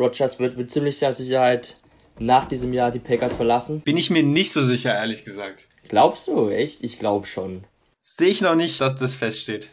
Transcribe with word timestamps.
Rogers 0.00 0.38
wird 0.38 0.56
mit 0.56 0.70
ziemlicher 0.70 1.12
Sicherheit 1.12 1.76
nach 2.18 2.48
diesem 2.48 2.72
Jahr 2.72 2.90
die 2.90 2.98
Packers 2.98 3.34
verlassen. 3.34 3.82
Bin 3.82 3.96
ich 3.96 4.10
mir 4.10 4.22
nicht 4.22 4.52
so 4.52 4.64
sicher, 4.64 4.94
ehrlich 4.94 5.24
gesagt. 5.24 5.68
Glaubst 5.88 6.26
du? 6.28 6.48
Echt? 6.48 6.82
Ich 6.82 6.98
glaube 6.98 7.26
schon. 7.26 7.64
Sehe 8.00 8.28
ich 8.28 8.40
noch 8.40 8.54
nicht, 8.54 8.80
dass 8.80 8.94
das 8.94 9.14
feststeht. 9.14 9.72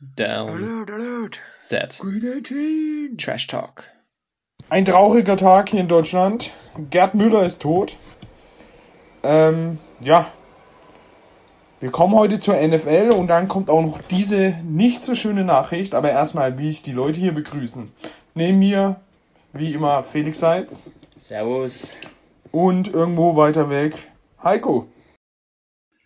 Down. 0.00 0.50
Alert, 0.50 0.90
alert. 0.90 1.40
Set. 1.48 2.00
Trash 3.18 3.46
Talk. 3.48 3.84
Ein 4.70 4.84
trauriger 4.84 5.36
Tag 5.36 5.70
hier 5.70 5.80
in 5.80 5.88
Deutschland. 5.88 6.52
Gerd 6.90 7.14
Müller 7.14 7.44
ist 7.44 7.60
tot. 7.60 7.96
Ähm, 9.22 9.78
ja. 10.00 10.32
Wir 11.80 11.90
kommen 11.90 12.14
heute 12.14 12.40
zur 12.40 12.54
NFL 12.54 13.10
und 13.16 13.28
dann 13.28 13.48
kommt 13.48 13.70
auch 13.70 13.82
noch 13.82 14.00
diese 14.02 14.56
nicht 14.64 15.04
so 15.04 15.14
schöne 15.14 15.44
Nachricht. 15.44 15.94
Aber 15.94 16.10
erstmal 16.10 16.58
will 16.58 16.68
ich 16.68 16.82
die 16.82 16.92
Leute 16.92 17.18
hier 17.18 17.32
begrüßen. 17.32 17.90
Neben 18.38 18.60
mir, 18.60 19.00
wie 19.52 19.74
immer, 19.74 20.04
Felix 20.04 20.38
Seitz. 20.38 20.88
Servus. 21.16 21.90
Und 22.52 22.86
irgendwo 22.86 23.34
weiter 23.34 23.68
weg, 23.68 23.94
Heiko. 24.40 24.86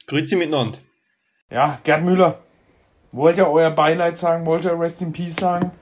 Grüezi 0.07 0.37
miteinander. 0.37 0.79
Ja, 1.51 1.79
Gerd 1.85 2.05
Müller. 2.05 2.39
Wollt 3.13 3.37
ihr 3.37 3.51
euer 3.51 3.71
Beileid 3.71 4.17
sagen? 4.17 4.47
Wollt 4.47 4.65
ihr 4.65 4.81
Rest 4.81 5.03
in 5.03 5.13
Peace 5.13 5.37
sagen? 5.37 5.73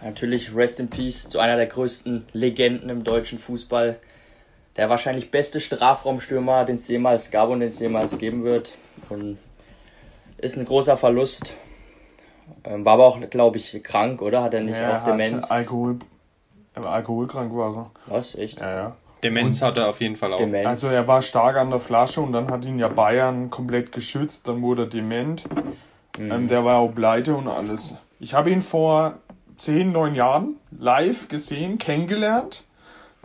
Natürlich 0.00 0.54
Rest 0.54 0.78
in 0.78 0.90
Peace 0.90 1.28
zu 1.28 1.40
einer 1.40 1.56
der 1.56 1.66
größten 1.66 2.26
Legenden 2.32 2.88
im 2.88 3.02
deutschen 3.02 3.40
Fußball. 3.40 3.98
Der 4.76 4.88
wahrscheinlich 4.90 5.32
beste 5.32 5.60
Strafraumstürmer, 5.60 6.64
den 6.66 6.76
es 6.76 6.86
jemals 6.86 7.32
gab 7.32 7.48
und 7.48 7.58
den 7.58 7.70
es 7.70 7.80
jemals 7.80 8.18
geben 8.18 8.44
wird. 8.44 8.74
Und 9.08 9.38
ist 10.38 10.56
ein 10.56 10.66
großer 10.66 10.96
Verlust. 10.96 11.52
Ähm, 12.64 12.84
war 12.84 12.94
aber 12.94 13.06
auch, 13.06 13.20
glaube 13.30 13.58
ich, 13.58 13.82
krank, 13.82 14.22
oder? 14.22 14.42
Hat 14.42 14.54
er 14.54 14.60
nicht 14.60 14.78
Ja, 14.78 15.00
auch 15.00 15.04
Demenz? 15.04 15.50
Alkohol, 15.50 15.98
äh, 16.74 16.80
alkoholkrank 16.80 17.54
war 17.54 17.76
er. 17.76 17.90
Was? 18.06 18.34
Echt? 18.34 18.60
Ja, 18.60 18.74
ja. 18.74 18.96
Demenz 19.22 19.62
hat 19.62 19.78
er 19.78 19.88
auf 19.88 20.00
jeden 20.00 20.16
Fall 20.16 20.32
auch. 20.32 20.38
Demenz. 20.38 20.66
Also 20.66 20.88
er 20.88 21.08
war 21.08 21.22
stark 21.22 21.56
an 21.56 21.70
der 21.70 21.80
Flasche 21.80 22.20
und 22.20 22.32
dann 22.32 22.50
hat 22.50 22.64
ihn 22.64 22.78
ja 22.78 22.88
Bayern 22.88 23.50
komplett 23.50 23.92
geschützt, 23.92 24.46
dann 24.46 24.62
wurde 24.62 24.82
er 24.82 24.88
dement. 24.88 25.44
Mhm. 26.18 26.30
Ähm, 26.30 26.48
der 26.48 26.64
war 26.64 26.78
auch 26.78 26.94
pleite 26.94 27.34
und 27.34 27.48
alles. 27.48 27.94
Ich 28.20 28.34
habe 28.34 28.50
ihn 28.50 28.62
vor 28.62 29.14
10, 29.56 29.92
9 29.92 30.14
Jahren 30.14 30.56
live 30.78 31.28
gesehen, 31.28 31.78
kennengelernt. 31.78 32.64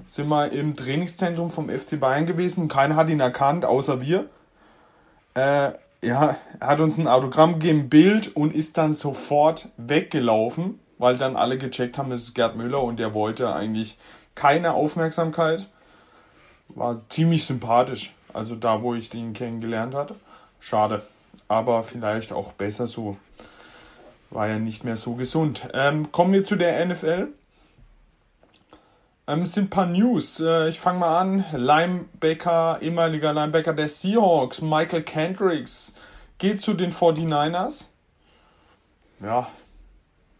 Sind 0.08 0.30
wir 0.30 0.52
im 0.52 0.76
Trainingszentrum 0.76 1.52
vom 1.52 1.70
FC 1.70 2.00
Bayern 2.00 2.26
gewesen. 2.26 2.68
Keiner 2.68 2.96
hat 2.96 3.10
ihn 3.10 3.20
erkannt, 3.20 3.66
außer 3.66 4.02
wir. 4.02 4.26
Äh, 5.36 5.74
ja, 6.04 6.38
er 6.60 6.68
hat 6.68 6.80
uns 6.80 6.98
ein 6.98 7.08
Autogramm 7.08 7.60
gegeben, 7.60 7.90
Bild 7.90 8.36
und 8.36 8.56
ist 8.56 8.78
dann 8.78 8.94
sofort 8.94 9.70
weggelaufen, 9.78 10.80
weil 10.98 11.18
dann 11.18 11.36
alle 11.36 11.58
gecheckt 11.58 11.98
haben, 11.98 12.12
es 12.12 12.24
ist 12.24 12.34
Gerd 12.34 12.56
Müller 12.56 12.82
und 12.82 12.98
der 12.98 13.14
wollte 13.14 13.54
eigentlich 13.54 13.98
keine 14.34 14.74
Aufmerksamkeit. 14.74 15.70
War 16.70 17.02
ziemlich 17.10 17.46
sympathisch, 17.46 18.14
also 18.34 18.56
da, 18.56 18.82
wo 18.82 18.96
ich 18.96 19.14
ihn 19.14 19.34
kennengelernt 19.34 19.94
hatte. 19.94 20.16
Schade, 20.60 21.04
aber 21.48 21.84
vielleicht 21.84 22.34
auch 22.34 22.54
besser 22.54 22.88
so. 22.88 23.18
War 24.30 24.48
ja 24.48 24.60
nicht 24.60 24.86
mehr 24.86 24.96
so 24.96 25.16
gesund. 25.16 25.68
Ähm, 25.74 26.12
kommen 26.12 26.32
wir 26.32 26.46
zu 26.46 26.56
der 26.56 26.86
NFL. 26.86 27.28
Ähm, 29.32 29.44
es 29.44 29.54
sind 29.54 29.66
ein 29.66 29.70
paar 29.70 29.86
News. 29.86 30.42
Äh, 30.42 30.70
ich 30.70 30.80
fange 30.80 31.00
mal 31.00 31.18
an. 31.18 31.46
Linebacker, 31.54 32.80
ehemaliger 32.82 33.32
Linebacker 33.32 33.74
der 33.74 33.88
Seahawks, 33.88 34.62
Michael 34.62 35.04
Kendricks, 35.04 35.96
geht 36.38 36.60
zu 36.60 36.74
den 36.74 36.92
49ers. 36.92 37.86
Ja, 39.24 39.48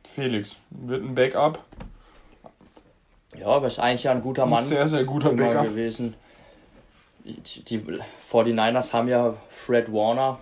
Felix, 0.04 0.58
wird 0.72 1.04
ein 1.04 1.16
Backup. 1.16 1.60
Ja, 3.38 3.48
aber 3.48 3.68
ist 3.68 3.80
eigentlich 3.80 4.04
ja 4.04 4.12
ein 4.12 4.22
guter 4.22 4.44
Ein 4.44 4.50
Mann 4.50 4.64
sehr, 4.66 4.90
sehr 4.90 5.06
guter 5.06 5.32
Backup. 5.34 5.68
gewesen. 5.68 6.16
Die, 7.24 7.64
die 7.64 7.80
49ers 8.30 8.92
haben 8.92 9.08
ja 9.08 9.36
Fred 9.50 9.94
Warner, 9.94 10.40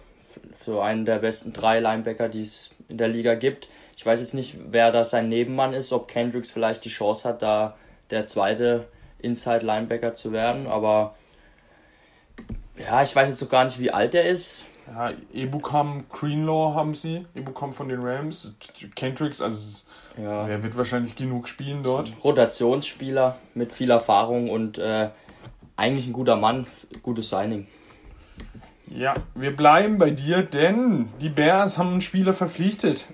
so 0.66 0.80
einen 0.80 1.06
der 1.06 1.20
besten 1.20 1.54
drei 1.54 1.82
Linebacker, 1.82 2.30
die 2.30 2.42
es 2.42 2.72
in 2.88 2.98
der 2.98 3.10
Liga 3.10 3.36
gibt. 3.36 3.68
Ich 3.96 4.06
weiß 4.06 4.22
jetzt 4.22 4.34
nicht, 4.34 4.58
wer 4.72 4.92
da 4.92 5.04
sein 5.04 5.30
Nebenmann 5.30 5.74
ist, 5.74 5.92
ob 5.92 6.08
Kendricks 6.08 6.50
vielleicht 6.50 6.84
die 6.86 6.90
Chance 6.90 7.28
hat, 7.28 7.44
da 7.44 7.76
der 8.12 8.26
zweite 8.26 8.88
Inside 9.20 9.66
Linebacker 9.66 10.14
zu 10.14 10.32
werden, 10.32 10.68
aber 10.68 11.16
ja, 12.78 13.04
ich 13.04 13.16
weiß 13.16 13.28
jetzt 13.28 13.40
so 13.40 13.48
gar 13.48 13.66
nicht, 13.66 13.80
wie 13.80 13.92
alt 13.92 14.16
er 14.16 14.28
ist. 14.28 14.66
Ja, 14.88 15.12
Ebukam 15.34 16.06
Greenlaw 16.10 16.74
haben 16.74 16.96
sie. 16.96 17.26
Ebukam 17.36 17.74
von 17.74 17.90
den 17.90 18.00
Rams. 18.02 18.56
Kendricks, 18.96 19.42
also 19.42 19.84
Ja. 20.18 20.48
er 20.48 20.64
wird 20.64 20.78
wahrscheinlich 20.78 21.16
genug 21.16 21.48
spielen 21.48 21.84
dort. 21.84 22.12
Rotationsspieler 22.24 23.38
mit 23.54 23.72
viel 23.72 23.92
Erfahrung 23.92 24.50
und 24.50 24.78
äh, 24.78 25.10
eigentlich 25.76 26.08
ein 26.08 26.14
guter 26.14 26.38
Mann, 26.38 26.66
gutes 27.04 27.30
Signing. 27.30 27.68
Ja, 28.88 29.14
wir 29.36 29.56
bleiben 29.56 30.00
bei 30.00 30.10
dir, 30.10 30.42
denn 30.42 31.10
die 31.22 31.30
Bears 31.30 31.78
haben 31.78 31.92
einen 31.92 32.02
Spieler 32.02 32.34
verpflichtet. 32.34 33.08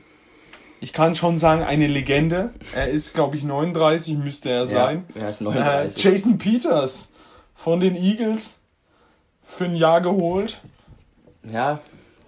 Ich 0.81 0.94
kann 0.94 1.16
schon 1.16 1.38
sagen, 1.38 1.63
eine 1.63 1.88
Legende. 1.88 2.53
Er 2.75 2.88
ist, 2.90 3.13
glaube 3.13 3.38
ich, 3.38 3.44
39, 3.44 4.18
müsste 4.18 4.50
er 4.50 4.68
sein. 4.68 5.06
Ja, 5.16 5.22
er 5.24 5.30
ist 5.30 5.41
Äh, 5.41 5.46
39. 5.46 6.03
Jason 6.03 6.38
Peters 6.38 7.09
von 7.56 7.80
den 7.80 7.96
Eagles 7.96 8.58
für 9.44 9.66
ein 9.66 9.75
Jahr 9.75 10.02
geholt. 10.02 10.62
ja, 11.44 11.80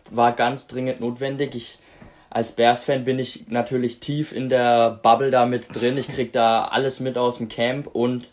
war 0.10 0.32
ganz 0.32 0.68
dringend 0.68 1.02
notwendig. 1.02 1.54
Ich 1.56 1.80
als 2.30 2.52
Bears-Fan 2.52 3.04
bin 3.06 3.20
ich 3.20 3.48
natürlich 3.48 4.00
tief 4.00 4.32
in 4.32 4.50
der 4.50 4.92
Bubble 5.02 5.32
da 5.32 5.46
mit 5.46 5.68
drin. 5.76 5.98
Ich 5.98 6.08
krieg 6.08 6.32
da 6.34 6.66
alles 6.66 7.00
mit 7.00 7.18
aus 7.18 7.38
dem 7.38 7.48
Camp 7.50 7.88
und 7.88 8.32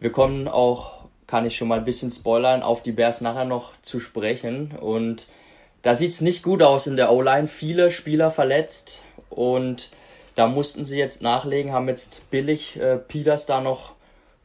wir 0.00 0.10
kommen 0.12 0.46
auch, 0.48 1.04
kann 1.26 1.46
ich 1.46 1.56
schon 1.56 1.68
mal 1.68 1.78
ein 1.78 1.84
bisschen 1.84 2.10
spoilern, 2.12 2.62
auf 2.62 2.82
die 2.82 2.92
Bears 2.92 3.20
nachher 3.20 3.44
noch 3.44 3.72
zu 3.82 4.00
sprechen. 4.00 4.72
Und 4.78 5.26
da 5.82 5.94
sieht's 5.94 6.20
nicht 6.20 6.42
gut 6.42 6.60
aus 6.62 6.86
in 6.86 6.96
der 6.96 7.12
O-Line. 7.12 7.46
Viele 7.46 7.90
Spieler 7.92 8.30
verletzt 8.30 9.02
und 9.30 9.90
da 10.34 10.46
mussten 10.46 10.84
sie 10.84 10.98
jetzt 10.98 11.22
nachlegen, 11.22 11.72
haben 11.72 11.88
jetzt 11.88 12.30
billig 12.30 12.78
äh, 12.78 12.96
Peters 12.96 13.46
da 13.46 13.60
noch 13.60 13.94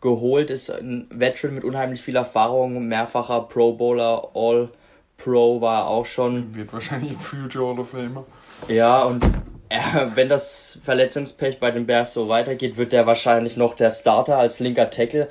geholt, 0.02 0.50
ist 0.50 0.70
ein 0.70 1.08
Veteran 1.10 1.56
mit 1.56 1.64
unheimlich 1.64 2.02
viel 2.02 2.16
Erfahrung, 2.16 2.88
mehrfacher 2.88 3.42
Pro 3.42 3.74
Bowler, 3.74 4.30
All 4.34 4.70
Pro 5.18 5.62
war 5.62 5.84
er 5.84 5.88
auch 5.88 6.06
schon. 6.06 6.56
Wird 6.56 6.74
wahrscheinlich 6.74 7.12
ein 7.12 7.20
Future 7.20 7.68
Hall 7.68 7.80
of 7.80 7.90
Famer. 7.90 8.26
Ja, 8.68 9.04
und 9.04 9.24
äh, 9.70 10.08
wenn 10.16 10.30
das 10.30 10.80
Verletzungspech 10.84 11.60
bei 11.60 11.72
den 11.72 11.86
Bears 11.86 12.14
so 12.14 12.28
weitergeht, 12.28 12.78
wird 12.78 12.94
er 12.94 13.08
wahrscheinlich 13.08 13.58
noch 13.58 13.76
der 13.76 13.92
Starter 13.92 14.38
als 14.38 14.60
linker 14.60 14.90
Tackle. 14.90 15.30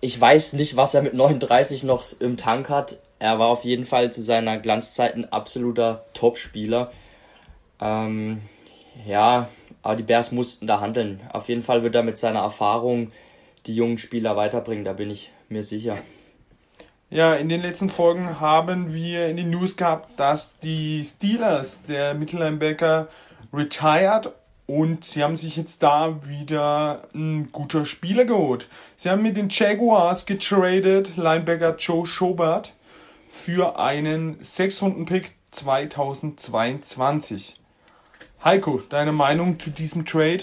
Ich 0.00 0.20
weiß 0.20 0.54
nicht, 0.54 0.76
was 0.76 0.94
er 0.94 1.02
mit 1.02 1.14
39 1.14 1.84
noch 1.84 2.04
im 2.20 2.36
Tank 2.36 2.68
hat. 2.68 2.98
Er 3.18 3.38
war 3.38 3.48
auf 3.48 3.64
jeden 3.64 3.84
Fall 3.84 4.12
zu 4.12 4.22
seiner 4.22 4.58
Glanzzeit 4.58 5.14
ein 5.14 5.32
absoluter 5.32 6.04
Topspieler. 6.12 6.90
Ähm, 7.80 8.42
ja, 9.06 9.48
aber 9.82 9.96
die 9.96 10.02
Bears 10.02 10.32
mussten 10.32 10.66
da 10.66 10.80
handeln. 10.80 11.20
Auf 11.32 11.48
jeden 11.48 11.62
Fall 11.62 11.82
wird 11.82 11.94
er 11.94 12.02
mit 12.02 12.18
seiner 12.18 12.40
Erfahrung 12.40 13.12
die 13.66 13.74
jungen 13.74 13.98
Spieler 13.98 14.36
weiterbringen, 14.36 14.84
da 14.84 14.92
bin 14.92 15.10
ich 15.10 15.30
mir 15.48 15.62
sicher. 15.62 15.96
Ja, 17.10 17.34
in 17.34 17.48
den 17.50 17.60
letzten 17.60 17.90
Folgen 17.90 18.40
haben 18.40 18.94
wir 18.94 19.28
in 19.28 19.36
den 19.36 19.50
News 19.50 19.76
gehabt, 19.76 20.18
dass 20.18 20.58
die 20.60 21.04
Steelers, 21.04 21.82
der 21.82 22.14
Mittellinebacker, 22.14 23.08
retired 23.52 24.32
und 24.66 25.04
sie 25.04 25.22
haben 25.22 25.36
sich 25.36 25.56
jetzt 25.56 25.82
da 25.82 26.26
wieder 26.26 27.02
ein 27.14 27.52
guter 27.52 27.84
Spieler 27.84 28.24
geholt. 28.24 28.68
Sie 28.96 29.10
haben 29.10 29.22
mit 29.22 29.36
den 29.36 29.50
Jaguars 29.50 30.24
getradet, 30.24 31.16
Linebacker 31.16 31.76
Joe 31.76 32.06
Schobert, 32.06 32.72
für 33.28 33.78
einen 33.78 34.40
6-Runden-Pick 34.40 35.34
2022. 35.50 37.58
Heiko, 38.44 38.82
deine 38.88 39.12
Meinung 39.12 39.60
zu 39.60 39.70
diesem 39.70 40.04
Trade? 40.04 40.42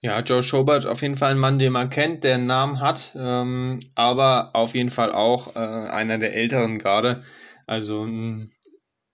Ja, 0.00 0.20
Joe 0.20 0.42
Schobert 0.42 0.84
auf 0.84 1.02
jeden 1.02 1.14
Fall 1.14 1.30
ein 1.30 1.38
Mann, 1.38 1.60
den 1.60 1.72
man 1.72 1.88
kennt, 1.88 2.24
der 2.24 2.34
einen 2.34 2.46
Namen 2.46 2.80
hat, 2.80 3.14
ähm, 3.16 3.78
aber 3.94 4.50
auf 4.54 4.74
jeden 4.74 4.90
Fall 4.90 5.12
auch 5.12 5.54
äh, 5.54 5.60
einer 5.60 6.18
der 6.18 6.34
älteren 6.34 6.80
gerade. 6.80 7.22
Also 7.68 8.04
ein, 8.04 8.52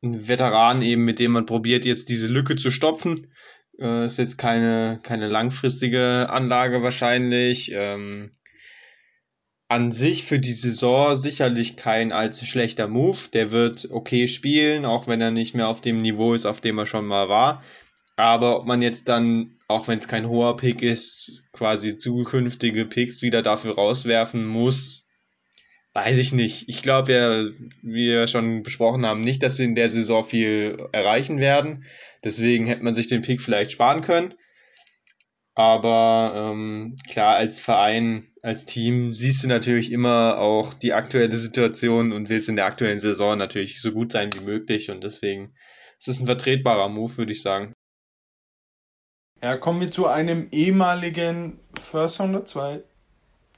ein 0.03 0.26
Veteran 0.26 0.81
eben, 0.81 1.05
mit 1.05 1.19
dem 1.19 1.32
man 1.32 1.44
probiert, 1.44 1.85
jetzt 1.85 2.09
diese 2.09 2.29
Lücke 2.29 2.56
zu 2.56 2.70
stopfen. 2.70 3.31
Äh, 3.79 4.06
ist 4.06 4.19
jetzt 4.19 4.38
keine, 4.38 4.99
keine 5.03 5.29
langfristige 5.29 6.31
Anlage 6.31 6.82
wahrscheinlich. 6.82 7.73
Ähm, 7.75 8.31
an 9.72 9.90
sich 9.90 10.24
für 10.24 10.38
die 10.38 10.52
Saison 10.52 11.16
sicherlich 11.16 11.76
kein 11.76 12.12
allzu 12.12 12.44
schlechter 12.44 12.88
Move. 12.88 13.16
Der 13.32 13.52
wird 13.52 13.88
okay 13.90 14.28
spielen, 14.28 14.84
auch 14.84 15.06
wenn 15.06 15.22
er 15.22 15.30
nicht 15.30 15.54
mehr 15.54 15.69
auf 15.69 15.80
dem 15.80 16.02
Niveau 16.02 16.34
ist, 16.34 16.44
auf 16.44 16.60
dem 16.60 16.76
er 16.76 16.84
schon 16.84 17.06
mal 17.06 17.30
war. 17.30 17.64
Aber 18.16 18.56
ob 18.56 18.66
man 18.66 18.82
jetzt 18.82 19.08
dann, 19.08 19.56
auch 19.69 19.88
wenn 19.88 19.98
es 19.98 20.08
kein 20.08 20.28
hoher 20.28 20.58
Pick 20.58 20.82
ist, 20.82 21.42
quasi 21.52 21.96
zukünftige 21.96 22.84
Picks 22.84 23.22
wieder 23.22 23.40
dafür 23.40 23.76
rauswerfen 23.76 24.46
muss, 24.46 25.04
weiß 25.94 26.19
ich 26.19 26.34
nicht. 26.34 26.69
Ich 26.69 26.82
glaube 26.82 27.12
ja, 27.14 27.44
wie 27.80 28.08
wir 28.08 28.26
schon 28.26 28.62
besprochen 28.62 29.06
haben, 29.06 29.22
nicht, 29.22 29.42
dass 29.42 29.58
wir 29.58 29.64
in 29.64 29.74
der 29.74 29.88
Saison 29.88 30.22
viel 30.22 30.86
erreichen 30.92 31.38
werden. 31.38 31.86
Deswegen 32.24 32.66
hätte 32.66 32.84
man 32.84 32.94
sich 32.94 33.06
den 33.06 33.22
Pick 33.22 33.40
vielleicht 33.40 33.72
sparen 33.72 34.02
können. 34.02 34.34
Aber 35.54 36.52
ähm, 36.52 36.94
klar, 37.08 37.36
als 37.36 37.58
Verein, 37.58 38.31
als 38.43 38.67
Team 38.67 39.15
siehst 39.15 39.44
du 39.44 39.49
natürlich 39.49 39.93
immer 39.93 40.39
auch 40.39 40.75
die 40.75 40.93
aktuelle 40.93 41.37
Situation 41.37 42.12
und 42.12 42.29
willst 42.29 42.49
in 42.49 42.56
der 42.56 42.67
aktuellen 42.67 42.99
Saison 42.99 43.39
natürlich 43.39 43.81
so 43.81 43.93
gut 43.93 44.11
sein 44.11 44.31
wie 44.35 44.44
möglich. 44.44 44.91
Und 44.91 45.05
deswegen 45.05 45.55
ist 45.99 46.09
es 46.09 46.21
ein 46.21 46.27
vertretbarer 46.27 46.89
Move, 46.89 47.17
würde 47.19 47.33
ich 47.33 47.41
sagen. 47.41 47.73
Ja, 49.41 49.56
kommen 49.56 49.81
wir 49.81 49.91
zu 49.91 50.06
einem 50.06 50.49
ehemaligen 50.50 51.61
First 51.81 52.21
Rounder, 52.21 52.44
zwei 52.44 52.83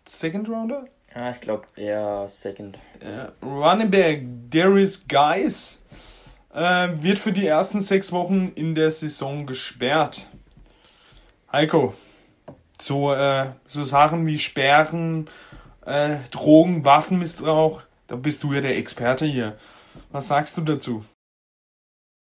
Second 0.07 0.49
Rounder? 0.49 0.87
Ja, 1.15 1.33
ich 1.33 1.41
glaube 1.41 1.67
eher 1.77 2.29
Second. 2.29 2.79
Äh, 3.01 3.29
Running 3.45 3.91
Back 3.91 4.25
Darius 4.51 5.07
Guys 5.09 5.81
äh, 6.53 6.89
wird 6.95 7.19
für 7.19 7.33
die 7.33 7.47
ersten 7.47 7.81
sechs 7.81 8.13
Wochen 8.13 8.53
in 8.55 8.75
der 8.75 8.91
Saison 8.91 9.47
gesperrt. 9.47 10.27
Heiko, 11.51 11.95
so, 12.85 13.15
äh, 13.15 13.53
so 13.67 13.83
Sachen 13.83 14.27
wie 14.27 14.39
Sperren, 14.39 15.29
äh, 15.87 16.17
Drogen, 16.31 16.85
Waffenmissbrauch, 16.85 17.83
da 18.09 18.17
bist 18.17 18.43
du 18.43 18.53
ja 18.53 18.61
der 18.61 18.77
Experte 18.77 19.25
hier. 19.25 19.59
Was 20.11 20.29
sagst 20.29 20.57
du 20.57 20.61
dazu? 20.61 21.05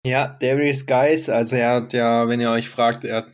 Ja, 0.04 0.36
Darius 0.40 0.86
Guys, 0.86 1.28
also 1.28 1.56
er 1.56 1.70
hat 1.74 1.92
ja, 1.92 2.28
wenn 2.28 2.40
ihr 2.40 2.50
euch 2.50 2.68
fragt, 2.68 3.04
er, 3.04 3.26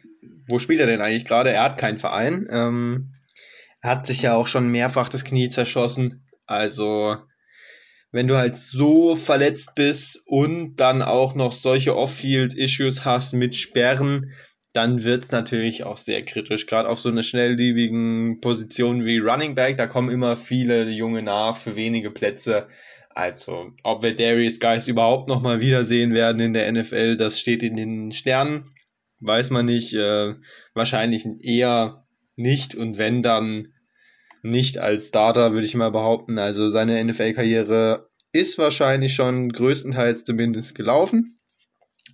wo 0.49 0.59
spielt 0.59 0.81
er 0.81 0.87
denn 0.87 1.03
eigentlich 1.03 1.27
gerade? 1.27 1.51
Er 1.51 1.65
hat 1.65 1.77
keinen 1.77 1.99
Verein. 1.99 2.49
Ähm, 2.51 3.13
er 3.83 3.91
hat 3.91 4.07
sich 4.07 4.23
ja 4.23 4.35
auch 4.35 4.47
schon 4.47 4.71
mehrfach 4.71 5.11
das 5.11 5.25
Knie 5.25 5.51
zerschossen. 5.51 6.27
Also, 6.47 7.17
wenn 8.11 8.27
du 8.27 8.37
halt 8.37 8.57
so 8.57 9.17
verletzt 9.17 9.75
bist 9.75 10.23
und 10.27 10.77
dann 10.77 11.03
auch 11.03 11.35
noch 11.35 11.53
solche 11.53 11.95
Off-Field-Issues 11.95 13.05
hast 13.05 13.35
mit 13.35 13.55
Sperren, 13.55 14.33
dann 14.73 15.05
wird's 15.05 15.33
natürlich 15.33 15.85
auch 15.85 15.97
sehr 15.97 16.25
kritisch. 16.25 16.67
Gerade 16.67 16.89
auf 16.89 16.99
so 16.99 17.11
einer 17.11 17.23
schnelllebigen 17.23 18.41
Position 18.41 19.05
wie 19.05 19.19
Running 19.19 19.55
Back, 19.55 19.77
da 19.77 19.87
kommen 19.87 20.11
immer 20.11 20.37
viele 20.37 20.89
Junge 20.89 21.23
nach 21.23 21.57
für 21.57 21.77
wenige 21.77 22.11
Plätze. 22.11 22.69
Also, 23.11 23.73
ob 23.83 24.03
wir 24.03 24.17
Darius 24.17 24.59
Guys 24.59 24.89
überhaupt 24.89 25.29
nochmal 25.29 25.61
wiedersehen 25.61 26.15
werden 26.15 26.41
in 26.41 26.55
der 26.55 26.71
NFL, 26.73 27.17
das 27.17 27.39
steht 27.39 27.63
in 27.63 27.77
den 27.77 28.13
Sternen. 28.13 28.75
Weiß 29.21 29.51
man 29.51 29.67
nicht. 29.67 29.93
Äh, 29.93 30.35
wahrscheinlich 30.75 31.27
eher 31.41 32.07
nicht. 32.37 32.75
Und 32.75 32.97
wenn 32.97 33.23
dann 33.23 33.75
nicht 34.43 34.79
als 34.79 35.09
Starter, 35.09 35.53
würde 35.53 35.67
ich 35.67 35.75
mal 35.75 35.91
behaupten. 35.91 36.39
Also 36.39 36.71
seine 36.71 37.03
NFL-Karriere 37.05 38.09
ist 38.33 38.59
wahrscheinlich 38.59 39.15
schon 39.15 39.51
größtenteils 39.51 40.25
zumindest 40.25 40.75
gelaufen. 40.75 41.39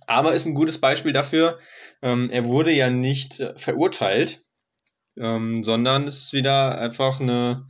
Aber 0.05 0.33
ist 0.33 0.45
ein 0.45 0.55
gutes 0.55 0.79
Beispiel 0.79 1.13
dafür. 1.13 1.59
Ähm, 2.01 2.29
er 2.31 2.45
wurde 2.45 2.71
ja 2.71 2.89
nicht 2.89 3.39
äh, 3.39 3.57
verurteilt, 3.57 4.41
ähm, 5.17 5.63
sondern 5.63 6.07
es 6.07 6.19
ist 6.19 6.33
wieder 6.33 6.79
einfach 6.79 7.19
eine 7.19 7.67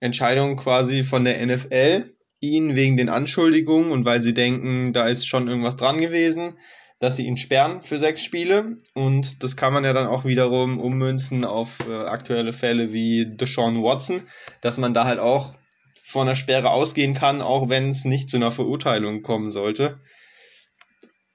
Entscheidung 0.00 0.56
quasi 0.56 1.02
von 1.02 1.24
der 1.24 1.44
NFL, 1.44 2.12
ihn 2.40 2.76
wegen 2.76 2.96
den 2.96 3.08
Anschuldigungen 3.08 3.90
und 3.90 4.04
weil 4.04 4.22
sie 4.22 4.34
denken, 4.34 4.92
da 4.92 5.06
ist 5.06 5.26
schon 5.26 5.48
irgendwas 5.48 5.76
dran 5.76 6.00
gewesen, 6.00 6.58
dass 7.00 7.16
sie 7.16 7.26
ihn 7.26 7.36
sperren 7.36 7.82
für 7.82 7.98
sechs 7.98 8.24
Spiele. 8.24 8.78
Und 8.94 9.42
das 9.42 9.56
kann 9.56 9.72
man 9.72 9.84
ja 9.84 9.92
dann 9.92 10.06
auch 10.06 10.24
wiederum 10.24 10.80
ummünzen 10.80 11.44
auf 11.44 11.80
äh, 11.88 11.92
aktuelle 11.92 12.52
Fälle 12.52 12.92
wie 12.92 13.26
Deshaun 13.26 13.82
Watson, 13.82 14.22
dass 14.60 14.78
man 14.78 14.94
da 14.94 15.04
halt 15.04 15.20
auch 15.20 15.54
von 16.02 16.22
einer 16.22 16.34
Sperre 16.34 16.70
ausgehen 16.70 17.14
kann, 17.14 17.42
auch 17.42 17.68
wenn 17.68 17.90
es 17.90 18.04
nicht 18.04 18.28
zu 18.28 18.36
einer 18.36 18.50
Verurteilung 18.50 19.22
kommen 19.22 19.50
sollte. 19.50 20.00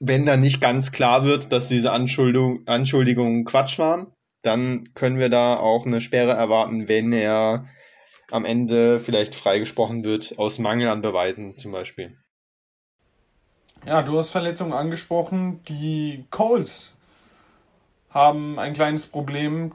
Wenn 0.05 0.25
dann 0.25 0.41
nicht 0.41 0.59
ganz 0.59 0.91
klar 0.91 1.23
wird, 1.23 1.53
dass 1.53 1.69
diese 1.69 1.93
Anschuldigung, 1.93 2.67
Anschuldigungen 2.67 3.45
Quatsch 3.45 3.79
waren, 3.79 4.07
dann 4.41 4.89
können 4.95 5.17
wir 5.17 5.29
da 5.29 5.55
auch 5.55 5.85
eine 5.85 6.01
Sperre 6.01 6.33
erwarten, 6.33 6.89
wenn 6.89 7.13
er 7.13 7.69
am 8.29 8.43
Ende 8.43 8.99
vielleicht 8.99 9.33
freigesprochen 9.33 10.03
wird 10.03 10.37
aus 10.37 10.59
Mangel 10.59 10.89
an 10.89 11.01
Beweisen 11.01 11.57
zum 11.57 11.71
Beispiel. 11.71 12.17
Ja, 13.85 14.01
du 14.01 14.19
hast 14.19 14.31
Verletzungen 14.31 14.73
angesprochen. 14.73 15.61
Die 15.69 16.25
Colts 16.31 16.93
haben 18.09 18.59
ein 18.59 18.73
kleines 18.73 19.05
Problem. 19.05 19.71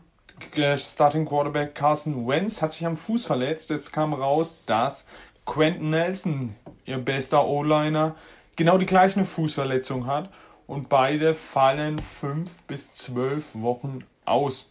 Starting 0.76 1.24
Quarterback 1.24 1.74
Carson 1.74 2.28
Wentz 2.28 2.60
hat 2.60 2.72
sich 2.72 2.84
am 2.84 2.98
Fuß 2.98 3.24
verletzt. 3.24 3.70
Jetzt 3.70 3.94
kam 3.94 4.12
raus, 4.12 4.58
dass 4.66 5.06
Quentin 5.46 5.88
Nelson, 5.88 6.54
ihr 6.84 6.98
bester 6.98 7.46
O-Liner, 7.46 8.14
genau 8.58 8.76
die 8.76 8.84
gleiche 8.84 9.24
Fußverletzung 9.24 10.06
hat. 10.06 10.28
Und 10.66 10.90
beide 10.90 11.32
fallen 11.32 11.98
fünf 11.98 12.62
bis 12.64 12.92
zwölf 12.92 13.54
Wochen 13.54 14.04
aus. 14.26 14.70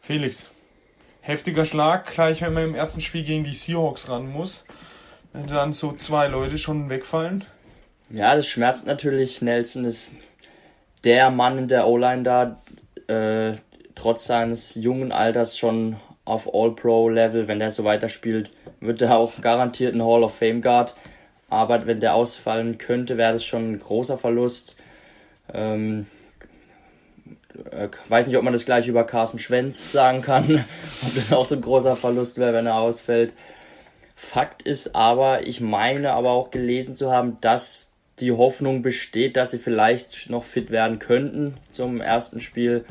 Felix, 0.00 0.48
heftiger 1.20 1.66
Schlag, 1.66 2.06
gleich 2.06 2.40
wenn 2.40 2.54
man 2.54 2.64
im 2.64 2.74
ersten 2.74 3.02
Spiel 3.02 3.22
gegen 3.22 3.44
die 3.44 3.52
Seahawks 3.52 4.08
ran 4.08 4.32
muss. 4.32 4.64
Wenn 5.34 5.46
dann 5.46 5.74
so 5.74 5.92
zwei 5.92 6.28
Leute 6.28 6.56
schon 6.56 6.88
wegfallen. 6.88 7.44
Ja, 8.08 8.34
das 8.34 8.46
schmerzt 8.46 8.86
natürlich. 8.86 9.42
Nelson 9.42 9.84
ist 9.84 10.16
der 11.04 11.30
Mann 11.30 11.58
in 11.58 11.68
der 11.68 11.86
O-Line 11.86 12.22
da, 12.22 12.62
äh, 13.12 13.58
trotz 13.94 14.24
seines 14.24 14.74
jungen 14.74 15.12
Alters 15.12 15.58
schon 15.58 15.96
auf 16.24 16.48
All-Pro-Level. 16.54 17.46
Wenn 17.48 17.58
der 17.58 17.72
so 17.72 17.84
weiterspielt, 17.84 18.54
wird 18.80 19.02
er 19.02 19.18
auch 19.18 19.40
garantiert 19.42 19.94
ein 19.94 20.02
Hall 20.02 20.22
of 20.22 20.38
Fame 20.38 20.62
Guard. 20.62 20.94
Aber 21.48 21.86
wenn 21.86 22.00
der 22.00 22.14
ausfallen 22.14 22.78
könnte, 22.78 23.16
wäre 23.16 23.32
das 23.32 23.44
schon 23.44 23.72
ein 23.72 23.78
großer 23.78 24.18
Verlust. 24.18 24.76
Ähm, 25.52 26.06
äh, 27.70 27.88
weiß 28.08 28.26
nicht, 28.26 28.36
ob 28.36 28.42
man 28.42 28.52
das 28.52 28.64
gleich 28.64 28.88
über 28.88 29.04
Carsten 29.04 29.38
Schwenz 29.38 29.92
sagen 29.92 30.22
kann, 30.22 30.64
ob 31.06 31.14
das 31.14 31.32
auch 31.32 31.46
so 31.46 31.54
ein 31.54 31.62
großer 31.62 31.96
Verlust 31.96 32.38
wäre, 32.38 32.52
wenn 32.52 32.66
er 32.66 32.76
ausfällt. 32.76 33.32
Fakt 34.14 34.62
ist 34.62 34.94
aber, 34.94 35.46
ich 35.46 35.60
meine 35.60 36.12
aber 36.12 36.30
auch 36.30 36.50
gelesen 36.50 36.96
zu 36.96 37.10
haben, 37.12 37.38
dass 37.40 37.94
die 38.18 38.32
Hoffnung 38.32 38.82
besteht, 38.82 39.36
dass 39.36 39.50
sie 39.50 39.58
vielleicht 39.58 40.30
noch 40.30 40.42
fit 40.42 40.70
werden 40.70 40.98
könnten 40.98 41.58
zum 41.70 42.00
ersten 42.00 42.40
Spiel. 42.40 42.84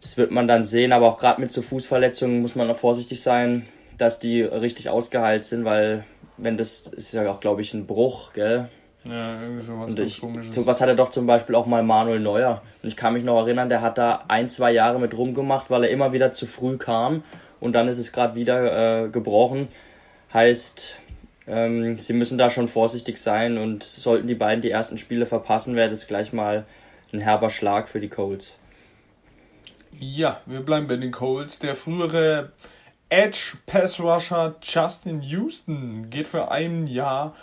Das 0.00 0.16
wird 0.16 0.30
man 0.30 0.46
dann 0.46 0.64
sehen, 0.64 0.92
aber 0.92 1.08
auch 1.08 1.18
gerade 1.18 1.40
mit 1.40 1.50
so 1.50 1.60
Fußverletzungen 1.60 2.40
muss 2.40 2.54
man 2.54 2.68
noch 2.68 2.76
vorsichtig 2.76 3.20
sein, 3.20 3.66
dass 3.98 4.20
die 4.20 4.42
richtig 4.42 4.88
ausgeheilt 4.90 5.44
sind, 5.44 5.64
weil 5.64 6.04
wenn 6.36 6.56
das 6.56 6.86
ist 6.86 7.12
ja 7.12 7.30
auch, 7.30 7.40
glaube 7.40 7.62
ich, 7.62 7.74
ein 7.74 7.86
Bruch, 7.86 8.32
gell? 8.32 8.68
Ja, 9.04 9.40
irgendwie 9.40 9.64
sowas. 9.64 9.90
Und 9.90 10.00
ich, 10.00 10.22
sowas 10.52 10.80
hat 10.80 10.88
er 10.88 10.96
doch 10.96 11.10
zum 11.10 11.26
Beispiel 11.26 11.54
auch 11.54 11.66
mal 11.66 11.82
Manuel 11.82 12.20
Neuer. 12.20 12.62
Und 12.82 12.88
ich 12.88 12.96
kann 12.96 13.14
mich 13.14 13.24
noch 13.24 13.38
erinnern, 13.38 13.68
der 13.68 13.80
hat 13.80 13.98
da 13.98 14.24
ein, 14.28 14.50
zwei 14.50 14.72
Jahre 14.72 14.98
mit 14.98 15.16
rumgemacht, 15.16 15.70
weil 15.70 15.84
er 15.84 15.90
immer 15.90 16.12
wieder 16.12 16.32
zu 16.32 16.46
früh 16.46 16.76
kam 16.76 17.22
und 17.60 17.72
dann 17.72 17.88
ist 17.88 17.98
es 17.98 18.12
gerade 18.12 18.34
wieder 18.34 19.04
äh, 19.04 19.08
gebrochen. 19.08 19.68
Heißt, 20.32 20.96
ähm, 21.46 21.98
sie 21.98 22.12
müssen 22.12 22.38
da 22.38 22.50
schon 22.50 22.68
vorsichtig 22.68 23.18
sein 23.18 23.58
und 23.58 23.84
sollten 23.84 24.26
die 24.26 24.34
beiden 24.34 24.62
die 24.62 24.70
ersten 24.70 24.98
Spiele 24.98 25.26
verpassen, 25.26 25.76
wäre 25.76 25.88
das 25.88 26.08
gleich 26.08 26.32
mal 26.32 26.66
ein 27.12 27.20
herber 27.20 27.50
Schlag 27.50 27.88
für 27.88 28.00
die 28.00 28.08
Colts. 28.08 28.56
Ja, 29.98 30.40
wir 30.46 30.60
bleiben 30.60 30.88
bei 30.88 30.96
den 30.96 31.12
Colts. 31.12 31.58
Der 31.58 31.74
frühere 31.74 32.50
Edge 33.08 33.56
Pass 33.66 34.00
Rusher 34.00 34.56
Justin 34.62 35.22
Houston 35.22 36.10
geht 36.10 36.26
für 36.26 36.50
ein 36.50 36.88
Jahr 36.88 37.36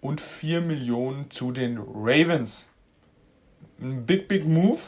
und 0.00 0.20
4 0.20 0.62
Millionen 0.62 1.30
zu 1.30 1.52
den 1.52 1.78
Ravens. 1.78 2.68
Ein 3.80 4.06
big, 4.06 4.28
big 4.28 4.46
move. 4.46 4.80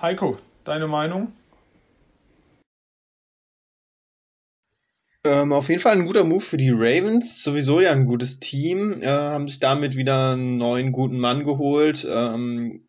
Heiko, 0.00 0.38
deine 0.64 0.86
Meinung? 0.86 1.32
Ähm, 5.24 5.52
auf 5.52 5.68
jeden 5.68 5.82
Fall 5.82 5.92
ein 5.92 6.06
guter 6.06 6.24
Move 6.24 6.40
für 6.40 6.56
die 6.56 6.70
Ravens. 6.70 7.42
Sowieso 7.42 7.80
ja 7.80 7.92
ein 7.92 8.06
gutes 8.06 8.40
Team. 8.40 9.02
Äh, 9.02 9.08
haben 9.08 9.48
sich 9.48 9.60
damit 9.60 9.94
wieder 9.94 10.32
einen 10.32 10.56
neuen 10.56 10.92
guten 10.92 11.18
Mann 11.18 11.44
geholt. 11.44 12.06
Ähm, 12.10 12.88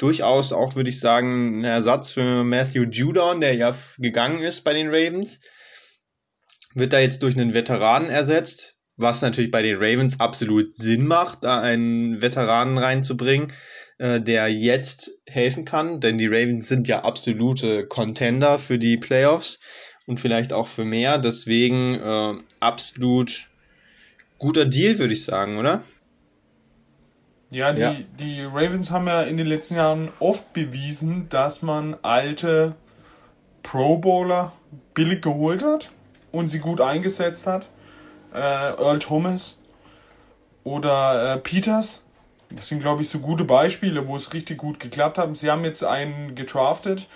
durchaus 0.00 0.52
auch, 0.52 0.76
würde 0.76 0.90
ich 0.90 1.00
sagen, 1.00 1.60
ein 1.60 1.64
Ersatz 1.64 2.12
für 2.12 2.44
Matthew 2.44 2.84
Judon, 2.84 3.40
der 3.40 3.54
ja 3.54 3.74
gegangen 3.98 4.40
ist 4.40 4.62
bei 4.62 4.72
den 4.72 4.88
Ravens. 4.88 5.40
Wird 6.74 6.92
da 6.92 7.00
jetzt 7.00 7.22
durch 7.22 7.36
einen 7.36 7.54
Veteranen 7.54 8.08
ersetzt, 8.08 8.76
was 8.96 9.22
natürlich 9.22 9.50
bei 9.50 9.62
den 9.62 9.76
Ravens 9.76 10.20
absolut 10.20 10.74
Sinn 10.74 11.06
macht, 11.06 11.44
da 11.44 11.60
einen 11.60 12.22
Veteranen 12.22 12.78
reinzubringen, 12.78 13.52
äh, 13.98 14.20
der 14.20 14.48
jetzt 14.48 15.10
helfen 15.26 15.64
kann, 15.64 16.00
denn 16.00 16.18
die 16.18 16.28
Ravens 16.28 16.68
sind 16.68 16.88
ja 16.88 17.02
absolute 17.02 17.86
Contender 17.86 18.58
für 18.58 18.78
die 18.78 18.96
Playoffs 18.96 19.60
und 20.06 20.20
vielleicht 20.20 20.52
auch 20.52 20.68
für 20.68 20.84
mehr. 20.84 21.18
Deswegen 21.18 21.94
äh, 21.96 22.34
absolut 22.60 23.48
guter 24.38 24.64
Deal, 24.64 24.98
würde 24.98 25.12
ich 25.12 25.24
sagen, 25.24 25.58
oder? 25.58 25.84
Ja 27.50 27.72
die, 27.72 27.80
ja. 27.80 27.96
die 28.18 28.42
Ravens 28.42 28.90
haben 28.90 29.06
ja 29.06 29.22
in 29.22 29.36
den 29.36 29.46
letzten 29.46 29.76
Jahren 29.76 30.08
oft 30.20 30.52
bewiesen, 30.52 31.28
dass 31.28 31.62
man 31.62 31.96
alte 32.02 32.74
Pro 33.62 33.98
Bowler 33.98 34.52
billig 34.94 35.22
geholt 35.22 35.62
hat 35.62 35.90
und 36.32 36.48
sie 36.48 36.60
gut 36.60 36.80
eingesetzt 36.80 37.46
hat. 37.46 37.66
Äh, 38.32 38.38
Earl 38.38 39.00
Thomas 39.00 39.58
oder 40.62 41.34
äh, 41.34 41.38
Peters 41.38 42.00
das 42.50 42.68
sind, 42.68 42.80
glaube 42.80 43.02
ich, 43.02 43.08
so 43.08 43.20
gute 43.20 43.44
Beispiele, 43.44 44.08
wo 44.08 44.16
es 44.16 44.34
richtig 44.34 44.58
gut 44.58 44.80
geklappt 44.80 45.18
hat. 45.18 45.36
Sie 45.36 45.50
haben 45.50 45.64
jetzt 45.64 45.84
einen 45.84 46.34
gedraftet. 46.34 47.06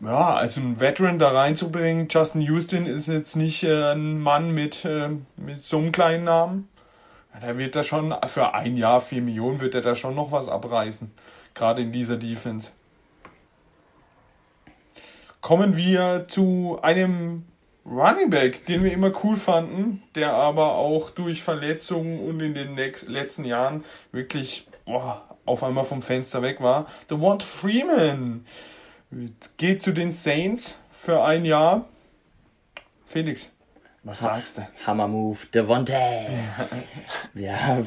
Ja, 0.00 0.34
also 0.34 0.60
einen 0.60 0.80
Veteran 0.80 1.18
da 1.18 1.30
reinzubringen, 1.30 2.08
Justin 2.10 2.40
Houston 2.42 2.86
ist 2.86 3.06
jetzt 3.06 3.36
nicht 3.36 3.62
äh, 3.62 3.92
ein 3.92 4.18
Mann 4.18 4.50
mit, 4.50 4.84
äh, 4.84 5.10
mit 5.36 5.64
so 5.64 5.78
einem 5.78 5.92
kleinen 5.92 6.24
Namen. 6.24 6.68
Da 7.40 7.58
wird 7.58 7.76
er 7.76 7.84
schon, 7.84 8.14
für 8.26 8.54
ein 8.54 8.76
Jahr, 8.76 9.00
vier 9.00 9.22
Millionen, 9.22 9.60
wird 9.60 9.74
er 9.74 9.80
da 9.80 9.94
schon 9.94 10.14
noch 10.14 10.32
was 10.32 10.48
abreißen. 10.48 11.10
Gerade 11.54 11.82
in 11.82 11.92
dieser 11.92 12.16
Defense. 12.16 12.72
Kommen 15.40 15.76
wir 15.76 16.26
zu 16.28 16.78
einem 16.82 17.44
Running 17.84 18.30
Back, 18.30 18.64
den 18.66 18.84
wir 18.84 18.92
immer 18.92 19.10
cool 19.24 19.36
fanden, 19.36 20.02
der 20.14 20.32
aber 20.34 20.76
auch 20.76 21.10
durch 21.10 21.42
Verletzungen 21.42 22.20
und 22.20 22.40
in 22.40 22.54
den 22.54 22.76
letzten 22.76 23.44
Jahren 23.44 23.84
wirklich 24.12 24.68
boah, 24.84 25.22
auf 25.44 25.64
einmal 25.64 25.84
vom 25.84 26.02
Fenster 26.02 26.42
weg 26.42 26.60
war. 26.60 26.86
The 27.08 27.20
Want 27.20 27.42
Freeman 27.42 28.46
geht 29.56 29.82
zu 29.82 29.92
den 29.92 30.10
Saints 30.10 30.78
für 30.92 31.22
ein 31.22 31.44
Jahr. 31.44 31.86
Felix, 33.04 33.52
was 34.04 34.20
sagst 34.20 34.58
du? 34.58 34.66
Hammer 34.86 35.08
Move, 35.08 35.38
Devontae. 35.54 36.26
Ja. 37.34 37.78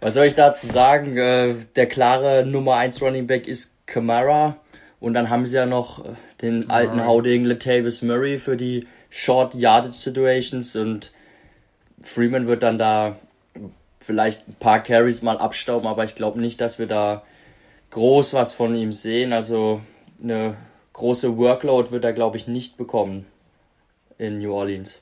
was 0.00 0.14
soll 0.14 0.26
ich 0.26 0.34
dazu 0.34 0.66
sagen? 0.66 1.16
Äh, 1.16 1.54
der 1.76 1.86
klare 1.86 2.44
Nummer 2.46 2.76
1 2.76 3.00
Running 3.02 3.26
Back 3.26 3.48
ist 3.48 3.86
Kamara. 3.86 4.56
Und 5.00 5.14
dann 5.14 5.30
haben 5.30 5.46
sie 5.46 5.56
ja 5.56 5.66
noch 5.66 6.04
äh, 6.04 6.14
den 6.42 6.70
alten 6.70 7.04
Hauding 7.04 7.44
Latavius 7.44 8.02
Murray 8.02 8.38
für 8.38 8.56
die 8.56 8.86
Short 9.10 9.54
Yardage 9.54 9.96
Situations 9.96 10.76
und 10.76 11.12
Freeman 12.02 12.46
wird 12.46 12.62
dann 12.62 12.78
da 12.78 13.16
vielleicht 14.00 14.46
ein 14.48 14.54
paar 14.54 14.82
Carries 14.82 15.22
mal 15.22 15.38
abstauben, 15.38 15.86
aber 15.86 16.04
ich 16.04 16.14
glaube 16.14 16.40
nicht, 16.40 16.60
dass 16.60 16.78
wir 16.78 16.86
da 16.86 17.22
groß 17.90 18.34
was 18.34 18.52
von 18.52 18.74
ihm 18.74 18.92
sehen. 18.92 19.32
Also 19.32 19.80
eine 20.22 20.56
große 20.92 21.36
Workload 21.36 21.90
wird 21.90 22.04
er, 22.04 22.12
glaube 22.12 22.36
ich, 22.36 22.46
nicht 22.46 22.76
bekommen 22.76 23.26
in 24.18 24.38
New 24.38 24.52
Orleans. 24.52 25.00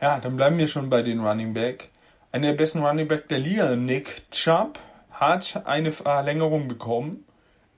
Ja, 0.00 0.18
dann 0.18 0.36
bleiben 0.36 0.58
wir 0.58 0.68
schon 0.68 0.90
bei 0.90 1.02
den 1.02 1.20
Running 1.20 1.54
Back. 1.54 1.90
Einer 2.32 2.48
der 2.48 2.54
besten 2.54 2.84
Running 2.84 3.08
Back 3.08 3.28
der 3.28 3.38
Liga, 3.38 3.76
Nick 3.76 4.30
Chubb, 4.30 4.78
hat 5.10 5.62
eine 5.66 5.92
Verlängerung 5.92 6.68
bekommen 6.68 7.24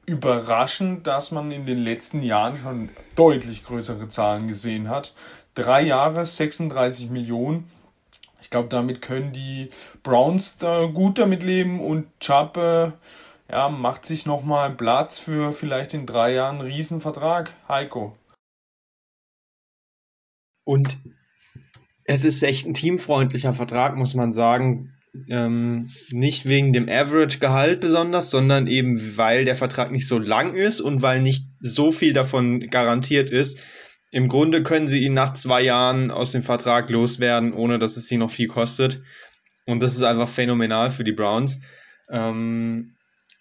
überraschend, 0.07 1.07
dass 1.07 1.33
man 1.33 1.51
in 1.51 1.67
den 1.67 1.79
letzten 1.79 2.23
Jahren 2.23 2.57
schon 2.59 2.89
deutlich 3.17 3.65
größere 3.65 4.09
Zahlen 4.09 4.47
gesehen 4.47 4.89
hat. 4.89 5.15
Drei 5.55 5.83
Jahre, 5.83 6.25
36 6.25 7.11
Millionen. 7.11 7.69
Ich 8.41 8.51
glaube, 8.51 8.69
damit 8.69 9.03
können 9.03 9.33
die 9.33 9.71
Browns 10.05 10.57
da 10.59 10.87
gut 10.87 11.19
damit 11.19 11.43
leben 11.43 11.81
und 11.81 12.07
Chubb 12.21 12.57
äh, 12.57 12.93
ja, 13.51 13.69
macht 13.69 14.07
sich 14.07 14.27
nochmal 14.27 14.71
Platz 14.71 15.19
für 15.19 15.53
vielleicht 15.53 15.95
in 15.95 16.07
drei 16.07 16.33
Jahren 16.35 16.61
einen 16.61 16.71
Riesenvertrag. 16.71 17.53
Heiko. 17.69 18.17
Und 20.65 20.99
es 22.07 22.25
ist 22.25 22.43
echt 22.43 22.67
ein 22.67 22.75
teamfreundlicher 22.75 23.53
Vertrag, 23.53 23.97
muss 23.97 24.15
man 24.15 24.33
sagen. 24.33 24.93
Ähm, 25.29 25.91
nicht 26.11 26.47
wegen 26.47 26.73
dem 26.73 26.89
Average-Gehalt 26.89 27.81
besonders, 27.81 28.31
sondern 28.31 28.67
eben 28.67 29.17
weil 29.17 29.45
der 29.45 29.57
Vertrag 29.57 29.91
nicht 29.91 30.07
so 30.07 30.19
lang 30.19 30.55
ist 30.55 30.81
und 30.81 31.01
weil 31.01 31.23
nicht 31.23 31.47
so 31.61 31.91
viel 31.91 32.13
davon 32.13 32.69
garantiert 32.69 33.31
ist. 33.31 33.61
Im 34.11 34.29
Grunde 34.29 34.63
können 34.63 34.89
sie 34.89 35.03
ihn 35.03 35.15
nach 35.15 35.33
zwei 35.33 35.63
Jahren 35.63 36.11
aus 36.11 36.33
dem 36.33 36.43
Vertrag 36.43 36.91
loswerden, 36.91 37.55
ohne 37.55 37.79
dass 37.79 37.97
es 37.97 38.09
sie 38.09 38.19
noch 38.19 38.31
viel 38.31 38.47
kostet. 38.47 39.03
Und 39.65 39.83
das 39.83 39.95
ist 39.95 40.03
einfach 40.03 40.29
phänomenal 40.29 40.91
für 40.91 41.05
die 41.05 41.13
Browns. 41.13 41.61
Ähm, 42.11 42.95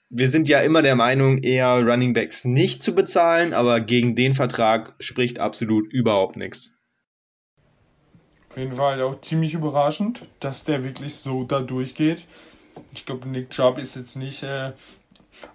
wir 0.10 0.28
sind 0.28 0.50
ja 0.50 0.62
immer 0.62 0.82
der 0.82 0.96
Meinung, 0.96 1.40
eher 1.40 1.86
Running 1.86 2.14
Backs 2.14 2.46
nicht 2.46 2.82
zu 2.82 2.96
bezahlen, 2.96 3.54
aber 3.54 3.82
gegen 3.82 4.16
den 4.16 4.34
Vertrag 4.34 4.96
spricht 5.00 5.40
absolut 5.40 5.92
überhaupt 5.92 6.38
nichts. 6.38 6.75
Auf 8.56 8.60
jeden 8.60 8.78
Fall 8.78 9.02
auch 9.02 9.20
ziemlich 9.20 9.54
überraschend, 9.54 10.22
dass 10.40 10.64
der 10.64 10.86
wirklich 10.86 11.16
so 11.16 11.44
da 11.44 11.60
durchgeht. 11.60 12.24
Ich 12.94 13.06
glaube, 13.06 13.28
Nick 13.28 13.50
Chubb 13.50 13.78
ist 13.78 13.98
jetzt 13.98 14.16
nicht, 14.16 14.44
äh, 14.44 14.72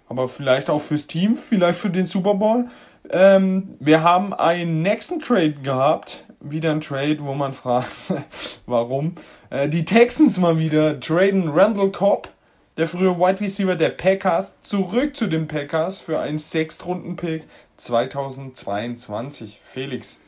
aber 0.07 0.27
vielleicht 0.27 0.69
auch 0.69 0.83
fürs 0.83 1.07
Team, 1.07 1.35
vielleicht 1.35 1.79
für 1.79 1.89
den 1.89 2.05
Super 2.05 2.35
Bowl. 2.35 2.67
Ähm, 3.09 3.73
wir 3.79 4.03
haben 4.03 4.35
einen 4.35 4.83
nächsten 4.83 5.19
Trade 5.19 5.53
gehabt. 5.53 6.25
Wieder 6.41 6.69
ein 6.69 6.81
Trade, 6.81 7.21
wo 7.21 7.33
man 7.33 7.55
fragt, 7.55 7.89
warum. 8.67 9.15
Äh, 9.49 9.67
die 9.67 9.83
Texans 9.83 10.37
mal 10.37 10.59
wieder 10.59 10.99
traden 10.99 11.49
Randall 11.49 11.89
Cobb, 11.89 12.29
der 12.77 12.87
frühere 12.87 13.17
Wide 13.17 13.41
Receiver 13.41 13.75
der 13.75 13.89
Packers, 13.89 14.61
zurück 14.61 15.17
zu 15.17 15.25
den 15.25 15.47
Packers 15.47 15.99
für 15.99 16.19
einen 16.19 16.37
Sechstrunden-Pick 16.37 17.45
2022. 17.77 19.59
Felix, 19.63 20.21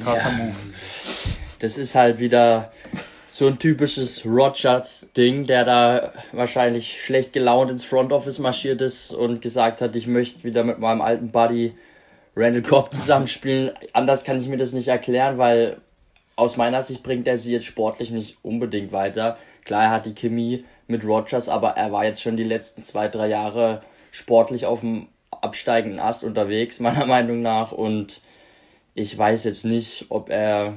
krasser 0.00 0.30
ja. 0.30 0.36
Move 0.36 0.56
das 1.62 1.78
ist 1.78 1.94
halt 1.94 2.18
wieder 2.18 2.72
so 3.28 3.46
ein 3.46 3.58
typisches 3.58 4.26
Rogers-Ding, 4.26 5.46
der 5.46 5.64
da 5.64 6.12
wahrscheinlich 6.32 7.00
schlecht 7.02 7.32
gelaunt 7.32 7.70
ins 7.70 7.84
Front 7.84 8.12
Office 8.12 8.40
marschiert 8.40 8.80
ist 8.80 9.14
und 9.14 9.40
gesagt 9.40 9.80
hat, 9.80 9.94
ich 9.94 10.08
möchte 10.08 10.42
wieder 10.44 10.64
mit 10.64 10.80
meinem 10.80 11.00
alten 11.00 11.30
Buddy 11.30 11.72
Randall 12.34 12.62
Cobb 12.62 12.92
zusammenspielen. 12.92 13.70
Anders 13.92 14.24
kann 14.24 14.40
ich 14.40 14.48
mir 14.48 14.56
das 14.56 14.72
nicht 14.72 14.88
erklären, 14.88 15.38
weil 15.38 15.78
aus 16.34 16.56
meiner 16.56 16.82
Sicht 16.82 17.04
bringt 17.04 17.28
er 17.28 17.38
sie 17.38 17.52
jetzt 17.52 17.66
sportlich 17.66 18.10
nicht 18.10 18.38
unbedingt 18.42 18.90
weiter. 18.90 19.38
Klar, 19.64 19.84
er 19.84 19.90
hat 19.90 20.06
die 20.06 20.14
Chemie 20.14 20.64
mit 20.88 21.04
Rogers, 21.04 21.48
aber 21.48 21.70
er 21.70 21.92
war 21.92 22.04
jetzt 22.04 22.22
schon 22.22 22.36
die 22.36 22.44
letzten 22.44 22.82
zwei, 22.82 23.06
drei 23.06 23.28
Jahre 23.28 23.82
sportlich 24.10 24.66
auf 24.66 24.80
dem 24.80 25.06
absteigenden 25.30 26.00
Ast 26.00 26.24
unterwegs, 26.24 26.80
meiner 26.80 27.06
Meinung 27.06 27.40
nach. 27.40 27.70
Und 27.70 28.20
ich 28.94 29.16
weiß 29.16 29.44
jetzt 29.44 29.64
nicht, 29.64 30.06
ob 30.08 30.28
er 30.28 30.74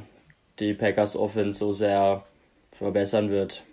die 0.60 0.74
Packers 0.74 1.16
Offense 1.16 1.60
so 1.60 1.74
sehr 1.74 2.24
verbessern 2.72 3.30
wird. 3.30 3.64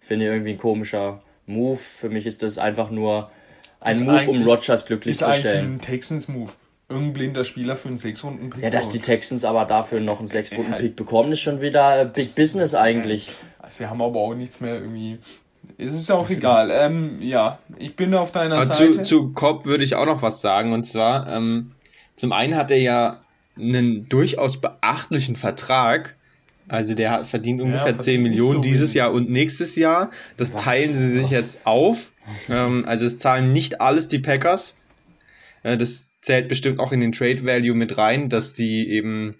Finde 0.00 0.26
ich 0.26 0.32
irgendwie 0.32 0.52
ein 0.52 0.58
komischer 0.58 1.20
Move. 1.46 1.78
Für 1.78 2.08
mich 2.08 2.26
ist 2.26 2.42
das 2.42 2.58
einfach 2.58 2.90
nur 2.90 3.30
ein 3.80 3.96
ist 3.96 4.04
Move, 4.04 4.28
um 4.28 4.42
Rodgers 4.44 4.86
glücklich 4.86 5.18
zu 5.18 5.24
stellen. 5.24 5.40
Ist 5.40 5.46
eigentlich 5.46 5.64
ein 5.64 5.80
Texans-Move. 5.80 6.50
Irgendein 6.88 7.12
blinder 7.12 7.44
Spieler 7.44 7.76
für 7.76 7.88
einen 7.88 7.98
6-Runden-Pick. 7.98 8.62
Ja, 8.62 8.70
dass 8.70 8.88
die 8.88 9.00
Texans 9.00 9.44
aber 9.44 9.66
dafür 9.66 10.00
noch 10.00 10.20
einen 10.20 10.28
6-Runden-Pick 10.28 10.96
bekommen, 10.96 11.32
ist 11.32 11.40
schon 11.40 11.60
wieder 11.60 12.06
Big 12.06 12.34
Business 12.34 12.74
eigentlich. 12.74 13.30
Sie 13.68 13.86
haben 13.86 14.00
aber 14.00 14.20
auch 14.20 14.34
nichts 14.34 14.60
mehr 14.60 14.76
irgendwie. 14.76 15.18
Es 15.76 15.92
ist 15.92 16.10
auch 16.10 16.30
egal. 16.30 16.70
Ähm, 16.78 17.20
ja, 17.20 17.58
ich 17.78 17.94
bin 17.94 18.14
auf 18.14 18.32
deiner 18.32 18.56
aber 18.56 18.66
Seite. 18.66 18.92
Zu, 18.92 19.02
zu 19.02 19.32
Cobb 19.32 19.66
würde 19.66 19.84
ich 19.84 19.96
auch 19.96 20.06
noch 20.06 20.22
was 20.22 20.40
sagen. 20.40 20.72
Und 20.72 20.84
zwar, 20.84 21.28
ähm, 21.28 21.72
zum 22.16 22.32
einen 22.32 22.56
hat 22.56 22.70
er 22.70 22.78
ja 22.78 23.20
einen 23.58 24.08
durchaus 24.08 24.58
beachtlichen 24.58 25.36
Vertrag 25.36 26.14
also 26.68 26.94
der 26.94 27.10
hat, 27.10 27.26
verdient 27.26 27.60
ungefähr 27.60 27.92
ja, 27.92 27.98
10 27.98 28.22
Millionen 28.22 28.56
so 28.56 28.60
dieses 28.60 28.94
Jahr 28.94 29.12
und 29.12 29.30
nächstes 29.30 29.76
Jahr. 29.76 30.10
Das 30.36 30.54
Was? 30.54 30.62
teilen 30.62 30.94
sie 30.94 31.10
sich 31.10 31.30
jetzt 31.30 31.60
auf. 31.64 32.12
Ähm, 32.48 32.84
also 32.86 33.06
es 33.06 33.16
zahlen 33.16 33.52
nicht 33.52 33.80
alles 33.80 34.08
die 34.08 34.18
Packers. 34.18 34.76
Äh, 35.62 35.76
das 35.76 36.08
zählt 36.20 36.48
bestimmt 36.48 36.80
auch 36.80 36.92
in 36.92 37.00
den 37.00 37.12
Trade 37.12 37.44
Value 37.44 37.74
mit 37.74 37.96
rein, 37.96 38.28
dass 38.28 38.52
die 38.52 38.90
eben 38.90 39.36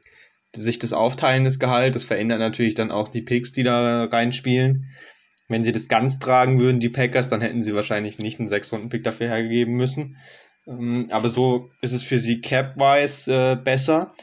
sich 0.56 0.78
das 0.78 0.92
aufteilen, 0.92 1.44
das 1.44 1.58
Gehalt. 1.58 1.94
Das 1.94 2.04
verändert 2.04 2.38
natürlich 2.38 2.74
dann 2.74 2.90
auch 2.90 3.08
die 3.08 3.22
Picks, 3.22 3.52
die 3.52 3.62
da 3.62 4.04
reinspielen. 4.04 4.86
Wenn 5.48 5.64
sie 5.64 5.72
das 5.72 5.88
ganz 5.88 6.18
tragen 6.18 6.60
würden, 6.60 6.80
die 6.80 6.90
Packers, 6.90 7.28
dann 7.28 7.40
hätten 7.40 7.62
sie 7.62 7.74
wahrscheinlich 7.74 8.18
nicht 8.18 8.38
einen 8.38 8.48
6-Runden-Pick 8.48 9.02
dafür 9.02 9.28
hergegeben 9.28 9.74
müssen. 9.74 10.16
Ähm, 10.66 11.08
aber 11.10 11.28
so 11.28 11.70
ist 11.80 11.92
es 11.92 12.02
für 12.02 12.18
sie 12.18 12.40
cap-wise 12.40 13.32
äh, 13.32 13.56
besser. 13.56 14.14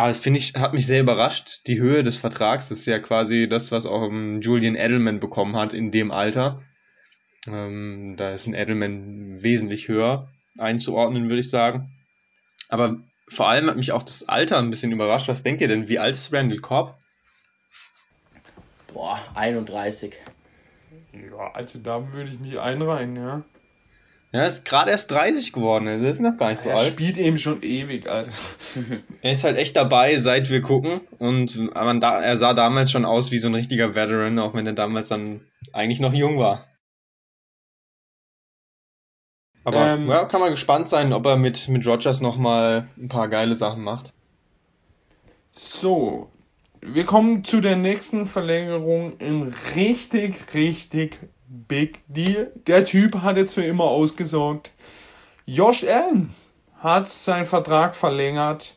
Aber 0.00 0.08
das 0.08 0.20
finde 0.20 0.38
ich, 0.38 0.54
hat 0.54 0.72
mich 0.72 0.86
sehr 0.86 1.02
überrascht. 1.02 1.60
Die 1.66 1.78
Höhe 1.78 2.02
des 2.02 2.16
Vertrags 2.16 2.70
ist 2.70 2.86
ja 2.86 2.98
quasi 3.00 3.46
das, 3.50 3.70
was 3.70 3.84
auch 3.84 4.10
Julian 4.10 4.74
Edelman 4.74 5.20
bekommen 5.20 5.56
hat 5.56 5.74
in 5.74 5.90
dem 5.90 6.10
Alter. 6.10 6.62
Ähm, 7.46 8.14
da 8.16 8.30
ist 8.30 8.46
ein 8.46 8.54
Edelman 8.54 9.42
wesentlich 9.42 9.88
höher 9.88 10.32
einzuordnen, 10.56 11.24
würde 11.24 11.40
ich 11.40 11.50
sagen. 11.50 11.90
Aber 12.70 12.96
vor 13.28 13.50
allem 13.50 13.66
hat 13.66 13.76
mich 13.76 13.92
auch 13.92 14.02
das 14.02 14.26
Alter 14.26 14.56
ein 14.56 14.70
bisschen 14.70 14.90
überrascht. 14.90 15.28
Was 15.28 15.42
denkt 15.42 15.60
ihr 15.60 15.68
denn? 15.68 15.90
Wie 15.90 15.98
alt 15.98 16.14
ist 16.14 16.32
Randall 16.32 16.60
Cobb? 16.60 16.96
Boah, 18.94 19.20
31. 19.34 20.16
Ja, 21.12 21.52
also 21.52 21.78
da 21.78 22.10
würde 22.10 22.30
ich 22.30 22.40
mich 22.40 22.58
einreihen, 22.58 23.16
ja. 23.16 23.44
Ja, 24.32 24.44
ist 24.44 24.64
gerade 24.64 24.92
erst 24.92 25.10
30 25.10 25.52
geworden, 25.52 25.88
also 25.88 26.06
ist 26.06 26.20
noch 26.20 26.36
gar 26.36 26.50
nicht 26.50 26.60
so 26.60 26.68
er 26.68 26.76
alt. 26.76 26.86
Er 26.86 26.92
spielt 26.92 27.18
eben 27.18 27.36
schon 27.36 27.62
ewig, 27.62 28.08
Alter. 28.08 28.30
er 29.22 29.32
ist 29.32 29.42
halt 29.42 29.58
echt 29.58 29.74
dabei, 29.74 30.18
seit 30.18 30.50
wir 30.50 30.60
gucken. 30.60 31.00
Und 31.18 31.74
man 31.74 32.00
da, 32.00 32.20
er 32.20 32.36
sah 32.36 32.54
damals 32.54 32.92
schon 32.92 33.04
aus 33.04 33.32
wie 33.32 33.38
so 33.38 33.48
ein 33.48 33.56
richtiger 33.56 33.96
Veteran, 33.96 34.38
auch 34.38 34.54
wenn 34.54 34.66
er 34.66 34.72
damals 34.72 35.08
dann 35.08 35.40
eigentlich 35.72 35.98
noch 35.98 36.12
jung 36.12 36.38
war. 36.38 36.66
Aber 39.64 39.88
ähm, 39.88 40.08
ja, 40.08 40.24
kann 40.26 40.40
man 40.40 40.50
gespannt 40.50 40.88
sein, 40.88 41.12
ob 41.12 41.26
er 41.26 41.36
mit, 41.36 41.68
mit 41.68 41.86
Rogers 41.86 42.20
nochmal 42.20 42.88
ein 42.96 43.08
paar 43.08 43.28
geile 43.28 43.56
Sachen 43.56 43.82
macht. 43.82 44.12
So, 45.52 46.30
wir 46.80 47.04
kommen 47.04 47.42
zu 47.42 47.60
der 47.60 47.76
nächsten 47.76 48.26
Verlängerung 48.26 49.18
in 49.18 49.52
richtig, 49.74 50.54
richtig 50.54 51.18
Big 51.52 52.00
Deal. 52.06 52.52
Der 52.68 52.84
Typ 52.84 53.22
hat 53.22 53.36
jetzt 53.36 53.54
für 53.54 53.64
immer 53.64 53.84
ausgesorgt. 53.84 54.70
Josh 55.46 55.82
Allen 55.82 56.32
hat 56.78 57.08
seinen 57.08 57.44
Vertrag 57.44 57.96
verlängert. 57.96 58.76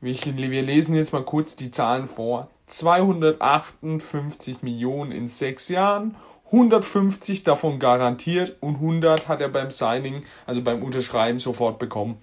Wir 0.00 0.62
lesen 0.62 0.94
jetzt 0.94 1.12
mal 1.12 1.24
kurz 1.24 1.56
die 1.56 1.70
Zahlen 1.70 2.06
vor. 2.06 2.48
258 2.68 4.62
Millionen 4.62 5.12
in 5.12 5.28
sechs 5.28 5.68
Jahren, 5.68 6.16
150 6.46 7.44
davon 7.44 7.78
garantiert 7.78 8.56
und 8.60 8.76
100 8.76 9.28
hat 9.28 9.40
er 9.42 9.48
beim 9.48 9.70
Signing, 9.70 10.24
also 10.46 10.62
beim 10.62 10.82
Unterschreiben 10.82 11.38
sofort 11.38 11.78
bekommen. 11.78 12.16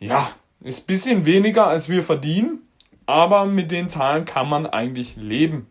Ja, 0.00 0.28
ist 0.60 0.86
bisschen 0.88 1.24
weniger 1.24 1.66
als 1.66 1.88
wir 1.88 2.02
verdienen, 2.02 2.66
aber 3.06 3.46
mit 3.46 3.70
den 3.70 3.88
Zahlen 3.88 4.24
kann 4.24 4.48
man 4.48 4.66
eigentlich 4.66 5.16
leben. 5.16 5.68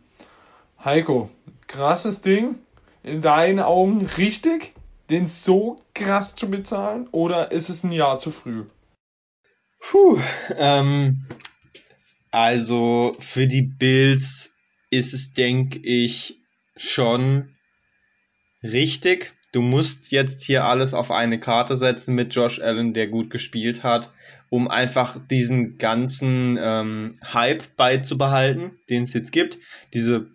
Heiko, 0.82 1.30
krasses 1.66 2.22
Ding. 2.22 2.56
In 3.04 3.20
deinen 3.20 3.58
Augen 3.58 4.06
richtig, 4.06 4.74
den 5.10 5.26
so 5.26 5.82
krass 5.94 6.36
zu 6.36 6.48
bezahlen 6.48 7.08
oder 7.10 7.50
ist 7.50 7.68
es 7.68 7.82
ein 7.82 7.92
Jahr 7.92 8.18
zu 8.18 8.30
früh? 8.30 8.64
Puh, 9.80 10.20
ähm, 10.56 11.26
also 12.30 13.16
für 13.18 13.46
die 13.46 13.62
Bills 13.62 14.54
ist 14.90 15.14
es, 15.14 15.32
denke 15.32 15.80
ich, 15.80 16.38
schon 16.76 17.56
richtig. 18.62 19.34
Du 19.52 19.60
musst 19.60 20.12
jetzt 20.12 20.44
hier 20.44 20.64
alles 20.64 20.94
auf 20.94 21.10
eine 21.10 21.38
Karte 21.40 21.76
setzen 21.76 22.14
mit 22.14 22.34
Josh 22.34 22.60
Allen, 22.60 22.94
der 22.94 23.08
gut 23.08 23.28
gespielt 23.28 23.82
hat, 23.82 24.12
um 24.48 24.68
einfach 24.68 25.18
diesen 25.28 25.76
ganzen 25.76 26.58
ähm, 26.62 27.16
Hype 27.22 27.76
beizubehalten, 27.76 28.78
den 28.88 29.04
es 29.04 29.12
jetzt 29.12 29.32
gibt. 29.32 29.58
Diese 29.92 30.30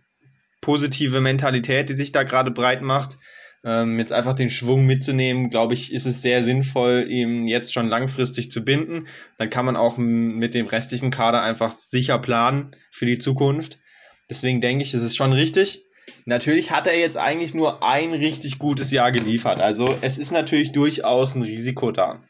positive 0.67 1.21
Mentalität, 1.21 1.87
die 1.87 1.95
sich 1.95 2.11
da 2.11 2.23
gerade 2.23 2.51
breit 2.51 2.81
macht 2.81 3.17
ähm, 3.63 3.97
jetzt 3.99 4.13
einfach 4.13 4.33
den 4.33 4.49
Schwung 4.49 4.85
mitzunehmen, 4.85 5.49
glaube 5.49 5.73
ich, 5.73 5.91
ist 5.91 6.05
es 6.05 6.21
sehr 6.21 6.43
sinnvoll, 6.43 7.05
ihn 7.09 7.47
jetzt 7.47 7.73
schon 7.73 7.87
langfristig 7.87 8.51
zu 8.51 8.63
binden. 8.63 9.07
Dann 9.37 9.49
kann 9.49 9.65
man 9.65 9.75
auch 9.75 9.97
mit 9.97 10.53
dem 10.53 10.67
restlichen 10.67 11.09
Kader 11.09 11.41
einfach 11.41 11.71
sicher 11.71 12.19
planen 12.19 12.75
für 12.91 13.05
die 13.05 13.19
Zukunft. 13.19 13.79
Deswegen 14.29 14.61
denke 14.61 14.83
ich, 14.83 14.91
das 14.91 15.03
ist 15.03 15.15
schon 15.15 15.33
richtig. 15.33 15.83
Natürlich 16.25 16.71
hat 16.71 16.87
er 16.87 16.97
jetzt 16.97 17.17
eigentlich 17.17 17.53
nur 17.53 17.83
ein 17.83 18.13
richtig 18.13 18.59
gutes 18.59 18.91
Jahr 18.91 19.11
geliefert. 19.11 19.59
Also 19.59 19.97
es 20.01 20.17
ist 20.17 20.31
natürlich 20.31 20.71
durchaus 20.71 21.35
ein 21.35 21.41
Risiko 21.41 21.91
da. 21.91 22.23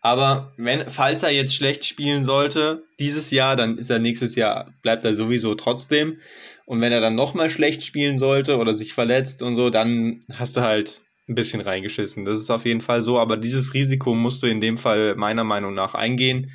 Aber 0.00 0.52
wenn, 0.56 0.88
falls 0.88 1.22
er 1.22 1.30
jetzt 1.30 1.54
schlecht 1.54 1.84
spielen 1.84 2.24
sollte, 2.24 2.84
dieses 3.00 3.30
Jahr, 3.30 3.56
dann 3.56 3.78
ist 3.78 3.90
er 3.90 3.98
nächstes 3.98 4.36
Jahr, 4.36 4.72
bleibt 4.82 5.04
er 5.04 5.14
sowieso 5.14 5.54
trotzdem. 5.54 6.20
Und 6.68 6.82
wenn 6.82 6.92
er 6.92 7.00
dann 7.00 7.14
nochmal 7.14 7.48
schlecht 7.48 7.82
spielen 7.82 8.18
sollte 8.18 8.58
oder 8.58 8.74
sich 8.74 8.92
verletzt 8.92 9.42
und 9.42 9.56
so, 9.56 9.70
dann 9.70 10.20
hast 10.30 10.58
du 10.58 10.60
halt 10.60 11.00
ein 11.26 11.34
bisschen 11.34 11.62
reingeschissen. 11.62 12.26
Das 12.26 12.38
ist 12.38 12.50
auf 12.50 12.66
jeden 12.66 12.82
Fall 12.82 13.00
so, 13.00 13.18
aber 13.18 13.38
dieses 13.38 13.72
Risiko 13.72 14.14
musst 14.14 14.42
du 14.42 14.48
in 14.48 14.60
dem 14.60 14.76
Fall 14.76 15.14
meiner 15.16 15.44
Meinung 15.44 15.72
nach 15.72 15.94
eingehen. 15.94 16.52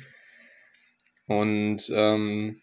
Und 1.26 1.90
ähm, 1.92 2.60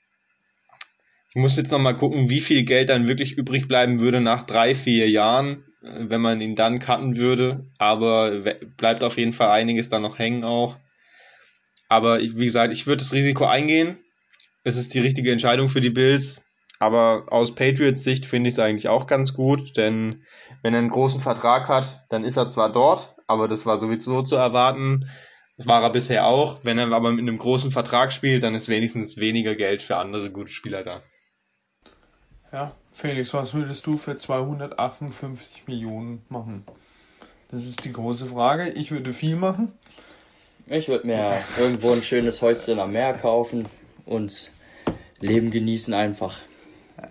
ich 1.32 1.42
muss 1.42 1.58
jetzt 1.58 1.74
nochmal 1.74 1.98
gucken, 1.98 2.30
wie 2.30 2.40
viel 2.40 2.64
Geld 2.64 2.88
dann 2.88 3.10
wirklich 3.10 3.34
übrig 3.34 3.68
bleiben 3.68 4.00
würde 4.00 4.22
nach 4.22 4.44
drei, 4.44 4.74
vier 4.74 5.10
Jahren, 5.10 5.66
äh, 5.84 6.06
wenn 6.08 6.22
man 6.22 6.40
ihn 6.40 6.56
dann 6.56 6.80
cutten 6.80 7.18
würde. 7.18 7.70
Aber 7.78 8.56
bleibt 8.78 9.04
auf 9.04 9.18
jeden 9.18 9.34
Fall 9.34 9.50
einiges 9.50 9.90
da 9.90 10.00
noch 10.00 10.20
hängen 10.20 10.46
auch. 10.46 10.78
Aber 11.90 12.22
wie 12.22 12.46
gesagt, 12.46 12.72
ich 12.72 12.88
würde 12.88 13.04
das 13.04 13.12
Risiko 13.12 13.44
eingehen. 13.44 13.98
Es 14.64 14.78
ist 14.78 14.94
die 14.94 15.00
richtige 15.00 15.34
Entscheidung 15.34 15.68
für 15.68 15.82
die 15.82 15.90
Bills. 15.90 16.42
Aber 16.82 17.26
aus 17.28 17.54
Patriots 17.54 18.04
Sicht 18.04 18.26
finde 18.26 18.48
ich 18.48 18.56
es 18.56 18.60
eigentlich 18.60 18.90
auch 18.90 19.06
ganz 19.06 19.36
gut, 19.36 19.78
denn 19.78 20.24
wenn 20.64 20.74
er 20.74 20.80
einen 20.80 20.90
großen 20.90 21.22
Vertrag 21.22 21.70
hat, 21.70 22.04
dann 22.10 22.24
ist 22.24 22.38
er 22.38 22.50
zwar 22.50 22.72
dort, 22.72 23.16
aber 23.28 23.48
das 23.48 23.68
war 23.68 23.78
sowieso 23.78 24.24
zu 24.24 24.36
erwarten. 24.36 25.08
Das 25.58 25.68
war 25.68 25.84
er 25.84 25.92
bisher 25.92 26.26
auch. 26.26 26.58
Wenn 26.64 26.80
er 26.80 26.92
aber 26.92 27.12
mit 27.12 27.20
einem 27.20 27.38
großen 27.38 27.70
Vertrag 27.70 28.12
spielt, 28.12 28.42
dann 28.42 28.56
ist 28.56 28.68
wenigstens 28.68 29.18
weniger 29.18 29.54
Geld 29.54 29.84
für 29.84 29.98
andere 29.98 30.32
gute 30.32 30.52
Spieler 30.52 30.84
da. 30.84 31.04
Ja, 32.52 32.72
Felix, 32.94 33.32
was 33.36 33.54
würdest 33.54 33.86
du 33.86 33.96
für 33.96 34.18
258 34.18 35.68
Millionen 35.68 36.26
machen? 36.30 36.66
Das 37.52 37.64
ist 37.64 37.86
die 37.86 37.94
große 37.94 38.26
Frage. 38.26 38.70
Ich 38.70 38.90
würde 38.90 39.14
viel 39.14 39.36
machen. 39.36 39.72
Ich 40.66 40.88
würde 40.88 41.06
mir 41.06 41.44
irgendwo 41.60 41.92
ein 41.92 42.02
schönes 42.02 42.42
Häuschen 42.42 42.80
am 42.80 42.92
Meer 42.92 43.14
kaufen 43.14 43.68
und 44.08 44.52
Leben 45.20 45.52
genießen 45.52 45.94
einfach. 45.94 46.40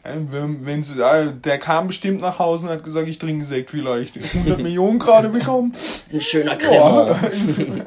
Wenn, 0.02 0.64
wenn 0.64 0.82
sie, 0.82 1.00
äh, 1.00 1.32
der 1.32 1.58
kam 1.58 1.88
bestimmt 1.88 2.20
nach 2.20 2.38
Hause 2.38 2.64
und 2.64 2.70
hat 2.70 2.84
gesagt, 2.84 3.08
ich 3.08 3.18
trinke 3.18 3.44
Sekt 3.44 3.70
vielleicht. 3.70 4.16
100 4.16 4.58
Millionen 4.60 4.98
gerade 4.98 5.28
bekommen. 5.28 5.74
Ein 6.12 6.20
schöner 6.20 6.56
Cremant. 6.56 7.16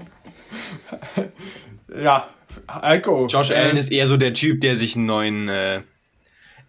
ja, 2.03 2.27
Alko. 2.67 3.27
Josh 3.27 3.51
äh, 3.51 3.55
Allen 3.55 3.77
ist 3.77 3.91
eher 3.91 4.07
so 4.07 4.17
der 4.17 4.33
Typ, 4.33 4.61
der 4.61 4.75
sich 4.75 4.95
einen 4.95 5.05
neuen 5.05 5.49
äh, 5.49 5.81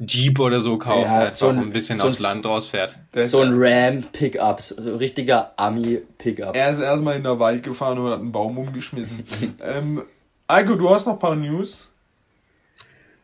Jeep 0.00 0.40
oder 0.40 0.60
so 0.60 0.78
kauft, 0.78 1.06
ja, 1.06 1.18
einfach 1.18 1.32
so 1.32 1.48
ein, 1.48 1.58
ein 1.58 1.70
bisschen 1.70 1.98
so 1.98 2.08
aufs 2.08 2.18
Land 2.18 2.46
rausfährt. 2.46 2.96
So 3.14 3.40
ein 3.40 3.52
Ram-Pickup, 3.54 4.60
so 4.60 4.76
ein 4.76 4.88
richtiger 4.96 5.52
Ami-Pickup. 5.56 6.56
Er 6.56 6.72
ist 6.72 6.80
erstmal 6.80 7.16
in 7.16 7.22
der 7.22 7.38
Wald 7.38 7.62
gefahren 7.62 7.98
und 7.98 8.10
hat 8.10 8.20
einen 8.20 8.32
Baum 8.32 8.58
umgeschmissen. 8.58 9.24
ähm, 9.62 10.02
Alko, 10.46 10.74
du 10.74 10.90
hast 10.90 11.06
noch 11.06 11.14
ein 11.14 11.18
paar 11.18 11.36
News. 11.36 11.88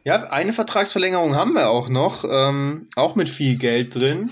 Ja, 0.02 0.30
eine 0.30 0.52
Vertragsverlängerung 0.52 1.36
haben 1.36 1.52
wir 1.52 1.68
auch 1.68 1.88
noch, 1.88 2.24
ähm, 2.28 2.88
auch 2.96 3.16
mit 3.16 3.28
viel 3.28 3.58
Geld 3.58 3.94
drin. 3.94 4.30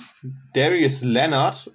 Darius 0.54 1.02
Leonard, 1.02 1.70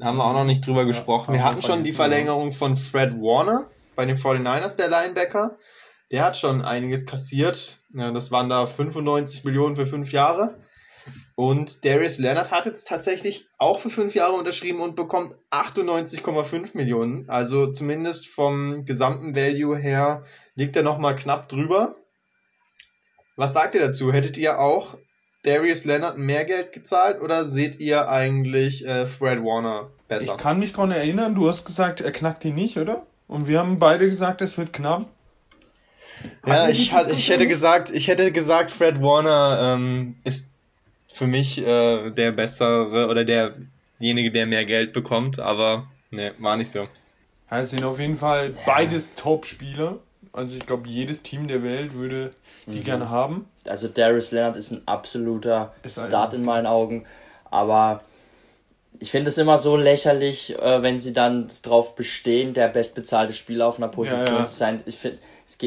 haben 0.00 0.16
wir 0.16 0.24
auch 0.24 0.32
noch 0.32 0.44
nicht 0.44 0.66
drüber 0.66 0.80
ja, 0.80 0.86
gesprochen. 0.86 1.34
Wir 1.34 1.44
hatten 1.44 1.62
schon 1.62 1.84
die 1.84 1.92
Verlängerung 1.92 2.52
von 2.52 2.76
Fred 2.76 3.14
Warner 3.14 3.66
bei 3.96 4.06
den 4.06 4.16
49ers, 4.16 4.76
der 4.76 4.88
Linebacker. 4.88 5.56
Der 6.10 6.24
hat 6.24 6.36
schon 6.36 6.62
einiges 6.62 7.06
kassiert. 7.06 7.78
Ja, 7.94 8.10
das 8.10 8.32
waren 8.32 8.48
da 8.48 8.66
95 8.66 9.44
Millionen 9.44 9.76
für 9.76 9.86
fünf 9.86 10.12
Jahre. 10.12 10.56
Und 11.36 11.84
Darius 11.84 12.18
Leonard 12.18 12.50
hat 12.50 12.66
jetzt 12.66 12.88
tatsächlich 12.88 13.46
auch 13.58 13.80
für 13.80 13.90
fünf 13.90 14.14
Jahre 14.14 14.34
unterschrieben 14.34 14.80
und 14.80 14.96
bekommt 14.96 15.34
98,5 15.50 16.76
Millionen. 16.76 17.28
Also 17.30 17.68
zumindest 17.68 18.28
vom 18.28 18.84
gesamten 18.84 19.34
Value 19.34 19.76
her 19.76 20.24
liegt 20.54 20.76
er 20.76 20.82
nochmal 20.82 21.16
knapp 21.16 21.48
drüber. 21.48 21.96
Was 23.40 23.54
sagt 23.54 23.74
ihr 23.74 23.80
dazu? 23.80 24.12
Hättet 24.12 24.36
ihr 24.36 24.58
auch 24.58 24.98
Darius 25.44 25.86
Leonard 25.86 26.18
mehr 26.18 26.44
Geld 26.44 26.72
gezahlt 26.72 27.22
oder 27.22 27.46
seht 27.46 27.80
ihr 27.80 28.06
eigentlich 28.10 28.86
äh, 28.86 29.06
Fred 29.06 29.38
Warner 29.38 29.88
besser? 30.08 30.34
Ich 30.36 30.42
kann 30.42 30.58
mich 30.58 30.74
daran 30.74 30.90
erinnern, 30.90 31.34
du 31.34 31.48
hast 31.48 31.64
gesagt, 31.64 32.02
er 32.02 32.12
knackt 32.12 32.44
ihn 32.44 32.54
nicht, 32.54 32.76
oder? 32.76 33.06
Und 33.28 33.48
wir 33.48 33.58
haben 33.58 33.78
beide 33.78 34.10
gesagt, 34.10 34.42
es 34.42 34.58
wird 34.58 34.74
knapp. 34.74 35.06
Ja, 36.46 36.68
ich, 36.68 36.92
hat, 36.92 37.10
ich 37.10 37.30
hätte 37.30 37.48
gesagt, 37.48 37.90
ich 37.90 38.08
hätte 38.08 38.30
gesagt, 38.30 38.70
Fred 38.70 39.00
Warner 39.00 39.74
ähm, 39.78 40.16
ist 40.24 40.50
für 41.10 41.26
mich 41.26 41.56
äh, 41.66 42.10
der 42.10 42.32
bessere 42.32 43.08
oder 43.08 43.24
derjenige, 43.24 44.32
der 44.32 44.44
mehr 44.44 44.66
Geld 44.66 44.92
bekommt, 44.92 45.38
aber 45.38 45.88
ne, 46.10 46.34
war 46.40 46.58
nicht 46.58 46.72
so. 46.72 46.80
Ja, 47.50 47.60
es 47.60 47.70
sind 47.70 47.84
auf 47.84 48.00
jeden 48.00 48.16
Fall 48.16 48.54
beides 48.66 49.08
Top-Spieler. 49.14 49.98
Also 50.32 50.56
ich 50.56 50.66
glaube, 50.66 50.88
jedes 50.88 51.22
Team 51.22 51.48
der 51.48 51.62
Welt 51.62 51.94
würde 51.94 52.32
die 52.66 52.80
mhm. 52.80 52.84
gerne 52.84 53.10
haben. 53.10 53.48
Also 53.66 53.88
Darius 53.88 54.30
Leonard 54.30 54.56
ist 54.56 54.70
ein 54.70 54.82
absoluter 54.86 55.74
ist 55.82 55.98
Start 55.98 56.34
in 56.34 56.44
meinen 56.44 56.66
Augen. 56.66 57.06
Aber 57.50 58.02
ich 59.00 59.10
finde 59.10 59.30
es 59.30 59.38
immer 59.38 59.56
so 59.56 59.76
lächerlich, 59.76 60.56
äh, 60.58 60.82
wenn 60.82 61.00
sie 61.00 61.12
dann 61.12 61.48
drauf 61.62 61.96
bestehen, 61.96 62.54
der 62.54 62.68
bestbezahlte 62.68 63.32
Spieler 63.32 63.66
auf 63.66 63.78
einer 63.78 63.88
Position 63.88 64.24
ja, 64.24 64.38
ja. 64.40 64.46
zu 64.46 64.54
sein. 64.54 64.82
Ich 64.86 64.96
finde, 64.96 65.18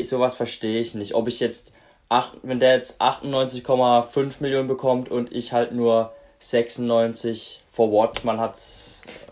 sowas 0.06 0.36
verstehe 0.36 0.80
ich 0.80 0.94
nicht. 0.94 1.14
Ob 1.16 1.28
ich 1.28 1.40
jetzt, 1.40 1.74
acht, 2.10 2.38
wenn 2.44 2.60
der 2.60 2.76
jetzt 2.76 3.02
98,5 3.02 4.36
Millionen 4.40 4.68
bekommt 4.68 5.10
und 5.10 5.32
ich 5.34 5.52
halt 5.52 5.74
nur 5.74 6.14
96 6.40 7.64
for 7.72 7.92
what, 7.92 8.24
man 8.24 8.40
hat 8.40 8.58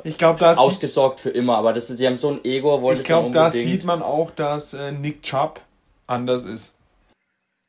ich 0.04 0.18
glaube, 0.18 0.46
ausgesorgt 0.58 1.20
für 1.20 1.30
immer, 1.30 1.58
aber 1.58 1.74
das 1.74 1.90
ist, 1.90 2.00
die 2.00 2.08
haben 2.08 2.16
so 2.16 2.30
ein 2.30 2.44
Ego, 2.44 2.82
wollen 2.82 2.98
Ich 2.98 3.04
glaube, 3.04 3.32
da 3.32 3.52
sieht 3.52 3.84
man 3.84 4.02
auch, 4.02 4.32
dass 4.32 4.74
äh, 4.74 4.92
Nick 4.92 5.22
Chubb 5.24 5.62
anders 6.08 6.44
ist. 6.44 6.74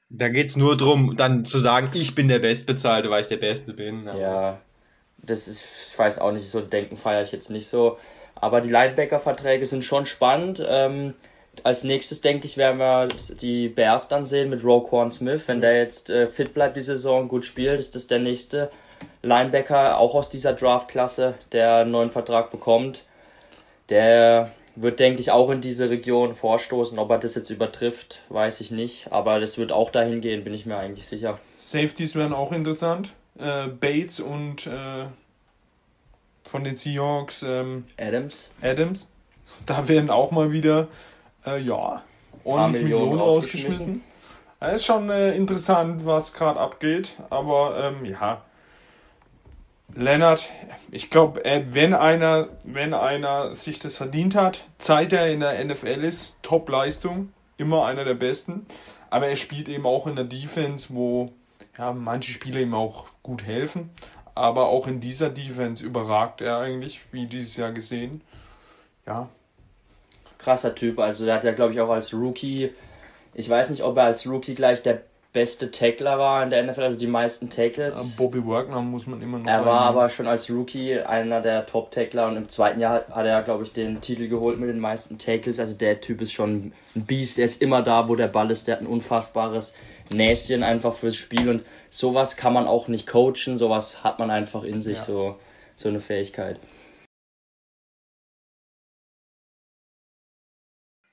Da 0.09 0.29
geht's 0.29 0.57
nur 0.57 0.77
drum, 0.77 1.17
dann 1.17 1.45
zu 1.45 1.59
sagen, 1.59 1.91
ich 1.95 2.15
bin 2.15 2.29
der 2.29 2.39
Bestbezahlte, 2.39 3.11
weil 3.11 3.23
ich 3.23 3.29
der 3.29 3.39
Beste 3.39 3.73
bin. 3.73 4.09
Aber 4.09 4.21
ja, 4.21 4.59
das 5.19 5.49
ist, 5.49 5.65
ich 5.89 5.99
weiß 5.99 6.19
auch 6.19 6.33
nicht, 6.33 6.51
so 6.51 6.61
Denken 6.61 6.97
feiere 6.97 7.23
ich 7.23 7.33
jetzt 7.33 7.51
nicht 7.51 7.69
so. 7.69 7.99
Aber 8.35 8.61
die 8.61 8.71
Linebacker-Verträge 8.71 9.67
sind 9.67 9.85
schon 9.85 10.05
spannend. 10.05 10.63
Ähm, 10.67 11.15
als 11.63 11.85
nächstes, 11.85 12.21
denke 12.21 12.47
ich, 12.47 12.57
werden 12.57 12.79
wir 12.79 13.09
die 13.41 13.69
Bears 13.69 14.09
dann 14.09 14.27
sehen 14.27 14.51
mit 14.51 14.65
Roquan 14.65 15.11
Smith. 15.11 15.43
Wenn 15.47 15.61
der 15.61 15.79
jetzt 15.79 16.11
äh, 16.11 16.29
fit 16.29 16.55
bleibt 16.55 16.77
die 16.77 16.83
Saison, 16.83 17.29
gut 17.29 17.45
spielt, 17.45 17.79
ist 17.79 17.95
das 17.95 18.07
der 18.07 18.19
nächste 18.19 18.71
Linebacker, 19.23 19.99
auch 19.99 20.15
aus 20.15 20.31
dieser 20.31 20.53
Draft-Klasse, 20.53 21.35
der 21.53 21.77
einen 21.77 21.91
neuen 21.91 22.11
Vertrag 22.11 22.51
bekommt. 22.51 23.05
Der 23.89 24.51
wird, 24.75 25.01
denke 25.01 25.21
ich, 25.21 25.31
auch 25.31 25.51
in 25.51 25.61
diese 25.61 25.91
Region 25.91 26.35
vorstoßen. 26.35 26.99
Ob 26.99 27.11
er 27.11 27.19
das 27.19 27.35
jetzt 27.35 27.51
übertrifft, 27.51 28.21
weiß 28.31 28.61
ich 28.61 28.71
nicht. 28.71 29.13
Aber 29.13 29.41
das 29.41 29.59
wird 29.59 29.73
auch 29.73 29.91
dahin 29.91 30.21
gehen, 30.21 30.45
bin 30.45 30.55
ich 30.55 30.67
mir 30.67 30.77
eigentlich 30.77 31.07
sicher. 31.07 31.39
Safeties 31.59 32.15
werden 32.15 32.33
auch 32.33 32.53
interessant. 32.53 33.13
Äh, 33.39 33.69
Bates 33.69 34.21
und 34.21 34.67
äh, 34.67 35.07
von 36.45 36.65
den 36.65 36.77
Seahawks, 36.77 37.43
ähm, 37.43 37.85
Adams. 37.99 38.51
Adams. 38.61 39.09
Da 39.67 39.89
werden 39.89 40.11
auch 40.11 40.31
mal 40.31 40.53
wieder, 40.53 40.89
äh, 41.47 41.61
ja, 41.61 42.03
ordentlich 42.45 42.83
Millionen 42.83 43.11
Millionen 43.11 43.21
rausgeschmissen. 43.21 44.05
Ja, 44.61 44.69
ist 44.69 44.85
schon 44.85 45.11
äh, 45.11 45.35
interessant, 45.35 46.07
was 46.07 46.33
gerade 46.33 46.59
abgeht, 46.59 47.17
aber 47.31 47.95
ähm, 48.01 48.05
ja. 48.05 48.43
Lennart, 49.95 50.49
ich 50.91 51.11
glaube, 51.11 51.45
äh, 51.45 51.65
wenn 51.71 51.95
einer, 51.95 52.49
wenn 52.65 52.95
einer 52.95 53.55
sich 53.55 53.79
das 53.79 53.97
verdient 53.97 54.35
hat, 54.35 54.65
seit 54.79 55.13
er 55.13 55.31
in 55.31 55.41
der 55.41 55.63
NFL 55.65 56.05
ist, 56.05 56.37
Top-Leistung, 56.43 57.33
immer 57.59 57.87
einer 57.87 58.05
der 58.05 58.15
besten. 58.15 58.67
Aber 59.11 59.29
er 59.29 59.37
spielt 59.37 59.69
eben 59.69 59.87
auch 59.87 60.07
in 60.07 60.17
der 60.17 60.25
Defense, 60.25 60.89
wo 60.91 61.31
ja, 61.77 61.93
manche 61.93 62.33
Spieler 62.33 62.61
ihm 62.61 62.75
auch 62.75 63.07
gut 63.23 63.45
helfen. 63.45 63.91
Aber 64.35 64.69
auch 64.69 64.87
in 64.87 65.01
dieser 65.01 65.29
Defense 65.29 65.85
überragt 65.85 66.41
er 66.41 66.59
eigentlich, 66.59 67.03
wie 67.13 67.27
dieses 67.27 67.57
Jahr 67.57 67.73
gesehen. 67.73 68.23
Ja, 69.07 69.29
Krasser 70.43 70.75
Typ. 70.75 70.99
Also 70.99 71.25
der 71.25 71.35
hat 71.35 71.45
ja, 71.45 71.53
glaube 71.53 71.73
ich, 71.73 71.81
auch 71.81 71.91
als 71.91 72.13
Rookie, 72.13 72.73
ich 73.35 73.49
weiß 73.49 73.71
nicht, 73.71 73.83
ob 73.83 73.97
er 73.97 74.05
als 74.05 74.29
Rookie 74.29 74.55
gleich 74.55 74.83
der 74.83 75.03
beste 75.33 75.71
Tackler 75.71 76.19
war 76.19 76.43
in 76.43 76.51
der 76.51 76.63
NFL, 76.63 76.83
also 76.83 76.99
die 76.99 77.07
meisten 77.07 77.49
Tackles. 77.49 78.17
Bobby 78.17 78.47
Wagner 78.47 78.83
muss 78.83 79.07
man 79.07 79.23
immer 79.23 79.39
noch 79.39 79.47
Er 79.47 79.65
war 79.65 79.81
reinnehmen. 79.85 79.89
aber 80.01 80.09
schon 80.11 80.27
als 80.27 80.51
Rookie 80.51 80.99
einer 81.01 81.41
der 81.41 81.65
Top-Tackler 81.67 82.29
und 82.29 82.37
im 82.37 82.49
zweiten 82.49 82.81
Jahr 82.81 83.07
hat 83.09 83.25
er, 83.27 83.43
glaube 83.43 83.65
ich, 83.65 83.73
den 83.73 84.01
Titel 84.03 84.29
geholt 84.29 84.59
mit 84.61 84.69
den 84.69 84.79
meisten 84.79 85.19
Tackles. 85.19 85.59
Also 85.59 85.77
der 85.77 86.01
Typ 86.01 86.21
ist 86.21 86.33
schon 86.33 86.73
ein 86.95 87.05
Biest, 87.07 87.39
der 87.39 87.47
ist 87.47 87.63
immer 87.63 87.83
da, 87.83 88.09
wo 88.09 88.17
der 88.17 88.29
Ball 88.29 88.51
ist, 88.51 88.69
der 88.69 88.77
hat 88.77 88.83
ein 88.83 88.87
unfassbares 88.87 89.75
Näschen 90.11 90.63
einfach 90.63 90.95
fürs 90.95 91.17
Spiel 91.17 91.49
und 91.49 91.65
sowas 91.89 92.37
kann 92.37 92.53
man 92.53 92.67
auch 92.67 92.89
nicht 92.89 93.07
coachen, 93.07 93.57
sowas 93.57 94.05
hat 94.05 94.19
man 94.19 94.31
einfach 94.31 94.65
in 94.65 94.83
sich, 94.83 94.99
Ja. 94.99 95.05
so, 95.05 95.39
so 95.77 95.89
eine 95.89 96.01
Fähigkeit. 96.01 96.61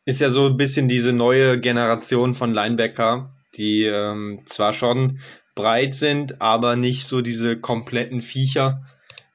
ist 0.05 0.21
ja 0.21 0.29
so 0.29 0.47
ein 0.47 0.57
bisschen 0.57 0.87
diese 0.87 1.13
neue 1.13 1.59
Generation 1.59 2.33
von 2.33 2.51
Linebacker, 2.53 3.31
die 3.55 3.83
ähm, 3.83 4.41
zwar 4.45 4.73
schon 4.73 5.19
breit 5.55 5.95
sind, 5.95 6.41
aber 6.41 6.75
nicht 6.75 7.05
so 7.05 7.21
diese 7.21 7.59
kompletten 7.59 8.21
Viecher, 8.21 8.83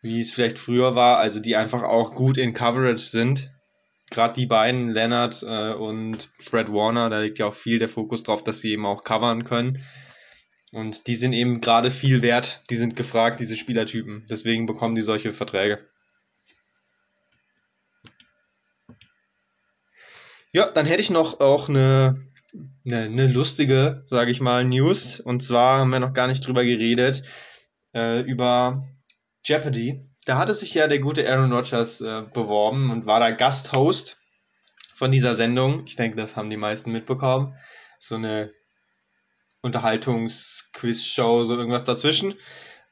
wie 0.02 0.20
es 0.20 0.32
vielleicht 0.32 0.58
früher 0.58 0.94
war, 0.94 1.18
also 1.18 1.40
die 1.40 1.56
einfach 1.56 1.82
auch 1.82 2.14
gut 2.14 2.38
in 2.38 2.54
Coverage 2.54 3.04
sind. 3.04 3.50
Gerade 4.10 4.34
die 4.34 4.46
beiden, 4.46 4.90
Leonard 4.90 5.42
äh, 5.42 5.72
und 5.72 6.30
Fred 6.38 6.72
Warner, 6.72 7.10
da 7.10 7.20
liegt 7.20 7.38
ja 7.38 7.46
auch 7.46 7.54
viel 7.54 7.78
der 7.78 7.88
Fokus 7.88 8.22
drauf, 8.22 8.44
dass 8.44 8.60
sie 8.60 8.70
eben 8.70 8.86
auch 8.86 9.02
covern 9.02 9.44
können. 9.44 9.78
Und 10.72 11.06
die 11.06 11.16
sind 11.16 11.32
eben 11.32 11.60
gerade 11.60 11.90
viel 11.90 12.20
wert, 12.20 12.62
die 12.68 12.76
sind 12.76 12.96
gefragt, 12.96 13.40
diese 13.40 13.56
Spielertypen. 13.56 14.26
Deswegen 14.28 14.66
bekommen 14.66 14.94
die 14.94 15.02
solche 15.02 15.32
Verträge. 15.32 15.86
Ja, 20.52 20.70
dann 20.70 20.86
hätte 20.86 21.00
ich 21.00 21.10
noch 21.10 21.40
auch 21.40 21.68
eine, 21.68 22.26
eine, 22.84 23.02
eine 23.02 23.26
lustige, 23.26 24.04
sage 24.08 24.30
ich 24.30 24.40
mal, 24.40 24.64
News. 24.64 25.20
Und 25.20 25.42
zwar 25.42 25.78
haben 25.78 25.90
wir 25.90 26.00
noch 26.00 26.12
gar 26.12 26.26
nicht 26.26 26.46
drüber 26.46 26.64
geredet, 26.64 27.22
äh, 27.94 28.20
über 28.20 28.86
Jeopardy. 29.44 30.08
Da 30.26 30.38
hatte 30.38 30.54
sich 30.54 30.72
ja 30.74 30.88
der 30.88 31.00
gute 31.00 31.28
Aaron 31.28 31.52
Rodgers 31.52 32.00
äh, 32.00 32.22
beworben 32.32 32.90
und 32.90 33.06
war 33.06 33.20
da 33.20 33.30
Gasthost 33.30 34.18
von 34.94 35.10
dieser 35.10 35.34
Sendung. 35.34 35.84
Ich 35.86 35.96
denke, 35.96 36.16
das 36.16 36.36
haben 36.36 36.50
die 36.50 36.56
meisten 36.56 36.92
mitbekommen. 36.92 37.54
So 37.98 38.16
eine 38.16 38.52
Unterhaltungs-Quiz-Show, 39.62 41.44
so 41.44 41.56
irgendwas 41.56 41.84
dazwischen. 41.84 42.34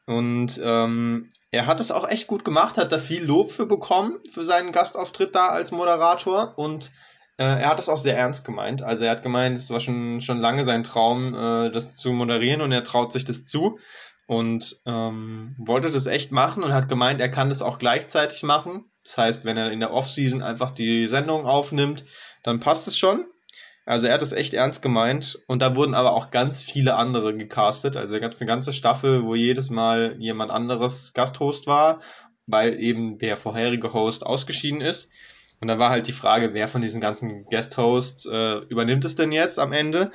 Und 0.06 0.60
ähm, 0.62 1.28
er 1.50 1.66
hat 1.66 1.80
es 1.80 1.92
auch 1.92 2.08
echt 2.08 2.26
gut 2.26 2.44
gemacht, 2.44 2.76
hat 2.76 2.92
da 2.92 2.98
viel 2.98 3.22
Lob 3.22 3.50
für 3.50 3.66
bekommen, 3.66 4.18
für 4.32 4.44
seinen 4.44 4.72
Gastauftritt 4.72 5.34
da 5.34 5.48
als 5.48 5.70
Moderator. 5.70 6.58
Und 6.58 6.90
er 7.42 7.68
hat 7.68 7.78
das 7.78 7.88
auch 7.88 7.96
sehr 7.96 8.16
ernst 8.16 8.44
gemeint. 8.44 8.82
Also 8.82 9.04
er 9.04 9.10
hat 9.10 9.22
gemeint, 9.22 9.56
es 9.56 9.70
war 9.70 9.80
schon, 9.80 10.20
schon 10.20 10.38
lange 10.38 10.64
sein 10.64 10.82
Traum, 10.82 11.34
äh, 11.34 11.70
das 11.70 11.96
zu 11.96 12.12
moderieren 12.12 12.60
und 12.60 12.72
er 12.72 12.82
traut 12.82 13.12
sich 13.12 13.24
das 13.24 13.44
zu 13.44 13.78
und 14.26 14.80
ähm, 14.86 15.54
wollte 15.58 15.90
das 15.90 16.06
echt 16.06 16.32
machen 16.32 16.62
und 16.62 16.72
hat 16.72 16.88
gemeint, 16.88 17.20
er 17.20 17.28
kann 17.28 17.48
das 17.48 17.62
auch 17.62 17.78
gleichzeitig 17.78 18.42
machen. 18.42 18.90
Das 19.04 19.18
heißt, 19.18 19.44
wenn 19.44 19.56
er 19.56 19.72
in 19.72 19.80
der 19.80 19.92
Offseason 19.92 20.42
einfach 20.42 20.70
die 20.70 21.08
Sendung 21.08 21.46
aufnimmt, 21.46 22.04
dann 22.42 22.60
passt 22.60 22.86
es 22.86 22.96
schon. 22.96 23.26
Also 23.84 24.06
er 24.06 24.14
hat 24.14 24.22
das 24.22 24.32
echt 24.32 24.54
ernst 24.54 24.80
gemeint 24.80 25.40
und 25.48 25.60
da 25.60 25.74
wurden 25.74 25.94
aber 25.94 26.12
auch 26.12 26.30
ganz 26.30 26.62
viele 26.62 26.94
andere 26.94 27.36
gecastet. 27.36 27.96
Also 27.96 28.14
da 28.14 28.20
gab 28.20 28.30
es 28.30 28.40
eine 28.40 28.46
ganze 28.46 28.72
Staffel, 28.72 29.24
wo 29.24 29.34
jedes 29.34 29.70
Mal 29.70 30.14
jemand 30.18 30.52
anderes 30.52 31.14
Gasthost 31.14 31.66
war, 31.66 32.00
weil 32.46 32.78
eben 32.78 33.18
der 33.18 33.36
vorherige 33.36 33.92
Host 33.92 34.24
ausgeschieden 34.24 34.80
ist. 34.80 35.10
Und 35.62 35.68
da 35.68 35.78
war 35.78 35.90
halt 35.90 36.08
die 36.08 36.12
Frage, 36.12 36.54
wer 36.54 36.66
von 36.66 36.82
diesen 36.82 37.00
ganzen 37.00 37.44
Guest-Hosts 37.44 38.26
äh, 38.26 38.56
übernimmt 38.68 39.04
es 39.04 39.14
denn 39.14 39.30
jetzt 39.30 39.60
am 39.60 39.72
Ende? 39.72 40.10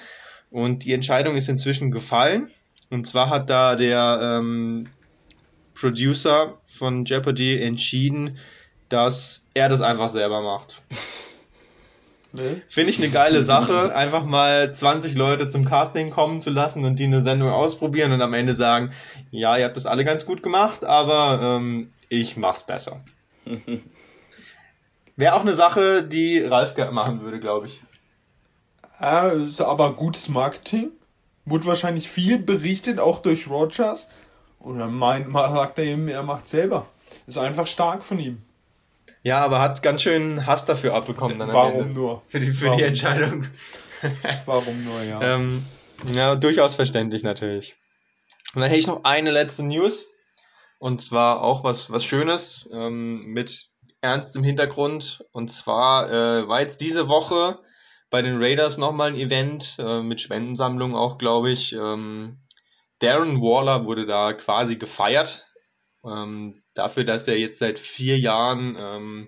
Und 0.51 0.83
die 0.83 0.91
Entscheidung 0.91 1.37
ist 1.37 1.47
inzwischen 1.47 1.89
gefallen. 1.89 2.51
Und 2.89 3.07
zwar 3.07 3.29
hat 3.29 3.49
da 3.49 3.77
der 3.77 4.19
ähm, 4.21 4.89
Producer 5.73 6.57
von 6.65 7.05
Jeopardy 7.05 7.61
entschieden, 7.61 8.39
dass 8.89 9.45
er 9.53 9.69
das 9.69 9.79
einfach 9.79 10.09
selber 10.09 10.41
macht. 10.41 10.81
Finde 12.67 12.89
ich 12.89 12.97
eine 13.01 13.09
geile 13.09 13.41
Sache, 13.41 13.95
einfach 13.95 14.25
mal 14.25 14.73
20 14.73 15.15
Leute 15.15 15.47
zum 15.47 15.63
Casting 15.63 16.09
kommen 16.09 16.41
zu 16.41 16.49
lassen 16.49 16.83
und 16.83 16.99
die 16.99 17.05
eine 17.05 17.21
Sendung 17.21 17.51
ausprobieren 17.51 18.11
und 18.11 18.21
am 18.21 18.33
Ende 18.33 18.53
sagen, 18.53 18.91
ja, 19.31 19.55
ihr 19.55 19.63
habt 19.63 19.77
das 19.77 19.85
alle 19.85 20.03
ganz 20.03 20.25
gut 20.25 20.43
gemacht, 20.43 20.83
aber 20.83 21.57
ähm, 21.57 21.93
ich 22.09 22.35
mach's 22.35 22.65
besser. 22.65 23.05
Wäre 25.17 25.33
auch 25.33 25.41
eine 25.41 25.53
Sache, 25.53 26.03
die 26.03 26.39
Ralf 26.39 26.75
gerne 26.75 26.91
machen 26.91 27.21
würde, 27.21 27.39
glaube 27.39 27.67
ich. 27.67 27.81
Ja, 28.99 29.29
ist 29.29 29.59
aber 29.61 29.93
gutes 29.93 30.29
Marketing. 30.29 30.91
Wurde 31.43 31.65
wahrscheinlich 31.65 32.07
viel 32.07 32.37
berichtet, 32.37 32.99
auch 32.99 33.21
durch 33.21 33.49
Rogers. 33.49 34.09
Dann 34.63 34.93
meint, 34.93 35.27
mal 35.29 35.49
sagt 35.51 35.79
er 35.79 35.85
eben, 35.85 36.07
er 36.07 36.23
macht 36.23 36.47
selber. 36.47 36.87
Ist 37.25 37.37
einfach 37.37 37.67
stark 37.67 38.03
von 38.03 38.19
ihm. 38.19 38.41
Ja, 39.23 39.39
aber 39.39 39.59
hat 39.59 39.81
ganz 39.81 40.03
schön 40.03 40.45
Hass 40.45 40.65
dafür 40.65 40.93
abbekommen 40.93 41.39
dann 41.39 41.51
Warum 41.51 41.81
Ende. 41.81 41.93
nur? 41.93 42.21
Für 42.27 42.39
die, 42.39 42.51
für 42.51 42.67
Warum? 42.67 42.77
die 42.77 42.83
Entscheidung. 42.83 43.47
Warum 44.45 44.83
nur, 44.83 45.01
ja. 45.01 45.35
Ähm, 45.35 45.65
ja, 46.13 46.35
durchaus 46.35 46.75
verständlich 46.75 47.23
natürlich. 47.23 47.75
Und 48.53 48.61
dann 48.61 48.69
hätte 48.69 48.79
ich 48.79 48.87
noch 48.87 49.03
eine 49.03 49.31
letzte 49.31 49.63
News. 49.63 50.09
Und 50.79 51.01
zwar 51.01 51.41
auch 51.41 51.63
was, 51.63 51.91
was 51.91 52.05
Schönes 52.05 52.69
ähm, 52.71 53.25
mit 53.25 53.69
ernstem 54.01 54.43
Hintergrund. 54.43 55.25
Und 55.31 55.49
zwar 55.49 56.09
äh, 56.09 56.47
war 56.47 56.61
jetzt 56.61 56.81
diese 56.81 57.07
Woche 57.09 57.59
bei 58.09 58.21
den 58.21 58.41
Raiders 58.41 58.77
nochmal 58.77 59.09
ein 59.09 59.17
Event 59.17 59.77
äh, 59.79 60.01
mit 60.01 60.21
Spendensammlung 60.21 60.95
auch, 60.95 61.17
glaube 61.17 61.51
ich. 61.51 61.73
Ähm, 61.73 62.39
Darren 62.99 63.41
Waller 63.41 63.85
wurde 63.85 64.05
da 64.05 64.33
quasi 64.33 64.77
gefeiert. 64.77 65.45
Ähm, 66.05 66.63
dafür, 66.73 67.03
dass 67.03 67.27
er 67.27 67.37
jetzt 67.37 67.59
seit 67.59 67.79
vier 67.79 68.17
Jahren 68.17 68.75
ähm, 68.79 69.27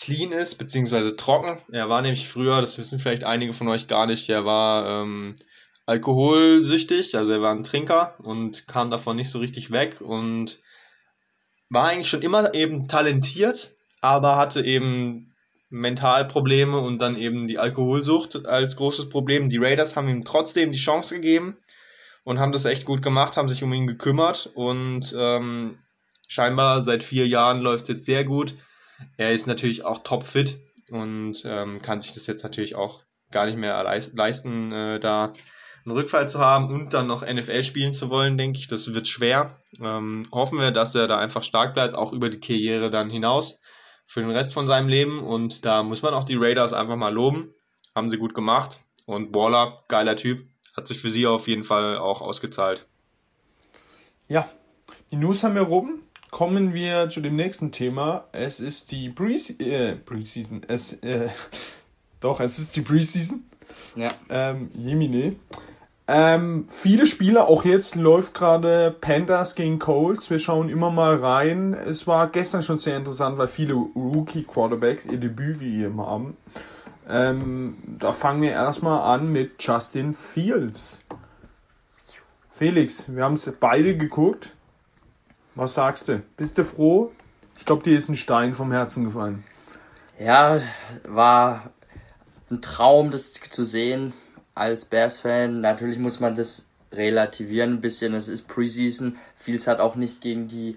clean 0.00 0.32
ist, 0.32 0.56
beziehungsweise 0.56 1.14
trocken. 1.14 1.60
Er 1.72 1.88
war 1.88 2.02
nämlich 2.02 2.28
früher, 2.28 2.60
das 2.60 2.78
wissen 2.78 2.98
vielleicht 2.98 3.24
einige 3.24 3.52
von 3.52 3.68
euch 3.68 3.86
gar 3.86 4.06
nicht, 4.06 4.28
er 4.28 4.44
war 4.44 5.02
ähm, 5.02 5.34
alkoholsüchtig, 5.86 7.16
also 7.16 7.32
er 7.32 7.42
war 7.42 7.52
ein 7.54 7.62
Trinker 7.62 8.14
und 8.20 8.66
kam 8.66 8.90
davon 8.90 9.16
nicht 9.16 9.30
so 9.30 9.38
richtig 9.38 9.70
weg 9.70 10.00
und 10.00 10.58
war 11.70 11.88
eigentlich 11.88 12.08
schon 12.08 12.22
immer 12.22 12.52
eben 12.54 12.88
talentiert, 12.88 13.74
aber 14.00 14.36
hatte 14.36 14.64
eben 14.64 15.34
Mentalprobleme 15.70 16.78
und 16.78 17.00
dann 17.00 17.16
eben 17.16 17.46
die 17.46 17.58
Alkoholsucht 17.58 18.44
als 18.44 18.76
großes 18.76 19.08
Problem. 19.08 19.48
Die 19.48 19.58
Raiders 19.58 19.94
haben 19.94 20.08
ihm 20.08 20.24
trotzdem 20.24 20.72
die 20.72 20.78
Chance 20.78 21.14
gegeben 21.14 21.56
und 22.24 22.40
haben 22.40 22.52
das 22.52 22.64
echt 22.64 22.84
gut 22.84 23.02
gemacht, 23.02 23.36
haben 23.36 23.48
sich 23.48 23.62
um 23.62 23.72
ihn 23.72 23.86
gekümmert 23.86 24.50
und 24.54 25.14
ähm, 25.16 25.78
scheinbar 26.26 26.82
seit 26.82 27.04
vier 27.04 27.26
Jahren 27.28 27.60
läuft 27.60 27.84
es 27.84 27.88
jetzt 27.88 28.04
sehr 28.04 28.24
gut. 28.24 28.56
Er 29.16 29.32
ist 29.32 29.46
natürlich 29.46 29.84
auch 29.84 30.02
topfit 30.02 30.58
und 30.90 31.42
ähm, 31.44 31.80
kann 31.80 32.00
sich 32.00 32.14
das 32.14 32.26
jetzt 32.26 32.42
natürlich 32.42 32.74
auch 32.74 33.04
gar 33.30 33.46
nicht 33.46 33.56
mehr 33.56 33.80
leis- 33.84 34.12
leisten, 34.14 34.72
äh, 34.72 34.98
da 34.98 35.32
einen 35.84 35.94
Rückfall 35.94 36.28
zu 36.28 36.38
haben 36.38 36.68
und 36.68 36.92
dann 36.92 37.06
noch 37.06 37.22
NFL 37.22 37.62
spielen 37.62 37.92
zu 37.92 38.10
wollen, 38.10 38.36
denke 38.36 38.58
ich. 38.58 38.68
Das 38.68 38.92
wird 38.94 39.08
schwer. 39.08 39.56
Ähm, 39.80 40.26
hoffen 40.32 40.58
wir, 40.58 40.70
dass 40.70 40.94
er 40.94 41.06
da 41.06 41.18
einfach 41.18 41.42
stark 41.42 41.74
bleibt, 41.74 41.94
auch 41.94 42.12
über 42.12 42.28
die 42.28 42.40
Karriere 42.40 42.90
dann 42.90 43.10
hinaus 43.10 43.60
für 44.04 44.20
den 44.20 44.30
Rest 44.30 44.54
von 44.54 44.66
seinem 44.66 44.88
Leben. 44.88 45.20
Und 45.20 45.64
da 45.64 45.82
muss 45.82 46.02
man 46.02 46.14
auch 46.14 46.24
die 46.24 46.36
Raiders 46.36 46.72
einfach 46.72 46.96
mal 46.96 47.12
loben. 47.12 47.54
Haben 47.94 48.10
sie 48.10 48.18
gut 48.18 48.34
gemacht. 48.34 48.80
Und 49.06 49.34
Waller, 49.34 49.76
geiler 49.88 50.16
Typ, 50.16 50.46
hat 50.76 50.86
sich 50.86 50.98
für 50.98 51.10
sie 51.10 51.26
auf 51.26 51.48
jeden 51.48 51.64
Fall 51.64 51.98
auch 51.98 52.20
ausgezahlt. 52.20 52.86
Ja, 54.28 54.48
die 55.10 55.16
News 55.16 55.42
haben 55.42 55.54
wir 55.54 55.62
rum. 55.62 56.02
Kommen 56.30 56.74
wir 56.74 57.10
zu 57.10 57.20
dem 57.20 57.34
nächsten 57.34 57.72
Thema. 57.72 58.28
Es 58.30 58.60
ist 58.60 58.92
die 58.92 59.08
Pre 59.08 59.32
äh, 59.32 59.96
Preseason. 59.96 60.62
Es, 60.68 60.92
äh, 61.02 61.28
doch, 62.20 62.38
es 62.38 62.58
ist 62.58 62.76
die 62.76 62.82
Preseason. 62.82 63.49
Ja. 63.96 64.10
Ähm, 64.28 64.70
Jemine. 64.72 65.36
Ähm, 66.12 66.66
viele 66.68 67.06
Spiele, 67.06 67.46
auch 67.46 67.64
jetzt 67.64 67.94
läuft 67.94 68.34
gerade 68.34 68.90
Panthers 69.00 69.54
gegen 69.54 69.78
Colts. 69.78 70.28
Wir 70.28 70.40
schauen 70.40 70.68
immer 70.68 70.90
mal 70.90 71.14
rein. 71.14 71.72
Es 71.72 72.08
war 72.08 72.26
gestern 72.28 72.62
schon 72.62 72.78
sehr 72.78 72.96
interessant, 72.96 73.38
weil 73.38 73.46
viele 73.46 73.74
Rookie-Quarterbacks 73.74 75.06
ihr 75.06 75.18
Debüt 75.18 75.60
gegeben 75.60 76.00
haben. 76.00 76.36
Ähm, 77.08 77.76
da 77.86 78.10
fangen 78.10 78.42
wir 78.42 78.50
erstmal 78.50 79.14
an 79.14 79.32
mit 79.32 79.62
Justin 79.62 80.14
Fields. 80.14 81.04
Felix, 82.54 83.14
wir 83.14 83.24
haben 83.24 83.34
es 83.34 83.50
beide 83.60 83.96
geguckt. 83.96 84.52
Was 85.54 85.74
sagst 85.74 86.08
du? 86.08 86.22
Bist 86.36 86.58
du 86.58 86.64
froh? 86.64 87.12
Ich 87.56 87.64
glaube, 87.64 87.84
dir 87.84 87.96
ist 87.96 88.08
ein 88.08 88.16
Stein 88.16 88.52
vom 88.52 88.72
Herzen 88.72 89.04
gefallen. 89.04 89.44
Ja, 90.18 90.60
war 91.04 91.70
ein 92.50 92.62
Traum, 92.62 93.10
das 93.10 93.32
zu 93.32 93.64
sehen 93.64 94.12
als 94.54 94.84
Bears-Fan. 94.84 95.60
Natürlich 95.60 95.98
muss 95.98 96.20
man 96.20 96.36
das 96.36 96.68
relativieren 96.92 97.74
ein 97.74 97.80
bisschen. 97.80 98.14
Es 98.14 98.28
ist 98.28 98.48
Preseason. 98.48 99.16
Fields 99.36 99.66
hat 99.66 99.80
auch 99.80 99.94
nicht 99.94 100.20
gegen 100.20 100.48
die 100.48 100.76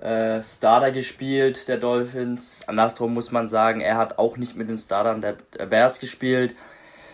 äh, 0.00 0.42
Starter 0.42 0.92
gespielt, 0.92 1.68
der 1.68 1.78
Dolphins. 1.78 2.62
Andersrum 2.66 3.12
muss 3.12 3.32
man 3.32 3.48
sagen, 3.48 3.80
er 3.80 3.96
hat 3.96 4.18
auch 4.18 4.36
nicht 4.36 4.56
mit 4.56 4.68
den 4.68 4.78
Startern 4.78 5.20
der, 5.20 5.36
der 5.58 5.66
Bears 5.66 6.00
gespielt. 6.00 6.54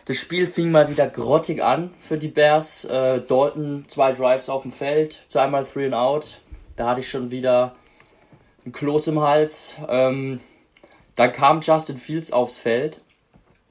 Das 0.04 0.18
Spiel 0.18 0.46
fing 0.46 0.70
mal 0.70 0.88
wieder 0.88 1.08
grottig 1.08 1.64
an 1.64 1.92
für 2.00 2.16
die 2.16 2.28
Bears. 2.28 2.84
Äh, 2.84 3.22
Dalton 3.22 3.86
zwei 3.88 4.12
Drives 4.12 4.48
auf 4.48 4.62
dem 4.62 4.70
Feld, 4.70 5.24
zweimal 5.28 5.64
Three 5.64 5.86
and 5.86 5.94
Out. 5.94 6.40
Da 6.76 6.90
hatte 6.90 7.00
ich 7.00 7.08
schon 7.08 7.32
wieder 7.32 7.74
ein 8.64 8.70
Kloß 8.70 9.08
im 9.08 9.20
Hals. 9.20 9.74
Ähm, 9.88 10.40
dann 11.16 11.32
kam 11.32 11.60
Justin 11.60 11.96
Fields 11.96 12.30
aufs 12.32 12.56
Feld. 12.56 13.00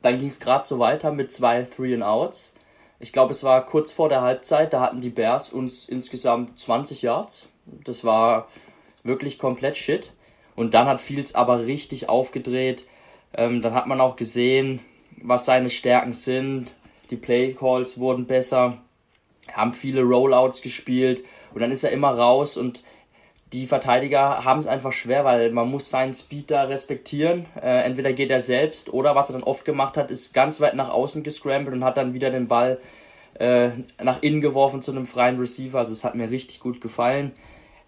Dann 0.06 0.20
ging 0.20 0.28
es 0.28 0.40
gerade 0.40 0.64
so 0.64 0.78
weiter 0.78 1.12
mit 1.12 1.32
zwei 1.32 1.64
Three 1.64 1.96
and 1.96 2.04
Outs. 2.04 2.54
Ich 3.00 3.12
glaube, 3.12 3.32
es 3.32 3.44
war 3.44 3.66
kurz 3.66 3.92
vor 3.92 4.08
der 4.08 4.22
Halbzeit. 4.22 4.72
Da 4.72 4.80
hatten 4.80 5.02
die 5.02 5.10
Bears 5.10 5.50
uns 5.50 5.90
insgesamt 5.90 6.60
20 6.60 7.02
Yards. 7.02 7.48
Das 7.66 8.04
war 8.04 8.48
wirklich 9.04 9.40
komplett 9.40 9.78
shit. 9.78 10.14
Und 10.56 10.76
dann 10.76 10.86
hat 10.86 11.02
Fields 11.02 11.34
aber 11.34 11.66
richtig 11.66 12.08
aufgedreht. 12.08 12.86
Ähm, 13.34 13.64
dann 13.64 13.74
hat 13.74 13.88
man 13.88 14.00
auch 14.00 14.16
gesehen, 14.16 14.80
was 15.24 15.46
seine 15.46 15.72
Stärken 15.72 16.14
sind. 16.14 16.72
Die 17.10 17.18
Play 17.18 17.54
Calls 17.54 18.00
wurden 18.00 18.28
besser, 18.28 18.78
haben 19.52 19.74
viele 19.74 20.04
Rollouts 20.04 20.62
gespielt 20.62 21.24
und 21.56 21.62
dann 21.62 21.72
ist 21.72 21.84
er 21.84 21.92
immer 21.92 22.12
raus 22.12 22.58
und 22.58 22.84
die 23.54 23.68
Verteidiger 23.68 24.44
haben 24.44 24.60
es 24.60 24.68
einfach 24.68 24.92
schwer, 24.92 25.24
weil 25.24 25.52
man 25.52 25.70
muss 25.70 25.90
seinen 25.90 26.14
Speed 26.14 26.52
da 26.52 26.64
respektieren. 26.64 27.46
Äh, 27.56 27.84
entweder 27.84 28.12
geht 28.14 28.32
er 28.32 28.40
selbst 28.40 28.92
oder 28.92 29.16
was 29.16 29.30
er 29.30 29.34
dann 29.34 29.44
oft 29.44 29.66
gemacht 29.66 29.98
hat, 29.98 30.12
ist 30.12 30.34
ganz 30.34 30.60
weit 30.62 30.76
nach 30.76 30.90
außen 30.90 31.24
gescrambled 31.24 31.76
und 31.76 31.84
hat 31.84 31.98
dann 31.98 32.14
wieder 32.14 32.32
den 32.32 32.48
Ball 32.48 32.80
äh, 33.36 33.70
nach 34.02 34.24
innen 34.24 34.42
geworfen 34.42 34.82
zu 34.82 34.92
einem 34.92 35.06
freien 35.06 35.40
Receiver. 35.40 35.78
Also 35.78 35.94
es 35.94 36.04
hat 36.04 36.16
mir 36.16 36.32
richtig 36.32 36.60
gut 36.60 36.82
gefallen. 36.82 37.34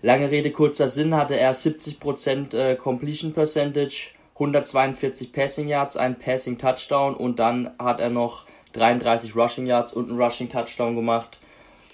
Lange 0.01 0.29
Rede, 0.29 0.51
kurzer 0.51 0.89
Sinn 0.89 1.15
hatte 1.15 1.39
er 1.39 1.55
70% 1.55 2.55
äh, 2.55 2.75
Completion 2.75 3.33
Percentage, 3.33 4.11
142 4.35 5.33
Passing 5.33 5.67
Yards, 5.67 5.97
ein 5.97 6.19
Passing 6.19 6.59
Touchdown 6.59 7.15
und 7.15 7.39
dann 7.39 7.71
hat 7.79 7.99
er 7.99 8.11
noch 8.11 8.45
33 8.73 9.35
Rushing 9.35 9.65
Yards 9.65 9.93
und 9.93 10.09
einen 10.09 10.21
Rushing 10.21 10.49
Touchdown 10.49 10.95
gemacht. 10.95 11.39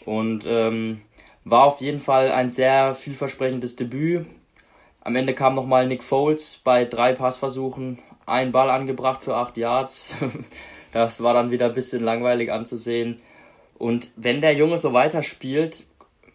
Und 0.06 0.46
ähm, 0.46 1.02
war 1.46 1.66
auf 1.66 1.82
jeden 1.82 2.00
Fall 2.00 2.32
ein 2.32 2.50
sehr 2.50 2.96
vielversprechendes 2.96 3.76
Debüt. 3.76 4.26
Am 5.02 5.16
Ende 5.16 5.34
kam 5.34 5.56
nochmal 5.56 5.88
Nick 5.88 6.04
Foles 6.04 6.62
bei 6.64 6.86
drei 6.86 7.14
Passversuchen, 7.14 8.00
ein 8.26 8.52
Ball 8.52 8.70
angebracht 8.70 9.24
für 9.24 9.36
8 9.36 9.58
Yards. 9.58 10.16
das 10.94 11.22
war 11.22 11.34
dann 11.34 11.52
wieder 11.52 11.66
ein 11.66 11.74
bisschen 11.74 12.04
langweilig 12.04 12.52
anzusehen. 12.52 13.22
Und 13.78 14.10
wenn 14.16 14.40
der 14.40 14.54
Junge 14.54 14.78
so 14.78 14.94
weiterspielt, 14.94 15.84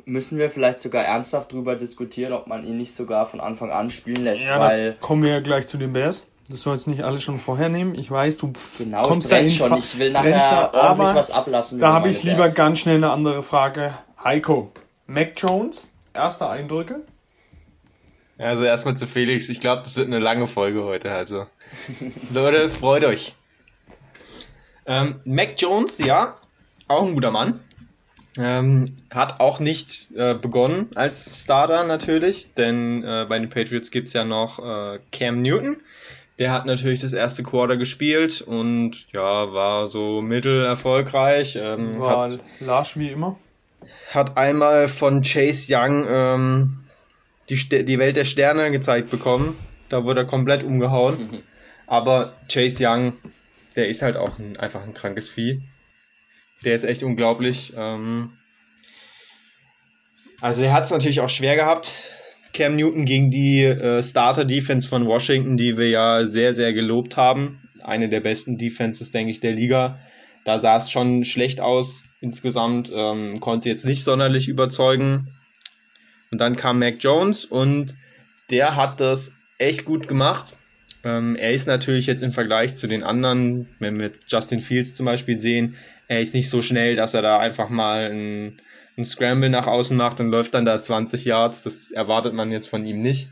müssen 0.04 0.38
wir 0.38 0.50
vielleicht 0.50 0.80
sogar 0.80 1.04
ernsthaft 1.04 1.52
drüber 1.52 1.76
diskutieren, 1.76 2.32
ob 2.32 2.46
man 2.46 2.64
ihn 2.64 2.76
nicht 2.76 2.94
sogar 2.94 3.26
von 3.26 3.40
Anfang 3.40 3.70
an 3.70 3.90
spielen 3.90 4.24
lässt, 4.24 4.44
Ja, 4.44 4.60
weil 4.60 4.96
kommen 5.00 5.22
wir 5.22 5.30
ja 5.30 5.40
gleich 5.40 5.68
zu 5.68 5.78
den 5.78 5.92
Bears. 5.92 6.26
Das 6.50 6.62
soll 6.62 6.74
jetzt 6.74 6.88
nicht 6.88 7.04
alles 7.04 7.22
schon 7.22 7.38
vorher 7.38 7.68
nehmen. 7.68 7.94
Ich 7.94 8.10
weiß, 8.10 8.38
du 8.38 8.52
genau, 8.78 9.06
kommst 9.06 9.30
ich 9.30 9.58
da 9.58 9.68
schon. 9.68 9.78
Ich 9.78 9.98
will 9.98 10.10
nachher 10.10 10.38
da, 10.38 10.60
ordentlich 10.72 11.08
aber 11.08 11.14
was 11.14 11.30
ablassen. 11.30 11.78
Da 11.78 11.92
habe 11.92 12.08
ich 12.08 12.22
lieber 12.22 12.44
Bears. 12.44 12.54
ganz 12.54 12.78
schnell 12.78 12.96
eine 12.96 13.10
andere 13.10 13.42
Frage. 13.42 13.92
Heiko, 14.22 14.72
Mac 15.10 15.32
Jones, 15.36 15.88
erste 16.12 16.50
Eindrücke? 16.50 17.00
Also 18.36 18.62
erstmal 18.62 18.94
zu 18.94 19.06
Felix. 19.06 19.48
Ich 19.48 19.58
glaube, 19.58 19.80
das 19.82 19.96
wird 19.96 20.06
eine 20.06 20.18
lange 20.18 20.46
Folge 20.46 20.84
heute. 20.84 21.10
Also, 21.12 21.46
Leute, 22.32 22.68
freut 22.68 23.04
euch. 23.04 23.34
Ähm, 24.84 25.16
Mac 25.24 25.54
Jones, 25.56 25.96
ja, 25.96 26.36
auch 26.88 27.06
ein 27.06 27.14
guter 27.14 27.30
Mann. 27.30 27.60
Ähm, 28.36 28.98
hat 29.10 29.40
auch 29.40 29.60
nicht 29.60 30.08
äh, 30.14 30.34
begonnen 30.34 30.90
als 30.94 31.42
Starter 31.42 31.84
natürlich, 31.84 32.52
denn 32.52 33.02
äh, 33.02 33.24
bei 33.26 33.38
den 33.38 33.48
Patriots 33.48 33.90
gibt's 33.90 34.12
ja 34.12 34.26
noch 34.26 34.58
äh, 34.58 34.98
Cam 35.10 35.40
Newton. 35.40 35.78
Der 36.38 36.52
hat 36.52 36.66
natürlich 36.66 37.00
das 37.00 37.14
erste 37.14 37.42
Quarter 37.42 37.78
gespielt 37.78 38.42
und 38.42 39.10
ja, 39.12 39.52
war 39.54 39.88
so 39.88 40.20
mittel 40.20 40.66
erfolgreich. 40.66 41.58
Ähm, 41.60 41.98
War 41.98 42.30
hat, 42.30 42.40
Larsch 42.60 42.98
wie 42.98 43.08
immer. 43.08 43.38
Hat 44.12 44.36
einmal 44.36 44.88
von 44.88 45.22
Chase 45.22 45.72
Young 45.74 46.06
ähm, 46.08 46.78
die, 47.48 47.84
die 47.84 47.98
Welt 47.98 48.16
der 48.16 48.24
Sterne 48.24 48.70
gezeigt 48.70 49.10
bekommen. 49.10 49.56
Da 49.88 50.04
wurde 50.04 50.20
er 50.20 50.26
komplett 50.26 50.64
umgehauen. 50.64 51.18
Mhm. 51.18 51.42
Aber 51.86 52.34
Chase 52.52 52.84
Young, 52.86 53.14
der 53.76 53.88
ist 53.88 54.02
halt 54.02 54.16
auch 54.16 54.38
ein, 54.38 54.56
einfach 54.58 54.82
ein 54.82 54.94
krankes 54.94 55.28
Vieh. 55.28 55.62
Der 56.64 56.74
ist 56.74 56.84
echt 56.84 57.02
unglaublich. 57.02 57.72
Ähm, 57.76 58.32
also 60.40 60.62
er 60.62 60.72
hat 60.72 60.84
es 60.84 60.90
natürlich 60.90 61.20
auch 61.20 61.30
schwer 61.30 61.56
gehabt. 61.56 61.94
Cam 62.52 62.76
Newton 62.76 63.04
gegen 63.04 63.30
die 63.30 63.64
äh, 63.64 64.02
Starter-Defense 64.02 64.88
von 64.88 65.06
Washington, 65.06 65.56
die 65.56 65.76
wir 65.76 65.88
ja 65.88 66.26
sehr, 66.26 66.54
sehr 66.54 66.72
gelobt 66.72 67.16
haben. 67.16 67.68
Eine 67.82 68.08
der 68.08 68.20
besten 68.20 68.58
Defenses, 68.58 69.12
denke 69.12 69.30
ich, 69.30 69.40
der 69.40 69.52
Liga. 69.52 69.98
Da 70.44 70.58
sah 70.58 70.76
es 70.76 70.90
schon 70.90 71.24
schlecht 71.24 71.60
aus 71.60 72.04
insgesamt, 72.20 72.92
ähm, 72.94 73.40
konnte 73.40 73.68
jetzt 73.68 73.84
nicht 73.84 74.04
sonderlich 74.04 74.48
überzeugen. 74.48 75.34
Und 76.30 76.40
dann 76.40 76.56
kam 76.56 76.78
Mac 76.78 76.96
Jones 77.00 77.44
und 77.44 77.94
der 78.50 78.76
hat 78.76 79.00
das 79.00 79.34
echt 79.58 79.84
gut 79.84 80.08
gemacht. 80.08 80.56
Ähm, 81.04 81.36
er 81.36 81.52
ist 81.52 81.66
natürlich 81.66 82.06
jetzt 82.06 82.22
im 82.22 82.32
Vergleich 82.32 82.74
zu 82.74 82.86
den 82.86 83.02
anderen, 83.02 83.68
wenn 83.78 83.96
wir 83.96 84.06
jetzt 84.06 84.30
Justin 84.30 84.60
Fields 84.60 84.94
zum 84.94 85.06
Beispiel 85.06 85.38
sehen, 85.38 85.76
er 86.08 86.20
ist 86.20 86.34
nicht 86.34 86.50
so 86.50 86.62
schnell, 86.62 86.96
dass 86.96 87.14
er 87.14 87.22
da 87.22 87.38
einfach 87.38 87.68
mal 87.68 88.10
ein, 88.10 88.60
ein 88.96 89.04
Scramble 89.04 89.50
nach 89.50 89.66
außen 89.66 89.96
macht 89.96 90.20
und 90.20 90.30
läuft 90.30 90.54
dann 90.54 90.64
da 90.64 90.80
20 90.80 91.24
Yards. 91.24 91.62
Das 91.62 91.90
erwartet 91.90 92.32
man 92.32 92.50
jetzt 92.50 92.68
von 92.68 92.84
ihm 92.86 93.02
nicht. 93.02 93.30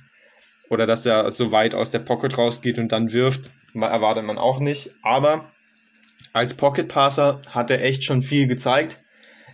Oder 0.69 0.87
dass 0.87 1.07
er 1.07 1.31
so 1.31 1.53
weit 1.53 1.75
aus 1.75 1.91
der 1.91 2.01
Pocket 2.01 2.37
rausgeht 2.37 2.79
und 2.79 2.93
dann 2.93 3.13
wirft, 3.13 3.51
erwartet 3.75 4.25
man 4.25 4.37
auch 4.37 4.61
nicht. 4.61 4.91
Aber 5.03 5.51
als 6.37 6.53
Pocket 6.53 6.87
Passer 6.87 7.41
hat 7.49 7.71
er 7.71 7.83
echt 7.83 8.05
schon 8.05 8.21
viel 8.21 8.47
gezeigt. 8.47 9.01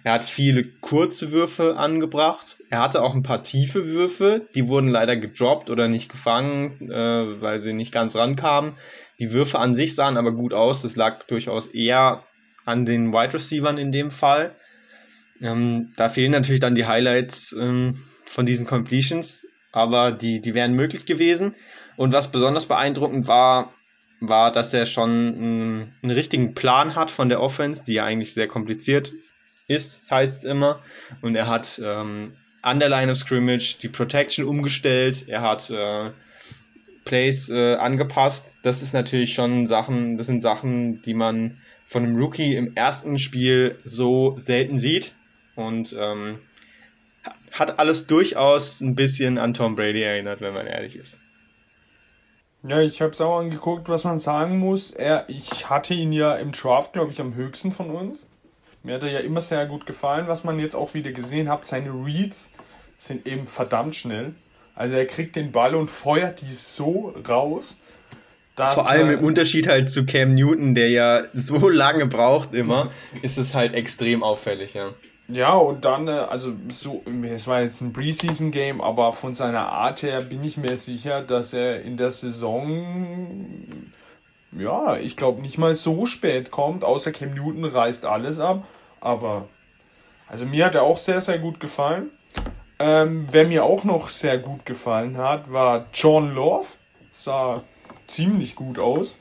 Er 0.02 0.14
hat 0.14 0.24
viele 0.24 0.64
kurze 0.64 1.30
Würfe 1.30 1.76
angebracht. 1.76 2.56
Er 2.70 2.80
hatte 2.80 3.02
auch 3.02 3.14
ein 3.14 3.22
paar 3.22 3.44
tiefe 3.44 3.86
Würfe, 3.86 4.48
die 4.56 4.66
wurden 4.66 4.88
leider 4.88 5.16
gedroppt 5.16 5.70
oder 5.70 5.86
nicht 5.86 6.10
gefangen, 6.10 6.90
äh, 6.90 7.40
weil 7.40 7.60
sie 7.60 7.72
nicht 7.72 7.92
ganz 7.92 8.16
rankamen. 8.16 8.72
Die 9.20 9.30
Würfe 9.30 9.60
an 9.60 9.76
sich 9.76 9.94
sahen 9.94 10.16
aber 10.16 10.32
gut 10.32 10.52
aus. 10.52 10.82
Das 10.82 10.96
lag 10.96 11.22
durchaus 11.28 11.68
eher 11.68 12.24
an 12.64 12.84
den 12.84 13.12
Wide 13.12 13.34
Receivern 13.34 13.78
in 13.78 13.92
dem 13.92 14.10
Fall. 14.10 14.56
Ähm, 15.40 15.92
da 15.96 16.08
fehlen 16.08 16.32
natürlich 16.32 16.62
dann 16.62 16.74
die 16.74 16.86
Highlights 16.86 17.52
ähm, 17.52 18.02
von 18.24 18.44
diesen 18.44 18.66
Completions, 18.66 19.46
aber 19.70 20.10
die, 20.10 20.40
die 20.40 20.54
wären 20.54 20.74
möglich 20.74 21.06
gewesen. 21.06 21.54
Und 21.96 22.12
was 22.12 22.32
besonders 22.32 22.66
beeindruckend 22.66 23.28
war, 23.28 23.72
war, 24.28 24.52
dass 24.52 24.72
er 24.72 24.86
schon 24.86 25.10
einen, 26.02 26.10
richtigen 26.10 26.54
Plan 26.54 26.94
hat 26.94 27.10
von 27.10 27.28
der 27.28 27.40
Offense, 27.40 27.84
die 27.84 27.94
ja 27.94 28.04
eigentlich 28.04 28.32
sehr 28.32 28.48
kompliziert 28.48 29.12
ist, 29.68 30.02
heißt 30.10 30.38
es 30.38 30.44
immer. 30.44 30.80
Und 31.20 31.34
er 31.34 31.48
hat 31.48 31.80
ähm, 31.84 32.34
an 32.62 32.78
der 32.78 32.88
Line 32.88 33.12
of 33.12 33.18
Scrimmage 33.18 33.78
die 33.80 33.88
Protection 33.88 34.46
umgestellt, 34.46 35.28
er 35.28 35.42
hat 35.42 35.70
äh, 35.70 36.10
Plays 37.04 37.48
äh, 37.50 37.74
angepasst. 37.74 38.56
Das 38.62 38.82
ist 38.82 38.92
natürlich 38.92 39.34
schon 39.34 39.66
Sachen, 39.66 40.16
das 40.16 40.26
sind 40.26 40.40
Sachen, 40.40 41.02
die 41.02 41.14
man 41.14 41.58
von 41.84 42.04
einem 42.04 42.16
Rookie 42.16 42.54
im 42.54 42.74
ersten 42.74 43.18
Spiel 43.18 43.78
so 43.84 44.34
selten 44.38 44.78
sieht. 44.78 45.14
Und 45.54 45.94
ähm, 45.98 46.38
hat 47.50 47.78
alles 47.78 48.06
durchaus 48.06 48.80
ein 48.80 48.94
bisschen 48.94 49.36
an 49.38 49.52
Tom 49.52 49.76
Brady 49.76 50.02
erinnert, 50.02 50.40
wenn 50.40 50.54
man 50.54 50.66
ehrlich 50.66 50.96
ist. 50.96 51.20
Ja, 52.64 52.80
ich 52.80 53.00
habe 53.00 53.12
es 53.12 53.20
auch 53.20 53.40
angeguckt, 53.40 53.88
was 53.88 54.04
man 54.04 54.18
sagen 54.20 54.58
muss. 54.58 54.92
Er, 54.92 55.24
ich 55.28 55.68
hatte 55.68 55.94
ihn 55.94 56.12
ja 56.12 56.36
im 56.36 56.52
Draft, 56.52 56.92
glaube 56.92 57.10
ich, 57.10 57.20
am 57.20 57.34
höchsten 57.34 57.70
von 57.70 57.90
uns. 57.90 58.26
Mir 58.84 58.94
hat 58.94 59.02
er 59.02 59.10
ja 59.10 59.20
immer 59.20 59.40
sehr 59.40 59.66
gut 59.66 59.86
gefallen. 59.86 60.28
Was 60.28 60.44
man 60.44 60.58
jetzt 60.58 60.76
auch 60.76 60.94
wieder 60.94 61.12
gesehen 61.12 61.48
hat, 61.48 61.64
seine 61.64 61.90
Reads 61.90 62.52
sind 62.98 63.26
eben 63.26 63.46
verdammt 63.46 63.96
schnell. 63.96 64.34
Also 64.74 64.94
er 64.94 65.06
kriegt 65.06 65.36
den 65.36 65.52
Ball 65.52 65.74
und 65.74 65.90
feuert 65.90 66.40
die 66.40 66.52
so 66.52 67.14
raus. 67.28 67.76
Das, 68.54 68.74
Vor 68.74 68.88
allem 68.88 69.10
im 69.10 69.24
Unterschied 69.24 69.66
halt 69.66 69.90
zu 69.90 70.04
Cam 70.04 70.34
Newton, 70.34 70.74
der 70.74 70.90
ja 70.90 71.22
so 71.32 71.68
lange 71.70 72.06
braucht 72.06 72.54
immer, 72.54 72.90
ist 73.22 73.38
es 73.38 73.54
halt 73.54 73.74
extrem 73.74 74.22
auffällig, 74.22 74.74
ja. 74.74 74.90
Ja, 75.32 75.54
und 75.54 75.84
dann, 75.84 76.08
äh, 76.08 76.10
also 76.10 76.52
so, 76.68 77.02
es 77.24 77.46
war 77.46 77.62
jetzt 77.62 77.80
ein 77.80 77.92
Preseason-Game, 77.92 78.80
aber 78.80 79.12
von 79.12 79.34
seiner 79.34 79.68
Art 79.72 80.02
her 80.02 80.20
bin 80.20 80.44
ich 80.44 80.56
mir 80.58 80.76
sicher, 80.76 81.22
dass 81.22 81.52
er 81.54 81.82
in 81.82 81.96
der 81.96 82.10
Saison, 82.10 83.56
ja, 84.52 84.96
ich 84.98 85.16
glaube 85.16 85.40
nicht 85.40 85.56
mal 85.58 85.74
so 85.74 86.04
spät 86.06 86.50
kommt, 86.50 86.84
außer 86.84 87.12
Cam 87.12 87.30
Newton 87.30 87.64
reißt 87.64 88.04
alles 88.04 88.40
ab, 88.40 88.66
aber, 89.00 89.48
also 90.28 90.44
mir 90.44 90.66
hat 90.66 90.74
er 90.74 90.82
auch 90.82 90.98
sehr, 90.98 91.20
sehr 91.22 91.38
gut 91.38 91.60
gefallen. 91.60 92.10
Ähm, 92.78 93.26
wer 93.30 93.46
mir 93.46 93.64
auch 93.64 93.84
noch 93.84 94.08
sehr 94.08 94.38
gut 94.38 94.66
gefallen 94.66 95.16
hat, 95.16 95.52
war 95.52 95.86
John 95.94 96.34
Love. 96.34 96.66
Sah 97.12 97.62
ziemlich 98.06 98.56
gut 98.56 98.78
aus. 98.78 99.16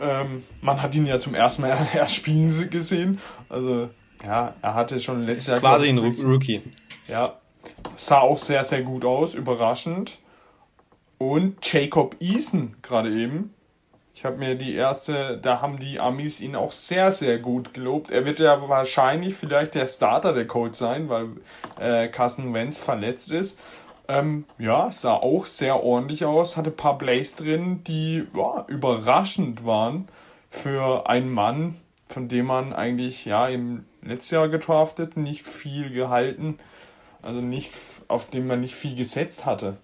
Ähm, 0.00 0.44
man 0.60 0.82
hat 0.82 0.94
ihn 0.94 1.06
ja 1.06 1.20
zum 1.20 1.34
ersten 1.34 1.62
Mal 1.62 1.76
erst 1.94 2.14
spielen 2.14 2.70
gesehen. 2.70 3.20
Also, 3.48 3.90
ja, 4.24 4.54
er 4.62 4.74
hatte 4.74 5.00
schon 5.00 5.22
letztes 5.22 5.48
Jahr. 5.48 5.60
Quasi 5.60 5.88
ein 5.88 5.98
Rookie. 5.98 6.62
Ja. 7.06 7.34
Sah 7.96 8.20
auch 8.20 8.38
sehr, 8.38 8.64
sehr 8.64 8.82
gut 8.82 9.04
aus. 9.04 9.34
Überraschend. 9.34 10.18
Und 11.18 11.58
Jacob 11.62 12.16
Eason 12.20 12.76
gerade 12.82 13.10
eben. 13.10 13.54
Ich 14.14 14.24
habe 14.24 14.36
mir 14.36 14.56
die 14.56 14.74
erste, 14.74 15.38
da 15.40 15.60
haben 15.60 15.78
die 15.78 16.00
Amis 16.00 16.40
ihn 16.40 16.56
auch 16.56 16.72
sehr, 16.72 17.12
sehr 17.12 17.38
gut 17.38 17.72
gelobt. 17.72 18.10
Er 18.10 18.24
wird 18.24 18.40
ja 18.40 18.68
wahrscheinlich 18.68 19.34
vielleicht 19.34 19.76
der 19.76 19.86
Starter 19.86 20.32
der 20.32 20.46
Coach 20.46 20.76
sein, 20.76 21.08
weil 21.08 21.28
äh, 21.78 22.08
Carson 22.08 22.52
Wentz 22.52 22.78
verletzt 22.78 23.30
ist. 23.30 23.60
Ähm, 24.08 24.44
ja, 24.58 24.90
sah 24.90 25.14
auch 25.14 25.46
sehr 25.46 25.84
ordentlich 25.84 26.24
aus, 26.24 26.56
hatte 26.56 26.72
paar 26.72 26.98
Plays 26.98 27.36
drin, 27.36 27.84
die 27.84 28.26
ja, 28.34 28.64
überraschend 28.66 29.64
waren 29.64 30.08
für 30.50 31.08
einen 31.08 31.30
Mann, 31.30 31.76
von 32.08 32.28
dem 32.28 32.46
man 32.46 32.72
eigentlich 32.72 33.24
ja 33.24 33.48
im 33.48 33.84
letzten 34.02 34.36
Jahr 34.36 34.48
getraftet, 34.48 35.16
nicht 35.16 35.46
viel 35.46 35.90
gehalten, 35.90 36.58
also 37.22 37.40
nicht, 37.40 37.72
auf 38.08 38.30
dem 38.30 38.46
man 38.46 38.60
nicht 38.60 38.74
viel 38.74 38.96
gesetzt 38.96 39.44
hatte. 39.44 39.76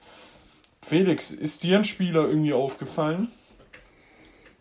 Felix, 0.83 1.31
ist 1.31 1.63
dir 1.63 1.79
ein 1.79 1.85
Spieler 1.85 2.29
irgendwie 2.29 2.53
aufgefallen? 2.53 3.29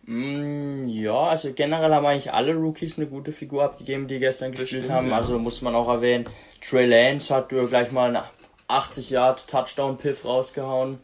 Mm, 0.06 0.86
ja, 0.86 1.18
also 1.24 1.52
generell 1.52 1.92
haben 1.92 2.06
eigentlich 2.06 2.32
alle 2.32 2.54
Rookies 2.54 2.98
eine 2.98 3.06
gute 3.06 3.32
Figur 3.32 3.64
abgegeben, 3.64 4.06
die 4.06 4.18
gestern 4.18 4.52
gespielt 4.52 4.90
haben. 4.90 5.08
Ja. 5.08 5.16
Also 5.16 5.38
muss 5.38 5.62
man 5.62 5.74
auch 5.74 5.88
erwähnen, 5.88 6.28
Trey 6.60 6.86
Lance 6.86 7.34
hat 7.34 7.48
gleich 7.48 7.90
mal 7.90 8.08
einen 8.14 8.24
80 8.68 9.10
Yard 9.10 9.48
Touchdown 9.48 9.96
Piff 9.98 10.24
rausgehauen. 10.24 10.98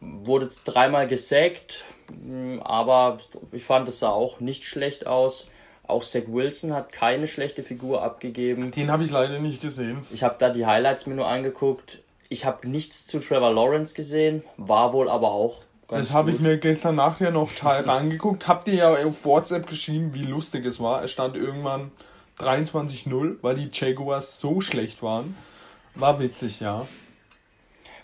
Wurde 0.00 0.50
dreimal 0.64 1.06
gesackt, 1.06 1.84
mm, 2.10 2.58
aber 2.60 3.18
ich 3.52 3.64
fand 3.64 3.88
es 3.88 4.00
sah 4.00 4.10
auch 4.10 4.40
nicht 4.40 4.64
schlecht 4.64 5.06
aus. 5.06 5.50
Auch 5.88 6.02
Zach 6.02 6.22
Wilson 6.26 6.72
hat 6.72 6.92
keine 6.92 7.28
schlechte 7.28 7.62
Figur 7.62 8.02
abgegeben. 8.02 8.70
Den 8.70 8.90
habe 8.90 9.04
ich 9.04 9.10
leider 9.10 9.38
nicht 9.38 9.60
gesehen. 9.60 10.04
Ich 10.12 10.22
habe 10.22 10.36
da 10.38 10.50
die 10.50 10.66
Highlights 10.66 11.06
mir 11.06 11.14
nur 11.14 11.28
angeguckt. 11.28 12.02
Ich 12.28 12.44
habe 12.44 12.68
nichts 12.68 13.06
zu 13.06 13.20
Trevor 13.20 13.52
Lawrence 13.52 13.94
gesehen, 13.94 14.42
war 14.56 14.92
wohl 14.92 15.08
aber 15.08 15.30
auch 15.30 15.60
das 15.88 16.10
habe 16.10 16.32
ich 16.32 16.40
mir 16.40 16.58
gestern 16.58 16.96
nachher 16.96 17.30
noch 17.30 17.52
Teil 17.52 17.84
reingeguckt. 17.88 18.48
Habt 18.48 18.68
ihr 18.68 18.74
ja 18.74 19.06
auf 19.06 19.24
WhatsApp 19.24 19.68
geschrieben, 19.68 20.14
wie 20.14 20.24
lustig 20.24 20.66
es 20.66 20.80
war. 20.80 21.04
Es 21.04 21.12
stand 21.12 21.36
irgendwann 21.36 21.92
23-0, 22.38 23.36
weil 23.42 23.54
die 23.54 23.70
Jaguars 23.72 24.40
so 24.40 24.60
schlecht 24.60 25.02
waren. 25.02 25.36
War 25.94 26.18
witzig, 26.18 26.60
ja. 26.60 26.86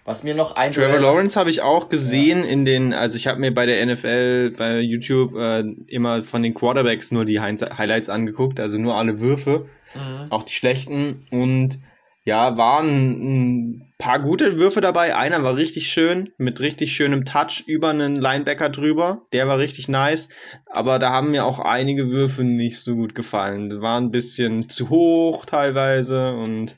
Was 0.04 0.24
mir 0.24 0.34
noch 0.34 0.56
ein 0.56 0.72
Trevor 0.72 0.98
Lawrence 0.98 1.38
habe 1.38 1.50
ich 1.50 1.62
auch 1.62 1.88
gesehen 1.88 2.42
ja. 2.42 2.50
in 2.50 2.64
den, 2.64 2.92
also 2.92 3.16
ich 3.16 3.28
habe 3.28 3.38
mir 3.38 3.54
bei 3.54 3.66
der 3.66 3.84
NFL 3.86 4.50
bei 4.56 4.80
YouTube 4.80 5.36
äh, 5.36 5.60
immer 5.86 6.24
von 6.24 6.42
den 6.42 6.54
Quarterbacks 6.54 7.12
nur 7.12 7.24
die 7.24 7.40
Highlights 7.40 8.08
angeguckt, 8.08 8.58
also 8.58 8.78
nur 8.78 8.96
alle 8.96 9.20
Würfe, 9.20 9.66
mhm. 9.94 10.30
auch 10.30 10.42
die 10.42 10.54
schlechten 10.54 11.20
und 11.30 11.78
ja, 12.24 12.56
waren 12.56 12.88
ein 12.88 13.92
paar 13.98 14.20
gute 14.20 14.58
Würfe 14.58 14.80
dabei. 14.80 15.16
Einer 15.16 15.42
war 15.42 15.56
richtig 15.56 15.90
schön, 15.90 16.30
mit 16.38 16.60
richtig 16.60 16.94
schönem 16.94 17.24
Touch 17.24 17.64
über 17.66 17.90
einen 17.90 18.14
Linebacker 18.14 18.68
drüber. 18.68 19.22
Der 19.32 19.48
war 19.48 19.58
richtig 19.58 19.88
nice. 19.88 20.28
Aber 20.66 21.00
da 21.00 21.10
haben 21.10 21.32
mir 21.32 21.44
auch 21.44 21.58
einige 21.58 22.10
Würfe 22.10 22.44
nicht 22.44 22.80
so 22.80 22.94
gut 22.94 23.16
gefallen. 23.16 23.82
Waren 23.82 24.04
ein 24.04 24.10
bisschen 24.12 24.68
zu 24.68 24.88
hoch 24.88 25.44
teilweise 25.46 26.32
und 26.32 26.76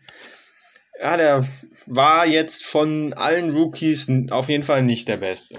ja, 1.04 1.18
der 1.18 1.46
war 1.84 2.26
jetzt 2.26 2.64
von 2.64 3.12
allen 3.12 3.54
Rookies 3.54 4.10
auf 4.30 4.48
jeden 4.48 4.62
Fall 4.62 4.82
nicht 4.82 5.06
der 5.06 5.18
beste. 5.18 5.58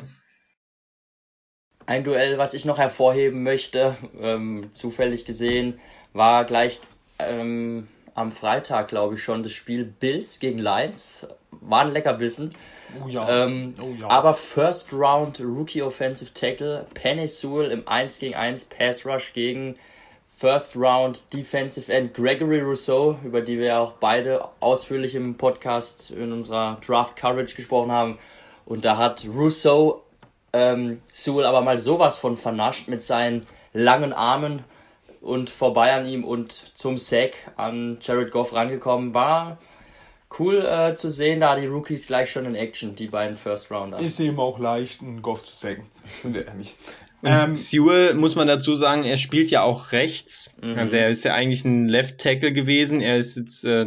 Ein 1.86 2.04
Duell, 2.04 2.40
was 2.40 2.56
ich 2.56 2.66
noch 2.66 2.80
hervorheben 2.80 3.44
möchte, 3.44 3.96
ähm, 4.20 4.72
zufällig 4.74 5.24
gesehen, 5.26 5.80
war 6.14 6.46
gleich 6.46 6.80
ähm, 7.20 7.88
am 8.16 8.32
Freitag, 8.32 8.88
glaube 8.88 9.16
ich, 9.16 9.24
schon 9.24 9.44
das 9.44 9.52
Spiel 9.52 9.86
Bills 9.86 10.40
gegen 10.40 10.58
Lions. 10.58 11.28
War 11.52 11.82
ein 11.82 11.92
Leckerbissen. 11.92 12.56
Oh 13.04 13.08
ja. 13.08 13.46
Ähm, 13.46 13.76
oh 13.80 13.94
ja. 14.00 14.08
Aber 14.10 14.34
First 14.34 14.94
Round 14.94 15.40
Rookie 15.42 15.84
Offensive 15.84 16.34
Tackle 16.34 16.88
Penny 16.96 17.28
Sewell 17.28 17.70
im 17.70 17.88
1 17.88 18.18
gegen 18.18 18.34
1 18.34 18.66
Pass 18.66 19.06
Rush 19.06 19.34
gegen 19.34 19.76
First 20.38 20.76
Round 20.76 21.34
Defensive 21.34 21.92
End 21.92 22.14
Gregory 22.14 22.60
Rousseau, 22.60 23.18
über 23.24 23.42
die 23.42 23.58
wir 23.58 23.80
auch 23.80 23.94
beide 23.94 24.50
ausführlich 24.60 25.16
im 25.16 25.36
Podcast 25.36 26.12
in 26.12 26.34
unserer 26.34 26.78
Draft 26.86 27.16
Coverage 27.16 27.56
gesprochen 27.56 27.92
haben. 27.92 28.20
Und 28.66 28.84
da 28.84 28.98
hat 28.98 29.26
Rousseau 29.26 30.04
ähm, 30.52 31.02
Sewell 31.12 31.46
aber 31.46 31.62
mal 31.62 31.78
sowas 31.78 32.18
von 32.18 32.38
vernascht 32.38 32.88
mit 32.88 33.04
seinen 33.04 33.46
langen 33.74 34.14
Armen 34.14 34.64
und 35.22 35.50
vorbei 35.50 35.94
an 35.94 36.06
ihm 36.06 36.24
und 36.24 36.52
zum 36.52 36.98
Sack 36.98 37.34
an 37.56 37.98
Jared 38.02 38.32
Goff 38.32 38.54
rangekommen. 38.54 39.14
War 39.14 39.58
cool 40.40 40.66
äh, 40.66 40.96
zu 40.96 41.12
sehen, 41.12 41.40
da 41.40 41.56
die 41.56 41.68
Rookies 41.68 42.08
gleich 42.08 42.32
schon 42.32 42.46
in 42.46 42.56
Action, 42.56 42.96
die 42.96 43.08
beiden 43.08 43.38
First 43.38 43.72
Rounder. 43.72 44.00
Ist 44.00 44.20
eben 44.20 44.40
auch 44.40 44.60
leicht, 44.60 45.02
einen 45.02 45.22
Goff 45.22 45.44
zu 45.44 45.56
sacken, 45.56 45.86
finde 46.22 46.42
ich 46.42 46.48
ehrlich. 46.48 46.76
Ähm, 47.26 47.56
Sewell 47.56 48.14
muss 48.14 48.36
man 48.36 48.48
dazu 48.48 48.76
sagen, 48.76 49.04
er 49.04 49.18
spielt 49.18 49.52
ja 49.52 49.64
auch 49.64 49.92
rechts. 49.92 50.56
Mhm. 50.62 50.78
Also 50.78 50.96
er 50.96 51.10
ist 51.10 51.24
ja 51.24 51.34
eigentlich 51.34 51.66
ein 51.66 51.88
Left 51.88 52.20
Tackle 52.20 52.54
gewesen. 52.54 53.02
Er 53.02 53.18
ist 53.18 53.38
jetzt 53.38 53.64
äh, 53.64 53.86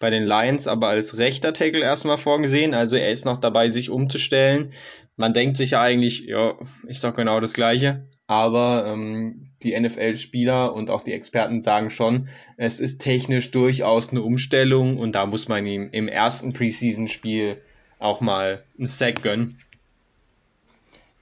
bei 0.00 0.10
den 0.10 0.24
Lions 0.24 0.66
aber 0.66 0.88
als 0.88 1.16
rechter 1.16 1.52
Tackle 1.52 1.80
erstmal 1.80 2.18
vorgesehen. 2.18 2.74
Also 2.74 2.96
er 2.96 3.10
ist 3.10 3.24
noch 3.24 3.38
dabei, 3.38 3.68
sich 3.68 3.90
umzustellen. 3.90 4.72
Man 5.16 5.32
denkt 5.32 5.56
sich 5.56 5.70
ja 5.70 5.80
eigentlich, 5.80 6.24
ja, 6.26 6.54
ist 6.86 7.04
doch 7.04 7.14
genau 7.14 7.40
das 7.40 7.52
Gleiche 7.52 8.04
aber 8.26 8.86
ähm, 8.86 9.50
die 9.62 9.78
NFL-Spieler 9.78 10.74
und 10.74 10.90
auch 10.90 11.02
die 11.02 11.12
Experten 11.12 11.62
sagen 11.62 11.90
schon, 11.90 12.28
es 12.56 12.80
ist 12.80 13.00
technisch 13.00 13.50
durchaus 13.50 14.10
eine 14.10 14.22
Umstellung 14.22 14.98
und 14.98 15.14
da 15.14 15.26
muss 15.26 15.48
man 15.48 15.66
ihm 15.66 15.88
im 15.92 16.08
ersten 16.08 16.52
Preseason-Spiel 16.52 17.60
auch 17.98 18.20
mal 18.20 18.64
einen 18.78 18.88
Sack 18.88 19.22
gönnen. 19.22 19.56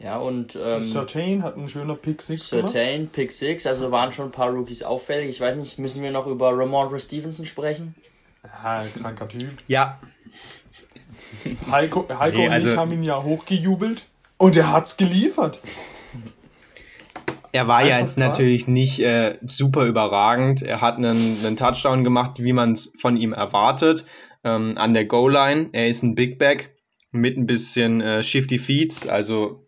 Ja, 0.03 0.19
und 0.19 0.59
ähm, 0.61 0.83
Certain 0.83 1.45
hat 1.45 1.57
einen 1.57 1.69
schöner 1.69 1.95
Pick 1.95 2.23
6 2.23 2.49
Certain, 2.49 3.09
Pick 3.09 3.31
6, 3.31 3.67
also 3.67 3.93
waren 3.93 4.13
schon 4.13 4.27
ein 4.27 4.33
paar 4.33 4.51
Rookies 4.51 4.83
auffällig. 4.83 5.29
Ich 5.29 5.41
weiß 5.41 5.55
nicht, 5.57 5.79
müssen 5.79 6.03
wir 6.03 6.11
noch 6.11 6.27
über 6.27 6.51
Ramondre 6.51 6.99
Stevenson 6.99 7.47
sprechen? 7.47 7.95
Ja, 8.43 8.85
kranker 9.01 9.29
Typ. 9.29 9.55
Ja. 9.69 10.01
Heiko, 11.71 12.09
Heiko 12.09 12.39
nee, 12.39 12.49
also, 12.49 12.69
und 12.69 12.75
ich 12.75 12.79
haben 12.79 12.93
ihn 12.93 13.03
ja 13.03 13.23
hochgejubelt 13.23 14.07
und 14.39 14.57
er 14.57 14.73
hat's 14.73 14.97
geliefert. 14.97 15.61
Er 17.53 17.69
war 17.69 17.85
ja 17.85 18.01
jetzt 18.01 18.19
natürlich 18.19 18.67
nicht 18.67 18.99
äh, 19.01 19.39
super 19.43 19.85
überragend. 19.85 20.63
Er 20.63 20.81
hat 20.81 20.97
einen, 20.97 21.45
einen 21.45 21.57
Touchdown 21.57 22.03
gemacht, 22.03 22.43
wie 22.43 22.53
man 22.53 22.73
es 22.73 22.93
von 22.99 23.17
ihm 23.17 23.35
erwartet, 23.35 24.07
ähm, 24.43 24.73
an 24.77 24.95
der 24.95 25.05
Goal-Line. 25.05 25.69
Er 25.73 25.89
ist 25.89 26.03
ein 26.03 26.15
Big 26.15 26.39
Back 26.39 26.75
mit 27.13 27.37
ein 27.37 27.47
bisschen 27.47 28.01
äh, 28.01 28.23
Shifty 28.23 28.59
Feeds. 28.59 29.07
Also 29.07 29.62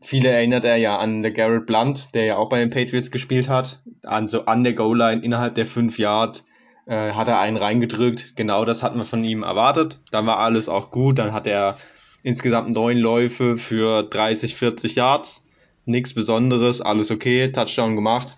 viele 0.00 0.28
erinnert 0.28 0.64
er 0.64 0.76
ja 0.76 0.98
an 0.98 1.22
der 1.22 1.32
Garrett 1.32 1.66
Blunt, 1.66 2.14
der 2.14 2.24
ja 2.24 2.36
auch 2.36 2.48
bei 2.48 2.58
den 2.60 2.70
Patriots 2.70 3.10
gespielt 3.10 3.48
hat. 3.48 3.80
Also 4.02 4.46
an 4.46 4.64
der 4.64 4.74
Goal-Line 4.74 5.22
innerhalb 5.22 5.54
der 5.54 5.66
5 5.66 5.98
Yard 5.98 6.44
äh, 6.86 7.12
hat 7.12 7.28
er 7.28 7.40
einen 7.40 7.56
reingedrückt. 7.56 8.36
Genau 8.36 8.64
das 8.64 8.82
hatten 8.82 8.98
wir 8.98 9.04
von 9.04 9.24
ihm 9.24 9.42
erwartet. 9.42 10.00
Dann 10.10 10.26
war 10.26 10.38
alles 10.38 10.68
auch 10.68 10.90
gut. 10.90 11.18
Dann 11.18 11.32
hat 11.32 11.46
er 11.46 11.76
insgesamt 12.22 12.70
neun 12.70 12.98
Läufe 12.98 13.56
für 13.56 14.02
30, 14.02 14.54
40 14.54 14.94
Yards 14.96 15.46
nichts 15.90 16.14
Besonderes, 16.14 16.80
alles 16.80 17.10
okay, 17.10 17.50
Touchdown 17.52 17.96
gemacht. 17.96 18.36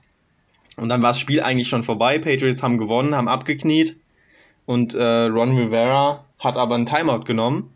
Und 0.76 0.88
dann 0.88 1.02
war 1.02 1.10
das 1.10 1.20
Spiel 1.20 1.42
eigentlich 1.42 1.68
schon 1.68 1.82
vorbei. 1.82 2.18
Patriots 2.18 2.62
haben 2.62 2.78
gewonnen, 2.78 3.14
haben 3.14 3.28
abgekniet 3.28 3.98
und 4.64 4.94
äh, 4.94 5.24
Ron 5.24 5.56
Rivera 5.56 6.24
hat 6.38 6.56
aber 6.56 6.74
einen 6.74 6.86
Timeout 6.86 7.24
genommen. 7.24 7.70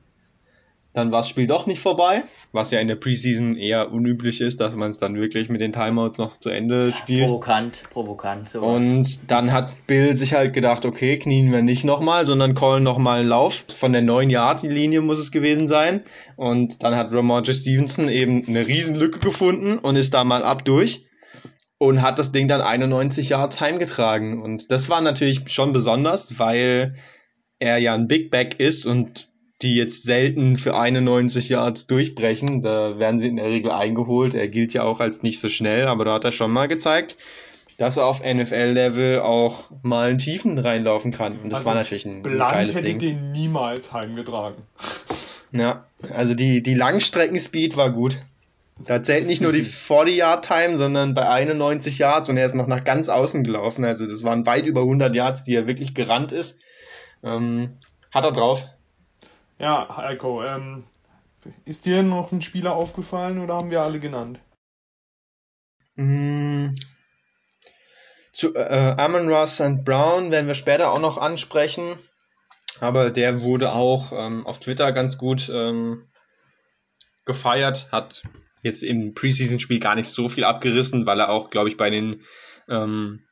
Dann 0.96 1.12
war 1.12 1.20
das 1.20 1.28
Spiel 1.28 1.46
doch 1.46 1.66
nicht 1.66 1.80
vorbei, 1.80 2.24
was 2.52 2.70
ja 2.70 2.80
in 2.80 2.88
der 2.88 2.96
Preseason 2.96 3.56
eher 3.56 3.92
unüblich 3.92 4.40
ist, 4.40 4.60
dass 4.60 4.74
man 4.76 4.90
es 4.90 4.98
dann 4.98 5.14
wirklich 5.14 5.50
mit 5.50 5.60
den 5.60 5.70
Timeouts 5.70 6.16
noch 6.16 6.38
zu 6.38 6.48
Ende 6.48 6.90
spielt. 6.90 7.26
Provokant, 7.26 7.82
provokant. 7.90 8.48
Sowas. 8.48 8.76
Und 8.76 9.30
dann 9.30 9.52
hat 9.52 9.86
Bill 9.86 10.16
sich 10.16 10.32
halt 10.32 10.54
gedacht, 10.54 10.86
okay, 10.86 11.18
knien 11.18 11.52
wir 11.52 11.60
nicht 11.60 11.84
nochmal, 11.84 12.24
sondern 12.24 12.54
callen 12.54 12.82
nochmal 12.82 13.20
einen 13.20 13.28
Lauf. 13.28 13.66
Von 13.76 13.92
der 13.92 14.00
9-Yard-Linie 14.00 15.02
muss 15.02 15.18
es 15.18 15.30
gewesen 15.30 15.68
sein. 15.68 16.00
Und 16.36 16.82
dann 16.82 16.96
hat 16.96 17.12
Ramondre 17.12 17.52
Stevenson 17.52 18.08
eben 18.08 18.48
eine 18.48 18.66
Riesenlücke 18.66 19.18
gefunden 19.18 19.78
und 19.78 19.96
ist 19.96 20.14
da 20.14 20.24
mal 20.24 20.42
ab 20.42 20.64
durch 20.64 21.06
und 21.76 22.00
hat 22.00 22.18
das 22.18 22.32
Ding 22.32 22.48
dann 22.48 22.62
91 22.62 23.28
Yards 23.28 23.60
heimgetragen. 23.60 24.42
Und 24.42 24.70
das 24.70 24.88
war 24.88 25.02
natürlich 25.02 25.42
schon 25.50 25.74
besonders, 25.74 26.38
weil 26.38 26.94
er 27.58 27.76
ja 27.76 27.94
ein 27.94 28.08
Big 28.08 28.30
Back 28.30 28.60
ist 28.60 28.86
und 28.86 29.28
die 29.62 29.74
jetzt 29.76 30.02
selten 30.04 30.56
für 30.56 30.76
91 30.76 31.48
Yards 31.48 31.86
durchbrechen. 31.86 32.62
Da 32.62 32.98
werden 32.98 33.20
sie 33.20 33.28
in 33.28 33.36
der 33.36 33.46
Regel 33.46 33.70
eingeholt. 33.70 34.34
Er 34.34 34.48
gilt 34.48 34.72
ja 34.74 34.82
auch 34.82 35.00
als 35.00 35.22
nicht 35.22 35.40
so 35.40 35.48
schnell, 35.48 35.86
aber 35.86 36.04
da 36.04 36.14
hat 36.14 36.24
er 36.24 36.32
schon 36.32 36.50
mal 36.50 36.68
gezeigt, 36.68 37.16
dass 37.78 37.96
er 37.96 38.06
auf 38.06 38.22
NFL-Level 38.22 39.20
auch 39.20 39.70
mal 39.82 40.10
in 40.10 40.18
Tiefen 40.18 40.58
reinlaufen 40.58 41.10
kann. 41.12 41.32
Und 41.42 41.50
das 41.50 41.60
Also 41.60 41.66
war 41.66 41.74
natürlich 41.74 42.04
ein, 42.06 42.22
Blank 42.22 42.52
geiles 42.52 42.76
hätte 42.76 42.86
Ding. 42.86 42.98
den 42.98 43.32
niemals 43.32 43.92
heimgetragen. 43.92 44.62
Ja, 45.52 45.84
also 46.12 46.34
die, 46.34 46.62
die 46.62 46.74
Langstreckenspeed 46.74 47.76
war 47.76 47.90
gut. 47.90 48.18
Da 48.78 49.02
zählt 49.02 49.26
nicht 49.26 49.40
nur 49.40 49.52
die 49.52 49.62
40-Yard-Time, 49.64 50.76
sondern 50.76 51.14
bei 51.14 51.26
91 51.28 51.98
Yards 51.98 52.28
und 52.28 52.36
er 52.36 52.44
ist 52.44 52.54
noch 52.54 52.66
nach 52.66 52.84
ganz 52.84 53.08
außen 53.08 53.42
gelaufen. 53.42 53.84
Also 53.86 54.06
das 54.06 54.22
waren 54.22 54.44
weit 54.44 54.66
über 54.66 54.82
100 54.82 55.14
Yards, 55.14 55.44
die 55.44 55.54
er 55.54 55.66
wirklich 55.66 55.94
gerannt 55.94 56.32
ist. 56.32 56.58
Ähm, 57.24 57.70
hat 58.10 58.24
er 58.24 58.32
drauf. 58.32 58.66
Ja, 59.58 59.96
Heiko, 59.96 60.44
ähm, 60.44 60.84
ist 61.64 61.86
dir 61.86 62.02
noch 62.02 62.32
ein 62.32 62.42
Spieler 62.42 62.74
aufgefallen 62.74 63.38
oder 63.38 63.54
haben 63.54 63.70
wir 63.70 63.82
alle 63.82 64.00
genannt? 64.00 64.38
Mm, 65.94 66.74
Zu 68.32 68.54
äh, 68.54 68.94
Amon 68.98 69.28
Ross 69.28 69.54
St. 69.54 69.84
Brown 69.84 70.30
werden 70.30 70.46
wir 70.46 70.54
später 70.54 70.90
auch 70.90 71.00
noch 71.00 71.16
ansprechen. 71.16 71.84
Aber 72.80 73.10
der 73.10 73.40
wurde 73.40 73.72
auch 73.72 74.12
ähm, 74.12 74.46
auf 74.46 74.60
Twitter 74.60 74.92
ganz 74.92 75.16
gut 75.16 75.48
ähm, 75.48 76.10
gefeiert, 77.24 77.90
hat 77.90 78.22
jetzt 78.62 78.82
im 78.82 79.14
Preseason-Spiel 79.14 79.80
gar 79.80 79.94
nicht 79.94 80.10
so 80.10 80.28
viel 80.28 80.44
abgerissen, 80.44 81.06
weil 81.06 81.20
er 81.20 81.30
auch, 81.30 81.48
glaube 81.48 81.70
ich, 81.70 81.78
bei 81.78 81.88
den 81.88 82.22
ähm, 82.68 83.22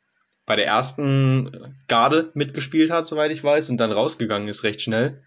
bei 0.46 0.56
der 0.56 0.66
ersten 0.66 1.76
Garde 1.88 2.30
mitgespielt 2.34 2.90
hat, 2.90 3.06
soweit 3.06 3.32
ich 3.32 3.42
weiß, 3.42 3.68
und 3.68 3.78
dann 3.78 3.92
rausgegangen 3.92 4.48
ist 4.48 4.62
recht 4.62 4.80
schnell. 4.80 5.22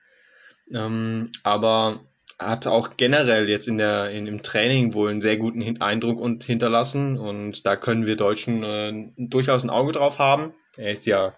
Ähm, 0.74 1.32
aber 1.43 2.01
hat 2.39 2.68
auch 2.68 2.91
generell 2.97 3.49
jetzt 3.49 3.68
in 3.68 3.78
der 3.78 4.11
in, 4.11 4.28
im 4.28 4.43
Training 4.43 4.93
wohl 4.93 5.09
einen 5.09 5.22
sehr 5.22 5.38
guten 5.38 5.82
Eindruck 5.82 6.20
und 6.20 6.43
hinterlassen 6.43 7.18
und 7.18 7.65
da 7.65 7.76
können 7.76 8.05
wir 8.05 8.15
Deutschen 8.15 8.63
äh, 8.63 9.11
durchaus 9.18 9.63
ein 9.63 9.72
Auge 9.72 9.93
drauf 9.93 10.20
haben. 10.20 10.53
Er 10.76 10.91
ist 10.91 11.05
ja 11.05 11.34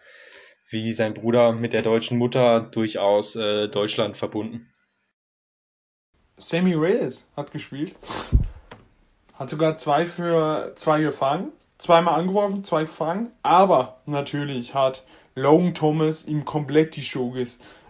wie 0.68 0.92
sein 0.92 1.14
Bruder 1.14 1.54
mit 1.54 1.74
der 1.74 1.82
deutschen 1.82 2.18
Mutter 2.18 2.62
durchaus 2.62 3.36
äh, 3.36 3.70
Deutschland 3.70 4.18
verbunden. 4.18 4.72
Sammy 6.38 6.74
Reyes 6.74 7.28
hat 7.36 7.52
gespielt. 7.52 7.96
Hat 9.34 9.50
sogar 9.50 9.78
zwei 9.78 10.06
für 10.06 10.74
zwei 10.76 11.02
gefangen. 11.02 11.52
Zweimal 11.78 12.20
angeworfen, 12.20 12.64
zwei 12.64 12.82
gefangen. 12.82 13.32
Aber 13.42 14.02
natürlich 14.06 14.74
hat 14.74 15.04
Logan 15.36 15.74
Thomas 15.74 16.26
ihm 16.26 16.46
komplett 16.46 16.96
die 16.96 17.02
Show 17.02 17.32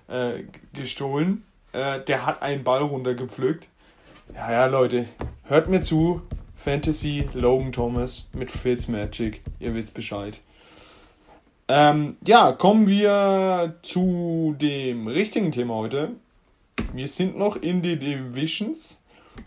äh, 0.09 0.43
gestohlen. 0.73 1.43
Äh, 1.71 1.99
der 2.01 2.25
hat 2.25 2.41
einen 2.41 2.63
Ball 2.63 2.81
runtergepflückt. 2.81 3.67
Ja, 4.33 4.51
ja, 4.51 4.65
Leute, 4.65 5.05
hört 5.43 5.69
mir 5.69 5.81
zu. 5.81 6.21
Fantasy 6.55 7.27
Logan 7.33 7.71
Thomas 7.71 8.27
mit 8.33 8.51
Fitzmagic. 8.51 9.41
Ihr 9.59 9.73
wisst 9.73 9.93
Bescheid. 9.93 10.41
Ähm, 11.67 12.17
ja, 12.25 12.51
kommen 12.51 12.87
wir 12.87 13.75
zu 13.81 14.55
dem 14.59 15.07
richtigen 15.07 15.51
Thema 15.51 15.75
heute. 15.75 16.11
Wir 16.93 17.07
sind 17.07 17.37
noch 17.37 17.55
in 17.55 17.81
den 17.81 17.99
Divisions 17.99 18.99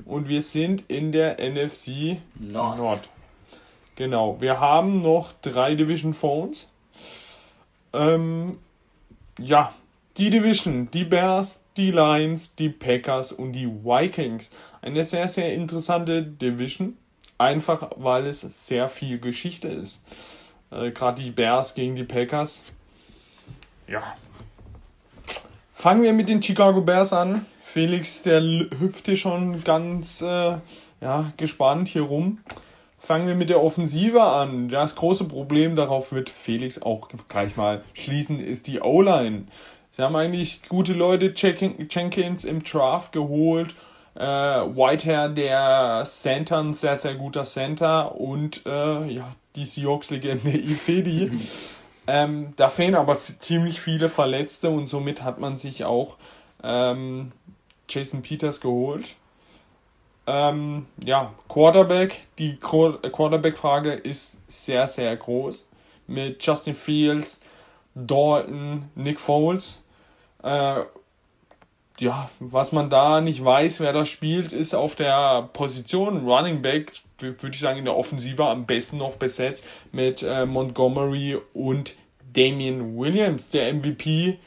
und 0.04 0.28
wir 0.28 0.42
sind 0.42 0.84
in 0.88 1.12
der 1.12 1.36
NFC 1.38 2.18
North. 2.38 2.78
Nord. 2.78 3.08
Genau, 3.96 4.40
wir 4.40 4.58
haben 4.58 5.02
noch 5.02 5.32
drei 5.42 5.74
Division 5.74 6.14
Phones. 6.14 6.68
Ähm, 7.92 8.58
ja, 9.38 9.72
die 10.16 10.30
Division, 10.30 10.90
die 10.90 11.04
Bears, 11.04 11.62
die 11.76 11.90
Lions, 11.90 12.54
die 12.54 12.68
Packers 12.68 13.32
und 13.32 13.52
die 13.52 13.66
Vikings. 13.66 14.50
Eine 14.80 15.04
sehr, 15.04 15.28
sehr 15.28 15.54
interessante 15.54 16.22
Division. 16.22 16.96
Einfach 17.38 17.90
weil 17.96 18.26
es 18.26 18.40
sehr 18.66 18.88
viel 18.88 19.18
Geschichte 19.18 19.68
ist. 19.68 20.04
Äh, 20.70 20.90
Gerade 20.90 21.22
die 21.22 21.30
Bears 21.30 21.74
gegen 21.74 21.96
die 21.96 22.04
Packers. 22.04 22.60
Ja. 23.88 24.02
Fangen 25.74 26.02
wir 26.02 26.12
mit 26.12 26.28
den 26.28 26.42
Chicago 26.42 26.82
Bears 26.82 27.12
an. 27.12 27.46
Felix, 27.60 28.22
der 28.22 28.42
hüpfte 28.42 29.16
schon 29.16 29.64
ganz 29.64 30.20
äh, 30.20 30.58
ja, 31.00 31.32
gespannt 31.36 31.88
hier 31.88 32.02
rum. 32.02 32.38
Fangen 32.98 33.26
wir 33.26 33.34
mit 33.34 33.50
der 33.50 33.60
Offensive 33.60 34.22
an. 34.22 34.68
Das 34.68 34.94
große 34.94 35.24
Problem, 35.24 35.74
darauf 35.74 36.12
wird 36.12 36.30
Felix 36.30 36.80
auch 36.80 37.08
gleich 37.28 37.56
mal 37.56 37.82
schließen, 37.94 38.38
ist 38.38 38.68
die 38.68 38.80
O-Line. 38.80 39.46
Sie 39.92 40.02
haben 40.02 40.16
eigentlich 40.16 40.62
gute 40.68 40.94
Leute, 40.94 41.32
Jen- 41.36 41.86
Jenkins 41.90 42.44
im 42.44 42.62
Draft 42.64 43.12
geholt, 43.12 43.74
äh, 44.14 44.20
Whitehair, 44.22 45.28
der 45.28 46.04
Center, 46.06 46.58
ein 46.58 46.74
sehr, 46.74 46.96
sehr 46.96 47.14
guter 47.14 47.44
Center 47.44 48.14
und 48.18 48.64
äh, 48.66 49.06
ja, 49.10 49.34
die 49.56 49.66
Seahawks-Legende 49.66 50.50
Ifedi. 50.58 51.30
Ähm, 52.06 52.52
da 52.56 52.68
fehlen 52.68 52.94
aber 52.94 53.18
ziemlich 53.18 53.80
viele 53.80 54.08
Verletzte 54.08 54.70
und 54.70 54.86
somit 54.86 55.22
hat 55.22 55.38
man 55.38 55.56
sich 55.56 55.84
auch 55.84 56.16
ähm, 56.62 57.32
Jason 57.88 58.22
Peters 58.22 58.60
geholt. 58.60 59.14
Ähm, 60.26 60.86
ja, 61.04 61.32
Quarterback. 61.48 62.20
Die 62.38 62.54
Qu- 62.56 62.98
Quarterback-Frage 63.10 63.92
ist 63.92 64.38
sehr, 64.48 64.88
sehr 64.88 65.16
groß. 65.16 65.64
Mit 66.06 66.44
Justin 66.44 66.74
Fields, 66.74 67.40
Dalton, 67.94 68.88
Nick 68.94 69.20
Foles. 69.20 69.81
Äh, 70.42 70.82
ja, 71.98 72.30
was 72.40 72.72
man 72.72 72.90
da 72.90 73.20
nicht 73.20 73.44
weiß, 73.44 73.80
wer 73.80 73.92
das 73.92 74.08
spielt, 74.08 74.52
ist 74.52 74.74
auf 74.74 74.94
der 74.94 75.48
Position 75.52 76.28
Running 76.28 76.62
Back, 76.62 76.92
würde 77.18 77.50
ich 77.54 77.60
sagen, 77.60 77.78
in 77.78 77.84
der 77.84 77.96
Offensive 77.96 78.44
am 78.44 78.66
besten 78.66 78.96
noch 78.96 79.16
besetzt 79.16 79.64
mit 79.92 80.22
äh, 80.22 80.46
Montgomery 80.46 81.38
und 81.52 81.94
Damian 82.32 82.96
Williams, 82.96 83.50
der 83.50 83.72
MVP 83.72 84.38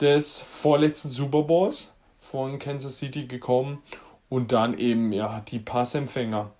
des 0.00 0.40
vorletzten 0.40 1.10
Super 1.10 1.42
Bowls 1.42 1.92
von 2.18 2.58
Kansas 2.58 2.98
City 2.98 3.26
gekommen 3.26 3.82
und 4.28 4.52
dann 4.52 4.78
eben 4.78 5.12
ja 5.12 5.40
die 5.48 5.58
Passempfänger. 5.58 6.52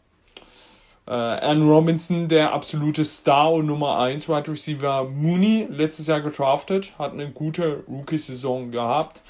Äh, 1.07 1.13
Aaron 1.13 1.69
Robinson, 1.69 2.29
der 2.29 2.53
absolute 2.53 3.05
Star 3.05 3.53
und 3.53 3.67
Nummer 3.67 3.99
1 3.99 4.29
Wide 4.29 4.51
Receiver 4.51 5.05
Mooney, 5.05 5.67
letztes 5.71 6.07
Jahr 6.07 6.21
gedraftet, 6.21 6.93
hat 6.99 7.13
eine 7.13 7.31
gute 7.31 7.83
Rookie-Saison 7.89 8.71
gehabt. 8.71 9.21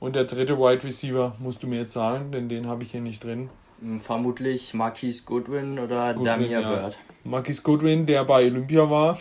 Und 0.00 0.14
der 0.14 0.24
dritte 0.24 0.58
Wide 0.58 0.84
Receiver 0.84 1.34
musst 1.38 1.62
du 1.62 1.66
mir 1.66 1.80
jetzt 1.80 1.92
sagen, 1.92 2.30
denn 2.30 2.48
den 2.48 2.66
habe 2.66 2.82
ich 2.82 2.92
hier 2.92 3.00
nicht 3.00 3.22
drin. 3.22 3.50
Hm, 3.80 4.00
Vermutlich 4.00 4.74
Marquise 4.74 5.24
Goodwin 5.24 5.78
oder 5.78 6.14
Goodwin, 6.14 6.24
Damir 6.24 6.48
ja. 6.48 6.68
Bird. 6.68 6.98
Marquis 7.24 7.62
Goodwin, 7.62 8.06
der 8.06 8.24
bei 8.24 8.46
Olympia 8.46 8.88
war 8.90 9.18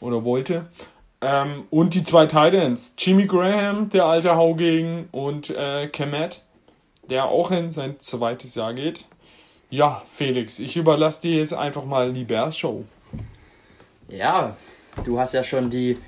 oder 0.00 0.24
wollte. 0.24 0.66
Ähm, 1.20 1.64
und 1.70 1.94
die 1.94 2.04
zwei 2.04 2.26
Titans, 2.26 2.94
Jimmy 2.96 3.26
Graham, 3.26 3.90
der 3.90 4.06
alte 4.06 4.36
Haugegen 4.36 5.08
und 5.10 5.50
äh, 5.50 5.88
Kemet, 5.88 6.44
der 7.10 7.26
auch 7.26 7.50
in 7.50 7.72
sein 7.72 7.96
zweites 7.98 8.54
Jahr 8.54 8.72
geht. 8.72 9.04
Ja, 9.70 10.02
Felix, 10.06 10.58
ich 10.58 10.78
überlasse 10.78 11.20
dir 11.20 11.40
jetzt 11.40 11.52
einfach 11.52 11.84
mal 11.84 12.14
die 12.14 12.24
Bears 12.24 12.56
Show. 12.56 12.86
Ja, 14.08 14.56
du 15.04 15.20
hast 15.20 15.34
ja 15.34 15.44
schon 15.44 15.68
die, 15.68 15.98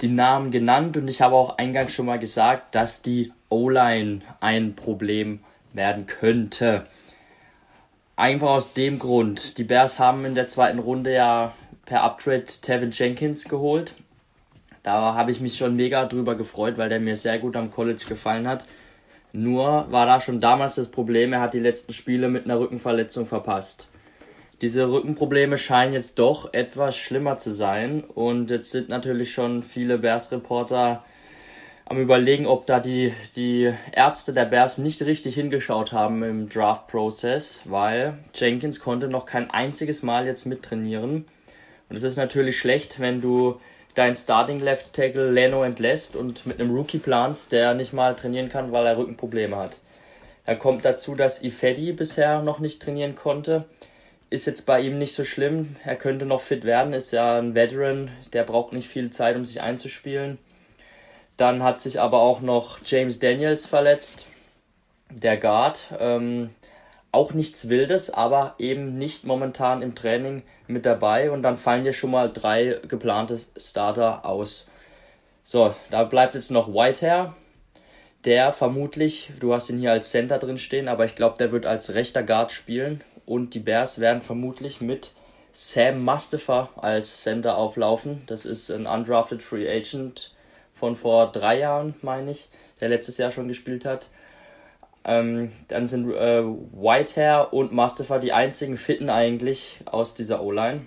die 0.00 0.08
Namen 0.08 0.50
genannt 0.50 0.96
und 0.96 1.06
ich 1.08 1.20
habe 1.20 1.34
auch 1.34 1.58
eingangs 1.58 1.92
schon 1.92 2.06
mal 2.06 2.18
gesagt, 2.18 2.74
dass 2.74 3.02
die 3.02 3.30
O-Line 3.50 4.22
ein 4.40 4.74
Problem 4.74 5.40
werden 5.74 6.06
könnte. 6.06 6.86
Einfach 8.16 8.48
aus 8.48 8.72
dem 8.72 8.98
Grund. 8.98 9.58
Die 9.58 9.64
Bears 9.64 9.98
haben 9.98 10.24
in 10.24 10.34
der 10.34 10.48
zweiten 10.48 10.78
Runde 10.78 11.12
ja 11.12 11.54
per 11.84 12.02
Uptrade 12.02 12.46
Tevin 12.62 12.90
Jenkins 12.90 13.44
geholt. 13.44 13.92
Da 14.82 15.14
habe 15.14 15.30
ich 15.30 15.40
mich 15.40 15.58
schon 15.58 15.76
mega 15.76 16.06
drüber 16.06 16.36
gefreut, 16.36 16.78
weil 16.78 16.88
der 16.88 17.00
mir 17.00 17.16
sehr 17.16 17.38
gut 17.38 17.54
am 17.54 17.70
College 17.70 18.04
gefallen 18.08 18.48
hat. 18.48 18.64
Nur 19.32 19.90
war 19.90 20.06
da 20.06 20.20
schon 20.20 20.40
damals 20.40 20.74
das 20.74 20.90
Problem, 20.90 21.32
er 21.32 21.40
hat 21.40 21.54
die 21.54 21.60
letzten 21.60 21.92
Spiele 21.92 22.28
mit 22.28 22.44
einer 22.44 22.58
Rückenverletzung 22.58 23.26
verpasst. 23.26 23.88
Diese 24.60 24.90
Rückenprobleme 24.90 25.56
scheinen 25.56 25.94
jetzt 25.94 26.18
doch 26.18 26.52
etwas 26.52 26.96
schlimmer 26.96 27.38
zu 27.38 27.50
sein 27.50 28.04
und 28.04 28.50
jetzt 28.50 28.70
sind 28.70 28.88
natürlich 28.88 29.32
schon 29.32 29.62
viele 29.62 29.98
Bears-Reporter 29.98 31.02
am 31.86 31.98
überlegen, 31.98 32.46
ob 32.46 32.66
da 32.66 32.78
die, 32.78 33.12
die 33.34 33.72
Ärzte 33.92 34.32
der 34.32 34.44
Bears 34.44 34.78
nicht 34.78 35.02
richtig 35.02 35.34
hingeschaut 35.34 35.92
haben 35.92 36.22
im 36.22 36.48
Draft-Prozess, 36.48 37.62
weil 37.64 38.18
Jenkins 38.34 38.80
konnte 38.80 39.08
noch 39.08 39.26
kein 39.26 39.50
einziges 39.50 40.02
Mal 40.02 40.26
jetzt 40.26 40.44
mittrainieren. 40.44 41.24
Und 41.88 41.96
es 41.96 42.02
ist 42.02 42.16
natürlich 42.16 42.58
schlecht, 42.58 43.00
wenn 43.00 43.20
du 43.20 43.60
dein 44.00 44.14
Starting 44.14 44.60
Left 44.60 44.94
Tackle 44.94 45.30
Leno 45.30 45.62
entlässt 45.62 46.16
und 46.16 46.46
mit 46.46 46.58
einem 46.58 46.74
Rookie 46.74 46.96
planst, 46.96 47.52
der 47.52 47.74
nicht 47.74 47.92
mal 47.92 48.14
trainieren 48.14 48.48
kann, 48.48 48.72
weil 48.72 48.86
er 48.86 48.96
Rückenprobleme 48.96 49.54
hat. 49.54 49.76
Dann 50.46 50.58
kommt 50.58 50.86
dazu, 50.86 51.14
dass 51.14 51.42
Ifedi 51.42 51.92
bisher 51.92 52.40
noch 52.40 52.60
nicht 52.60 52.80
trainieren 52.80 53.14
konnte. 53.14 53.66
Ist 54.30 54.46
jetzt 54.46 54.64
bei 54.64 54.80
ihm 54.80 54.98
nicht 54.98 55.12
so 55.12 55.26
schlimm. 55.26 55.76
Er 55.84 55.96
könnte 55.96 56.24
noch 56.24 56.40
fit 56.40 56.64
werden, 56.64 56.94
ist 56.94 57.12
ja 57.12 57.36
ein 57.38 57.54
Veteran, 57.54 58.10
der 58.32 58.44
braucht 58.44 58.72
nicht 58.72 58.88
viel 58.88 59.10
Zeit, 59.10 59.36
um 59.36 59.44
sich 59.44 59.60
einzuspielen. 59.60 60.38
Dann 61.36 61.62
hat 61.62 61.82
sich 61.82 62.00
aber 62.00 62.20
auch 62.20 62.40
noch 62.40 62.78
James 62.86 63.18
Daniels 63.18 63.66
verletzt, 63.66 64.28
der 65.10 65.36
Guard. 65.36 65.92
Ähm, 65.98 66.48
auch 67.12 67.32
nichts 67.32 67.68
Wildes, 67.68 68.10
aber 68.10 68.54
eben 68.58 68.96
nicht 68.96 69.24
momentan 69.24 69.82
im 69.82 69.94
Training 69.94 70.42
mit 70.66 70.86
dabei. 70.86 71.30
Und 71.30 71.42
dann 71.42 71.56
fallen 71.56 71.82
hier 71.82 71.92
schon 71.92 72.12
mal 72.12 72.32
drei 72.32 72.80
geplante 72.86 73.40
Starter 73.56 74.24
aus. 74.24 74.68
So, 75.42 75.74
da 75.90 76.04
bleibt 76.04 76.34
jetzt 76.34 76.50
noch 76.50 76.68
Whitehair. 76.72 77.34
Der 78.24 78.52
vermutlich, 78.52 79.32
du 79.40 79.54
hast 79.54 79.70
ihn 79.70 79.78
hier 79.78 79.92
als 79.92 80.10
Center 80.10 80.38
drin 80.38 80.58
stehen, 80.58 80.88
aber 80.88 81.06
ich 81.06 81.14
glaube, 81.14 81.38
der 81.38 81.52
wird 81.52 81.64
als 81.64 81.94
rechter 81.94 82.22
Guard 82.22 82.52
spielen. 82.52 83.02
Und 83.24 83.54
die 83.54 83.60
Bears 83.60 83.98
werden 83.98 84.20
vermutlich 84.20 84.80
mit 84.80 85.12
Sam 85.52 86.04
Mustafa 86.04 86.70
als 86.76 87.22
Center 87.22 87.56
auflaufen. 87.56 88.22
Das 88.26 88.44
ist 88.44 88.70
ein 88.70 88.86
undrafted 88.86 89.42
Free 89.42 89.68
Agent 89.68 90.34
von 90.74 90.96
vor 90.96 91.32
drei 91.32 91.58
Jahren, 91.58 91.94
meine 92.02 92.30
ich, 92.30 92.48
der 92.80 92.88
letztes 92.88 93.18
Jahr 93.18 93.32
schon 93.32 93.48
gespielt 93.48 93.84
hat. 93.84 94.08
Ähm, 95.04 95.52
dann 95.68 95.86
sind 95.86 96.10
äh, 96.12 96.42
Whitehair 96.44 97.52
und 97.52 97.72
Mustafa 97.72 98.18
die 98.18 98.32
einzigen 98.32 98.76
Fitten 98.76 99.08
eigentlich 99.08 99.80
aus 99.86 100.14
dieser 100.14 100.42
O-Line. 100.42 100.86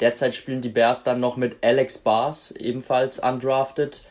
Derzeit 0.00 0.34
spielen 0.34 0.62
die 0.62 0.68
Bears 0.68 1.04
dann 1.04 1.20
noch 1.20 1.36
mit 1.36 1.58
Alex 1.62 1.98
Bars, 1.98 2.50
ebenfalls 2.52 3.20
undrafted, 3.20 4.04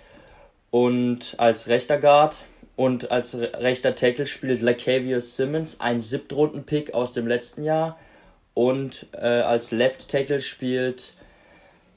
und 0.72 1.36
als 1.38 1.68
rechter 1.68 2.00
Guard. 2.00 2.38
Und 2.78 3.12
als 3.12 3.38
rechter 3.38 3.94
Tackle 3.94 4.26
spielt 4.26 4.62
Lacavius 4.62 5.36
Simmons, 5.36 5.82
ein 5.82 6.02
Siebtrunden-Pick 6.02 6.94
aus 6.94 7.14
dem 7.14 7.28
letzten 7.28 7.64
Jahr. 7.64 8.00
Und 8.54 9.08
äh, 9.14 9.26
als 9.26 9.72
Left 9.72 10.10
Tackle 10.10 10.42
spielt 10.42 11.14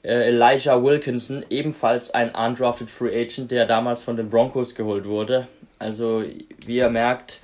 Elijah 0.05 0.83
Wilkinson, 0.83 1.43
ebenfalls 1.49 2.11
ein 2.11 2.29
undrafted 2.29 2.89
Free 2.89 3.19
Agent, 3.19 3.51
der 3.51 3.65
damals 3.65 4.03
von 4.03 4.15
den 4.15 4.29
Broncos 4.29 4.75
geholt 4.75 5.05
wurde. 5.05 5.47
Also 5.79 6.23
wie 6.65 6.77
ihr 6.77 6.89
merkt, 6.89 7.39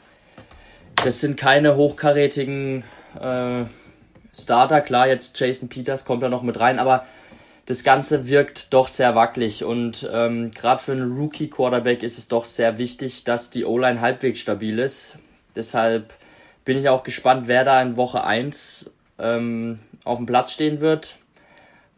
das 1.03 1.19
sind 1.19 1.37
keine 1.37 1.75
hochkarätigen 1.75 2.83
äh, 3.19 3.65
Starter. 4.33 4.81
Klar, 4.81 5.07
jetzt 5.07 5.39
Jason 5.39 5.69
Peters 5.69 6.05
kommt 6.05 6.21
da 6.21 6.29
noch 6.29 6.43
mit 6.43 6.59
rein, 6.59 6.77
aber 6.77 7.05
das 7.65 7.83
Ganze 7.83 8.27
wirkt 8.27 8.73
doch 8.73 8.87
sehr 8.87 9.15
wackelig 9.15 9.63
und 9.63 10.07
ähm, 10.11 10.51
gerade 10.51 10.81
für 10.81 10.91
einen 10.91 11.17
Rookie-Quarterback 11.17 12.03
ist 12.03 12.17
es 12.17 12.27
doch 12.27 12.45
sehr 12.45 12.77
wichtig, 12.77 13.23
dass 13.23 13.49
die 13.49 13.65
O-Line 13.65 14.01
halbwegs 14.01 14.39
stabil 14.39 14.77
ist. 14.79 15.17
Deshalb 15.55 16.13
bin 16.63 16.77
ich 16.77 16.89
auch 16.89 17.03
gespannt, 17.03 17.47
wer 17.47 17.63
da 17.63 17.81
in 17.81 17.97
Woche 17.97 18.23
1 18.23 18.89
ähm, 19.19 19.79
auf 20.03 20.17
dem 20.17 20.25
Platz 20.25 20.53
stehen 20.53 20.79
wird 20.79 21.17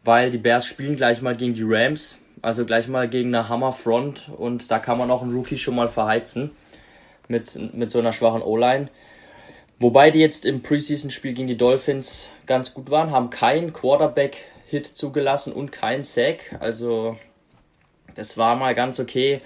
weil 0.04 0.30
die 0.30 0.38
Bears 0.38 0.66
spielen 0.66 0.96
gleich 0.96 1.22
mal 1.22 1.36
gegen 1.36 1.54
die 1.54 1.64
Rams, 1.64 2.18
also 2.42 2.64
gleich 2.66 2.88
mal 2.88 3.08
gegen 3.08 3.34
eine 3.34 3.48
Hammerfront 3.48 4.30
und 4.36 4.70
da 4.70 4.78
kann 4.78 4.98
man 4.98 5.10
auch 5.10 5.22
einen 5.22 5.34
Rookie 5.34 5.58
schon 5.58 5.74
mal 5.74 5.88
verheizen 5.88 6.50
mit, 7.28 7.58
mit 7.74 7.90
so 7.90 7.98
einer 7.98 8.12
schwachen 8.12 8.42
O-Line. 8.42 8.88
Wobei 9.80 10.10
die 10.10 10.20
jetzt 10.20 10.46
im 10.46 10.62
Preseason-Spiel 10.62 11.34
gegen 11.34 11.48
die 11.48 11.56
Dolphins 11.56 12.28
ganz 12.46 12.74
gut 12.74 12.90
waren, 12.90 13.10
haben 13.10 13.30
keinen 13.30 13.72
Quarterback-Hit 13.72 14.86
zugelassen 14.86 15.52
und 15.52 15.72
keinen 15.72 16.04
Sack. 16.04 16.56
Also 16.60 17.16
das 18.14 18.36
war 18.36 18.56
mal 18.56 18.74
ganz 18.74 19.00
okay. 19.00 19.40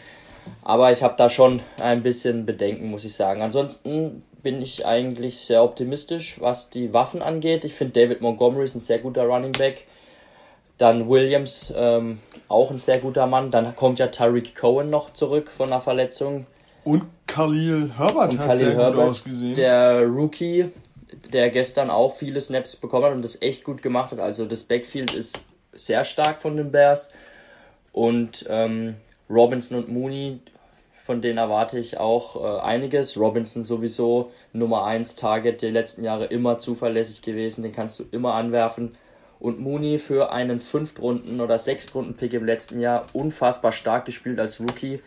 Aber 0.63 0.93
ich 0.93 1.03
habe 1.03 1.15
da 1.17 1.31
schon 1.31 1.61
ein 1.81 2.03
bisschen 2.03 2.47
Bedenken, 2.47 2.91
muss 2.91 3.05
ich 3.05 3.15
sagen. 3.15 3.43
Ansonsten 3.43 4.23
bin 4.43 4.63
ich 4.63 4.87
eigentlich 4.87 5.41
sehr 5.41 5.63
optimistisch, 5.63 6.41
was 6.41 6.71
die 6.71 6.93
Waffen 6.93 7.23
angeht. 7.23 7.65
Ich 7.65 7.75
finde 7.75 8.01
David 8.01 8.21
Montgomery 8.21 8.65
ist 8.65 8.75
ein 8.75 8.81
sehr 8.81 8.99
guter 8.99 9.25
Running 9.25 9.53
Back. 9.53 9.87
Dann 10.79 11.09
Williams, 11.09 11.72
ähm, 11.76 12.20
auch 12.47 12.70
ein 12.70 12.79
sehr 12.79 12.99
guter 12.99 13.26
Mann. 13.26 13.51
Dann 13.51 13.74
kommt 13.74 13.99
ja 13.99 14.07
Tariq 14.07 14.55
Cohen 14.55 14.91
noch 14.91 15.12
zurück 15.12 15.51
von 15.51 15.68
einer 15.68 15.81
Verletzung. 15.81 16.47
Und 16.85 17.03
Khalil 17.26 17.93
Herbert 17.97 18.33
und 18.33 18.39
hat 18.39 18.47
Khalil 18.47 18.59
sehr 18.59 18.74
Herbert, 18.74 18.95
gut 18.95 19.05
ausgesehen. 19.11 19.55
Der 19.55 20.07
Rookie, 20.07 20.70
der 21.33 21.51
gestern 21.51 21.91
auch 21.91 22.16
viele 22.16 22.41
Snaps 22.41 22.76
bekommen 22.76 23.07
hat 23.07 23.12
und 23.12 23.22
das 23.22 23.43
echt 23.43 23.64
gut 23.64 23.83
gemacht 23.83 24.12
hat. 24.12 24.20
Also 24.20 24.47
das 24.47 24.62
Backfield 24.62 25.12
ist 25.12 25.41
sehr 25.72 26.05
stark 26.05 26.41
von 26.41 26.57
den 26.57 26.70
Bears. 26.70 27.11
Und 27.93 28.47
ähm, 28.49 28.95
Robinson 29.29 29.79
und 29.79 29.89
Mooney, 29.89 30.39
von 31.05 31.20
denen 31.20 31.39
erwarte 31.39 31.81
ich 31.81 31.99
auch 31.99 32.37
äh, 32.37 32.61
einiges. 32.61 33.18
Robinson 33.18 33.64
sowieso 33.64 34.31
Nummer 34.53 34.85
1 34.85 35.16
Target 35.16 35.61
der 35.62 35.72
letzten 35.72 36.05
Jahre 36.05 36.26
immer 36.26 36.61
zuverlässig 36.61 37.22
gewesen, 37.22 37.62
den 37.62 37.72
kannst 37.72 37.99
du 37.99 38.05
immer 38.12 38.35
anwerfen 38.35 38.97
und 39.41 39.61
Mooney 39.61 39.99
für 39.99 40.32
einen 40.32 40.59
Fünftrunden- 40.59 41.41
oder 41.41 41.59
Sechstrunden-Pick 41.59 42.32
im 42.32 42.45
letzten 42.45 42.80
Jahr 42.80 43.07
unfassbar 43.12 43.72
stark 43.72 44.05
gespielt 44.05 44.39
als 44.39 44.61
Rookie. 44.61 45.01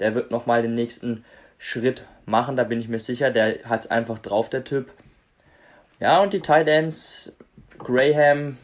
Der 0.00 0.14
wird 0.14 0.30
nochmal 0.30 0.62
den 0.62 0.74
nächsten 0.74 1.24
Schritt 1.58 2.04
machen, 2.26 2.56
da 2.56 2.64
bin 2.64 2.80
ich 2.80 2.88
mir 2.88 2.98
sicher. 2.98 3.30
Der 3.30 3.64
hat 3.64 3.80
es 3.80 3.90
einfach 3.90 4.18
drauf, 4.18 4.48
der 4.48 4.64
Typ. 4.64 4.92
Ja, 6.00 6.22
und 6.22 6.32
die 6.32 6.40
Tight 6.40 6.68
Ends, 6.68 7.34
Graham 7.78 8.56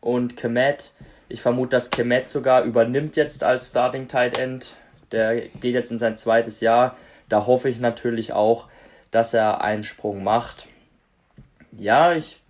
und 0.00 0.36
Kemet. 0.36 0.92
Ich 1.28 1.42
vermute, 1.42 1.70
dass 1.70 1.90
Kemet 1.90 2.28
sogar 2.28 2.62
übernimmt 2.62 3.16
jetzt 3.16 3.42
als 3.42 3.70
Starting 3.70 4.06
Tight 4.06 4.38
End. 4.38 4.76
Der 5.10 5.48
geht 5.48 5.74
jetzt 5.74 5.90
in 5.90 5.98
sein 5.98 6.16
zweites 6.16 6.60
Jahr. 6.60 6.96
Da 7.28 7.46
hoffe 7.46 7.68
ich 7.68 7.80
natürlich 7.80 8.32
auch, 8.32 8.68
dass 9.10 9.34
er 9.34 9.62
einen 9.62 9.82
Sprung 9.82 10.22
macht. 10.22 10.68
Ja, 11.72 12.12
ich 12.12 12.40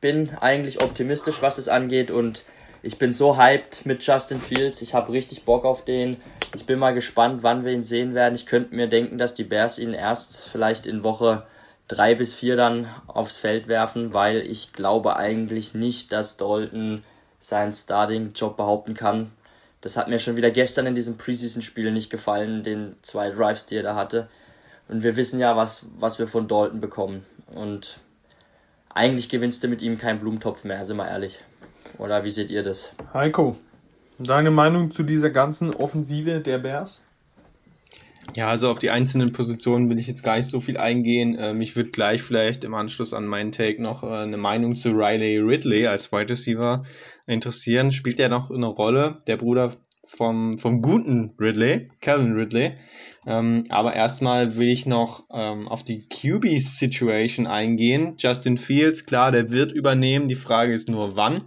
bin 0.00 0.30
eigentlich 0.40 0.82
optimistisch, 0.82 1.42
was 1.42 1.58
es 1.58 1.68
angeht 1.68 2.10
und 2.10 2.44
ich 2.82 2.98
bin 2.98 3.12
so 3.12 3.36
hyped 3.36 3.86
mit 3.86 4.04
Justin 4.04 4.40
Fields. 4.40 4.82
Ich 4.82 4.94
habe 4.94 5.12
richtig 5.12 5.44
Bock 5.44 5.64
auf 5.64 5.84
den. 5.84 6.16
Ich 6.54 6.64
bin 6.64 6.78
mal 6.78 6.94
gespannt, 6.94 7.42
wann 7.42 7.64
wir 7.64 7.72
ihn 7.72 7.82
sehen 7.82 8.14
werden. 8.14 8.36
Ich 8.36 8.46
könnte 8.46 8.74
mir 8.74 8.88
denken, 8.88 9.18
dass 9.18 9.34
die 9.34 9.44
Bears 9.44 9.78
ihn 9.78 9.92
erst 9.92 10.48
vielleicht 10.48 10.86
in 10.86 11.02
Woche 11.02 11.46
drei 11.88 12.14
bis 12.14 12.34
vier 12.34 12.54
dann 12.54 12.88
aufs 13.08 13.38
Feld 13.38 13.66
werfen, 13.66 14.12
weil 14.12 14.42
ich 14.42 14.72
glaube 14.72 15.16
eigentlich 15.16 15.74
nicht, 15.74 16.12
dass 16.12 16.36
Dalton 16.36 17.02
seinen 17.40 17.72
Starting-Job 17.72 18.56
behaupten 18.56 18.94
kann. 18.94 19.32
Das 19.80 19.96
hat 19.96 20.08
mir 20.08 20.18
schon 20.18 20.36
wieder 20.36 20.50
gestern 20.50 20.86
in 20.86 20.94
diesem 20.94 21.16
Preseason-Spiel 21.16 21.90
nicht 21.90 22.10
gefallen, 22.10 22.62
den 22.62 22.96
zwei 23.02 23.30
Drives, 23.30 23.66
die 23.66 23.76
er 23.76 23.82
da 23.82 23.94
hatte. 23.94 24.28
Und 24.88 25.02
wir 25.02 25.16
wissen 25.16 25.40
ja, 25.40 25.56
was, 25.56 25.86
was 25.98 26.18
wir 26.18 26.28
von 26.28 26.46
Dalton 26.46 26.80
bekommen. 26.80 27.24
Und 27.54 27.98
eigentlich 28.90 29.28
gewinnst 29.28 29.62
du 29.62 29.68
mit 29.68 29.82
ihm 29.82 29.98
keinen 29.98 30.20
Blumentopf 30.20 30.64
mehr, 30.64 30.84
sind 30.84 30.96
wir 30.96 31.08
ehrlich. 31.08 31.38
Oder 31.98 32.24
wie 32.24 32.30
seht 32.30 32.50
ihr 32.50 32.62
das? 32.62 32.90
Heiko, 33.14 33.56
deine 34.18 34.50
Meinung 34.50 34.90
zu 34.90 35.02
dieser 35.02 35.30
ganzen 35.30 35.74
Offensive 35.74 36.40
der 36.40 36.58
Bears? 36.58 37.04
Ja, 38.36 38.48
also 38.48 38.70
auf 38.70 38.78
die 38.78 38.90
einzelnen 38.90 39.32
Positionen 39.32 39.88
will 39.88 39.98
ich 39.98 40.06
jetzt 40.06 40.22
gar 40.22 40.36
nicht 40.36 40.48
so 40.48 40.60
viel 40.60 40.76
eingehen. 40.76 41.34
Äh, 41.36 41.54
mich 41.54 41.76
würde 41.76 41.90
gleich 41.90 42.22
vielleicht 42.22 42.62
im 42.64 42.74
Anschluss 42.74 43.14
an 43.14 43.26
meinen 43.26 43.52
Take 43.52 43.82
noch 43.82 44.02
äh, 44.02 44.08
eine 44.08 44.36
Meinung 44.36 44.76
zu 44.76 44.90
Riley 44.90 45.38
Ridley 45.38 45.86
als 45.86 46.12
Wide 46.12 46.28
Receiver 46.28 46.84
interessieren. 47.26 47.90
Spielt 47.90 48.20
er 48.20 48.28
noch 48.28 48.50
eine 48.50 48.66
Rolle? 48.66 49.18
Der 49.26 49.38
Bruder 49.38 49.72
vom, 50.06 50.58
vom 50.58 50.82
guten 50.82 51.34
Ridley, 51.38 51.90
Calvin 52.00 52.32
Ridley. 52.34 52.74
Ähm, 53.28 53.64
aber 53.68 53.94
erstmal 53.94 54.56
will 54.56 54.70
ich 54.70 54.86
noch 54.86 55.26
ähm, 55.30 55.68
auf 55.68 55.84
die 55.84 56.08
QB-Situation 56.08 57.46
eingehen. 57.46 58.14
Justin 58.16 58.56
Fields, 58.56 59.04
klar, 59.04 59.32
der 59.32 59.50
wird 59.50 59.70
übernehmen. 59.70 60.28
Die 60.28 60.34
Frage 60.34 60.72
ist 60.72 60.88
nur, 60.88 61.14
wann. 61.14 61.38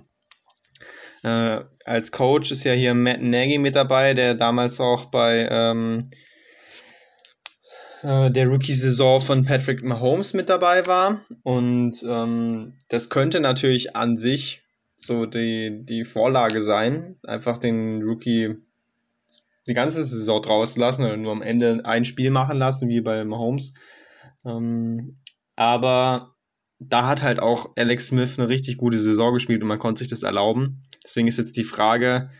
Äh, 1.23 1.61
als 1.83 2.11
Coach 2.11 2.51
ist 2.51 2.65
ja 2.65 2.73
hier 2.73 2.93
Matt 2.93 3.23
Nagy 3.23 3.57
mit 3.57 3.75
dabei, 3.75 4.13
der 4.13 4.35
damals 4.35 4.79
auch 4.79 5.05
bei 5.05 5.47
ähm, 5.49 6.11
äh, 8.03 8.29
der 8.29 8.47
Rookie-Saison 8.47 9.19
von 9.19 9.43
Patrick 9.43 9.83
Mahomes 9.83 10.35
mit 10.35 10.49
dabei 10.49 10.85
war. 10.85 11.21
Und 11.41 12.03
ähm, 12.07 12.75
das 12.89 13.09
könnte 13.09 13.39
natürlich 13.39 13.95
an 13.95 14.17
sich 14.17 14.61
so 14.97 15.25
die, 15.25 15.83
die 15.83 16.05
Vorlage 16.05 16.61
sein, 16.61 17.17
einfach 17.23 17.57
den 17.57 18.03
Rookie 18.03 18.57
die 19.67 19.73
ganze 19.73 20.03
Saison 20.03 20.41
draußen 20.41 20.79
lassen 20.79 21.03
oder 21.03 21.17
nur 21.17 21.31
am 21.31 21.41
Ende 21.41 21.81
ein 21.85 22.05
Spiel 22.05 22.31
machen 22.31 22.57
lassen, 22.57 22.89
wie 22.89 23.01
bei 23.01 23.23
Mahomes. 23.23 23.73
Ähm, 24.45 25.21
aber 25.55 26.35
da 26.79 27.07
hat 27.07 27.21
halt 27.21 27.39
auch 27.39 27.71
Alex 27.75 28.07
Smith 28.07 28.39
eine 28.39 28.49
richtig 28.49 28.77
gute 28.77 28.97
Saison 28.97 29.33
gespielt 29.33 29.61
und 29.61 29.67
man 29.67 29.79
konnte 29.79 29.99
sich 29.99 30.07
das 30.07 30.23
erlauben. 30.23 30.83
Deswegen 31.03 31.27
ist 31.27 31.37
jetzt 31.37 31.57
die 31.57 31.63
Frage, 31.63 32.31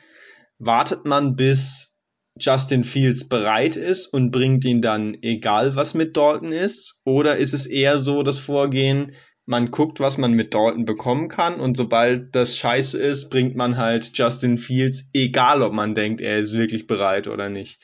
wartet 0.58 1.06
man 1.06 1.36
bis 1.36 1.92
Justin 2.40 2.84
Fields 2.84 3.28
bereit 3.28 3.76
ist 3.76 4.08
und 4.08 4.32
bringt 4.32 4.66
ihn 4.66 4.82
dann 4.82 5.16
egal, 5.22 5.76
was 5.76 5.94
mit 5.94 6.18
Dalton 6.18 6.52
ist? 6.52 7.02
Oder 7.04 7.38
ist 7.38 7.54
es 7.54 7.68
eher 7.68 8.00
so 8.00 8.24
das 8.24 8.40
Vorgehen, 8.40 9.14
man 9.52 9.70
guckt, 9.70 10.00
was 10.00 10.18
man 10.18 10.34
mit 10.34 10.56
Dalton 10.56 10.86
bekommen 10.86 11.28
kann 11.28 11.60
und 11.60 11.78
sobald 11.78 12.34
das 12.34 12.58
scheiße 12.58 12.98
ist, 13.00 13.30
bringt 13.30 13.56
man 13.56 13.78
halt 13.78 14.18
Justin 14.18 14.58
Fields, 14.58 15.10
egal 15.14 15.62
ob 15.62 15.74
man 15.74 15.94
denkt, 15.94 16.22
er 16.22 16.40
ist 16.40 16.54
wirklich 16.54 16.88
bereit 16.88 17.28
oder 17.28 17.50
nicht. 17.50 17.80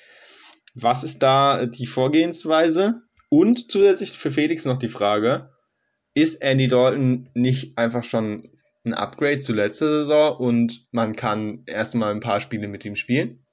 Was 0.74 1.04
ist 1.04 1.20
da 1.20 1.68
die 1.68 1.86
Vorgehensweise? 1.86 3.04
Und 3.30 3.70
zusätzlich 3.72 4.14
für 4.14 4.32
Felix 4.32 4.66
noch 4.66 4.78
die 4.78 4.88
Frage, 4.88 5.52
ist 6.16 6.42
Andy 6.42 6.68
Dalton 6.68 7.30
nicht 7.36 7.78
einfach 7.78 8.04
schon 8.04 8.50
ein 8.86 8.94
Upgrade 8.94 9.40
zu 9.40 9.54
letzter 9.54 9.88
Saison 9.88 10.38
und 10.38 10.88
man 10.92 11.16
kann 11.16 11.64
erstmal 11.68 12.12
ein 12.12 12.22
paar 12.22 12.40
Spiele 12.40 12.68
mit 12.68 12.86
ihm 12.86 12.96
spielen? 12.96 13.46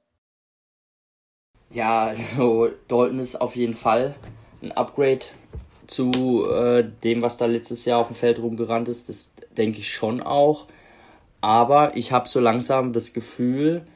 Ja, 1.70 2.04
also 2.04 2.70
Dalton 2.86 3.18
ist 3.18 3.40
auf 3.40 3.56
jeden 3.56 3.74
Fall 3.74 4.14
ein 4.62 4.70
Upgrade 4.72 5.26
zu 5.87 6.47
äh, 6.51 6.85
dem, 7.03 7.22
was 7.22 7.37
da 7.37 7.47
letztes 7.47 7.85
Jahr 7.85 7.99
auf 7.99 8.09
dem 8.09 8.16
Feld 8.16 8.39
rumgerannt 8.39 8.89
ist. 8.89 9.09
Das 9.09 9.32
denke 9.57 9.78
ich 9.78 9.93
schon 9.93 10.22
auch. 10.22 10.66
Aber 11.41 11.97
ich 11.97 12.12
habe 12.12 12.28
so 12.28 12.41
langsam 12.41 12.93
das 12.93 13.12
Gefühl, 13.12 13.87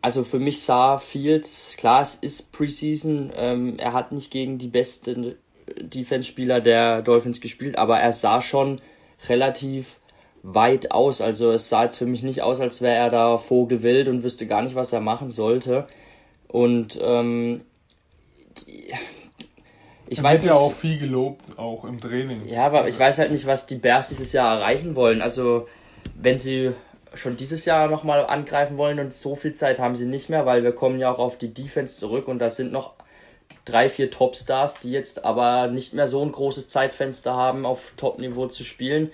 also 0.00 0.24
für 0.24 0.38
mich 0.38 0.62
sah 0.62 0.98
Fields, 0.98 1.74
klar, 1.76 2.00
es 2.00 2.14
ist 2.14 2.52
Preseason, 2.52 3.32
ähm, 3.34 3.78
er 3.78 3.92
hat 3.92 4.12
nicht 4.12 4.30
gegen 4.30 4.56
die 4.56 4.68
besten 4.68 5.34
Defense-Spieler 5.80 6.60
der 6.60 7.02
Dolphins 7.02 7.40
gespielt, 7.40 7.76
aber 7.76 7.98
er 7.98 8.12
sah 8.12 8.40
schon 8.40 8.80
relativ 9.28 9.98
weit 10.42 10.92
aus. 10.92 11.20
Also 11.20 11.50
es 11.50 11.68
sah 11.68 11.84
jetzt 11.84 11.96
für 11.96 12.06
mich 12.06 12.22
nicht 12.22 12.42
aus, 12.42 12.60
als 12.60 12.80
wäre 12.80 12.94
er 12.94 13.10
da 13.10 13.36
vogelwild 13.36 14.08
und 14.08 14.22
wüsste 14.22 14.46
gar 14.46 14.62
nicht, 14.62 14.76
was 14.76 14.92
er 14.92 15.00
machen 15.00 15.30
sollte. 15.30 15.88
Und 16.48 16.98
ähm, 17.02 17.62
ich 20.08 20.22
weiß 20.22 20.44
ja 20.44 20.54
auch 20.54 20.72
viel 20.72 20.98
gelobt, 20.98 21.58
auch 21.58 21.84
im 21.84 22.00
Training. 22.00 22.46
Ja, 22.46 22.66
aber 22.66 22.88
ich 22.88 22.98
weiß 22.98 23.18
halt 23.18 23.32
nicht, 23.32 23.46
was 23.46 23.66
die 23.66 23.76
Bears 23.76 24.08
dieses 24.08 24.32
Jahr 24.32 24.58
erreichen 24.58 24.94
wollen. 24.94 25.20
Also 25.20 25.68
wenn 26.14 26.38
sie 26.38 26.72
schon 27.14 27.36
dieses 27.36 27.64
Jahr 27.64 27.88
nochmal 27.88 28.26
angreifen 28.26 28.76
wollen 28.76 28.98
und 28.98 29.12
so 29.12 29.36
viel 29.36 29.54
Zeit 29.54 29.78
haben 29.78 29.96
sie 29.96 30.04
nicht 30.04 30.28
mehr, 30.28 30.46
weil 30.46 30.62
wir 30.62 30.72
kommen 30.72 30.98
ja 30.98 31.10
auch 31.10 31.18
auf 31.18 31.38
die 31.38 31.52
Defense 31.52 31.98
zurück 31.98 32.28
und 32.28 32.38
da 32.38 32.50
sind 32.50 32.72
noch 32.72 32.94
drei, 33.64 33.88
vier 33.88 34.10
Topstars, 34.10 34.80
die 34.80 34.92
jetzt 34.92 35.24
aber 35.24 35.68
nicht 35.68 35.92
mehr 35.92 36.06
so 36.06 36.22
ein 36.22 36.32
großes 36.32 36.68
Zeitfenster 36.68 37.34
haben, 37.34 37.66
auf 37.66 37.94
Top-Niveau 37.96 38.46
zu 38.46 38.64
spielen. 38.64 39.10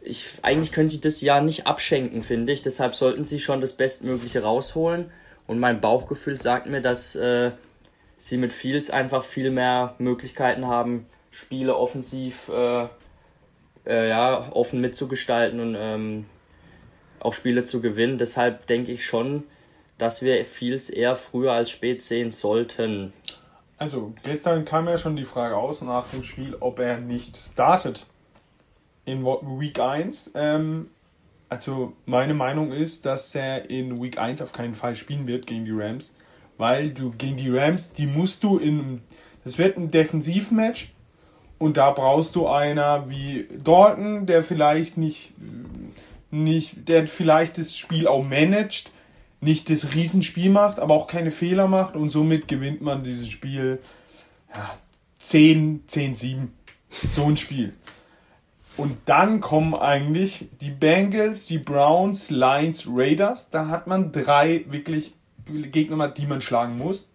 Ich, 0.00 0.34
eigentlich 0.42 0.72
können 0.72 0.88
sie 0.88 1.00
das 1.00 1.20
Jahr 1.20 1.40
nicht 1.40 1.66
abschenken, 1.66 2.22
finde 2.22 2.52
ich. 2.52 2.62
Deshalb 2.62 2.94
sollten 2.94 3.24
sie 3.24 3.40
schon 3.40 3.60
das 3.60 3.72
Bestmögliche 3.74 4.42
rausholen. 4.42 5.10
Und 5.46 5.58
mein 5.58 5.80
Bauchgefühl 5.80 6.40
sagt 6.40 6.66
mir, 6.66 6.80
dass 6.80 7.14
äh, 7.14 7.52
sie 8.16 8.36
mit 8.36 8.52
Fields 8.52 8.90
einfach 8.90 9.24
viel 9.24 9.50
mehr 9.50 9.94
Möglichkeiten 9.98 10.66
haben, 10.66 11.06
Spiele 11.30 11.76
offensiv 11.76 12.48
äh, 12.48 12.86
äh, 13.86 14.08
ja, 14.08 14.50
offen 14.52 14.80
mitzugestalten 14.80 15.60
und 15.60 15.76
ähm, 15.78 16.26
auch 17.20 17.34
Spiele 17.34 17.64
zu 17.64 17.80
gewinnen. 17.80 18.18
Deshalb 18.18 18.66
denke 18.66 18.92
ich 18.92 19.04
schon, 19.04 19.44
dass 19.98 20.22
wir 20.22 20.44
Fields 20.44 20.90
eher 20.90 21.16
früher 21.16 21.52
als 21.52 21.70
spät 21.70 22.02
sehen 22.02 22.30
sollten. 22.30 23.12
Also, 23.78 24.14
gestern 24.22 24.64
kam 24.64 24.86
ja 24.86 24.98
schon 24.98 25.16
die 25.16 25.24
Frage 25.24 25.56
aus 25.56 25.80
nach 25.82 26.08
dem 26.10 26.22
Spiel, 26.22 26.56
ob 26.60 26.78
er 26.78 26.98
nicht 26.98 27.36
startet 27.36 28.06
in 29.04 29.24
Week 29.24 29.80
1. 29.80 30.32
Ähm, 30.34 30.90
also, 31.48 31.92
meine 32.06 32.34
Meinung 32.34 32.72
ist, 32.72 33.06
dass 33.06 33.34
er 33.34 33.68
in 33.70 34.00
Week 34.02 34.18
1 34.18 34.40
auf 34.40 34.52
keinen 34.52 34.74
Fall 34.74 34.94
spielen 34.94 35.26
wird 35.26 35.46
gegen 35.46 35.64
die 35.64 35.72
Rams, 35.72 36.14
weil 36.58 36.90
du 36.90 37.10
gegen 37.10 37.36
die 37.36 37.50
Rams, 37.50 37.92
die 37.92 38.06
musst 38.06 38.44
du 38.44 38.58
in. 38.58 39.00
Das 39.44 39.58
wird 39.58 39.76
ein 39.76 39.90
Defensivmatch 39.90 40.92
und 41.58 41.76
da 41.76 41.90
brauchst 41.90 42.36
du 42.36 42.46
einer 42.46 43.08
wie 43.08 43.48
Dalton, 43.64 44.26
der 44.26 44.44
vielleicht 44.44 44.96
nicht 44.96 45.32
nicht, 46.32 46.88
der 46.88 47.06
vielleicht 47.06 47.58
das 47.58 47.76
Spiel 47.76 48.08
auch 48.08 48.24
managt, 48.24 48.90
nicht 49.40 49.70
das 49.70 49.94
Riesenspiel 49.94 50.50
macht, 50.50 50.80
aber 50.80 50.94
auch 50.94 51.06
keine 51.06 51.30
Fehler 51.30 51.68
macht 51.68 51.94
und 51.94 52.08
somit 52.08 52.48
gewinnt 52.48 52.80
man 52.80 53.04
dieses 53.04 53.28
Spiel 53.28 53.80
ja, 54.54 54.70
10, 55.18 55.84
10, 55.86 56.14
7. 56.14 56.52
So 56.90 57.26
ein 57.26 57.36
Spiel. 57.36 57.74
Und 58.76 58.96
dann 59.04 59.40
kommen 59.40 59.74
eigentlich 59.74 60.48
die 60.60 60.70
Bengals, 60.70 61.46
die 61.46 61.58
Browns, 61.58 62.30
Lions, 62.30 62.86
Raiders. 62.88 63.50
Da 63.50 63.68
hat 63.68 63.86
man 63.86 64.12
drei 64.12 64.64
wirklich 64.68 65.12
Gegner, 65.46 66.08
die 66.08 66.26
man 66.26 66.40
schlagen 66.40 66.78
muss, 66.78 67.08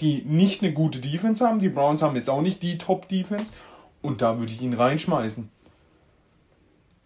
die 0.00 0.22
nicht 0.22 0.62
eine 0.62 0.72
gute 0.72 1.00
Defense 1.00 1.46
haben. 1.46 1.58
Die 1.58 1.68
Browns 1.68 2.02
haben 2.02 2.16
jetzt 2.16 2.30
auch 2.30 2.42
nicht 2.42 2.62
die 2.62 2.78
Top-Defense. 2.78 3.52
Und 4.02 4.20
da 4.20 4.38
würde 4.38 4.52
ich 4.52 4.60
ihn 4.60 4.74
reinschmeißen. 4.74 5.48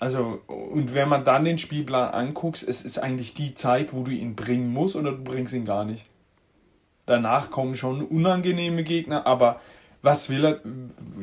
Also, 0.00 0.40
und 0.46 0.94
wenn 0.94 1.08
man 1.08 1.24
dann 1.24 1.44
den 1.44 1.58
Spielplan 1.58 2.12
anguckt, 2.12 2.62
es 2.62 2.82
ist 2.82 2.98
eigentlich 2.98 3.34
die 3.34 3.54
Zeit, 3.54 3.92
wo 3.92 4.02
du 4.02 4.12
ihn 4.12 4.36
bringen 4.36 4.72
musst 4.72 4.96
oder 4.96 5.12
du 5.12 5.22
bringst 5.22 5.52
ihn 5.52 5.64
gar 5.64 5.84
nicht. 5.84 6.04
Danach 7.06 7.50
kommen 7.50 7.74
schon 7.74 8.02
unangenehme 8.02 8.84
Gegner, 8.84 9.26
aber 9.26 9.60
was 10.02 10.30
will 10.30 10.44
er? 10.44 10.60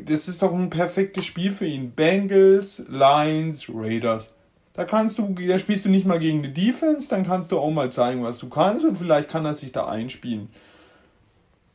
Das 0.06 0.28
ist 0.28 0.42
doch 0.42 0.54
ein 0.54 0.70
perfektes 0.70 1.26
Spiel 1.26 1.52
für 1.52 1.66
ihn. 1.66 1.92
Bengals, 1.92 2.84
Lions, 2.90 3.70
Raiders. 3.70 4.30
Da 4.76 4.84
kannst 4.84 5.18
du, 5.18 5.34
da 5.48 5.58
spielst 5.58 5.86
du 5.86 5.90
nicht 5.90 6.06
mal 6.06 6.20
gegen 6.20 6.44
die 6.44 6.54
Defense, 6.54 7.08
dann 7.08 7.26
kannst 7.26 7.52
du 7.52 7.60
auch 7.60 7.72
mal 7.72 7.92
zeigen, 7.92 8.24
was 8.24 8.40
du 8.40 8.50
kannst 8.50 8.86
und 8.86 8.98
vielleicht 8.98 9.30
kann 9.30 9.46
er 9.46 9.54
sich 9.54 9.72
da 9.72 9.86
einspielen. 9.86 10.50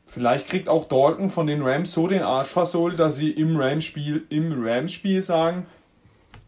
Vielleicht 0.05 0.49
kriegt 0.49 0.69
auch 0.69 0.87
Dalton 0.87 1.31
von 1.31 1.47
den 1.47 1.63
Rams 1.63 1.93
so 1.93 2.09
den 2.09 2.23
Arsch 2.23 2.49
versohlt, 2.49 2.99
dass 2.99 3.17
sie 3.17 3.31
im 3.31 3.57
Rams-Spiel, 3.57 4.27
im 4.29 4.63
Rams-Spiel 4.63 5.23
sagen, 5.23 5.67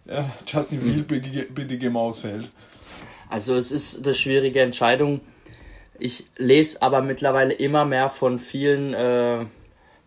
äh, 0.07 0.24
Justin 0.46 0.80
hm. 0.80 0.92
Field 0.92 1.09
bitte, 1.09 1.53
bitte 1.53 1.78
geh 1.78 1.88
mal 1.88 2.00
aufs 2.00 2.20
Feld. 2.20 2.50
Also 3.30 3.57
es 3.57 3.70
ist 3.70 4.05
eine 4.05 4.14
schwierige 4.14 4.61
Entscheidung. 4.61 5.20
Ich 5.98 6.26
lese 6.36 6.82
aber 6.82 7.00
mittlerweile 7.00 7.55
immer 7.55 7.84
mehr 7.84 8.09
von 8.09 8.38
vielen 8.38 8.92
äh, 8.92 9.46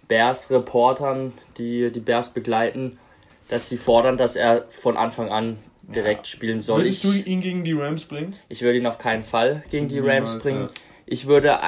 Bears-Reportern, 0.08 1.34
die 1.58 1.92
die 1.92 2.02
Bears 2.02 2.34
begleiten, 2.34 3.00
dass 3.48 3.70
sie 3.70 3.78
fordern, 3.78 4.18
dass 4.18 4.36
er 4.36 4.66
von 4.70 4.98
Anfang 4.98 5.30
an 5.30 5.58
direkt 5.88 6.28
ja. 6.28 6.32
spielen 6.32 6.62
soll. 6.62 6.80
Würdest 6.82 7.04
ich, 7.04 7.24
du 7.24 7.30
ihn 7.30 7.42
gegen 7.42 7.64
die 7.64 7.74
Rams 7.74 8.06
bringen? 8.06 8.36
Ich 8.50 8.62
würde 8.62 8.78
ihn 8.78 8.88
auf 8.88 8.98
keinen 8.98 9.24
Fall 9.24 9.64
gegen 9.70 9.88
die 9.88 9.96
Niemals, 9.96 10.32
Rams 10.32 10.44
bringen. 10.44 10.62
Ja. 10.62 10.70
Ich 11.06 11.28
würde 11.28 11.60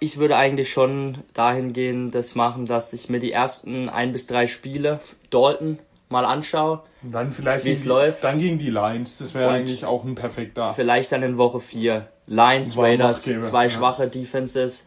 ich 0.00 0.18
würde 0.18 0.36
eigentlich 0.36 0.70
schon 0.70 1.18
dahingehend 1.32 2.14
das 2.14 2.34
machen, 2.34 2.66
dass 2.66 2.92
ich 2.92 3.08
mir 3.08 3.20
die 3.20 3.32
ersten 3.32 3.88
ein 3.88 4.12
bis 4.12 4.26
drei 4.26 4.46
Spiele 4.46 5.00
Dalton 5.30 5.78
mal 6.08 6.24
anschaue. 6.24 6.82
Und 7.02 7.12
dann 7.12 7.32
vielleicht 7.32 7.64
wie 7.64 7.70
es 7.70 7.84
läuft. 7.84 8.22
Dann 8.22 8.38
gegen 8.38 8.58
die 8.58 8.70
Lions, 8.70 9.16
das 9.16 9.34
wäre 9.34 9.50
eigentlich 9.50 9.84
auch 9.84 10.04
ein 10.04 10.14
perfekter. 10.14 10.74
Vielleicht 10.74 11.12
dann 11.12 11.22
in 11.22 11.38
Woche 11.38 11.60
4. 11.60 12.06
Lions, 12.26 12.76
Raiders, 12.78 13.22
zwei 13.22 13.64
ja. 13.64 13.70
schwache 13.70 14.08
Defenses 14.08 14.86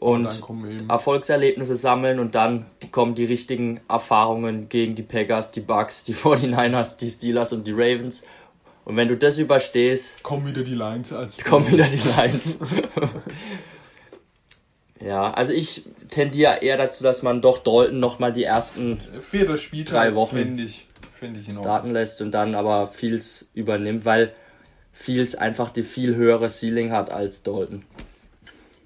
und, 0.00 0.26
und 0.26 0.90
Erfolgserlebnisse 0.90 1.76
sammeln 1.76 2.18
und 2.18 2.34
dann 2.34 2.66
kommen 2.92 3.14
die 3.14 3.24
richtigen 3.24 3.80
Erfahrungen 3.88 4.68
gegen 4.68 4.94
die 4.94 5.02
Packers, 5.02 5.50
die 5.50 5.60
Bucks, 5.60 6.04
die 6.04 6.14
49ers, 6.14 6.98
die 6.98 7.10
Steelers 7.10 7.52
und 7.52 7.66
die 7.66 7.72
Ravens. 7.72 8.24
Und 8.84 8.96
wenn 8.96 9.08
du 9.08 9.16
das 9.16 9.38
überstehst, 9.38 10.22
kommen 10.22 10.46
wieder 10.46 10.62
die 10.62 10.74
Lions 10.74 11.12
als 11.12 11.36
kommen 11.44 11.70
wieder 11.70 11.84
die 11.84 11.96
Lions. 11.96 12.60
Ja, 15.00 15.30
also 15.32 15.52
ich 15.52 15.84
tendiere 16.10 16.60
eher 16.60 16.76
dazu, 16.76 17.04
dass 17.04 17.22
man 17.22 17.40
doch 17.40 17.58
Dalton 17.58 18.00
nochmal 18.00 18.32
die 18.32 18.42
ersten 18.42 19.00
drei 19.84 20.14
Wochen 20.16 20.36
finde 20.36 20.64
ich, 20.64 20.88
find 21.12 21.36
ich 21.38 21.54
starten 21.54 21.92
lässt 21.92 22.20
und 22.20 22.32
dann 22.32 22.56
aber 22.56 22.88
Fields 22.88 23.48
übernimmt, 23.54 24.04
weil 24.04 24.32
Fields 24.92 25.36
einfach 25.36 25.70
die 25.70 25.84
viel 25.84 26.16
höhere 26.16 26.48
Ceiling 26.48 26.90
hat 26.90 27.10
als 27.10 27.44
Dalton. 27.44 27.84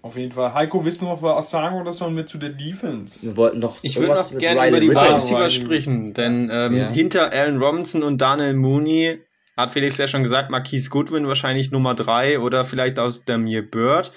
Auf 0.02 0.16
jeden 0.16 0.32
Fall. 0.32 0.52
Heiko, 0.52 0.84
willst 0.84 1.00
du 1.00 1.04
noch 1.04 1.22
was 1.22 1.50
sagen 1.50 1.80
oder 1.80 1.92
sollen 1.92 2.16
wir 2.16 2.26
zu 2.26 2.36
der 2.36 2.48
Defense? 2.50 3.24
Wir 3.24 3.36
wollten 3.36 3.60
noch 3.60 3.78
Ich 3.82 3.96
würde 3.96 4.14
noch 4.14 4.36
gerne 4.36 4.68
über 4.68 4.80
die 4.80 4.90
Wide 4.90 5.14
Receiver 5.14 5.48
sprechen, 5.48 6.12
denn 6.12 6.50
ähm, 6.52 6.76
ja. 6.76 6.90
hinter 6.90 7.32
Allen 7.32 7.62
Robinson 7.62 8.02
und 8.02 8.20
Daniel 8.20 8.54
Mooney 8.54 9.20
hat 9.56 9.70
Felix 9.70 9.98
ja 9.98 10.08
schon 10.08 10.24
gesagt, 10.24 10.50
Marquise 10.50 10.90
Goodwin 10.90 11.28
wahrscheinlich 11.28 11.70
Nummer 11.70 11.94
3 11.94 12.40
oder 12.40 12.64
vielleicht 12.64 12.98
auch 12.98 13.16
der 13.16 13.38
Mir 13.38 13.62
Bird. 13.62 14.12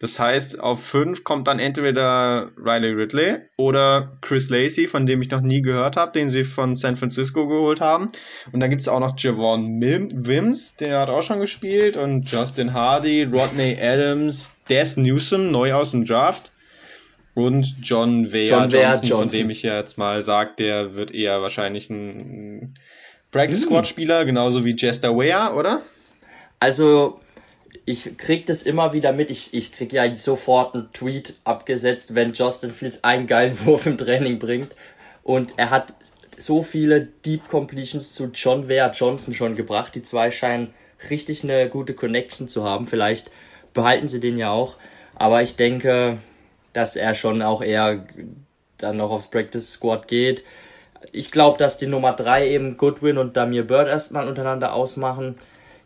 Das 0.00 0.20
heißt, 0.20 0.60
auf 0.60 0.80
5 0.84 1.24
kommt 1.24 1.48
dann 1.48 1.58
entweder 1.58 2.52
Riley 2.56 2.92
Ridley 2.92 3.38
oder 3.56 4.16
Chris 4.20 4.48
Lacey, 4.48 4.86
von 4.86 5.06
dem 5.06 5.20
ich 5.22 5.30
noch 5.30 5.40
nie 5.40 5.60
gehört 5.60 5.96
habe, 5.96 6.12
den 6.12 6.30
sie 6.30 6.44
von 6.44 6.76
San 6.76 6.94
Francisco 6.94 7.48
geholt 7.48 7.80
haben. 7.80 8.12
Und 8.52 8.60
dann 8.60 8.70
gibt 8.70 8.80
es 8.80 8.86
auch 8.86 9.00
noch 9.00 9.18
Javon 9.18 9.80
Wims, 9.80 10.76
der 10.76 11.00
hat 11.00 11.10
auch 11.10 11.22
schon 11.22 11.40
gespielt, 11.40 11.96
und 11.96 12.30
Justin 12.30 12.74
Hardy, 12.74 13.24
Rodney 13.24 13.76
Adams, 13.80 14.54
Des 14.68 14.96
Newsom, 14.96 15.50
neu 15.50 15.72
aus 15.72 15.90
dem 15.90 16.04
Draft. 16.04 16.52
Und 17.34 17.76
John 17.82 18.32
Weah 18.32 18.48
John 18.48 18.70
Johnson, 18.70 18.80
Johnson, 18.80 19.16
von 19.16 19.28
dem 19.30 19.50
ich 19.50 19.62
jetzt 19.62 19.98
mal 19.98 20.22
sage, 20.22 20.52
der 20.58 20.94
wird 20.94 21.12
eher 21.12 21.42
wahrscheinlich 21.42 21.90
ein 21.90 22.78
Practice 23.32 23.62
Squad 23.62 23.86
Spieler, 23.86 24.24
genauso 24.24 24.64
wie 24.64 24.76
Jester 24.76 25.16
Weah, 25.16 25.54
oder? 25.54 25.80
Also 26.60 27.20
ich 27.88 28.18
krieg 28.18 28.44
das 28.44 28.64
immer 28.64 28.92
wieder 28.92 29.14
mit. 29.14 29.30
Ich, 29.30 29.54
ich 29.54 29.72
krieg 29.72 29.94
ja 29.94 30.14
sofort 30.14 30.74
einen 30.74 30.92
Tweet 30.92 31.34
abgesetzt, 31.44 32.14
wenn 32.14 32.34
Justin 32.34 32.70
Fields 32.70 33.02
einen 33.02 33.26
geilen 33.26 33.58
Wurf 33.64 33.86
im 33.86 33.96
Training 33.96 34.38
bringt. 34.38 34.68
Und 35.22 35.54
er 35.56 35.70
hat 35.70 35.94
so 36.36 36.62
viele 36.62 37.08
Deep 37.24 37.48
Completions 37.48 38.14
zu 38.14 38.26
John 38.34 38.68
Ware 38.68 38.90
Johnson 38.92 39.32
schon 39.32 39.56
gebracht. 39.56 39.94
Die 39.94 40.02
zwei 40.02 40.30
scheinen 40.30 40.74
richtig 41.08 41.44
eine 41.44 41.70
gute 41.70 41.94
Connection 41.94 42.46
zu 42.46 42.62
haben. 42.62 42.86
Vielleicht 42.86 43.30
behalten 43.72 44.08
sie 44.08 44.20
den 44.20 44.36
ja 44.36 44.50
auch. 44.50 44.76
Aber 45.14 45.42
ich 45.42 45.56
denke, 45.56 46.18
dass 46.74 46.94
er 46.94 47.14
schon 47.14 47.40
auch 47.40 47.62
eher 47.62 48.06
dann 48.76 48.98
noch 48.98 49.10
aufs 49.10 49.30
Practice 49.30 49.72
Squad 49.72 50.08
geht. 50.08 50.44
Ich 51.12 51.30
glaube, 51.30 51.56
dass 51.56 51.78
die 51.78 51.86
Nummer 51.86 52.12
3 52.12 52.48
eben 52.50 52.76
Goodwin 52.76 53.16
und 53.16 53.38
Damir 53.38 53.66
Bird 53.66 53.88
erstmal 53.88 54.28
untereinander 54.28 54.74
ausmachen. 54.74 55.36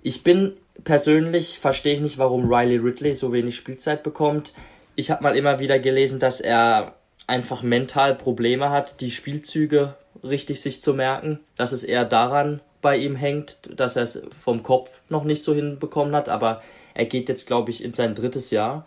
Ich 0.03 0.25
bin 0.25 0.57
persönlich 0.85 1.59
verstehe 1.59 1.95
ich 1.95 2.01
nicht, 2.01 2.19
warum 2.19 2.53
Riley 2.53 2.77
Ridley 2.77 3.15
so 3.15 3.33
wenig 3.33 3.57
Spielzeit 3.57 4.03
bekommt. 4.03 4.53
Ich 4.95 5.11
habe 5.11 5.23
mal 5.23 5.37
immer 5.37 5.59
wieder 5.59 5.79
gelesen, 5.79 6.19
dass 6.19 6.41
er 6.41 6.95
einfach 7.27 7.63
mental 7.63 8.15
Probleme 8.15 8.71
hat, 8.71 9.01
die 9.01 9.11
Spielzüge 9.11 9.95
richtig 10.23 10.61
sich 10.61 10.83
zu 10.83 10.95
merken, 10.95 11.41
dass 11.57 11.73
es 11.73 11.83
eher 11.83 12.05
daran 12.05 12.61
bei 12.81 12.97
ihm 12.97 13.17
hängt, 13.17 13.59
dass 13.75 13.97
er 13.97 14.03
es 14.03 14.23
vom 14.45 14.63
Kopf 14.63 15.01
noch 15.09 15.25
nicht 15.25 15.43
so 15.43 15.55
hinbekommen 15.55 16.15
hat, 16.15 16.29
aber 16.29 16.63
er 16.95 17.07
geht 17.07 17.29
jetzt, 17.29 17.47
glaube 17.47 17.71
ich, 17.71 17.83
in 17.83 17.93
sein 17.93 18.15
drittes 18.15 18.51
Jahr. 18.51 18.85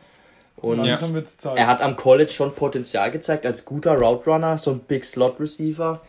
Und 0.58 0.86
ja. 0.86 1.00
er 1.56 1.68
hat 1.68 1.82
am 1.82 1.96
College 1.96 2.30
schon 2.30 2.54
Potenzial 2.54 3.12
gezeigt 3.12 3.46
als 3.46 3.66
guter 3.66 3.96
Route 3.96 4.30
Runner, 4.30 4.58
so 4.58 4.72
ein 4.72 4.80
Big 4.80 5.06
Slot 5.06 5.40
Receiver. 5.40 6.02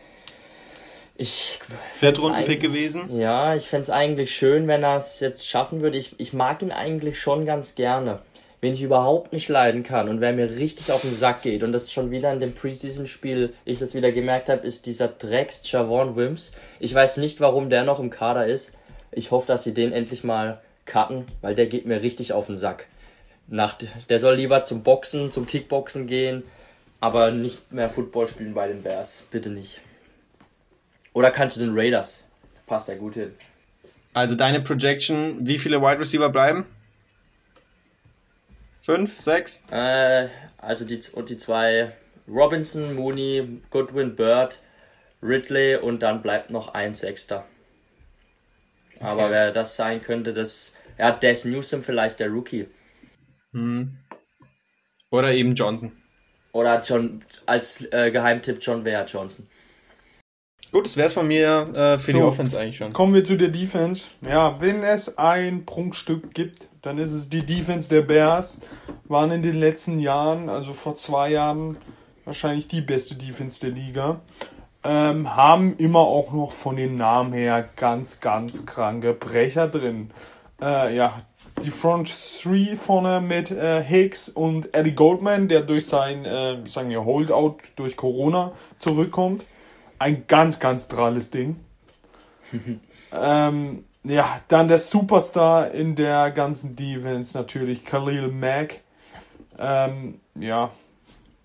Ich 1.19 1.59
Viertrunden-Pick 1.95 2.61
gewesen? 2.61 3.19
Ja, 3.19 3.55
ich 3.55 3.67
fände 3.67 3.81
es 3.81 3.89
eigentlich 3.89 4.35
schön, 4.35 4.67
wenn 4.67 4.83
er 4.83 4.97
es 4.97 5.19
jetzt 5.19 5.47
schaffen 5.47 5.81
würde. 5.81 5.97
Ich, 5.97 6.19
ich 6.19 6.31
mag 6.31 6.61
ihn 6.61 6.71
eigentlich 6.71 7.19
schon 7.19 7.47
ganz 7.47 7.73
gerne. 7.73 8.21
Wen 8.61 8.73
ich 8.73 8.83
überhaupt 8.83 9.33
nicht 9.33 9.49
leiden 9.49 9.83
kann 9.83 10.09
und 10.09 10.21
wer 10.21 10.33
mir 10.33 10.49
richtig 10.57 10.91
auf 10.91 11.01
den 11.01 11.13
Sack 11.13 11.41
geht, 11.43 11.63
und 11.63 11.71
das 11.71 11.91
schon 11.91 12.11
wieder 12.11 12.31
in 12.31 12.39
dem 12.39 12.53
Preseason-Spiel 12.53 13.53
ich 13.65 13.79
das 13.79 13.95
wieder 13.95 14.11
gemerkt 14.11 14.49
habe, 14.49 14.65
ist 14.65 14.85
dieser 14.85 15.07
Drecks 15.07 15.61
Javon 15.71 16.15
Wims. 16.15 16.51
Ich 16.79 16.93
weiß 16.93 17.17
nicht, 17.17 17.39
warum 17.39 17.69
der 17.69 17.83
noch 17.83 17.99
im 17.99 18.09
Kader 18.09 18.45
ist. 18.45 18.75
Ich 19.11 19.31
hoffe, 19.31 19.47
dass 19.47 19.63
sie 19.63 19.73
den 19.73 19.93
endlich 19.93 20.23
mal 20.23 20.61
cutten, 20.85 21.25
weil 21.41 21.55
der 21.55 21.65
geht 21.65 21.85
mir 21.85 22.01
richtig 22.03 22.33
auf 22.33 22.45
den 22.45 22.55
Sack. 22.55 22.87
Nach, 23.47 23.77
der 24.09 24.19
soll 24.19 24.35
lieber 24.35 24.63
zum 24.63 24.83
Boxen, 24.83 25.31
zum 25.31 25.47
Kickboxen 25.47 26.05
gehen, 26.05 26.43
aber 26.99 27.31
nicht 27.31 27.71
mehr 27.71 27.89
Football 27.89 28.27
spielen 28.27 28.53
bei 28.53 28.67
den 28.67 28.83
Bears. 28.83 29.23
Bitte 29.31 29.49
nicht. 29.49 29.79
Oder 31.17 31.31
kannst 31.31 31.57
du 31.57 31.61
den 31.61 31.71
Raiders? 31.73 32.23
Passt 32.67 32.89
ja 32.89 32.93
gut 32.93 33.15
hin. 33.15 33.33
Also 34.13 34.35
deine 34.35 34.61
Projection, 34.61 35.47
wie 35.47 35.57
viele 35.57 35.81
Wide 35.81 35.99
Receiver 35.99 36.29
bleiben? 36.29 36.67
Fünf, 38.79 39.17
sechs? 39.19 39.63
Äh, 39.71 40.27
also 40.59 40.85
die 40.85 41.01
und 41.13 41.29
die 41.29 41.37
zwei 41.37 41.91
Robinson, 42.27 42.93
Mooney, 42.93 43.63
Goodwin, 43.71 44.15
Bird, 44.15 44.59
Ridley 45.23 45.77
und 45.77 46.03
dann 46.03 46.21
bleibt 46.21 46.51
noch 46.51 46.75
ein 46.75 46.93
Sechster. 46.93 47.47
Okay. 48.97 49.03
Aber 49.03 49.31
wer 49.31 49.51
das 49.51 49.75
sein 49.75 50.03
könnte, 50.03 50.35
das. 50.35 50.75
Ja, 50.99 51.11
Des 51.13 51.45
Newsom 51.45 51.83
vielleicht 51.83 52.19
der 52.19 52.29
Rookie. 52.29 52.67
Hm. 53.53 53.97
Oder 55.09 55.33
eben 55.33 55.55
Johnson. 55.55 55.93
Oder 56.51 56.83
John 56.83 57.25
als 57.47 57.91
äh, 57.91 58.11
Geheimtipp 58.11 58.59
John 58.61 58.85
Ware 58.85 59.07
Johnson. 59.07 59.47
Gut, 60.71 60.85
das 60.85 60.97
wäre 60.97 61.07
es 61.07 61.13
von 61.13 61.27
mir 61.27 61.69
äh, 61.73 61.97
für 61.97 62.11
so, 62.11 62.17
die 62.17 62.23
Offense 62.23 62.59
eigentlich 62.59 62.77
schon. 62.77 62.91
Kommen 62.91 63.13
wir 63.13 63.23
zu 63.23 63.37
der 63.37 63.47
Defense. 63.47 64.09
Ja, 64.21 64.59
wenn 64.59 64.83
es 64.83 65.17
ein 65.17 65.65
Prunkstück 65.65 66.33
gibt, 66.33 66.67
dann 66.81 66.97
ist 66.97 67.13
es 67.13 67.29
die 67.29 67.45
Defense 67.45 67.87
der 67.89 68.01
Bears. 68.01 68.59
Waren 69.05 69.31
in 69.31 69.41
den 69.41 69.57
letzten 69.57 69.99
Jahren, 69.99 70.49
also 70.49 70.73
vor 70.73 70.97
zwei 70.97 71.31
Jahren, 71.31 71.77
wahrscheinlich 72.25 72.67
die 72.67 72.81
beste 72.81 73.15
Defense 73.15 73.61
der 73.61 73.69
Liga. 73.69 74.19
Ähm, 74.83 75.35
haben 75.35 75.77
immer 75.77 76.01
auch 76.01 76.33
noch 76.33 76.51
von 76.51 76.75
den 76.75 76.97
Namen 76.97 77.31
her 77.31 77.67
ganz, 77.77 78.19
ganz 78.19 78.65
kranke 78.65 79.13
Brecher 79.13 79.67
drin. 79.67 80.11
Äh, 80.61 80.95
ja, 80.95 81.21
die 81.63 81.71
Front 81.71 82.13
3 82.43 82.75
vorne 82.75 83.21
mit 83.21 83.51
äh, 83.51 83.81
Hicks 83.81 84.27
und 84.27 84.75
Eddie 84.75 84.93
Goldman, 84.93 85.47
der 85.47 85.61
durch 85.61 85.87
sein, 85.87 86.25
äh, 86.25 86.57
sagen 86.67 86.89
wir, 86.89 87.05
Holdout 87.05 87.57
durch 87.77 87.95
Corona 87.95 88.51
zurückkommt 88.79 89.45
ein 89.99 90.25
ganz, 90.27 90.59
ganz 90.59 90.87
dralles 90.87 91.29
Ding. 91.29 91.57
ähm, 93.11 93.83
ja, 94.03 94.39
dann 94.47 94.67
der 94.67 94.79
Superstar 94.79 95.71
in 95.71 95.95
der 95.95 96.31
ganzen 96.31 96.75
Defense 96.75 97.37
natürlich 97.37 97.83
Khalil 97.83 98.29
Mack. 98.29 98.81
Ähm, 99.57 100.19
ja. 100.35 100.71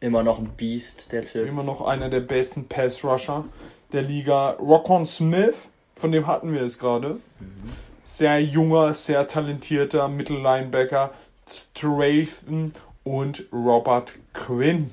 Immer 0.01 0.23
noch 0.23 0.39
ein 0.39 0.51
Beast, 0.57 1.13
der 1.13 1.25
Typ. 1.25 1.47
Immer 1.47 1.63
noch 1.63 1.81
einer 1.81 2.09
der 2.09 2.21
besten 2.21 2.69
Pass-Rusher 2.69 3.45
der 3.93 4.03
Liga. 4.03 4.51
Rockon 4.53 5.07
Smith, 5.07 5.69
von 5.95 6.13
dem 6.13 6.27
hatten 6.27 6.53
wir 6.53 6.63
es 6.63 6.79
gerade. 6.79 7.21
Mhm. 7.41 7.71
Sehr 8.05 8.43
junger, 8.43 8.95
sehr 8.95 9.27
talentierter 9.27 10.09
Mittellinebacker. 10.09 11.13
Strafen 11.49 12.73
und 13.05 13.45
Robert 13.53 14.13
Quinn 14.33 14.91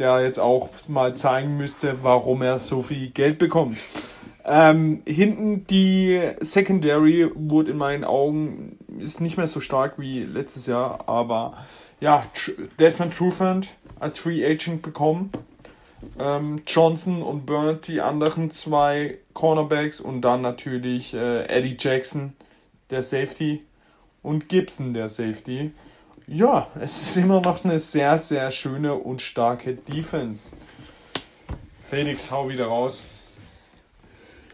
der 0.00 0.22
jetzt 0.22 0.40
auch 0.40 0.70
mal 0.88 1.14
zeigen 1.14 1.56
müsste, 1.56 2.02
warum 2.02 2.42
er 2.42 2.58
so 2.58 2.82
viel 2.82 3.10
Geld 3.10 3.38
bekommt. 3.38 3.78
Ähm, 4.44 5.02
hinten 5.06 5.66
die 5.66 6.20
Secondary 6.40 7.30
wurde 7.34 7.70
in 7.70 7.76
meinen 7.76 8.04
Augen 8.04 8.78
ist 8.98 9.20
nicht 9.20 9.36
mehr 9.36 9.46
so 9.46 9.60
stark 9.60 9.98
wie 9.98 10.24
letztes 10.24 10.66
Jahr, 10.66 11.08
aber 11.08 11.54
ja, 12.00 12.24
Desmond 12.78 13.14
Trufant 13.14 13.68
als 13.98 14.18
Free 14.18 14.44
Agent 14.44 14.82
bekommen. 14.82 15.30
Ähm, 16.18 16.62
Johnson 16.66 17.22
und 17.22 17.44
Burnt 17.44 17.86
die 17.86 18.00
anderen 18.00 18.50
zwei 18.50 19.18
Cornerbacks 19.34 20.00
und 20.00 20.22
dann 20.22 20.40
natürlich 20.40 21.12
äh, 21.12 21.44
Eddie 21.44 21.76
Jackson, 21.78 22.32
der 22.88 23.02
Safety 23.02 23.64
und 24.22 24.48
Gibson, 24.48 24.94
der 24.94 25.10
Safety. 25.10 25.72
Ja, 26.32 26.68
es 26.80 27.02
ist 27.02 27.16
immer 27.16 27.40
noch 27.40 27.64
eine 27.64 27.80
sehr, 27.80 28.16
sehr 28.20 28.52
schöne 28.52 28.94
und 28.94 29.20
starke 29.20 29.74
Defense. 29.74 30.54
Felix, 31.82 32.30
hau 32.30 32.48
wieder 32.48 32.66
raus. 32.66 33.02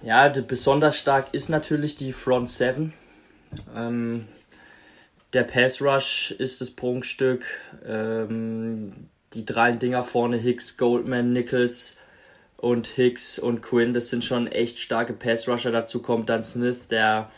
Ja, 0.03 0.27
besonders 0.31 0.99
stark 0.99 1.35
ist 1.35 1.51
natürlich 1.51 1.97
die 1.97 2.15
Front 2.15 2.49
7. 2.49 2.95
Ähm, 3.77 4.27
der 5.35 5.43
Pass 5.43 5.83
Rush 5.83 6.31
ist 6.31 6.63
das 6.63 6.71
Prunkstück. 6.71 7.45
Ähm, 7.87 9.11
die 9.35 9.45
drei 9.45 9.73
Dinger 9.73 10.03
vorne, 10.03 10.39
Hicks, 10.39 10.79
Goldman, 10.79 11.35
Nichols 11.35 11.99
und 12.57 12.87
Hicks 12.87 13.39
und 13.39 13.61
Quinn, 13.61 13.93
das 13.93 14.09
sind 14.09 14.25
schon 14.25 14.47
echt 14.47 14.79
starke 14.79 15.13
Pass 15.13 15.47
Rusher. 15.47 15.73
Dazu 15.73 16.01
kommt 16.01 16.31
dann 16.31 16.43
Smith, 16.43 16.89
der 16.89 17.31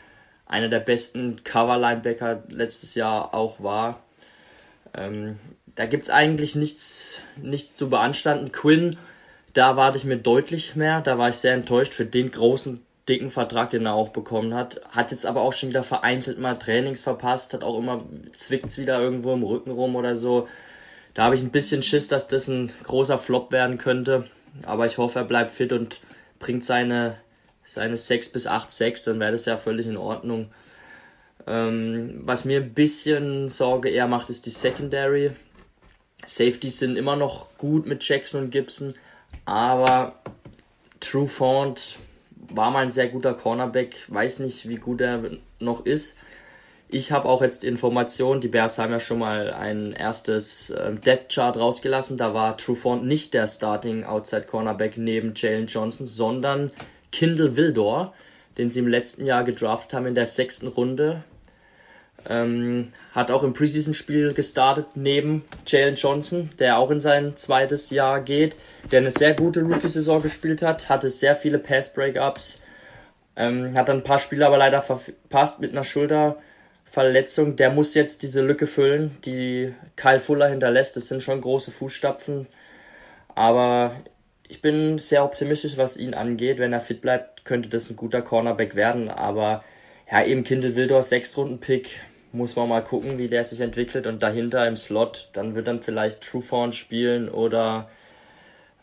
einer 0.47 0.69
der 0.69 0.79
besten 0.79 1.43
Cover 1.43 1.77
Linebacker 1.77 2.45
letztes 2.51 2.95
Jahr 2.95 3.35
auch 3.35 3.61
war. 3.61 4.05
Ähm, 4.95 5.39
da 5.75 5.87
gibt 5.87 6.05
es 6.05 6.11
eigentlich 6.11 6.55
nichts, 6.55 7.21
nichts 7.37 7.77
zu 7.77 7.89
beanstanden. 7.91 8.53
Quinn, 8.53 8.97
da 9.53 9.77
warte 9.77 9.99
ich 9.99 10.05
mir 10.05 10.19
deutlich 10.19 10.77
mehr. 10.77 11.01
Da 11.01 11.19
war 11.19 11.29
ich 11.29 11.37
sehr 11.37 11.55
enttäuscht 11.55 11.93
für 11.93 12.07
den 12.07 12.31
großen, 12.31 12.85
dicken 13.09 13.31
Vertrag, 13.31 13.71
den 13.71 13.87
er 13.87 13.95
auch 13.95 14.11
bekommen 14.11 14.55
hat. 14.55 14.81
Hat 14.91 15.11
jetzt 15.11 15.27
aber 15.27 15.41
auch 15.41 15.53
schon 15.53 15.71
wieder 15.71 15.83
vereinzelt 15.83 16.39
mal 16.39 16.57
Trainings 16.57 17.01
verpasst, 17.01 17.55
hat 17.55 17.65
auch 17.65 17.79
immer, 17.79 18.05
zwickt's 18.33 18.79
wieder 18.79 19.01
irgendwo 19.01 19.33
im 19.33 19.43
Rücken 19.43 19.71
rum 19.71 19.97
oder 19.97 20.15
so. 20.15 20.49
Da 21.15 21.25
habe 21.25 21.35
ich 21.35 21.43
ein 21.43 21.51
bisschen 21.51 21.83
Schiss, 21.83 22.09
dass 22.09 22.29
das 22.29 22.49
ein 22.49 22.71
großer 22.85 23.19
Flop 23.19 23.51
werden 23.51 23.79
könnte. 23.79 24.27
Aber 24.65 24.87
ich 24.87 24.99
hoffe, 24.99 25.21
er 25.21 25.25
bleibt 25.25 25.51
fit 25.51 25.73
und 25.73 26.01
bringt 26.39 26.65
seine, 26.65 27.17
seine 27.65 27.97
6 27.97 28.31
bis 28.31 28.47
8 28.47 28.71
6, 28.71 29.05
dann 29.05 29.21
wäre 29.21 29.33
das 29.33 29.47
ja 29.47 29.57
völlig 29.57 29.87
in 29.87 29.97
Ordnung. 29.97 30.51
Ähm, 31.47 32.21
was 32.25 32.45
mir 32.45 32.61
ein 32.61 32.75
bisschen 32.75 33.49
Sorge 33.49 33.89
eher 33.89 34.09
macht, 34.09 34.31
ist 34.31 34.47
die 34.47 34.51
Secondary. 34.51 35.31
Safeties 36.27 36.79
sind 36.79 36.97
immer 36.97 37.17
noch 37.17 37.57
gut 37.57 37.87
mit 37.87 38.07
Jackson 38.07 38.45
und 38.45 38.51
Gibson, 38.51 38.95
aber 39.45 40.17
True 41.01 41.29
Font 41.29 41.97
war 42.51 42.71
mal 42.71 42.81
ein 42.81 42.91
sehr 42.91 43.09
guter 43.09 43.35
Cornerback, 43.35 43.97
weiß 44.09 44.41
nicht, 44.41 44.69
wie 44.69 44.77
gut 44.77 45.01
er 45.01 45.23
noch 45.59 45.87
ist. 45.87 46.17
Ich 46.91 47.13
habe 47.13 47.29
auch 47.29 47.43
jetzt 47.43 47.65
Informationen, 47.65 48.41
die 48.41 48.49
Bears 48.49 48.79
haben 48.79 48.93
ja 48.93 49.01
schon 49.01 49.19
mal 49.19 49.53
ein 49.53 49.93
erstes 49.93 50.71
ähm, 50.71 51.03
Depth 51.03 51.35
Chart 51.35 51.55
rausgelassen, 51.55 52.17
da 52.17 52.33
war 52.33 52.57
Trufant 52.57 53.05
nicht 53.05 53.35
der 53.35 53.47
Starting 53.47 54.05
Outside 54.05 54.47
Cornerback 54.47 54.97
neben 54.97 55.35
Jalen 55.37 55.67
Johnson, 55.67 56.07
sondern 56.07 56.71
Kindle 57.13 57.57
Wildor, 57.57 58.15
den 58.59 58.71
sie 58.71 58.81
im 58.81 58.89
letzten 58.89 59.25
Jahr 59.25 59.45
gedraft 59.45 59.95
haben 59.95 60.07
in 60.07 60.15
der 60.15 60.27
sechsten 60.27 60.69
Runde 60.69 61.25
ähm, 62.27 62.93
hat 63.13 63.31
auch 63.31 63.43
im 63.43 63.55
Preseason-Spiel 63.55 64.35
gestartet 64.35 64.87
neben 64.95 65.45
Jalen 65.67 65.95
Johnson, 65.95 66.51
der 66.59 66.79
auch 66.79 66.91
in 66.91 67.01
sein 67.01 67.37
zweites 67.37 67.91
Jahr 67.91 68.21
geht, 68.21 68.57
der 68.91 69.01
eine 69.01 69.11
sehr 69.11 69.35
gute 69.35 69.63
Rookie-Saison 69.63 70.23
gespielt 70.23 70.63
hat, 70.63 70.89
hatte 70.89 71.11
sehr 71.11 71.37
viele 71.37 71.59
Pass-Breakups, 71.59 72.63
ähm, 73.37 73.77
hat 73.77 73.89
dann 73.89 73.99
ein 73.99 74.05
paar 74.05 74.19
Spiele 74.19 74.47
aber 74.47 74.59
leider 74.59 74.83
verpasst 74.83 75.61
mit 75.61 75.73
einer 75.73 75.85
Schulter 75.85 76.37
Verletzung, 76.85 77.57
der 77.57 77.71
muss 77.71 77.95
jetzt 77.95 78.23
diese 78.23 78.41
Lücke 78.41 78.67
füllen, 78.67 79.19
die 79.25 79.75
Kyle 79.97 80.21
Fuller 80.21 80.49
hinterlässt. 80.49 80.97
Das 80.97 81.07
sind 81.09 81.23
schon 81.23 81.43
große 81.43 81.71
Fußstapfen. 81.71 82.47
Aber 83.35 83.95
ich 84.49 84.63
bin 84.63 84.99
sehr 84.99 85.25
optimistisch, 85.25 85.77
was 85.77 85.97
ihn 85.97 86.15
angeht. 86.15 86.59
Wenn 86.59 86.73
er 86.73 86.81
fit 86.81 87.01
bleibt, 87.01 87.45
könnte 87.45 87.69
das 87.69 87.91
ein 87.91 87.97
guter 87.97 88.23
Cornerback 88.23 88.75
werden. 88.75 89.11
Aber 89.11 89.63
ja, 90.11 90.25
eben 90.25 90.43
Kindle 90.45 90.75
Wildor, 90.75 91.03
Sechstrunden-Pick, 91.03 91.91
muss 92.33 92.57
man 92.57 92.69
mal 92.69 92.83
gucken, 92.83 93.19
wie 93.19 93.29
der 93.29 93.45
sich 93.45 93.61
entwickelt. 93.61 94.07
Und 94.07 94.23
dahinter 94.23 94.67
im 94.67 94.77
Slot, 94.77 95.29
dann 95.35 95.55
wird 95.55 95.69
dann 95.69 95.83
vielleicht 95.83 96.23
Truefawn 96.23 96.73
spielen 96.73 97.29
oder 97.29 97.91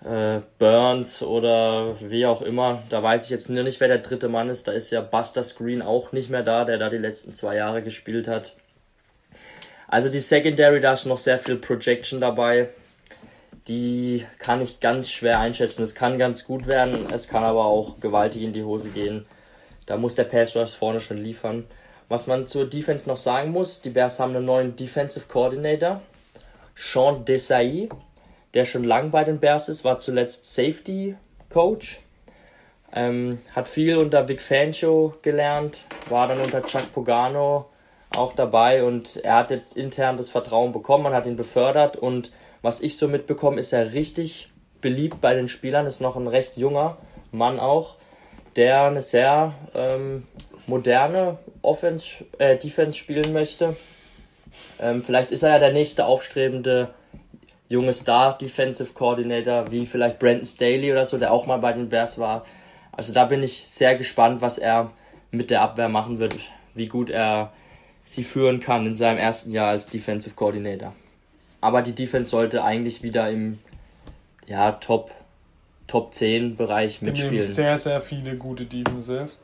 äh, 0.04 0.42
Burns 0.60 1.24
oder 1.24 1.96
wie 2.00 2.28
auch 2.28 2.44
immer. 2.44 2.84
Da 2.90 3.02
weiß 3.02 3.26
ich 3.26 3.32
jetzt 3.32 3.50
nur 3.50 3.64
nicht, 3.64 3.80
wer 3.80 3.88
der 3.88 4.00
dritte 4.00 4.30
Mann 4.30 4.50
ist. 4.50 4.68
Da 4.68 4.72
ist 4.72 4.92
ja 4.92 5.02
Buster 5.02 5.42
Screen 5.42 5.82
auch 5.82 6.12
nicht 6.12 6.30
mehr 6.30 6.44
da, 6.44 6.66
der 6.66 6.78
da 6.78 6.90
die 6.90 6.98
letzten 6.98 7.34
zwei 7.34 7.56
Jahre 7.56 7.82
gespielt 7.82 8.28
hat. 8.28 8.56
Also 9.88 10.10
die 10.10 10.20
Secondary, 10.20 10.80
da 10.80 10.94
ist 10.94 11.06
noch 11.06 11.18
sehr 11.18 11.40
viel 11.40 11.56
Projection 11.56 12.22
dabei. 12.22 12.70
Die 13.68 14.26
kann 14.38 14.62
ich 14.62 14.80
ganz 14.80 15.10
schwer 15.10 15.40
einschätzen. 15.40 15.84
Es 15.84 15.96
kann 15.96 16.18
ganz 16.20 16.46
gut 16.46 16.68
werden, 16.68 17.08
es 17.12 17.28
kann 17.28 17.44
aber 17.44 17.66
auch 17.66 18.00
gewaltig 18.00 18.44
in 18.44 18.54
die 18.54 18.64
Hose 18.64 18.90
gehen. 18.90 19.26
Da 19.86 19.98
muss 19.98 20.16
der 20.16 20.24
Pass 20.26 20.56
Rush 20.56 20.74
vorne 20.74 21.00
schon 21.00 21.18
liefern. 21.18 21.66
Was 22.08 22.28
man 22.28 22.48
zur 22.48 22.70
Defense 22.70 23.08
noch 23.10 23.18
sagen 23.18 23.52
muss, 23.52 23.82
die 23.82 23.90
Bears 23.90 24.20
haben 24.20 24.36
einen 24.36 24.46
neuen 24.46 24.76
Defensive 24.76 25.28
Coordinator, 25.28 26.02
Sean 26.76 27.26
Desai, 27.26 27.90
der 28.54 28.66
schon 28.66 28.84
lang 28.84 29.10
bei 29.10 29.24
den 29.24 29.40
Bears 29.40 29.70
ist, 29.70 29.84
war 29.84 29.98
zuletzt 29.98 30.54
Safety 30.54 31.16
Coach, 31.50 32.00
ähm, 32.94 33.40
hat 33.56 33.68
viel 33.68 33.98
unter 33.98 34.28
Vic 34.28 34.42
Fancho 34.42 35.16
gelernt, 35.24 35.80
war 36.10 36.28
dann 36.28 36.42
unter 36.42 36.64
Chuck 36.64 36.94
Pogano 36.94 37.66
auch 38.16 38.34
dabei 38.34 38.84
und 38.84 39.18
er 39.18 39.38
hat 39.38 39.50
jetzt 39.50 39.76
intern 39.76 40.18
das 40.18 40.30
Vertrauen 40.30 40.72
bekommen, 40.72 41.04
man 41.04 41.14
hat 41.14 41.26
ihn 41.26 41.36
befördert 41.36 41.98
und 41.98 42.32
was 42.66 42.82
ich 42.82 42.98
so 42.98 43.08
mitbekomme, 43.08 43.60
ist 43.60 43.74
er 43.74 43.94
richtig 43.94 44.50
beliebt 44.82 45.22
bei 45.22 45.36
den 45.36 45.50
Spielern, 45.50 45.86
ist 45.86 46.02
noch 46.02 46.16
ein 46.16 46.28
recht 46.28 46.58
junger 46.58 46.98
Mann 47.32 47.60
auch, 47.60 47.96
der 48.56 48.86
eine 48.86 49.02
sehr 49.02 49.54
ähm, 49.76 50.24
moderne 50.66 51.38
Offense, 51.62 52.26
äh, 52.40 52.58
Defense 52.58 52.98
spielen 52.98 53.34
möchte. 53.34 53.78
Ähm, 54.80 55.04
vielleicht 55.04 55.32
ist 55.32 55.44
er 55.44 55.52
ja 55.52 55.60
der 55.60 55.74
nächste 55.74 56.08
aufstrebende 56.08 56.90
junge 57.70 57.94
Star 57.94 58.36
Defensive 58.36 58.94
Coordinator, 58.94 59.70
wie 59.70 59.86
vielleicht 59.86 60.18
Brandon 60.18 60.46
Staley 60.46 60.92
oder 60.92 61.06
so, 61.06 61.20
der 61.20 61.32
auch 61.32 61.46
mal 61.46 61.58
bei 61.58 61.74
den 61.74 61.90
Bears 61.90 62.18
war. 62.18 62.46
Also 62.92 63.14
da 63.14 63.26
bin 63.26 63.44
ich 63.44 63.64
sehr 63.64 63.96
gespannt, 63.96 64.42
was 64.42 64.58
er 64.58 64.92
mit 65.30 65.52
der 65.52 65.62
Abwehr 65.62 65.90
machen 65.90 66.20
wird, 66.20 66.36
wie 66.74 66.88
gut 66.88 67.12
er 67.12 67.54
sie 68.06 68.24
führen 68.24 68.60
kann 68.60 68.88
in 68.88 68.96
seinem 68.96 69.20
ersten 69.20 69.52
Jahr 69.52 69.70
als 69.70 69.86
Defensive 69.86 70.34
Coordinator. 70.36 70.94
Aber 71.66 71.82
die 71.82 71.96
Defense 71.96 72.30
sollte 72.30 72.64
eigentlich 72.64 73.02
wieder 73.02 73.28
im 73.32 73.58
ja, 74.46 74.74
Top, 74.74 75.10
Top 75.88 76.14
10 76.14 76.58
Bereich 76.58 77.02
mitspielen. 77.02 77.40
Es 77.40 77.56
sehr, 77.56 77.80
sehr 77.80 78.02
viele 78.02 78.38
gute 78.38 78.66
Defensives. 78.66 79.40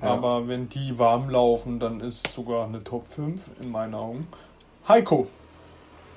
Ja. 0.00 0.10
Aber 0.10 0.46
wenn 0.46 0.68
die 0.68 0.96
warm 1.00 1.28
laufen, 1.28 1.80
dann 1.80 1.98
ist 1.98 2.24
es 2.24 2.34
sogar 2.34 2.68
eine 2.68 2.84
Top 2.84 3.08
5 3.08 3.50
in 3.60 3.72
meinen 3.72 3.94
Augen. 3.94 4.28
Heiko, 4.86 5.26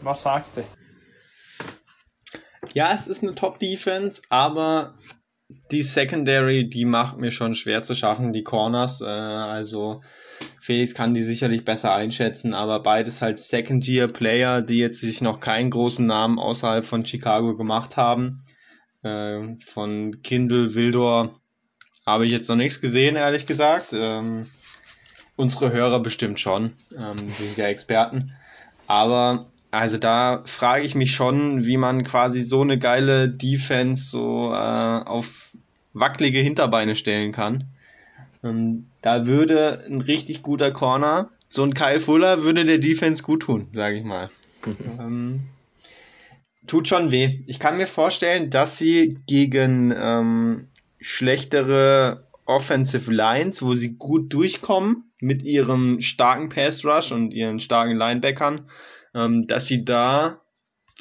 was 0.02 0.22
sagst 0.22 0.58
du? 0.58 0.64
Ja, 2.76 2.94
es 2.94 3.08
ist 3.08 3.24
eine 3.24 3.34
Top-Defense, 3.34 4.22
aber 4.30 4.94
die 5.72 5.84
Secondary, 5.84 6.70
die 6.70 6.86
macht 6.86 7.18
mir 7.18 7.32
schon 7.32 7.56
schwer 7.56 7.82
zu 7.82 7.96
schaffen, 7.96 8.34
die 8.34 8.44
Corners. 8.44 9.02
Äh, 9.02 9.06
also 9.06 10.02
Felix 10.60 10.94
kann 10.94 11.14
die 11.14 11.24
sicherlich 11.24 11.66
besser 11.66 11.94
einschätzen, 11.94 12.54
aber 12.54 12.80
beides 12.82 13.22
halt 13.22 13.40
Second-Year-Player, 13.40 14.62
die 14.62 14.78
jetzt 14.78 15.02
sich 15.02 15.22
noch 15.22 15.40
keinen 15.40 15.72
großen 15.72 16.06
Namen 16.06 16.40
außerhalb 16.40 16.86
von 16.86 17.06
Chicago 17.06 17.56
gemacht 17.56 17.98
haben. 17.98 18.44
Äh, 19.02 19.58
von 19.66 20.22
Kindle, 20.22 20.76
Wildor 20.76 21.40
habe 22.06 22.26
ich 22.26 22.32
jetzt 22.32 22.50
noch 22.50 22.56
nichts 22.56 22.82
gesehen, 22.82 23.16
ehrlich 23.16 23.46
gesagt. 23.46 23.94
Ähm, 23.94 24.48
unsere 25.36 25.72
Hörer 25.72 26.00
bestimmt 26.00 26.40
schon. 26.40 26.74
Ähm, 26.96 27.28
die 27.28 27.44
sind 27.44 27.58
ja 27.58 27.68
Experten. 27.68 28.34
Aber 28.88 29.52
also 29.72 29.98
da 29.98 30.42
frage 30.46 30.86
ich 30.86 30.96
mich 30.96 31.14
schon, 31.14 31.66
wie 31.66 31.78
man 31.78 32.04
quasi 32.04 32.44
so 32.44 32.62
eine 32.62 32.80
geile 32.80 33.30
Defense 33.30 34.10
so 34.10 34.52
äh, 34.52 34.56
auf 34.56 35.52
wackelige 35.94 36.40
Hinterbeine 36.40 36.96
stellen 36.96 37.32
kann. 37.32 37.66
Ähm, 38.44 38.88
da 39.02 39.26
würde 39.26 39.84
ein 39.88 40.02
richtig 40.02 40.42
guter 40.42 40.72
Corner, 40.72 41.30
so 41.50 41.64
ein 41.64 41.74
Kyle 41.74 42.00
Fuller, 42.00 42.44
würde 42.44 42.66
der 42.66 42.78
Defense 42.78 43.24
gut 43.24 43.44
tun, 43.44 43.68
sage 43.74 43.98
ich 43.98 44.04
mal. 44.04 44.30
ähm, 45.00 45.42
tut 46.68 46.88
schon 46.88 47.12
weh. 47.12 47.40
Ich 47.48 47.60
kann 47.60 47.78
mir 47.78 47.88
vorstellen, 47.88 48.50
dass 48.50 48.78
sie 48.78 49.18
gegen 49.28 49.94
ähm, 49.96 50.68
schlechtere 51.00 52.24
Offensive 52.46 53.12
Lines, 53.12 53.62
wo 53.62 53.74
sie 53.74 53.94
gut 53.94 54.34
durchkommen 54.34 55.12
mit 55.22 55.44
ihrem 55.44 56.02
starken 56.02 56.50
Pass 56.50 56.84
Rush 56.86 57.12
und 57.12 57.32
ihren 57.32 57.60
starken 57.60 57.98
Linebackern, 57.98 58.68
ähm, 59.20 59.48
dass 59.48 59.68
sie 59.68 59.86
da 59.86 60.42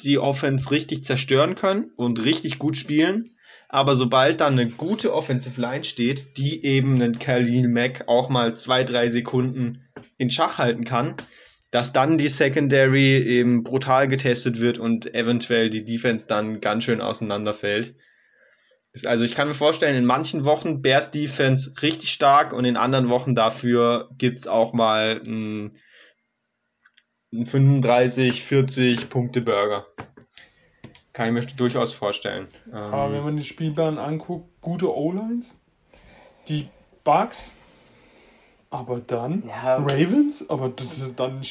die 0.03 0.17
Offense 0.17 0.71
richtig 0.71 1.03
zerstören 1.03 1.55
können 1.55 1.91
und 1.95 2.23
richtig 2.23 2.59
gut 2.59 2.77
spielen. 2.77 3.29
Aber 3.67 3.95
sobald 3.95 4.41
dann 4.41 4.53
eine 4.53 4.69
gute 4.69 5.13
Offensive 5.13 5.59
Line 5.61 5.83
steht, 5.83 6.37
die 6.37 6.65
eben 6.65 6.95
einen 6.95 7.19
Khalil 7.19 7.67
Mack 7.67 8.05
auch 8.07 8.29
mal 8.29 8.57
zwei, 8.57 8.83
drei 8.83 9.09
Sekunden 9.09 9.83
in 10.17 10.31
Schach 10.31 10.57
halten 10.57 10.85
kann, 10.85 11.15
dass 11.69 11.93
dann 11.93 12.17
die 12.17 12.29
Secondary 12.29 13.17
eben 13.17 13.63
brutal 13.63 14.07
getestet 14.07 14.59
wird 14.59 14.79
und 14.79 15.13
eventuell 15.13 15.69
die 15.69 15.85
Defense 15.85 16.25
dann 16.27 16.61
ganz 16.61 16.83
schön 16.83 16.99
auseinanderfällt. 16.99 17.93
Also 19.05 19.23
ich 19.23 19.35
kann 19.35 19.47
mir 19.47 19.53
vorstellen, 19.53 19.95
in 19.95 20.05
manchen 20.05 20.45
Wochen 20.45 20.81
Bears 20.81 21.11
Defense 21.11 21.73
richtig 21.83 22.11
stark 22.11 22.53
und 22.53 22.65
in 22.65 22.75
anderen 22.75 23.09
Wochen 23.09 23.35
dafür 23.35 24.09
gibt's 24.17 24.47
auch 24.47 24.73
mal 24.73 25.21
ein 25.23 25.77
35, 27.31 28.43
40 28.43 29.09
Punkte 29.09 29.41
Burger. 29.41 29.85
Kann 31.13 31.27
ich 31.27 31.33
mir 31.33 31.55
durchaus 31.55 31.93
vorstellen. 31.93 32.47
Aber 32.71 33.07
ähm, 33.07 33.13
wenn 33.13 33.23
man 33.23 33.37
die 33.37 33.43
Spielplan 33.43 33.97
anguckt, 33.97 34.49
gute 34.61 34.95
O-Lines, 34.95 35.57
die 36.47 36.69
Bugs, 37.03 37.53
aber 38.71 38.99
dann 38.99 39.43
ja. 39.47 39.77
Ravens, 39.77 40.47
aber 40.49 40.69
das 40.69 41.11
dann 41.15 41.41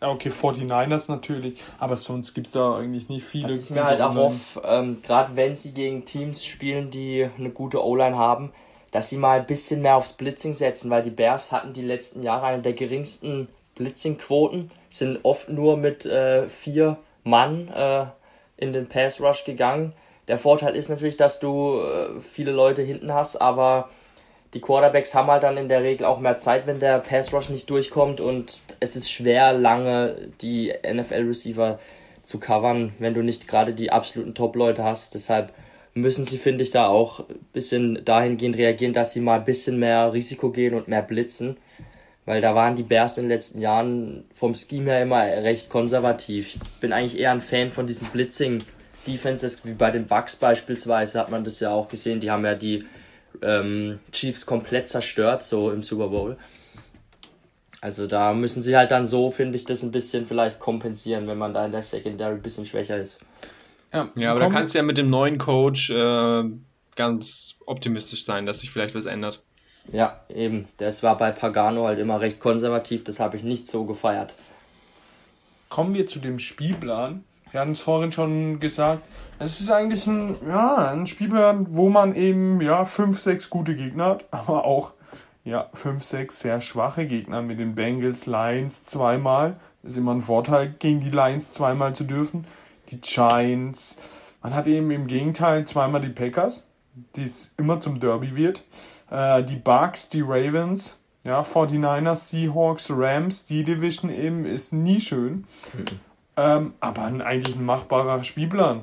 okay 0.00 0.28
49ers 0.30 1.10
natürlich, 1.10 1.60
aber 1.78 1.96
sonst 1.96 2.32
gibt 2.34 2.48
es 2.48 2.52
da 2.52 2.76
eigentlich 2.76 3.08
nicht 3.08 3.24
viele. 3.24 3.50
Was 3.50 3.64
ich 3.64 3.70
mir 3.70 3.84
halt 3.84 4.00
auch 4.00 4.14
hoffe, 4.14 4.62
ähm, 4.64 5.02
gerade 5.02 5.34
wenn 5.34 5.56
sie 5.56 5.72
gegen 5.72 6.04
Teams 6.04 6.44
spielen, 6.44 6.90
die 6.90 7.28
eine 7.38 7.50
gute 7.50 7.84
O-Line 7.84 8.16
haben, 8.16 8.52
dass 8.92 9.08
sie 9.08 9.16
mal 9.16 9.40
ein 9.40 9.46
bisschen 9.46 9.82
mehr 9.82 9.96
aufs 9.96 10.12
Blitzing 10.12 10.54
setzen, 10.54 10.90
weil 10.90 11.02
die 11.02 11.10
Bears 11.10 11.50
hatten 11.50 11.72
die 11.72 11.82
letzten 11.82 12.22
Jahre 12.22 12.46
eine 12.46 12.62
der 12.62 12.74
geringsten 12.74 13.48
Blitzing-Quoten, 13.74 14.70
sind 14.88 15.20
oft 15.22 15.48
nur 15.48 15.76
mit 15.76 16.06
äh, 16.06 16.48
vier 16.48 16.98
Mann 17.24 17.68
äh, 17.68 18.06
in 18.56 18.72
den 18.72 18.88
Pass 18.88 19.20
Rush 19.20 19.44
gegangen. 19.44 19.92
Der 20.28 20.38
Vorteil 20.38 20.74
ist 20.74 20.88
natürlich, 20.88 21.16
dass 21.16 21.40
du 21.40 21.80
äh, 21.80 22.20
viele 22.20 22.52
Leute 22.52 22.82
hinten 22.82 23.12
hast, 23.12 23.36
aber 23.36 23.90
die 24.54 24.60
Quarterbacks 24.60 25.14
haben 25.14 25.28
halt 25.28 25.42
dann 25.42 25.56
in 25.56 25.68
der 25.68 25.82
Regel 25.82 26.06
auch 26.06 26.20
mehr 26.20 26.38
Zeit, 26.38 26.66
wenn 26.66 26.78
der 26.78 27.00
Pass 27.00 27.32
Rush 27.32 27.48
nicht 27.48 27.68
durchkommt 27.68 28.20
und 28.20 28.60
es 28.80 28.94
ist 28.94 29.10
schwer, 29.10 29.52
lange 29.52 30.28
die 30.40 30.72
NFL-Receiver 30.86 31.80
zu 32.22 32.40
covern, 32.40 32.92
wenn 32.98 33.14
du 33.14 33.22
nicht 33.22 33.48
gerade 33.48 33.74
die 33.74 33.90
absoluten 33.90 34.34
Top-Leute 34.34 34.84
hast. 34.84 35.14
Deshalb 35.14 35.52
müssen 35.92 36.24
sie, 36.24 36.38
finde 36.38 36.62
ich, 36.62 36.70
da 36.70 36.86
auch 36.86 37.20
ein 37.28 37.38
bisschen 37.52 38.04
dahingehend 38.04 38.56
reagieren, 38.56 38.92
dass 38.92 39.12
sie 39.12 39.20
mal 39.20 39.40
ein 39.40 39.44
bisschen 39.44 39.78
mehr 39.78 40.12
Risiko 40.12 40.50
gehen 40.50 40.74
und 40.74 40.88
mehr 40.88 41.02
blitzen. 41.02 41.56
Weil 42.26 42.40
da 42.40 42.54
waren 42.54 42.74
die 42.74 42.82
Bears 42.82 43.18
in 43.18 43.24
den 43.24 43.30
letzten 43.30 43.60
Jahren 43.60 44.24
vom 44.32 44.54
Scheme 44.54 44.92
her 44.92 45.02
immer 45.02 45.22
recht 45.22 45.68
konservativ. 45.68 46.54
Ich 46.54 46.60
bin 46.80 46.92
eigentlich 46.92 47.18
eher 47.18 47.32
ein 47.32 47.42
Fan 47.42 47.70
von 47.70 47.86
diesen 47.86 48.08
Blitzing-Defenses, 48.08 49.66
wie 49.66 49.74
bei 49.74 49.90
den 49.90 50.06
Bucks 50.06 50.36
beispielsweise, 50.36 51.20
hat 51.20 51.30
man 51.30 51.44
das 51.44 51.60
ja 51.60 51.70
auch 51.70 51.88
gesehen. 51.88 52.20
Die 52.20 52.30
haben 52.30 52.44
ja 52.44 52.54
die 52.54 52.86
ähm, 53.42 53.98
Chiefs 54.12 54.46
komplett 54.46 54.88
zerstört, 54.88 55.42
so 55.42 55.70
im 55.70 55.82
Super 55.82 56.08
Bowl. 56.08 56.38
Also 57.82 58.06
da 58.06 58.32
müssen 58.32 58.62
sie 58.62 58.74
halt 58.74 58.90
dann 58.90 59.06
so, 59.06 59.30
finde 59.30 59.56
ich, 59.56 59.66
das 59.66 59.82
ein 59.82 59.92
bisschen 59.92 60.24
vielleicht 60.24 60.58
kompensieren, 60.58 61.26
wenn 61.26 61.36
man 61.36 61.52
da 61.52 61.66
in 61.66 61.72
der 61.72 61.82
Secondary 61.82 62.32
ein 62.32 62.40
bisschen 62.40 62.64
schwächer 62.64 62.96
ist. 62.96 63.20
Ja, 63.92 64.08
ja 64.16 64.30
aber 64.30 64.40
da 64.40 64.48
kannst 64.48 64.72
du 64.72 64.78
ja 64.78 64.84
mit 64.84 64.96
dem 64.96 65.10
neuen 65.10 65.36
Coach 65.36 65.90
äh, 65.90 66.44
ganz 66.96 67.56
optimistisch 67.66 68.24
sein, 68.24 68.46
dass 68.46 68.60
sich 68.60 68.70
vielleicht 68.70 68.94
was 68.94 69.04
ändert. 69.04 69.42
Ja, 69.92 70.20
eben. 70.28 70.66
Das 70.78 71.02
war 71.02 71.16
bei 71.16 71.30
Pagano 71.30 71.86
halt 71.86 71.98
immer 71.98 72.20
recht 72.20 72.40
konservativ, 72.40 73.04
das 73.04 73.20
habe 73.20 73.36
ich 73.36 73.42
nicht 73.42 73.68
so 73.68 73.84
gefeiert. 73.84 74.34
Kommen 75.68 75.94
wir 75.94 76.06
zu 76.06 76.18
dem 76.18 76.38
Spielplan. 76.38 77.24
Wir 77.50 77.60
hatten 77.60 77.72
es 77.72 77.80
vorhin 77.80 78.12
schon 78.12 78.60
gesagt. 78.60 79.02
Es 79.38 79.60
ist 79.60 79.70
eigentlich 79.70 80.06
ein, 80.06 80.36
ja, 80.46 80.90
ein 80.90 81.06
Spielplan, 81.06 81.66
wo 81.70 81.88
man 81.88 82.14
eben 82.14 82.60
ja 82.60 82.84
fünf, 82.84 83.20
sechs 83.20 83.50
gute 83.50 83.76
Gegner 83.76 84.06
hat, 84.06 84.24
aber 84.30 84.64
auch 84.64 84.92
ja, 85.44 85.68
5, 85.74 86.02
6 86.02 86.38
sehr 86.38 86.60
schwache 86.62 87.06
Gegner 87.06 87.42
mit 87.42 87.58
den 87.58 87.74
Bengals, 87.74 88.26
Lions 88.26 88.84
zweimal. 88.84 89.56
Ist 89.82 89.96
immer 89.98 90.14
ein 90.14 90.22
Vorteil, 90.22 90.74
gegen 90.78 91.00
die 91.00 91.10
Lions 91.10 91.52
zweimal 91.52 91.94
zu 91.94 92.04
dürfen. 92.04 92.46
Die 92.90 93.00
Giants. 93.00 93.96
Man 94.42 94.54
hat 94.54 94.66
eben 94.66 94.90
im 94.90 95.06
Gegenteil 95.06 95.66
zweimal 95.66 96.00
die 96.00 96.08
Packers, 96.08 96.66
die 97.16 97.24
es 97.24 97.54
immer 97.58 97.80
zum 97.80 98.00
Derby 98.00 98.36
wird. 98.36 98.64
Äh, 99.14 99.44
die 99.44 99.56
Bucks, 99.56 100.08
die 100.08 100.22
Ravens, 100.22 100.98
ja, 101.22 101.42
49ers, 101.42 102.30
Seahawks, 102.30 102.90
Rams, 102.90 103.46
die 103.46 103.62
Division 103.62 104.10
eben 104.10 104.44
ist 104.44 104.72
nie 104.72 105.00
schön. 105.00 105.46
Mhm. 105.72 105.84
Ähm, 106.36 106.74
aber 106.80 107.04
eigentlich 107.04 107.54
ein 107.54 107.64
machbarer 107.64 108.24
Spielplan. 108.24 108.80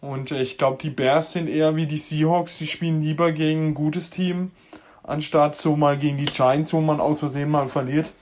Und 0.00 0.30
ich 0.30 0.58
glaube, 0.58 0.78
die 0.80 0.90
Bears 0.90 1.32
sind 1.32 1.48
eher 1.48 1.74
wie 1.74 1.86
die 1.86 1.98
Seahawks, 1.98 2.58
die 2.58 2.68
spielen 2.68 3.02
lieber 3.02 3.32
gegen 3.32 3.68
ein 3.68 3.74
gutes 3.74 4.10
Team, 4.10 4.52
anstatt 5.02 5.56
so 5.56 5.74
mal 5.74 5.98
gegen 5.98 6.18
die 6.18 6.26
Giants, 6.26 6.72
wo 6.72 6.80
man 6.80 7.00
aus 7.00 7.18
Versehen 7.18 7.50
mal 7.50 7.66
verliert. 7.66 8.12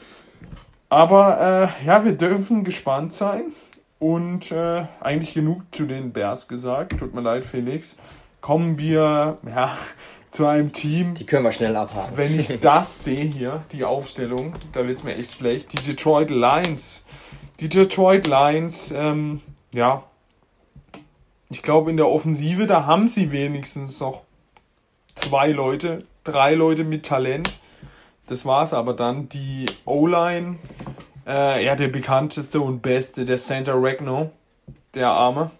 Aber 0.90 1.72
äh, 1.80 1.86
ja, 1.86 2.04
wir 2.04 2.12
dürfen 2.12 2.64
gespannt 2.64 3.14
sein. 3.14 3.44
Und 3.98 4.50
äh, 4.50 4.84
eigentlich 5.00 5.34
genug 5.34 5.62
zu 5.72 5.86
den 5.86 6.12
Bears 6.12 6.48
gesagt. 6.48 6.98
Tut 6.98 7.14
mir 7.14 7.20
leid, 7.20 7.44
Felix. 7.44 7.96
Kommen 8.40 8.78
wir 8.78 9.38
ja, 9.46 9.76
zu 10.30 10.46
einem 10.46 10.72
Team. 10.72 11.14
Die 11.14 11.26
können 11.26 11.44
wir 11.44 11.52
schnell 11.52 11.76
abhaken. 11.76 12.16
Wenn 12.16 12.38
ich 12.38 12.48
das 12.60 13.04
sehe 13.04 13.24
hier, 13.24 13.64
die 13.72 13.84
Aufstellung, 13.84 14.54
da 14.72 14.86
wird 14.86 14.98
es 14.98 15.04
mir 15.04 15.16
echt 15.16 15.34
schlecht. 15.34 15.72
Die 15.72 15.84
Detroit 15.84 16.30
Lions. 16.30 17.02
Die 17.58 17.68
Detroit 17.68 18.26
Lions, 18.26 18.90
ähm, 18.90 19.42
ja, 19.74 20.04
ich 21.50 21.62
glaube 21.62 21.90
in 21.90 21.96
der 21.96 22.08
Offensive, 22.08 22.66
da 22.66 22.86
haben 22.86 23.08
sie 23.08 23.32
wenigstens 23.32 24.00
noch 24.00 24.22
zwei 25.14 25.48
Leute, 25.48 26.04
drei 26.24 26.54
Leute 26.54 26.84
mit 26.84 27.04
Talent. 27.04 27.50
Das 28.28 28.46
war's 28.46 28.72
aber 28.72 28.94
dann. 28.94 29.28
Die 29.28 29.66
O-Line, 29.84 30.58
äh, 31.26 31.64
ja, 31.64 31.74
der 31.74 31.88
bekannteste 31.88 32.60
und 32.60 32.80
beste, 32.80 33.26
der 33.26 33.38
Santa 33.38 33.74
Regno, 33.74 34.30
der 34.94 35.08
Arme. 35.08 35.50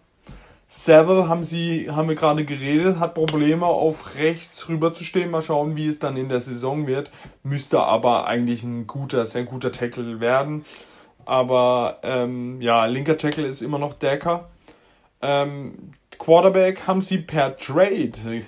Seville 0.72 1.28
haben 1.28 1.42
sie, 1.42 1.90
haben 1.90 2.08
wir 2.08 2.14
gerade 2.14 2.44
geredet, 2.44 3.00
hat 3.00 3.14
Probleme 3.14 3.66
auf 3.66 4.14
rechts 4.14 4.68
rüber 4.68 4.94
zu 4.94 5.02
stehen. 5.02 5.32
Mal 5.32 5.42
schauen, 5.42 5.74
wie 5.74 5.88
es 5.88 5.98
dann 5.98 6.16
in 6.16 6.28
der 6.28 6.40
Saison 6.40 6.86
wird. 6.86 7.10
Müsste 7.42 7.80
aber 7.80 8.28
eigentlich 8.28 8.62
ein 8.62 8.86
guter, 8.86 9.26
sehr 9.26 9.42
guter 9.42 9.72
Tackle 9.72 10.20
werden. 10.20 10.64
Aber 11.26 11.98
ähm, 12.04 12.60
ja, 12.60 12.86
linker 12.86 13.16
Tackle 13.16 13.48
ist 13.48 13.62
immer 13.62 13.80
noch 13.80 13.94
Decker. 13.94 14.48
Ähm, 15.20 15.92
Quarterback 16.20 16.86
haben 16.86 17.02
sie 17.02 17.18
per 17.18 17.56
Trade 17.56 18.44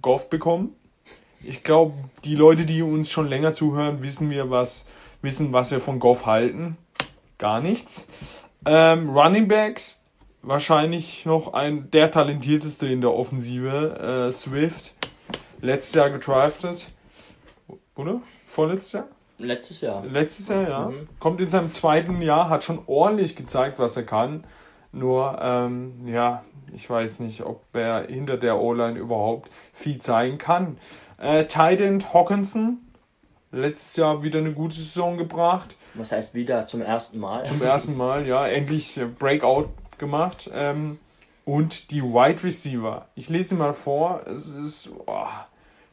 Goff 0.00 0.30
bekommen. 0.30 0.74
Ich 1.44 1.62
glaube, 1.62 1.92
die 2.24 2.36
Leute, 2.36 2.64
die 2.64 2.80
uns 2.80 3.10
schon 3.10 3.28
länger 3.28 3.52
zuhören, 3.52 4.00
wissen 4.00 4.30
wir, 4.30 4.48
was, 4.48 4.86
wissen, 5.20 5.52
was 5.52 5.70
wir 5.70 5.80
von 5.80 5.98
Goff 5.98 6.24
halten. 6.24 6.78
Gar 7.36 7.60
nichts. 7.60 8.08
Ähm, 8.64 9.10
Running 9.10 9.46
Backs 9.46 9.95
wahrscheinlich 10.46 11.26
noch 11.26 11.52
ein 11.52 11.90
der 11.90 12.10
talentierteste 12.10 12.86
in 12.86 13.00
der 13.00 13.12
Offensive, 13.12 14.28
äh, 14.28 14.32
Swift, 14.32 14.94
letztes 15.60 15.94
Jahr 15.94 16.10
gedraftet, 16.10 16.88
oder? 17.96 18.22
Vorletztes 18.44 18.92
Jahr? 18.92 19.06
Letztes 19.38 19.80
Jahr. 19.82 20.06
Letztes 20.06 20.48
Jahr, 20.48 20.68
ja. 20.68 20.88
Mhm. 20.88 21.08
Kommt 21.18 21.40
in 21.40 21.50
seinem 21.50 21.72
zweiten 21.72 22.22
Jahr, 22.22 22.48
hat 22.48 22.64
schon 22.64 22.80
ordentlich 22.86 23.36
gezeigt, 23.36 23.78
was 23.78 23.96
er 23.96 24.04
kann. 24.04 24.44
Nur, 24.92 25.38
ähm, 25.42 26.06
ja, 26.06 26.42
ich 26.72 26.88
weiß 26.88 27.18
nicht, 27.18 27.42
ob 27.42 27.62
er 27.74 28.06
hinter 28.06 28.38
der 28.38 28.58
O-Line 28.58 28.98
überhaupt 28.98 29.50
viel 29.74 29.98
zeigen 29.98 30.38
kann. 30.38 30.78
Äh, 31.18 31.44
Titan 31.44 32.02
Hawkinson, 32.14 32.78
letztes 33.52 33.96
Jahr 33.96 34.22
wieder 34.22 34.38
eine 34.38 34.52
gute 34.52 34.76
Saison 34.76 35.18
gebracht. 35.18 35.76
Was 35.94 36.12
heißt 36.12 36.34
wieder 36.34 36.66
zum 36.66 36.80
ersten 36.80 37.18
Mal? 37.18 37.44
Zum 37.44 37.60
ersten 37.60 37.96
Mal, 37.96 38.26
ja. 38.26 38.46
Endlich 38.46 38.98
Breakout 39.18 39.68
gemacht. 39.98 40.50
Ähm, 40.52 40.98
und 41.44 41.90
die 41.92 42.02
Wide 42.02 42.42
Receiver. 42.42 43.06
Ich 43.14 43.28
lese 43.28 43.50
sie 43.50 43.54
mal 43.54 43.72
vor. 43.72 44.22
Es 44.26 44.48
ist 44.48 44.90
oh, 45.06 45.26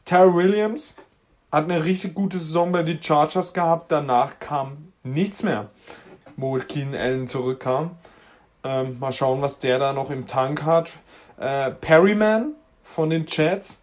Terry 0.04 0.34
Williams 0.34 0.96
hat 1.52 1.64
eine 1.64 1.84
richtig 1.84 2.14
gute 2.14 2.38
Saison 2.38 2.72
bei 2.72 2.82
den 2.82 3.00
Chargers 3.00 3.54
gehabt. 3.54 3.92
Danach 3.92 4.40
kam 4.40 4.92
nichts 5.04 5.44
mehr, 5.44 5.70
wo 6.36 6.58
Keenan 6.58 7.00
Allen 7.00 7.28
zurückkam. 7.28 7.92
Ähm, 8.64 8.98
mal 8.98 9.12
schauen, 9.12 9.40
was 9.40 9.60
der 9.60 9.78
da 9.78 9.92
noch 9.92 10.10
im 10.10 10.26
Tank 10.26 10.64
hat. 10.64 10.94
Äh, 11.38 11.70
Perryman 11.70 12.54
von 12.82 13.08
den 13.08 13.26
Jets 13.28 13.80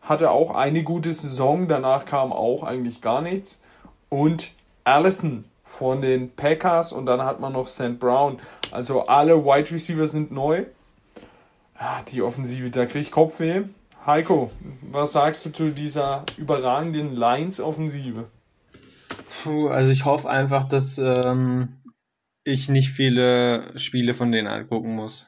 hatte 0.00 0.32
auch 0.32 0.52
eine 0.52 0.82
gute 0.82 1.14
Saison. 1.14 1.68
Danach 1.68 2.06
kam 2.06 2.32
auch 2.32 2.64
eigentlich 2.64 3.00
gar 3.00 3.22
nichts. 3.22 3.60
Und 4.08 4.50
Allison 4.82 5.44
von 5.82 6.00
den 6.00 6.30
Packers 6.30 6.92
und 6.92 7.06
dann 7.06 7.22
hat 7.22 7.40
man 7.40 7.54
noch 7.54 7.66
St. 7.66 7.98
Brown. 7.98 8.38
Also 8.70 9.08
alle 9.08 9.44
Wide 9.44 9.72
Receiver 9.72 10.06
sind 10.06 10.30
neu. 10.30 10.64
Ah, 11.74 12.02
die 12.04 12.22
Offensive, 12.22 12.70
da 12.70 12.86
kriege 12.86 13.00
ich 13.00 13.10
Kopfweh. 13.10 13.62
Heiko, 14.06 14.52
was 14.92 15.10
sagst 15.10 15.44
du 15.44 15.50
zu 15.50 15.70
dieser 15.70 16.24
überragenden 16.36 17.16
Lions-Offensive? 17.16 18.28
Puh, 19.42 19.70
also 19.70 19.90
ich 19.90 20.04
hoffe 20.04 20.30
einfach, 20.30 20.62
dass 20.62 20.98
ähm, 20.98 21.68
ich 22.44 22.68
nicht 22.68 22.90
viele 22.90 23.76
Spiele 23.76 24.14
von 24.14 24.30
denen 24.30 24.46
angucken 24.46 24.94
muss. 24.94 25.26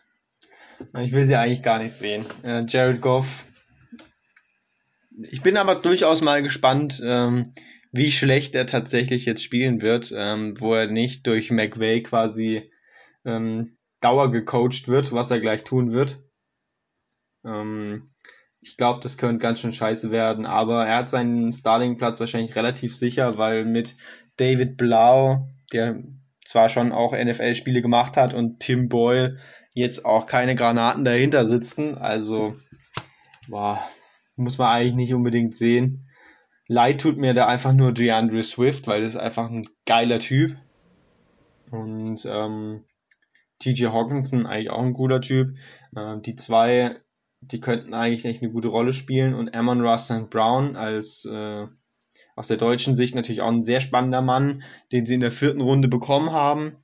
Ich 1.00 1.10
will 1.10 1.24
sie 1.24 1.34
eigentlich 1.34 1.64
gar 1.64 1.80
nicht 1.80 1.94
sehen. 1.94 2.24
Äh, 2.44 2.64
Jared 2.68 3.00
Goff. 3.00 3.48
Ich 5.18 5.42
bin 5.42 5.56
aber 5.56 5.74
durchaus 5.74 6.22
mal 6.22 6.44
gespannt, 6.44 7.02
ähm, 7.04 7.42
wie 7.94 8.10
schlecht 8.10 8.56
er 8.56 8.66
tatsächlich 8.66 9.24
jetzt 9.24 9.42
spielen 9.42 9.80
wird, 9.80 10.12
ähm, 10.16 10.60
wo 10.60 10.74
er 10.74 10.88
nicht 10.88 11.28
durch 11.28 11.52
McVay 11.52 12.02
quasi 12.02 12.72
ähm, 13.24 13.76
Dauer 14.00 14.32
gecoacht 14.32 14.88
wird, 14.88 15.12
was 15.12 15.30
er 15.30 15.38
gleich 15.38 15.62
tun 15.62 15.92
wird. 15.92 16.18
Ähm, 17.46 18.10
ich 18.60 18.76
glaube, 18.76 18.98
das 19.00 19.16
könnte 19.16 19.38
ganz 19.38 19.60
schön 19.60 19.72
scheiße 19.72 20.10
werden, 20.10 20.44
aber 20.44 20.86
er 20.86 20.96
hat 20.96 21.08
seinen 21.08 21.52
Starling-Platz 21.52 22.18
wahrscheinlich 22.18 22.56
relativ 22.56 22.96
sicher, 22.96 23.38
weil 23.38 23.64
mit 23.64 23.96
David 24.38 24.76
Blau, 24.76 25.48
der 25.72 26.02
zwar 26.44 26.70
schon 26.70 26.90
auch 26.90 27.12
NFL-Spiele 27.12 27.80
gemacht 27.80 28.16
hat, 28.16 28.34
und 28.34 28.58
Tim 28.58 28.88
Boyle 28.88 29.38
jetzt 29.72 30.04
auch 30.04 30.26
keine 30.26 30.56
Granaten 30.56 31.04
dahinter 31.04 31.46
sitzen. 31.46 31.96
Also, 31.96 32.56
boah, 33.48 33.80
muss 34.34 34.58
man 34.58 34.68
eigentlich 34.68 34.94
nicht 34.94 35.14
unbedingt 35.14 35.54
sehen. 35.54 36.03
Leid 36.66 37.00
tut 37.00 37.18
mir 37.18 37.34
da 37.34 37.46
einfach 37.46 37.72
nur 37.72 37.92
DeAndre 37.92 38.42
Swift, 38.42 38.86
weil 38.86 39.02
das 39.02 39.10
ist 39.10 39.20
einfach 39.20 39.50
ein 39.50 39.66
geiler 39.86 40.18
Typ. 40.18 40.56
Und 41.70 42.24
ähm, 42.26 42.84
TJ 43.58 43.86
Hawkinson 43.86 44.46
eigentlich 44.46 44.70
auch 44.70 44.82
ein 44.82 44.94
cooler 44.94 45.20
Typ. 45.20 45.56
Äh, 45.94 46.20
die 46.20 46.34
zwei, 46.34 46.96
die 47.40 47.60
könnten 47.60 47.92
eigentlich 47.94 48.24
echt 48.24 48.42
eine 48.42 48.52
gute 48.52 48.68
Rolle 48.68 48.92
spielen. 48.92 49.34
Und 49.34 49.54
Amon 49.54 49.82
Ross 49.82 50.06
St. 50.06 50.30
Brown 50.30 50.76
als 50.76 51.26
äh, 51.26 51.66
aus 52.36 52.46
der 52.48 52.56
deutschen 52.56 52.94
Sicht 52.94 53.14
natürlich 53.14 53.42
auch 53.42 53.52
ein 53.52 53.64
sehr 53.64 53.80
spannender 53.80 54.22
Mann, 54.22 54.62
den 54.92 55.06
sie 55.06 55.14
in 55.14 55.20
der 55.20 55.32
vierten 55.32 55.60
Runde 55.60 55.88
bekommen 55.88 56.32
haben, 56.32 56.76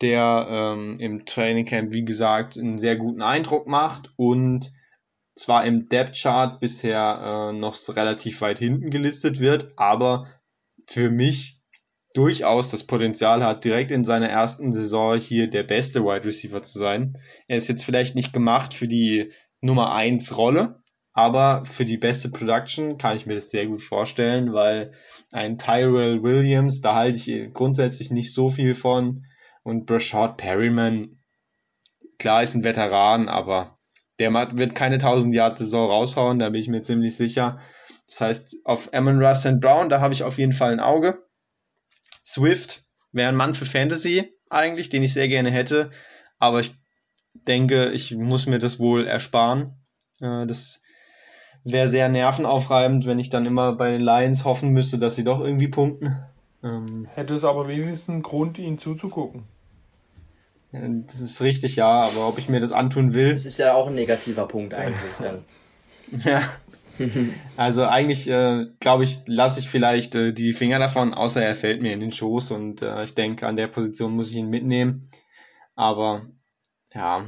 der 0.00 0.46
ähm, 0.50 1.00
im 1.00 1.26
Training 1.26 1.64
Camp, 1.64 1.92
wie 1.92 2.04
gesagt, 2.04 2.56
einen 2.58 2.78
sehr 2.78 2.96
guten 2.96 3.22
Eindruck 3.22 3.66
macht 3.66 4.12
und 4.16 4.72
zwar 5.38 5.64
im 5.64 5.88
Depth 5.88 6.16
Chart 6.16 6.58
bisher 6.60 7.50
äh, 7.52 7.56
noch 7.56 7.76
relativ 7.88 8.40
weit 8.40 8.58
hinten 8.58 8.90
gelistet 8.90 9.40
wird, 9.40 9.72
aber 9.76 10.26
für 10.86 11.10
mich 11.10 11.60
durchaus 12.14 12.70
das 12.70 12.84
Potenzial 12.84 13.44
hat, 13.44 13.64
direkt 13.64 13.90
in 13.90 14.04
seiner 14.04 14.28
ersten 14.28 14.72
Saison 14.72 15.18
hier 15.18 15.48
der 15.48 15.62
beste 15.62 16.02
Wide 16.02 16.24
Receiver 16.24 16.62
zu 16.62 16.78
sein. 16.78 17.18
Er 17.46 17.58
ist 17.58 17.68
jetzt 17.68 17.84
vielleicht 17.84 18.14
nicht 18.14 18.32
gemacht 18.32 18.74
für 18.74 18.88
die 18.88 19.30
Nummer 19.60 19.92
1 19.92 20.36
Rolle, 20.36 20.82
aber 21.12 21.64
für 21.64 21.84
die 21.84 21.98
beste 21.98 22.30
Production 22.30 22.96
kann 22.96 23.16
ich 23.16 23.26
mir 23.26 23.34
das 23.34 23.50
sehr 23.50 23.66
gut 23.66 23.82
vorstellen, 23.82 24.52
weil 24.52 24.92
ein 25.32 25.58
Tyrell 25.58 26.22
Williams, 26.22 26.80
da 26.80 26.94
halte 26.94 27.18
ich 27.18 27.52
grundsätzlich 27.52 28.10
nicht 28.10 28.32
so 28.32 28.48
viel 28.48 28.74
von 28.74 29.24
und 29.62 29.86
Brashard 29.86 30.38
Perryman, 30.38 31.20
klar 32.18 32.42
ist 32.42 32.54
ein 32.54 32.64
Veteran, 32.64 33.28
aber 33.28 33.77
der 34.18 34.32
wird 34.32 34.74
keine 34.74 34.96
1000 34.96 35.34
Yard 35.34 35.58
Saison 35.58 35.88
raushauen, 35.88 36.38
da 36.38 36.50
bin 36.50 36.60
ich 36.60 36.68
mir 36.68 36.82
ziemlich 36.82 37.16
sicher. 37.16 37.58
Das 38.06 38.20
heißt, 38.20 38.56
auf 38.64 38.92
Amon 38.92 39.22
Russ 39.22 39.46
and 39.46 39.60
Brown, 39.60 39.88
da 39.88 40.00
habe 40.00 40.14
ich 40.14 40.22
auf 40.22 40.38
jeden 40.38 40.52
Fall 40.52 40.72
ein 40.72 40.80
Auge. 40.80 41.22
Swift 42.24 42.84
wäre 43.12 43.28
ein 43.28 43.36
Mann 43.36 43.54
für 43.54 43.66
Fantasy 43.66 44.32
eigentlich, 44.50 44.88
den 44.88 45.02
ich 45.02 45.12
sehr 45.12 45.28
gerne 45.28 45.50
hätte, 45.50 45.90
aber 46.38 46.60
ich 46.60 46.74
denke, 47.34 47.90
ich 47.90 48.14
muss 48.14 48.46
mir 48.46 48.58
das 48.58 48.78
wohl 48.78 49.06
ersparen. 49.06 49.74
Äh, 50.20 50.46
das 50.46 50.80
wäre 51.64 51.88
sehr 51.88 52.08
nervenaufreibend, 52.08 53.06
wenn 53.06 53.18
ich 53.18 53.28
dann 53.28 53.46
immer 53.46 53.74
bei 53.74 53.92
den 53.92 54.00
Lions 54.00 54.44
hoffen 54.44 54.70
müsste, 54.70 54.98
dass 54.98 55.14
sie 55.14 55.24
doch 55.24 55.40
irgendwie 55.40 55.68
punkten. 55.68 56.16
Ähm, 56.62 57.06
Hätte 57.14 57.34
es 57.34 57.44
aber 57.44 57.68
wenigstens 57.68 58.08
einen 58.08 58.22
Grund, 58.22 58.58
ihnen 58.58 58.78
zuzugucken. 58.78 59.44
Das 60.70 61.20
ist 61.20 61.40
richtig, 61.40 61.76
ja, 61.76 62.02
aber 62.02 62.28
ob 62.28 62.38
ich 62.38 62.48
mir 62.48 62.60
das 62.60 62.72
antun 62.72 63.14
will. 63.14 63.32
Das 63.32 63.46
ist 63.46 63.58
ja 63.58 63.74
auch 63.74 63.86
ein 63.86 63.94
negativer 63.94 64.46
Punkt 64.46 64.74
eigentlich 64.74 65.14
dann. 65.18 65.44
ja. 66.24 66.42
also 67.56 67.84
eigentlich, 67.84 68.28
äh, 68.28 68.66
glaube 68.80 69.04
ich, 69.04 69.20
lasse 69.26 69.60
ich 69.60 69.68
vielleicht 69.68 70.14
äh, 70.14 70.32
die 70.32 70.52
Finger 70.52 70.78
davon, 70.78 71.14
außer 71.14 71.42
er 71.42 71.54
fällt 71.54 71.80
mir 71.80 71.92
in 71.92 72.00
den 72.00 72.12
Schoß 72.12 72.50
und 72.50 72.82
äh, 72.82 73.04
ich 73.04 73.14
denke, 73.14 73.46
an 73.46 73.56
der 73.56 73.68
Position 73.68 74.12
muss 74.12 74.30
ich 74.30 74.36
ihn 74.36 74.50
mitnehmen. 74.50 75.08
Aber 75.74 76.22
ja. 76.92 77.24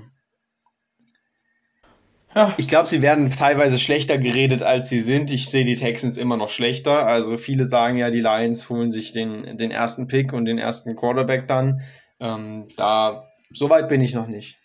ja. 2.34 2.54
Ich 2.58 2.68
glaube, 2.68 2.88
sie 2.88 3.00
werden 3.00 3.30
teilweise 3.30 3.78
schlechter 3.78 4.18
geredet, 4.18 4.62
als 4.62 4.88
sie 4.88 5.00
sind. 5.00 5.30
Ich 5.30 5.48
sehe 5.48 5.64
die 5.64 5.76
Texans 5.76 6.16
immer 6.16 6.36
noch 6.36 6.50
schlechter. 6.50 7.06
Also 7.06 7.36
viele 7.36 7.64
sagen 7.64 7.96
ja, 7.96 8.10
die 8.10 8.20
Lions 8.20 8.68
holen 8.68 8.90
sich 8.90 9.12
den, 9.12 9.56
den 9.56 9.70
ersten 9.70 10.08
Pick 10.08 10.32
und 10.32 10.46
den 10.46 10.58
ersten 10.58 10.96
Quarterback 10.96 11.46
dann. 11.46 11.82
Ähm, 12.18 12.66
da, 12.76 13.29
so 13.52 13.70
weit 13.70 13.88
bin 13.88 14.00
ich 14.00 14.14
noch 14.14 14.26
nicht. 14.26 14.58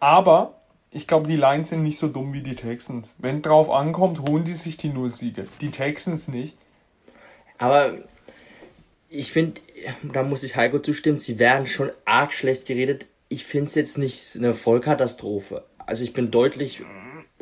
Aber 0.00 0.60
ich 0.90 1.06
glaube, 1.06 1.28
die 1.28 1.36
Lions 1.36 1.70
sind 1.70 1.82
nicht 1.82 1.98
so 1.98 2.08
dumm 2.08 2.32
wie 2.32 2.42
die 2.42 2.54
Texans. 2.54 3.16
Wenn 3.18 3.42
drauf 3.42 3.70
ankommt, 3.70 4.20
holen 4.20 4.44
die 4.44 4.52
sich 4.52 4.76
die 4.76 4.88
Nullsiege. 4.88 5.46
Die 5.60 5.70
Texans 5.70 6.28
nicht. 6.28 6.56
Aber 7.58 7.98
ich 9.08 9.32
finde, 9.32 9.60
da 10.02 10.22
muss 10.22 10.42
ich 10.42 10.56
Heiko 10.56 10.78
zustimmen, 10.78 11.20
sie 11.20 11.38
werden 11.38 11.66
schon 11.66 11.90
arg 12.04 12.32
schlecht 12.32 12.66
geredet. 12.66 13.06
Ich 13.28 13.44
finde 13.44 13.66
es 13.66 13.74
jetzt 13.74 13.98
nicht 13.98 14.36
eine 14.36 14.54
Vollkatastrophe. 14.54 15.64
Also 15.78 16.04
ich 16.04 16.12
bin 16.12 16.30
deutlich 16.30 16.82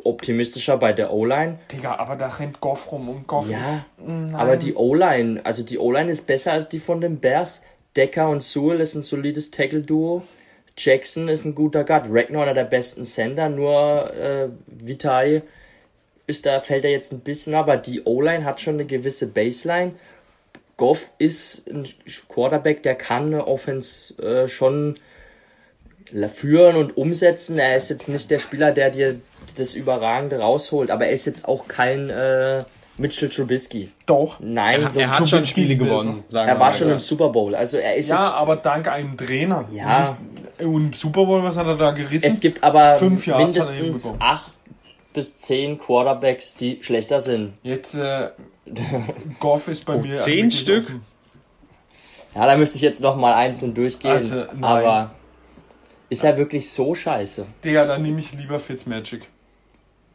optimistischer 0.03 0.77
bei 0.77 0.93
der 0.93 1.11
O-Line. 1.11 1.59
Digga, 1.71 1.95
aber 1.95 2.15
da 2.15 2.27
rennt 2.27 2.59
Goff 2.59 2.91
rum 2.91 3.09
und 3.09 3.27
Goff 3.27 3.49
ja, 3.49 3.59
ist. 3.59 3.85
Nein. 3.97 4.35
Aber 4.35 4.57
die 4.57 4.75
O-Line, 4.75 5.41
also 5.45 5.63
die 5.63 5.77
O-Line 5.77 6.11
ist 6.11 6.27
besser 6.27 6.53
als 6.53 6.69
die 6.69 6.79
von 6.79 7.01
den 7.01 7.19
Bears. 7.19 7.61
Decker 7.95 8.29
und 8.29 8.43
Sewell 8.43 8.79
ist 8.79 8.95
ein 8.95 9.03
solides 9.03 9.51
Tackle-Duo. 9.51 10.23
Jackson 10.77 11.27
ist 11.27 11.45
ein 11.45 11.55
guter 11.55 11.83
Guard. 11.83 12.07
Ragnar 12.09 12.43
einer 12.43 12.53
der 12.53 12.63
besten 12.63 13.03
Sender, 13.03 13.49
nur 13.49 14.13
äh, 14.13 14.49
Vitae 14.67 15.41
ist 16.27 16.45
da, 16.45 16.59
fällt 16.59 16.83
er 16.83 16.91
jetzt 16.91 17.13
ein 17.13 17.21
bisschen, 17.21 17.55
aber 17.55 17.77
die 17.77 18.03
O-Line 18.03 18.45
hat 18.45 18.59
schon 18.61 18.75
eine 18.75 18.85
gewisse 18.85 19.27
Baseline. 19.27 19.93
Goff 20.75 21.09
ist 21.17 21.67
ein 21.69 21.87
Quarterback, 22.27 22.83
der 22.83 22.95
kann 22.95 23.27
eine 23.27 23.47
Offense 23.47 24.13
äh, 24.21 24.47
schon 24.47 24.99
führen 26.33 26.75
und 26.75 26.95
umsetzen. 26.95 27.57
Er 27.57 27.75
ist 27.77 27.89
jetzt 27.89 28.07
nicht 28.09 28.29
der 28.29 28.39
Spieler, 28.39 28.71
der 28.71 28.91
dir 28.91 29.19
das 29.57 29.73
Überragende 29.73 30.39
rausholt, 30.39 30.91
aber 30.91 31.07
er 31.07 31.11
ist 31.11 31.25
jetzt 31.25 31.47
auch 31.47 31.67
kein 31.67 32.09
äh, 32.09 32.63
Mitchell 32.97 33.29
Trubisky. 33.29 33.91
Doch. 34.05 34.39
Nein, 34.39 34.83
er, 34.83 34.91
so 34.91 34.99
er 34.99 35.17
hat 35.17 35.27
schon 35.27 35.45
Spiele 35.45 35.75
gewonnen. 35.75 36.23
er 36.31 36.59
war 36.59 36.73
schon 36.73 36.91
im 36.91 36.99
Super 36.99 37.29
Bowl. 37.29 37.55
Also 37.55 37.77
er 37.77 37.95
ist 37.95 38.09
ja, 38.09 38.17
jetzt, 38.17 38.35
aber 38.35 38.55
dank 38.57 38.87
einem 38.89 39.17
Trainer. 39.17 39.65
Ja. 39.71 40.17
Und 40.59 40.95
Super 40.95 41.25
Bowl, 41.25 41.43
was 41.43 41.55
hat 41.55 41.67
er 41.67 41.77
da 41.77 41.91
gerissen? 41.91 42.25
Es 42.25 42.39
gibt 42.39 42.63
aber 42.63 42.95
Fünf 42.95 43.27
mindestens 43.27 44.15
acht 44.19 44.53
bis 45.13 45.37
zehn 45.37 45.79
Quarterbacks, 45.79 46.55
die 46.55 46.79
schlechter 46.81 47.19
sind. 47.19 47.53
Jetzt 47.63 47.95
äh, 47.95 48.29
Goff 49.39 49.67
ist 49.67 49.85
bei 49.85 49.95
oh, 49.95 49.99
mir 49.99 50.13
zehn 50.13 50.51
Stück. 50.51 50.95
Ja, 52.35 52.45
da 52.45 52.55
müsste 52.55 52.77
ich 52.77 52.83
jetzt 52.83 53.01
noch 53.01 53.15
mal 53.15 53.33
einzeln 53.33 53.73
durchgehen. 53.73 54.11
Also, 54.11 54.45
aber 54.61 55.11
ist 56.09 56.23
er 56.23 56.37
wirklich 56.37 56.69
so 56.69 56.93
scheiße? 56.93 57.45
Digga, 57.63 57.85
dann 57.85 58.01
nehme 58.01 58.19
ich 58.19 58.31
lieber 58.33 58.59
Fitzmagic. 58.59 59.27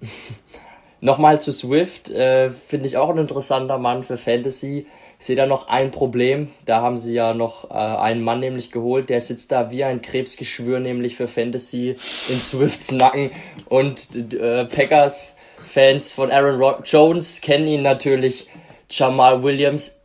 Nochmal 1.01 1.40
zu 1.40 1.53
Swift, 1.53 2.11
äh, 2.11 2.49
finde 2.51 2.86
ich 2.86 2.97
auch 2.97 3.11
ein 3.11 3.18
interessanter 3.18 3.78
Mann 3.78 4.05
für 4.05 4.16
Fantasy. 4.16 4.86
Ich 5.23 5.27
sehe 5.27 5.37
da 5.37 5.47
noch 5.47 5.68
ein 5.68 5.93
Problem. 5.93 6.51
Da 6.66 6.81
haben 6.81 6.99
sie 6.99 7.14
ja 7.14 7.33
noch 7.33 7.70
äh, 7.70 7.75
einen 7.75 8.25
Mann 8.25 8.41
nämlich 8.41 8.73
geholt, 8.73 9.09
der 9.09 9.20
sitzt 9.20 9.53
da 9.53 9.70
wie 9.70 9.85
ein 9.85 10.03
Krebsgeschwür, 10.03 10.81
nämlich 10.81 11.14
für 11.14 11.29
Fantasy 11.29 11.95
in 12.29 12.41
Swifts 12.41 12.91
Nacken. 12.91 13.31
Und 13.66 14.16
äh, 14.16 14.64
Packers-Fans 14.64 16.12
von 16.12 16.33
Aaron 16.33 16.61
Rod 16.61 16.89
Jones 16.89 17.41
kennen 17.41 17.68
ihn 17.68 17.83
natürlich. 17.83 18.49
Jamal 18.91 19.45
Williams, 19.45 20.01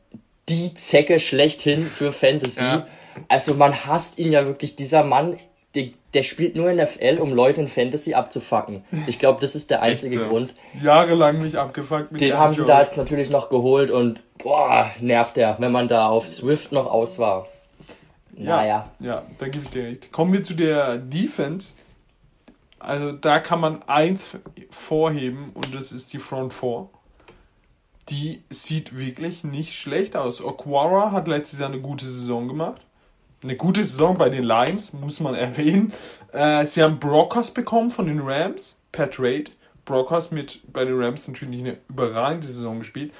die 0.49 0.75
Zecke 0.75 1.17
schlechthin 1.17 1.87
für 1.87 2.11
Fantasy. 2.11 2.61
Ja. 2.61 2.85
Also 3.27 3.55
man 3.55 3.87
hasst 3.87 4.19
ihn 4.19 4.31
ja 4.31 4.45
wirklich. 4.45 4.75
Dieser 4.75 5.03
Mann 5.03 5.37
der, 5.77 5.89
der 6.15 6.23
spielt 6.23 6.55
nur 6.55 6.71
in 6.71 6.83
FL, 6.85 7.19
um 7.19 7.31
Leute 7.31 7.61
in 7.61 7.67
Fantasy 7.67 8.15
abzufacken. 8.15 8.83
Ich 9.05 9.19
glaube, 9.19 9.39
das 9.39 9.53
ist 9.53 9.69
der 9.69 9.83
einzige. 9.83 10.17
Grund. 10.17 10.55
Jahrelang 10.81 11.39
mich 11.39 11.59
abgefuckt 11.59 12.11
mit 12.11 12.21
Den 12.21 12.33
haben 12.33 12.55
sie 12.55 12.65
da 12.65 12.81
jetzt 12.81 12.97
natürlich 12.97 13.29
noch 13.29 13.49
geholt 13.49 13.91
und 13.91 14.21
boah, 14.39 14.89
nervt 14.99 15.37
der, 15.37 15.55
wenn 15.59 15.71
man 15.71 15.87
da 15.87 16.07
auf 16.07 16.27
Swift 16.27 16.71
noch 16.71 16.87
aus 16.87 17.19
war. 17.19 17.47
Naja. 18.31 18.89
Ja, 18.99 19.05
ja 19.05 19.23
da 19.37 19.47
gebe 19.47 19.65
ich 19.65 19.69
dir 19.69 19.83
recht. 19.83 20.11
Kommen 20.11 20.33
wir 20.33 20.41
zu 20.41 20.55
der 20.55 20.97
Defense. 20.97 21.75
Also 22.79 23.11
da 23.11 23.39
kann 23.39 23.59
man 23.59 23.83
eins 23.83 24.25
vorheben 24.71 25.51
und 25.53 25.75
das 25.75 25.91
ist 25.91 26.13
die 26.13 26.19
Front 26.19 26.53
4. 26.53 26.89
Die 28.09 28.41
sieht 28.49 28.97
wirklich 28.97 29.43
nicht 29.43 29.73
schlecht 29.73 30.15
aus. 30.15 30.43
Okwara 30.43 31.11
hat 31.11 31.27
letztes 31.27 31.59
Jahr 31.59 31.69
eine 31.69 31.81
gute 31.81 32.05
Saison 32.05 32.47
gemacht 32.47 32.86
eine 33.43 33.55
gute 33.55 33.83
Saison 33.83 34.17
bei 34.17 34.29
den 34.29 34.43
Lions, 34.43 34.93
muss 34.93 35.19
man 35.19 35.35
erwähnen. 35.35 35.93
Äh, 36.31 36.65
sie 36.65 36.83
haben 36.83 36.99
Brockers 36.99 37.51
bekommen 37.51 37.91
von 37.91 38.07
den 38.07 38.19
Rams, 38.19 38.79
per 38.91 39.09
Trade. 39.09 39.45
Brockers 39.85 40.31
mit 40.31 40.61
bei 40.73 40.83
den 40.83 41.01
Rams 41.01 41.27
natürlich 41.27 41.61
eine 41.61 41.77
überragende 41.89 42.47
Saison 42.47 42.79
gespielt. 42.79 43.13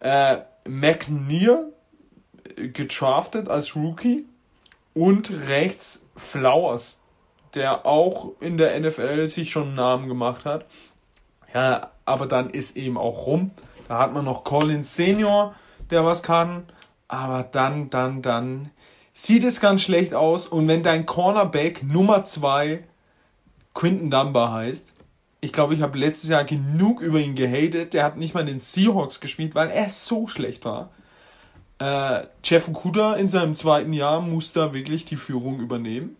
Äh, 0.00 0.38
McNear 0.68 1.64
getraftet 2.56 3.48
als 3.48 3.74
Rookie 3.74 4.26
und 4.92 5.30
rechts 5.48 6.04
Flowers, 6.16 6.98
der 7.54 7.86
auch 7.86 8.32
in 8.40 8.58
der 8.58 8.78
NFL 8.78 9.28
sich 9.28 9.50
schon 9.50 9.68
einen 9.68 9.74
Namen 9.74 10.08
gemacht 10.08 10.44
hat. 10.44 10.66
Ja, 11.52 11.90
aber 12.04 12.26
dann 12.26 12.50
ist 12.50 12.76
eben 12.76 12.98
auch 12.98 13.26
rum. 13.26 13.50
Da 13.88 13.98
hat 13.98 14.12
man 14.12 14.24
noch 14.24 14.44
Collins 14.44 14.94
Senior, 14.94 15.54
der 15.90 16.04
was 16.04 16.22
kann. 16.22 16.64
Aber 17.08 17.42
dann, 17.42 17.90
dann, 17.90 18.22
dann 18.22 18.70
sieht 19.14 19.44
es 19.44 19.60
ganz 19.60 19.82
schlecht 19.82 20.12
aus. 20.12 20.46
Und 20.46 20.68
wenn 20.68 20.82
dein 20.82 21.06
Cornerback 21.06 21.82
Nummer 21.82 22.24
2 22.24 22.84
Quinton 23.72 24.10
Dunbar 24.10 24.52
heißt, 24.52 24.92
ich 25.40 25.52
glaube, 25.52 25.74
ich 25.74 25.82
habe 25.82 25.98
letztes 25.98 26.30
Jahr 26.30 26.44
genug 26.44 27.00
über 27.00 27.20
ihn 27.20 27.34
gehatet. 27.34 27.94
Der 27.94 28.04
hat 28.04 28.16
nicht 28.16 28.34
mal 28.34 28.44
den 28.44 28.60
Seahawks 28.60 29.20
gespielt, 29.20 29.54
weil 29.54 29.70
er 29.70 29.88
so 29.90 30.26
schlecht 30.26 30.64
war. 30.64 30.90
Äh, 31.78 32.26
Jeff 32.42 32.68
Okuda 32.68 33.14
in 33.14 33.28
seinem 33.28 33.56
zweiten 33.56 33.92
Jahr 33.92 34.20
muss 34.20 34.52
da 34.52 34.72
wirklich 34.72 35.04
die 35.04 35.16
Führung 35.16 35.60
übernehmen. 35.60 36.16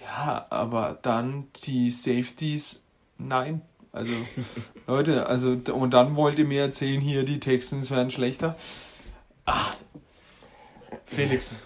Ja, 0.00 0.46
aber 0.50 0.98
dann 1.02 1.48
die 1.64 1.90
Safeties, 1.90 2.82
nein. 3.18 3.60
Also, 3.92 4.14
Leute, 4.86 5.26
also, 5.26 5.50
und 5.72 5.90
dann 5.90 6.16
wollt 6.16 6.38
ihr 6.38 6.44
mir 6.46 6.62
erzählen, 6.62 7.00
hier 7.00 7.24
die 7.24 7.40
Texans 7.40 7.90
werden 7.90 8.10
schlechter. 8.10 8.56
Ah, 9.44 9.72
Felix, 11.06 11.56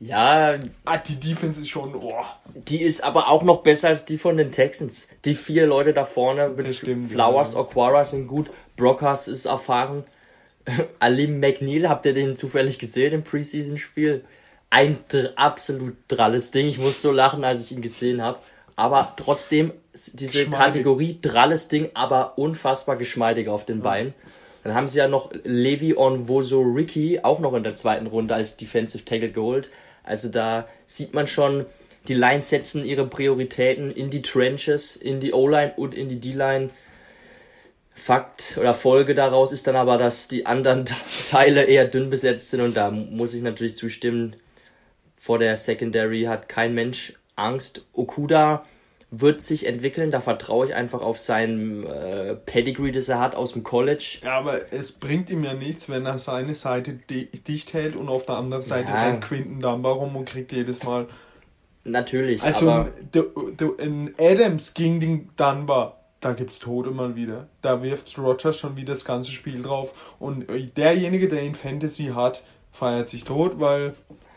ja. 0.00 0.58
Ah, 0.84 0.98
die 0.98 1.16
Defense 1.16 1.60
ist 1.60 1.68
schon, 1.68 1.94
oh. 1.94 2.24
Die 2.54 2.82
ist 2.82 3.02
aber 3.02 3.28
auch 3.28 3.42
noch 3.42 3.62
besser 3.62 3.88
als 3.88 4.04
die 4.04 4.18
von 4.18 4.36
den 4.36 4.52
Texans. 4.52 5.08
Die 5.24 5.34
vier 5.34 5.66
Leute 5.66 5.92
da 5.92 6.04
vorne 6.04 6.48
mit 6.48 6.74
stimmt, 6.74 7.10
Flowers, 7.10 7.54
ja. 7.54 7.60
Okwara 7.60 8.04
sind 8.04 8.26
gut, 8.26 8.50
Brockers 8.76 9.28
ist 9.28 9.46
erfahren. 9.46 10.04
Alim 10.98 11.40
McNeil, 11.40 11.88
habt 11.88 12.06
ihr 12.06 12.14
den 12.14 12.36
zufällig 12.36 12.78
gesehen 12.78 13.12
im 13.12 13.22
Preseason-Spiel? 13.22 14.24
Ein 14.70 14.98
absolut 15.36 15.96
dralles 16.08 16.50
Ding. 16.50 16.66
Ich 16.66 16.78
muss 16.78 17.00
so 17.00 17.12
lachen, 17.12 17.44
als 17.44 17.64
ich 17.64 17.76
ihn 17.76 17.82
gesehen 17.82 18.22
habe. 18.22 18.40
Aber 18.76 19.12
trotzdem, 19.16 19.72
diese 19.92 20.50
Kategorie 20.50 21.18
dralles 21.22 21.68
Ding, 21.68 21.90
aber 21.94 22.38
unfassbar 22.38 22.96
geschmeidig 22.96 23.48
auf 23.48 23.64
den 23.64 23.82
Beinen. 23.82 24.14
Dann 24.64 24.74
haben 24.74 24.88
sie 24.88 24.98
ja 24.98 25.06
noch 25.06 25.30
Levi 25.44 25.94
Onwoso 25.94 26.62
Ricky 26.62 27.20
auch 27.22 27.38
noch 27.38 27.52
in 27.52 27.62
der 27.62 27.74
zweiten 27.74 28.06
Runde 28.06 28.34
als 28.34 28.56
Defensive 28.56 29.04
Tackle 29.04 29.30
geholt. 29.30 29.68
Also 30.04 30.28
da 30.28 30.68
sieht 30.86 31.14
man 31.14 31.26
schon, 31.26 31.66
die 32.06 32.14
Lines 32.14 32.50
setzen 32.50 32.84
ihre 32.84 33.06
Prioritäten 33.06 33.90
in 33.90 34.10
die 34.10 34.22
Trenches, 34.22 34.94
in 34.94 35.20
die 35.20 35.32
O-Line 35.32 35.72
und 35.76 35.94
in 35.94 36.08
die 36.08 36.20
D-Line. 36.20 36.70
Fakt 37.96 38.58
oder 38.58 38.74
Folge 38.74 39.14
daraus 39.14 39.52
ist 39.52 39.66
dann 39.66 39.76
aber, 39.76 39.98
dass 39.98 40.28
die 40.28 40.46
anderen 40.46 40.84
Teile 41.30 41.64
eher 41.64 41.86
dünn 41.86 42.10
besetzt 42.10 42.50
sind 42.50 42.60
und 42.60 42.76
da 42.76 42.90
muss 42.90 43.34
ich 43.34 43.42
natürlich 43.42 43.76
zustimmen. 43.76 44.36
Vor 45.16 45.38
der 45.38 45.56
Secondary 45.56 46.24
hat 46.24 46.48
kein 46.48 46.74
Mensch 46.74 47.14
Angst. 47.34 47.86
Okuda 47.94 48.66
wird 49.20 49.42
sich 49.42 49.66
entwickeln. 49.66 50.10
Da 50.10 50.20
vertraue 50.20 50.66
ich 50.66 50.74
einfach 50.74 51.00
auf 51.00 51.18
sein 51.18 51.84
äh, 51.86 52.34
Pedigree, 52.34 52.90
das 52.90 53.08
er 53.08 53.20
hat 53.20 53.34
aus 53.34 53.52
dem 53.52 53.62
College. 53.62 54.20
Ja, 54.22 54.38
aber 54.38 54.72
es 54.72 54.92
bringt 54.92 55.30
ihm 55.30 55.44
ja 55.44 55.54
nichts, 55.54 55.88
wenn 55.88 56.06
er 56.06 56.18
seine 56.18 56.54
Seite 56.54 56.94
dicht 56.94 57.72
hält 57.72 57.96
und 57.96 58.08
auf 58.08 58.26
der 58.26 58.36
anderen 58.36 58.62
Seite 58.62 58.88
ja. 58.88 59.02
rennt 59.02 59.24
Quinton 59.24 59.60
Dunbar 59.60 59.94
rum 59.94 60.16
und 60.16 60.24
kriegt 60.24 60.52
jedes 60.52 60.82
Mal. 60.82 61.06
Natürlich. 61.84 62.42
Also 62.42 62.70
aber 62.70 62.90
in 63.78 64.14
Adams 64.18 64.74
gegen 64.74 65.00
den 65.00 65.30
Dunbar, 65.36 66.00
da 66.20 66.32
gibt's 66.32 66.58
Tote 66.58 66.90
mal 66.90 67.14
wieder. 67.14 67.48
Da 67.60 67.82
wirft 67.82 68.18
Rogers 68.18 68.58
schon 68.58 68.76
wieder 68.76 68.94
das 68.94 69.04
ganze 69.04 69.30
Spiel 69.30 69.62
drauf 69.62 69.92
und 70.18 70.46
derjenige, 70.76 71.28
der 71.28 71.42
ihn 71.42 71.54
Fantasy 71.54 72.12
hat, 72.14 72.42
feiert 72.72 73.10
sich 73.10 73.24
tot, 73.24 73.60
weil. 73.60 73.94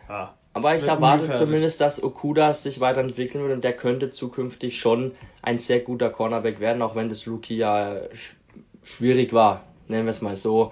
Ah. 0.09 0.33
Aber 0.57 0.75
ich 0.75 0.87
erwarte 0.87 1.33
zumindest, 1.33 1.81
dass 1.81 2.01
Okuda 2.01 2.53
sich 2.53 2.79
weiterentwickeln 2.79 3.43
wird 3.43 3.53
und 3.53 3.63
der 3.63 3.73
könnte 3.73 4.11
zukünftig 4.11 4.79
schon 4.79 5.13
ein 5.41 5.57
sehr 5.57 5.79
guter 5.79 6.09
Cornerback 6.09 6.59
werden, 6.59 6.81
auch 6.81 6.95
wenn 6.95 7.09
das 7.09 7.27
Rookie 7.27 7.57
ja 7.57 8.01
sch 8.13 8.35
schwierig 8.83 9.33
war. 9.33 9.63
Nennen 9.87 10.05
wir 10.05 10.11
es 10.11 10.21
mal 10.21 10.37
so. 10.37 10.71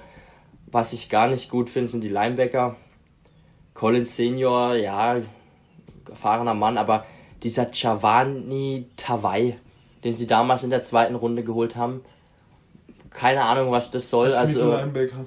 Was 0.67 0.93
ich 0.93 1.09
gar 1.09 1.27
nicht 1.27 1.49
gut 1.49 1.69
finde, 1.69 1.89
sind 1.89 2.01
die 2.01 2.09
Linebacker. 2.09 2.75
Collins 3.73 4.15
Senior, 4.15 4.75
ja, 4.75 5.21
erfahrener 6.09 6.53
Mann, 6.53 6.77
aber 6.77 7.05
dieser 7.43 7.65
Giovanni 7.65 8.87
Tavai, 8.95 9.57
den 10.03 10.15
sie 10.15 10.27
damals 10.27 10.63
in 10.63 10.69
der 10.69 10.83
zweiten 10.83 11.15
Runde 11.15 11.43
geholt 11.43 11.75
haben, 11.75 12.01
keine 13.09 13.43
Ahnung, 13.43 13.71
was 13.71 13.91
das 13.91 14.09
soll. 14.09 14.27
Als 14.27 14.57
Also, 14.57 14.65
Mittellinebacker. 14.71 15.25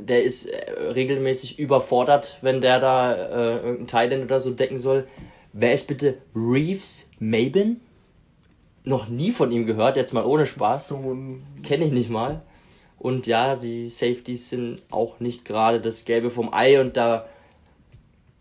Der 0.00 0.22
ist 0.22 0.46
äh, 0.46 0.72
regelmäßig 0.72 1.58
überfordert, 1.58 2.38
wenn 2.42 2.60
der 2.60 2.80
da 2.80 3.14
äh, 3.14 3.56
irgendein 3.56 3.86
Thailand 3.86 4.24
oder 4.24 4.40
so 4.40 4.50
decken 4.50 4.78
soll. 4.78 5.06
Wer 5.52 5.72
ist 5.72 5.88
bitte 5.88 6.18
Reeves 6.34 7.10
Mabin? 7.18 7.80
Noch 8.84 9.08
nie 9.08 9.30
von 9.30 9.52
ihm 9.52 9.66
gehört, 9.66 9.96
jetzt 9.96 10.14
mal 10.14 10.24
ohne 10.24 10.46
Spaß. 10.46 10.88
So 10.88 11.16
Kenne 11.62 11.84
ich 11.84 11.92
nicht 11.92 12.10
mal. 12.10 12.42
Und 12.98 13.26
ja, 13.26 13.56
die 13.56 13.88
Safeties 13.88 14.50
sind 14.50 14.82
auch 14.90 15.20
nicht 15.20 15.44
gerade 15.44 15.80
das 15.80 16.04
Gelbe 16.04 16.30
vom 16.30 16.52
Ei 16.52 16.80
und 16.80 16.96
da 16.96 17.26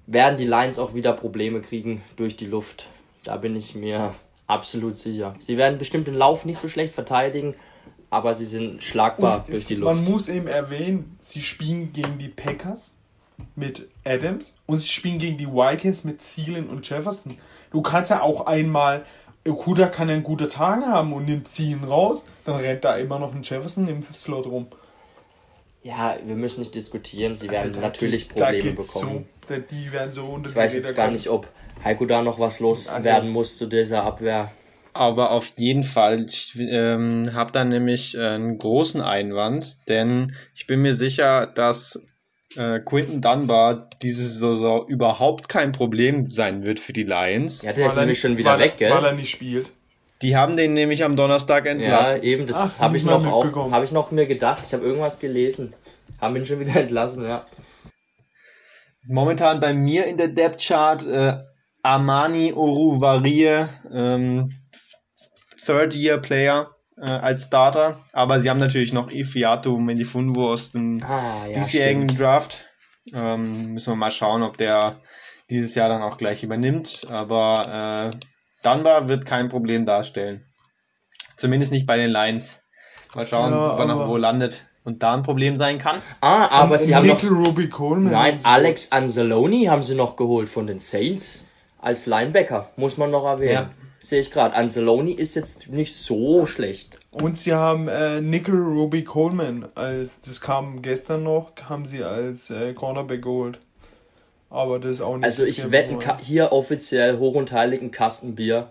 werden 0.05 0.37
die 0.37 0.45
Lions 0.45 0.79
auch 0.79 0.93
wieder 0.93 1.13
Probleme 1.13 1.61
kriegen 1.61 2.03
durch 2.17 2.35
die 2.35 2.47
Luft. 2.47 2.89
Da 3.23 3.37
bin 3.37 3.55
ich 3.55 3.75
mir 3.75 4.15
absolut 4.47 4.97
sicher. 4.97 5.35
Sie 5.39 5.57
werden 5.57 5.77
bestimmt 5.77 6.07
den 6.07 6.15
Lauf 6.15 6.45
nicht 6.45 6.59
so 6.59 6.67
schlecht 6.67 6.93
verteidigen, 6.93 7.55
aber 8.09 8.33
sie 8.33 8.45
sind 8.45 8.83
schlagbar 8.83 9.39
Und 9.41 9.49
durch 9.49 9.65
die 9.67 9.75
Luft. 9.75 9.93
man 9.95 10.03
muss 10.03 10.29
eben 10.29 10.47
erwähnen, 10.47 11.17
sie 11.19 11.41
spielen 11.41 11.93
gegen 11.93 12.17
die 12.17 12.27
Packers 12.29 12.91
mit 13.55 13.87
Adams 14.03 14.53
und 14.65 14.79
sie 14.79 14.87
spielen 14.87 15.19
gegen 15.19 15.37
die 15.37 15.47
Vikings 15.47 16.03
mit 16.03 16.19
Thielen 16.19 16.67
und 16.69 16.87
Jefferson. 16.89 17.37
Du 17.71 17.81
kannst 17.81 18.09
ja 18.09 18.21
auch 18.21 18.47
einmal, 18.47 19.05
Okuda 19.47 19.87
kann 19.87 20.09
ja 20.09 20.15
einen 20.15 20.23
guten 20.23 20.49
Tag 20.49 20.85
haben 20.85 21.13
und 21.13 21.25
nimmt 21.25 21.53
Thielen 21.53 21.83
raus, 21.83 22.21
dann 22.45 22.59
rennt 22.59 22.83
da 22.83 22.97
immer 22.97 23.19
noch 23.19 23.33
ein 23.33 23.43
Jefferson 23.43 23.87
im 23.87 24.01
Slot 24.13 24.45
rum. 24.47 24.67
Ja, 25.81 26.17
wir 26.25 26.35
müssen 26.35 26.59
nicht 26.59 26.75
diskutieren. 26.75 27.35
Sie 27.37 27.49
werden 27.49 27.69
Also 27.69 27.79
natürlich 27.79 28.27
geht- 28.27 28.39
da 28.39 28.45
Probleme 28.47 28.73
bekommen. 28.73 29.25
So, 29.47 29.55
die 29.71 29.91
werden 29.93 30.11
so 30.11 30.25
unter 30.25 30.49
Ich 30.49 30.55
weiß 30.55 30.73
jetzt 30.75 30.95
gar 30.95 31.09
nicht, 31.09 31.29
ob 31.29 31.47
Heiko 31.83 32.05
da 32.05 32.21
noch 32.21 32.37
was 32.39 32.59
loswerden 32.59 33.05
Also- 33.07 33.29
muss 33.29 33.57
zu 33.57 33.65
dieser 33.67 34.03
Abwehr. 34.03 34.51
Aber 34.93 35.31
auf 35.31 35.53
jeden 35.57 35.83
Fall, 35.83 36.25
ich 36.25 36.57
ähm, 36.59 37.31
habe 37.33 37.51
da 37.51 37.63
nämlich 37.63 38.15
äh, 38.17 38.21
einen 38.27 38.57
großen 38.57 39.01
Einwand, 39.01 39.87
denn 39.87 40.35
ich 40.55 40.67
bin 40.67 40.81
mir 40.81 40.93
sicher, 40.93 41.45
dass 41.47 42.05
äh, 42.57 42.79
Quinton 42.79 43.21
Dunbar 43.21 43.89
diese 44.01 44.27
Saison 44.27 44.87
überhaupt 44.87 45.47
kein 45.47 45.71
Problem 45.71 46.31
sein 46.31 46.63
wird 46.65 46.79
für 46.79 46.93
die 46.93 47.03
Lions. 47.03 47.61
Ja, 47.61 47.73
der 47.73 47.85
ist 47.87 47.93
nämlich 47.95 48.09
nicht- 48.09 48.21
schon 48.21 48.37
wieder 48.37 48.53
weil, 48.53 48.59
weg, 48.59 48.73
Weil 48.79 48.91
er 48.91 49.01
gell? 49.01 49.15
nicht 49.15 49.29
spielt. 49.29 49.69
Die 50.21 50.35
haben 50.35 50.57
den 50.57 50.73
nämlich 50.73 51.03
am 51.05 51.15
Donnerstag 51.15 51.65
Ja, 51.65 51.71
entlassen. 51.71 52.23
eben, 52.23 52.45
das 52.47 52.81
habe 52.81 52.97
ich 52.97 53.05
noch 53.05 53.25
auch, 53.25 53.71
habe 53.71 53.85
ich 53.85 53.91
noch 53.91 54.11
mir 54.11 54.25
gedacht. 54.27 54.63
Ich 54.65 54.73
habe 54.73 54.83
irgendwas 54.83 55.19
gelesen. 55.19 55.73
Haben 56.19 56.35
ihn 56.35 56.45
schon 56.45 56.59
wieder 56.59 56.75
entlassen, 56.81 57.23
ja. 57.23 57.45
Momentan 59.07 59.59
bei 59.61 59.73
mir 59.73 60.05
in 60.07 60.17
der 60.17 60.27
Depth 60.27 60.61
Chart 60.67 61.05
äh, 61.07 61.37
Armani 61.83 62.51
Oruvarie, 62.53 63.65
ähm, 63.93 64.51
Third 65.69 65.95
Year 65.95 66.17
Player 66.17 66.71
äh, 66.97 67.05
als 67.09 67.45
Starter, 67.45 67.99
aber 68.11 68.39
sie 68.39 68.49
haben 68.49 68.59
natürlich 68.59 68.91
noch 68.91 69.11
Ifiatu 69.11 69.77
Melifunwo 69.77 70.49
aus 70.49 70.71
dem 70.71 71.03
Ah, 71.03 71.45
ja. 71.47 71.53
diesjährigen 71.53 72.03
stimmt. 72.09 72.19
Draft. 72.19 72.65
Ähm, 73.13 73.73
müssen 73.73 73.91
wir 73.91 73.95
mal 73.95 74.09
schauen, 74.11 74.41
ob 74.41 74.57
der 74.57 74.99
dieses 75.51 75.75
Jahr 75.75 75.89
dann 75.89 76.01
auch 76.01 76.17
gleich 76.17 76.43
übernimmt. 76.43 77.05
Aber 77.11 78.11
äh, 78.13 78.17
Dunbar 78.63 79.09
wird 79.09 79.25
kein 79.25 79.49
Problem 79.49 79.85
darstellen. 79.85 80.43
Zumindest 81.35 81.71
nicht 81.71 81.85
bei 81.87 81.97
den 81.97 82.09
Lions. 82.11 82.61
Mal 83.15 83.25
schauen, 83.25 83.51
Ja, 83.51 83.73
ob 83.73 83.79
er 83.79 83.85
noch 83.85 84.07
wo 84.07 84.17
landet 84.17 84.65
und 84.83 85.01
da 85.03 85.13
ein 85.13 85.23
Problem 85.23 85.55
sein 85.57 85.77
kann. 85.77 85.97
Ah, 86.21 86.47
aber 86.47 86.73
Und 86.73 86.79
sie 86.81 86.95
haben 86.95 87.07
noch. 87.07 87.23
Ruby 87.23 87.69
Coleman. 87.69 88.11
Nein. 88.11 88.39
Alex 88.43 88.91
Anzalone 88.91 89.69
haben 89.69 89.81
sie 89.83 89.95
noch 89.95 90.15
geholt 90.15 90.49
von 90.49 90.67
den 90.67 90.79
Saints. 90.79 91.45
Als 91.79 92.05
Linebacker, 92.05 92.69
muss 92.75 92.97
man 92.97 93.11
noch 93.11 93.25
erwähnen. 93.25 93.51
Ja. 93.51 93.69
Sehe 94.01 94.21
ich 94.21 94.31
gerade. 94.31 94.55
Anzalone 94.55 95.11
ist 95.11 95.35
jetzt 95.35 95.69
nicht 95.69 95.95
so 95.95 96.45
schlecht. 96.45 96.99
Und 97.11 97.37
sie 97.37 97.53
haben 97.53 97.87
äh, 97.87 98.21
Nickel 98.21 98.55
Ruby 98.55 99.03
Coleman 99.03 99.67
als 99.75 100.21
das 100.21 100.39
kam 100.39 100.81
gestern 100.81 101.23
noch, 101.23 101.51
haben 101.67 101.85
sie 101.85 102.03
als 102.03 102.49
äh, 102.49 102.73
Cornerback 102.73 103.21
geholt. 103.21 103.59
Aber 104.49 104.79
das 104.79 104.91
ist 104.91 105.01
auch 105.01 105.17
nicht 105.17 105.25
Also 105.25 105.43
ich 105.43 105.71
wette 105.71 106.17
hier 106.21 106.51
offiziell 106.51 107.19
hoch 107.19 107.35
und 107.35 107.51
heilig 107.51 107.81
ein 107.81 107.91
Kastenbier, 107.91 108.69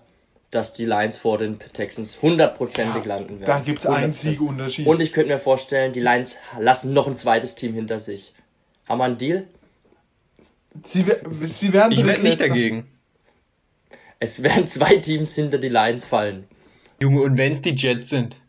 dass 0.51 0.73
die 0.73 0.87
Lions 0.87 1.19
vor 1.19 1.39
den 1.39 1.59
Texans 1.59 2.21
hundertprozentig 2.23 3.05
landen 3.05 3.41
werden. 3.41 3.47
Da 3.47 3.61
gibt's 3.61 3.87
einen 3.87 4.13
100%. 4.13 4.15
Siegunterschied. 4.15 4.87
Und 4.87 5.01
ich 5.01 5.13
könnte 5.13 5.31
mir 5.31 5.39
vorstellen, 5.39 5.93
die 5.93 6.01
Lions 6.01 6.37
lassen 6.59 6.95
noch 6.95 7.07
ein 7.07 7.17
zweites 7.17 7.55
Team 7.55 7.75
hinter 7.75 7.99
sich. 7.99 8.33
Haben 8.89 8.99
wir 8.99 9.05
einen 9.05 9.19
Deal? 9.19 9.47
sie, 10.83 11.05
sie 11.43 11.73
werden 11.73 11.93
Ich 11.93 12.07
wette 12.07 12.23
nicht 12.23 12.41
dagegen. 12.41 12.87
Es 14.21 14.43
werden 14.43 14.67
zwei 14.69 14.97
Teams 14.97 15.35
hinter 15.35 15.59
die 15.59 15.69
Lions 15.69 16.05
fallen. 16.05 16.47
Junge, 17.01 17.23
und 17.23 17.39
wenn's 17.39 17.63
die 17.63 17.77
Jets 17.77 18.11
sind? 18.11 18.41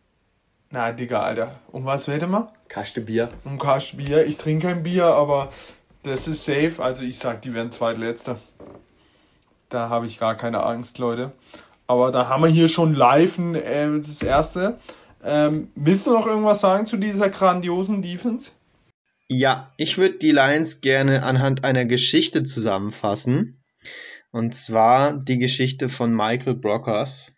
Na, 0.72 0.92
Digga, 0.92 1.22
Alter. 1.22 1.60
Um 1.72 1.86
was 1.86 2.08
wette 2.08 2.28
mal? 2.28 2.52
Kaste 2.68 3.02
Bier. 3.02 3.30
Um 3.44 3.58
Kasten 3.60 3.98
Bier. 3.98 4.26
Ich 4.26 4.38
trinke 4.38 4.68
kein 4.68 4.84
Bier, 4.84 5.06
aber 5.06 5.52
das 6.04 6.28
ist 6.28 6.46
safe. 6.46 6.76
Also 6.80 7.04
ich 7.04 7.18
sag, 7.18 7.42
die 7.42 7.54
werden 7.54 7.72
Zweitletzter. 7.72 8.40
Da 9.70 9.90
habe 9.90 10.08
ich 10.08 10.20
gar 10.20 10.36
keine 10.36 10.64
Angst, 10.64 10.98
Leute. 10.98 11.32
Aber 11.88 12.12
da 12.12 12.28
haben 12.28 12.44
wir 12.44 12.50
hier 12.50 12.70
schon 12.70 12.94
live 12.94 13.38
ein, 13.38 13.56
äh, 13.56 14.00
das 14.00 14.22
erste. 14.22 14.80
Ähm, 15.24 15.72
willst 15.76 16.06
du 16.06 16.12
noch 16.12 16.26
irgendwas 16.26 16.62
sagen 16.62 16.88
zu 16.88 16.98
dieser 16.98 17.30
grandiosen 17.30 18.02
Defense? 18.02 18.52
Ja, 19.28 19.72
ich 19.78 19.98
würde 19.98 20.16
die 20.16 20.32
Lions 20.32 20.82
gerne 20.82 21.24
anhand 21.24 21.64
einer 21.64 21.86
Geschichte 21.86 22.44
zusammenfassen. 22.44 23.59
Und 24.32 24.54
zwar 24.54 25.20
die 25.20 25.38
Geschichte 25.38 25.90
von 25.90 26.14
Michael 26.14 26.56
Brockers. 26.56 27.36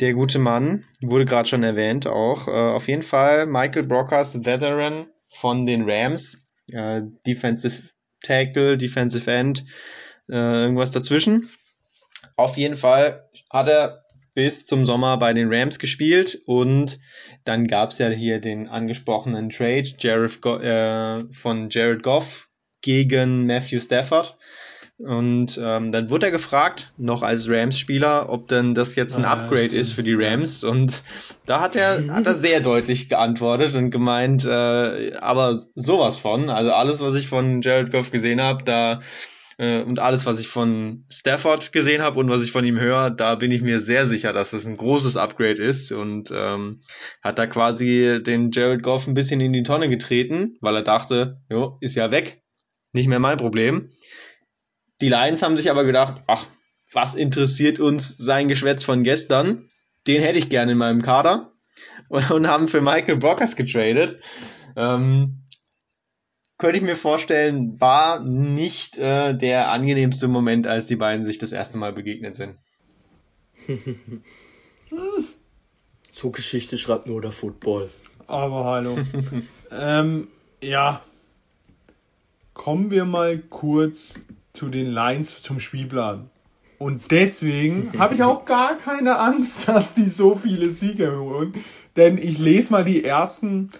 Der 0.00 0.14
gute 0.14 0.38
Mann, 0.38 0.84
wurde 1.00 1.24
gerade 1.24 1.48
schon 1.48 1.62
erwähnt 1.62 2.06
auch. 2.06 2.48
Äh, 2.48 2.50
auf 2.50 2.88
jeden 2.88 3.02
Fall 3.02 3.46
Michael 3.46 3.84
Brockers, 3.84 4.44
Veteran 4.44 5.06
von 5.28 5.66
den 5.66 5.88
Rams. 5.88 6.42
Äh, 6.72 7.02
Defensive 7.26 7.82
Tackle, 8.22 8.76
Defensive 8.76 9.30
End, 9.30 9.64
äh, 10.28 10.62
irgendwas 10.64 10.90
dazwischen. 10.90 11.48
Auf 12.36 12.56
jeden 12.56 12.76
Fall 12.76 13.28
hat 13.50 13.68
er 13.68 14.04
bis 14.34 14.66
zum 14.66 14.84
Sommer 14.84 15.16
bei 15.18 15.32
den 15.32 15.52
Rams 15.52 15.78
gespielt 15.78 16.42
und 16.46 16.98
dann 17.44 17.68
gab's 17.68 17.98
ja 17.98 18.08
hier 18.08 18.40
den 18.40 18.68
angesprochenen 18.68 19.50
Trade 19.50 19.88
Jared 19.98 20.42
Go 20.42 20.58
äh, 20.58 21.24
von 21.30 21.70
Jared 21.70 22.02
Goff 22.02 22.48
gegen 22.80 23.46
Matthew 23.46 23.78
Stafford. 23.78 24.36
Und 24.98 25.60
ähm, 25.62 25.90
dann 25.90 26.08
wurde 26.08 26.26
er 26.26 26.32
gefragt, 26.32 26.92
noch 26.96 27.22
als 27.22 27.48
Rams-Spieler, 27.50 28.28
ob 28.28 28.46
denn 28.46 28.74
das 28.74 28.94
jetzt 28.94 29.16
ein 29.16 29.24
Ah, 29.24 29.32
Upgrade 29.32 29.64
stimmt. 29.66 29.80
ist 29.80 29.92
für 29.92 30.04
die 30.04 30.14
Rams. 30.14 30.62
Und 30.62 31.02
da 31.46 31.60
hat 31.60 31.74
er, 31.74 32.06
hat 32.14 32.26
er 32.26 32.34
sehr 32.34 32.60
deutlich 32.60 33.08
geantwortet 33.08 33.74
und 33.74 33.90
gemeint, 33.90 34.44
äh, 34.44 35.14
aber 35.16 35.60
sowas 35.74 36.18
von. 36.18 36.48
Also 36.48 36.72
alles, 36.72 37.00
was 37.00 37.16
ich 37.16 37.26
von 37.26 37.60
Jared 37.60 37.90
Goff 37.90 38.12
gesehen 38.12 38.40
habe, 38.40 38.62
da 38.62 39.00
äh, 39.58 39.82
und 39.82 39.98
alles, 39.98 40.26
was 40.26 40.38
ich 40.38 40.46
von 40.48 41.04
Stafford 41.10 41.72
gesehen 41.72 42.00
habe 42.02 42.20
und 42.20 42.28
was 42.30 42.42
ich 42.42 42.52
von 42.52 42.64
ihm 42.64 42.78
höre, 42.78 43.10
da 43.10 43.34
bin 43.34 43.50
ich 43.50 43.62
mir 43.62 43.80
sehr 43.80 44.06
sicher, 44.06 44.32
dass 44.32 44.52
es 44.52 44.64
ein 44.64 44.76
großes 44.76 45.16
Upgrade 45.16 45.60
ist 45.62 45.90
und 45.92 46.30
ähm, 46.32 46.80
hat 47.20 47.38
da 47.38 47.46
quasi 47.48 48.20
den 48.24 48.52
Jared 48.52 48.82
Goff 48.84 49.06
ein 49.08 49.14
bisschen 49.14 49.40
in 49.40 49.52
die 49.52 49.62
Tonne 49.64 49.88
getreten, 49.88 50.56
weil 50.60 50.76
er 50.76 50.82
dachte, 50.82 51.40
jo, 51.50 51.78
ist 51.80 51.94
ja 51.96 52.10
weg, 52.12 52.42
nicht 52.92 53.08
mehr 53.08 53.18
mein 53.20 53.38
Problem. 53.38 53.90
Die 55.00 55.08
Lions 55.08 55.42
haben 55.42 55.56
sich 55.56 55.70
aber 55.70 55.84
gedacht, 55.84 56.22
ach, 56.26 56.46
was 56.92 57.14
interessiert 57.14 57.80
uns 57.80 58.16
sein 58.16 58.48
Geschwätz 58.48 58.84
von 58.84 59.04
gestern? 59.04 59.70
Den 60.06 60.22
hätte 60.22 60.38
ich 60.38 60.48
gerne 60.48 60.72
in 60.72 60.78
meinem 60.78 61.02
Kader 61.02 61.52
und, 62.08 62.30
und 62.30 62.46
haben 62.46 62.68
für 62.68 62.80
Michael 62.80 63.16
Brockers 63.16 63.56
getradet. 63.56 64.20
Ähm, 64.76 65.42
könnte 66.58 66.76
ich 66.76 66.82
mir 66.82 66.96
vorstellen, 66.96 67.80
war 67.80 68.20
nicht 68.20 68.96
äh, 68.98 69.36
der 69.36 69.70
angenehmste 69.70 70.28
Moment, 70.28 70.66
als 70.66 70.86
die 70.86 70.96
beiden 70.96 71.24
sich 71.24 71.38
das 71.38 71.52
erste 71.52 71.78
Mal 71.78 71.92
begegnet 71.92 72.36
sind. 72.36 72.58
So 76.12 76.30
Geschichte 76.30 76.78
schreibt 76.78 77.08
nur 77.08 77.20
der 77.20 77.32
Football. 77.32 77.90
Aber 78.28 78.64
hallo. 78.66 78.96
ähm, 79.72 80.28
ja. 80.62 81.02
Kommen 82.52 82.92
wir 82.92 83.04
mal 83.04 83.38
kurz 83.38 84.20
zu 84.54 84.68
den 84.68 84.90
Lines 84.90 85.42
zum 85.42 85.60
Spielplan. 85.60 86.30
Und 86.78 87.10
deswegen 87.10 87.92
habe 87.98 88.14
ich 88.14 88.22
auch 88.22 88.46
gar 88.46 88.76
keine 88.76 89.18
Angst, 89.18 89.68
dass 89.68 89.92
die 89.94 90.08
so 90.08 90.36
viele 90.36 90.70
Siege 90.70 91.18
holen. 91.18 91.52
Denn 91.96 92.16
ich 92.18 92.38
lese 92.38 92.72
mal 92.72 92.84
die 92.84 93.04
ersten, 93.04 93.70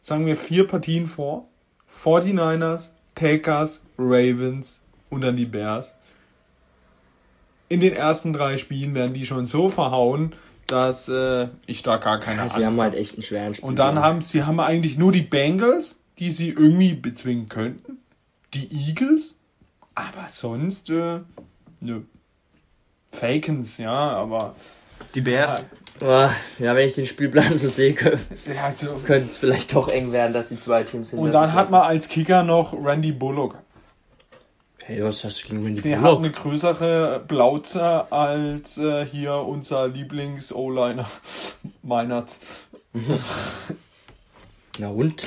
sagen 0.00 0.26
wir, 0.26 0.36
vier 0.36 0.66
Partien 0.68 1.06
vor. 1.06 1.48
49ers, 2.02 2.90
Packers, 3.16 3.80
Ravens, 3.98 4.80
und 5.10 5.22
dann 5.22 5.36
die 5.36 5.46
Bears. 5.46 5.96
In 7.68 7.80
den 7.80 7.94
ersten 7.94 8.32
drei 8.32 8.56
Spielen 8.56 8.94
werden 8.94 9.14
die 9.14 9.26
schon 9.26 9.46
so 9.46 9.68
verhauen, 9.68 10.34
dass 10.66 11.08
äh, 11.08 11.48
ich 11.66 11.82
da 11.82 11.96
gar 11.96 12.20
keine 12.20 12.36
Ja, 12.36 12.42
Angst 12.44 12.56
sie 12.56 12.64
haben 12.64 12.80
halt 12.80 12.92
habe. 12.92 13.02
echt 13.02 13.14
einen 13.14 13.22
schweren 13.22 13.54
Spiel. 13.54 13.68
Und 13.68 13.78
dann 13.78 13.98
haben 13.98 14.20
sie 14.20 14.44
haben 14.44 14.60
eigentlich 14.60 14.96
nur 14.98 15.12
die 15.12 15.22
Bengals, 15.22 15.96
die 16.18 16.30
sie 16.30 16.50
irgendwie 16.50 16.94
bezwingen 16.94 17.48
könnten. 17.48 17.98
Die 18.54 18.68
Eagles, 18.70 19.34
aber 19.98 20.28
sonst 20.30 20.90
äh, 20.90 21.20
nö. 21.80 22.02
Falcons, 23.12 23.78
ja, 23.78 23.92
aber 23.92 24.54
Die 25.14 25.20
Bears. 25.20 25.64
Ah, 26.00 26.32
Ja, 26.58 26.76
wenn 26.76 26.86
ich 26.86 26.94
den 26.94 27.06
Spielplan 27.06 27.54
so 27.56 27.68
sehe, 27.68 27.94
ja, 28.54 28.72
so, 28.72 28.94
könnte 29.04 29.28
es 29.30 29.36
vielleicht 29.36 29.74
doch 29.74 29.88
eng 29.88 30.12
werden, 30.12 30.32
dass 30.32 30.48
die 30.50 30.58
zwei 30.58 30.84
Teams 30.84 31.10
sind. 31.10 31.18
und 31.18 31.32
dann 31.32 31.52
hat 31.54 31.70
man 31.70 31.82
als 31.82 32.08
Kicker 32.08 32.44
noch 32.44 32.72
Randy 32.72 33.10
Bullock. 33.12 33.56
Hey, 34.84 35.02
was 35.02 35.24
hast 35.24 35.42
du 35.44 35.48
gegen 35.48 35.64
Randy 35.64 35.82
Der 35.82 35.96
hat 36.00 36.04
Bullock? 36.04 36.18
eine 36.20 36.30
größere 36.30 37.24
Blauze 37.26 38.12
als 38.12 38.78
äh, 38.78 39.04
hier 39.04 39.34
unser 39.34 39.88
Lieblings-O-Liner 39.88 41.06
Meinert. 41.82 42.36
Na 44.78 44.88
und? 44.88 45.26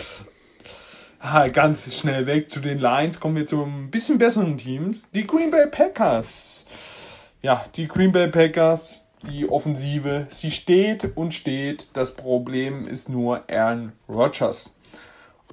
Ah, 1.23 1.49
ganz 1.49 1.93
schnell 1.93 2.25
weg 2.25 2.49
zu 2.49 2.59
den 2.61 2.79
Lions 2.79 3.19
kommen 3.19 3.35
wir 3.35 3.45
zu 3.45 3.61
ein 3.61 3.91
bisschen 3.91 4.17
besseren 4.17 4.57
Teams. 4.57 5.11
Die 5.11 5.27
Green 5.27 5.51
Bay 5.51 5.67
Packers. 5.67 6.65
Ja, 7.43 7.63
die 7.75 7.87
Green 7.87 8.11
Bay 8.11 8.27
Packers, 8.27 9.05
die 9.29 9.47
Offensive, 9.47 10.25
sie 10.31 10.49
steht 10.49 11.15
und 11.15 11.35
steht. 11.35 11.95
Das 11.95 12.15
Problem 12.15 12.87
ist 12.87 13.07
nur 13.07 13.43
Aaron 13.51 13.91
Rodgers. 14.09 14.73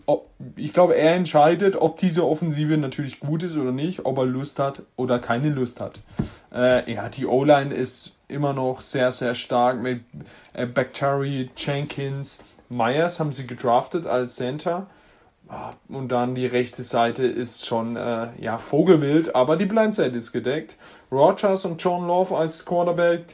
Ob, 0.07 0.31
ich 0.57 0.73
glaube, 0.73 0.97
er 0.97 1.15
entscheidet, 1.15 1.77
ob 1.77 1.99
diese 1.99 2.27
Offensive 2.27 2.79
natürlich 2.79 3.21
gut 3.21 3.43
ist 3.43 3.59
oder 3.59 3.73
nicht, 3.73 4.07
ob 4.07 4.17
er 4.17 4.25
Lust 4.25 4.59
hat 4.59 4.85
oder 4.97 5.19
keine 5.19 5.51
Lust 5.51 5.81
hat. 5.81 6.01
Äh, 6.51 6.91
ja, 6.91 7.11
die 7.11 7.27
O-Line 7.27 7.75
ist 7.75 8.17
immer 8.27 8.55
noch 8.55 8.81
sehr, 8.81 9.13
sehr 9.13 9.35
stark 9.35 9.83
mit 9.83 10.01
äh, 10.55 10.65
Bactery, 10.65 11.51
Jenkins, 11.59 12.39
Myers 12.71 13.21
haben 13.21 13.33
sie 13.33 13.47
gedraftet 13.47 14.07
als 14.07 14.37
Center. 14.37 14.87
Ah, 15.51 15.73
Und 15.89 16.09
dann 16.09 16.35
die 16.35 16.47
rechte 16.47 16.83
Seite 16.83 17.27
ist 17.27 17.67
schon 17.67 17.97
äh, 17.97 18.29
ja 18.39 18.59
Vogelwild, 18.59 19.35
aber 19.35 19.57
die 19.57 19.65
Blindside 19.65 20.19
ist 20.19 20.33
gedeckt. 20.33 20.77
Rogers 21.11 21.65
und 21.65 21.83
John 21.83 22.07
Love 22.07 22.37
als 22.37 22.67
Quarterback. 22.67 23.25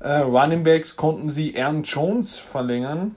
Äh, 0.00 0.18
Running 0.18 0.64
Backs 0.64 0.96
konnten 0.96 1.30
sie 1.30 1.58
Aaron 1.58 1.82
Jones 1.82 2.38
verlängern. 2.38 3.14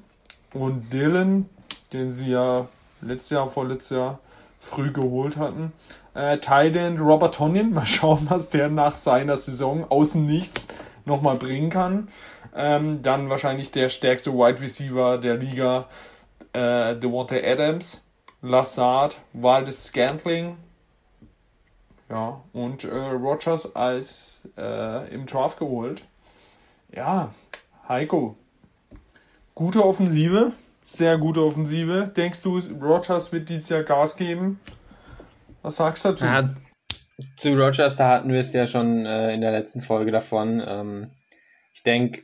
Und 0.53 0.93
Dylan, 0.93 1.49
den 1.91 2.13
sie 2.13 2.29
ja 2.29 2.69
letztes 3.01 3.31
Jahr, 3.31 3.47
vorletztes 3.49 3.97
Jahr 3.97 4.19
früh 4.61 4.91
geholt 4.93 5.35
hatten. 5.35 5.73
Äh, 6.13 6.37
Tight 6.37 6.77
End 6.77 7.01
Robert 7.01 7.35
Tonyan, 7.35 7.73
mal 7.73 7.85
schauen, 7.85 8.25
was 8.29 8.49
der 8.49 8.69
nach 8.69 8.95
seiner 8.95 9.35
Saison 9.35 9.85
außen 9.91 10.25
nichts 10.25 10.67
nochmal 11.03 11.35
bringen 11.35 11.69
kann. 11.69 12.07
Ähm, 12.55 13.01
dann 13.01 13.29
wahrscheinlich 13.29 13.71
der 13.71 13.89
stärkste 13.89 14.31
Wide 14.31 14.61
Receiver 14.61 15.17
der 15.17 15.35
Liga, 15.35 15.89
äh, 16.53 16.95
Devontae 16.95 17.45
Adams. 17.45 18.04
Lassard, 18.41 19.19
Waldes 19.33 19.85
Scantling, 19.85 20.57
ja, 22.09 22.41
und 22.53 22.83
äh, 22.83 22.95
Rogers 22.95 23.75
als 23.75 24.41
äh, 24.57 25.13
im 25.13 25.25
Draft 25.25 25.57
geholt. 25.57 26.05
Ja, 26.93 27.33
Heiko, 27.87 28.37
gute 29.55 29.83
Offensive, 29.83 30.51
sehr 30.85 31.17
gute 31.17 31.43
Offensive. 31.43 32.11
Denkst 32.15 32.41
du, 32.43 32.59
Rogers 32.59 33.31
wird 33.31 33.49
dieses 33.49 33.69
Jahr 33.69 33.83
Gas 33.83 34.15
geben? 34.15 34.59
Was 35.63 35.77
sagst 35.77 36.05
du 36.05 36.09
dazu? 36.09 36.25
Ja, 36.25 36.53
zu 37.37 37.53
Rogers, 37.53 37.95
da 37.95 38.09
hatten 38.09 38.31
wir 38.31 38.39
es 38.39 38.53
ja 38.53 38.67
schon 38.67 39.05
äh, 39.05 39.33
in 39.33 39.41
der 39.41 39.51
letzten 39.51 39.81
Folge 39.81 40.11
davon. 40.11 40.61
Ähm, 40.65 41.11
ich 41.73 41.83
denke, 41.83 42.21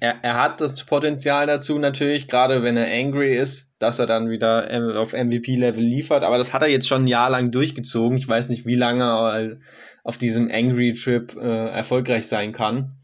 er, 0.00 0.16
er 0.22 0.40
hat 0.40 0.60
das 0.60 0.84
Potenzial 0.84 1.46
dazu 1.46 1.78
natürlich, 1.78 2.28
gerade 2.28 2.62
wenn 2.62 2.76
er 2.76 2.86
angry 2.86 3.36
ist, 3.36 3.74
dass 3.78 3.98
er 3.98 4.06
dann 4.06 4.30
wieder 4.30 4.68
auf 4.98 5.12
MVP-Level 5.12 5.82
liefert. 5.82 6.22
Aber 6.22 6.38
das 6.38 6.52
hat 6.52 6.62
er 6.62 6.68
jetzt 6.68 6.88
schon 6.88 7.04
ein 7.04 7.08
Jahr 7.08 7.30
lang 7.30 7.50
durchgezogen. 7.50 8.18
Ich 8.18 8.28
weiß 8.28 8.48
nicht, 8.48 8.66
wie 8.66 8.74
lange 8.74 9.04
er 9.04 9.56
auf 10.04 10.18
diesem 10.18 10.50
Angry-Trip 10.50 11.36
äh, 11.36 11.68
erfolgreich 11.70 12.26
sein 12.26 12.52
kann. 12.52 12.94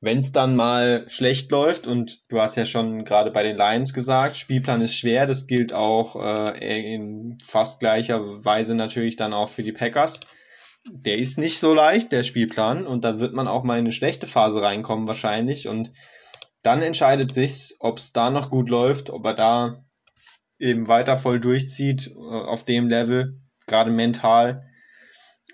Wenn 0.00 0.18
es 0.20 0.30
dann 0.30 0.54
mal 0.54 1.04
schlecht 1.08 1.50
läuft, 1.50 1.88
und 1.88 2.30
du 2.30 2.40
hast 2.40 2.56
ja 2.56 2.64
schon 2.64 3.04
gerade 3.04 3.32
bei 3.32 3.42
den 3.42 3.56
Lions 3.56 3.92
gesagt, 3.92 4.36
Spielplan 4.36 4.80
ist 4.80 4.94
schwer, 4.94 5.26
das 5.26 5.48
gilt 5.48 5.72
auch 5.72 6.14
äh, 6.14 6.94
in 6.94 7.36
fast 7.44 7.80
gleicher 7.80 8.20
Weise 8.44 8.76
natürlich 8.76 9.16
dann 9.16 9.32
auch 9.32 9.48
für 9.48 9.64
die 9.64 9.72
Packers. 9.72 10.20
Der 10.88 11.18
ist 11.18 11.36
nicht 11.36 11.58
so 11.58 11.74
leicht, 11.74 12.12
der 12.12 12.22
Spielplan, 12.22 12.86
und 12.86 13.04
da 13.04 13.18
wird 13.18 13.34
man 13.34 13.48
auch 13.48 13.64
mal 13.64 13.74
in 13.74 13.86
eine 13.86 13.92
schlechte 13.92 14.28
Phase 14.28 14.62
reinkommen 14.62 15.08
wahrscheinlich. 15.08 15.66
Und 15.66 15.92
dann 16.62 16.82
entscheidet 16.82 17.32
sich's, 17.32 17.76
ob 17.80 17.98
es 17.98 18.12
da 18.12 18.30
noch 18.30 18.50
gut 18.50 18.68
läuft, 18.68 19.10
ob 19.10 19.24
er 19.26 19.34
da 19.34 19.84
eben 20.58 20.88
weiter 20.88 21.16
voll 21.16 21.40
durchzieht 21.40 22.08
äh, 22.08 22.18
auf 22.18 22.64
dem 22.64 22.88
Level, 22.88 23.40
gerade 23.66 23.90
mental. 23.90 24.68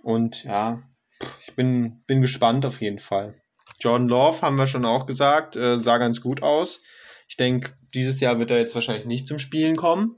Und 0.03 0.45
ja, 0.45 0.83
ich 1.47 1.55
bin, 1.55 2.03
bin 2.07 2.23
gespannt 2.23 2.65
auf 2.67 2.81
jeden 2.81 2.99
Fall. 2.99 3.35
Jordan 3.81 4.09
Love 4.09 4.43
haben 4.43 4.57
wir 4.57 4.67
schon 4.67 4.85
auch 4.85 5.07
gesagt, 5.07 5.57
äh, 5.57 5.79
sah 5.79 5.99
ganz 5.99 6.21
gut 6.21 6.43
aus. 6.43 6.81
Ich 7.29 7.37
denke, 7.37 7.73
dieses 7.95 8.21
Jahr 8.21 8.39
wird 8.39 8.51
er 8.51 8.59
jetzt 8.59 8.75
wahrscheinlich 8.75 9.07
nicht 9.07 9.27
zum 9.27 9.39
Spielen 9.39 9.77
kommen. 9.77 10.17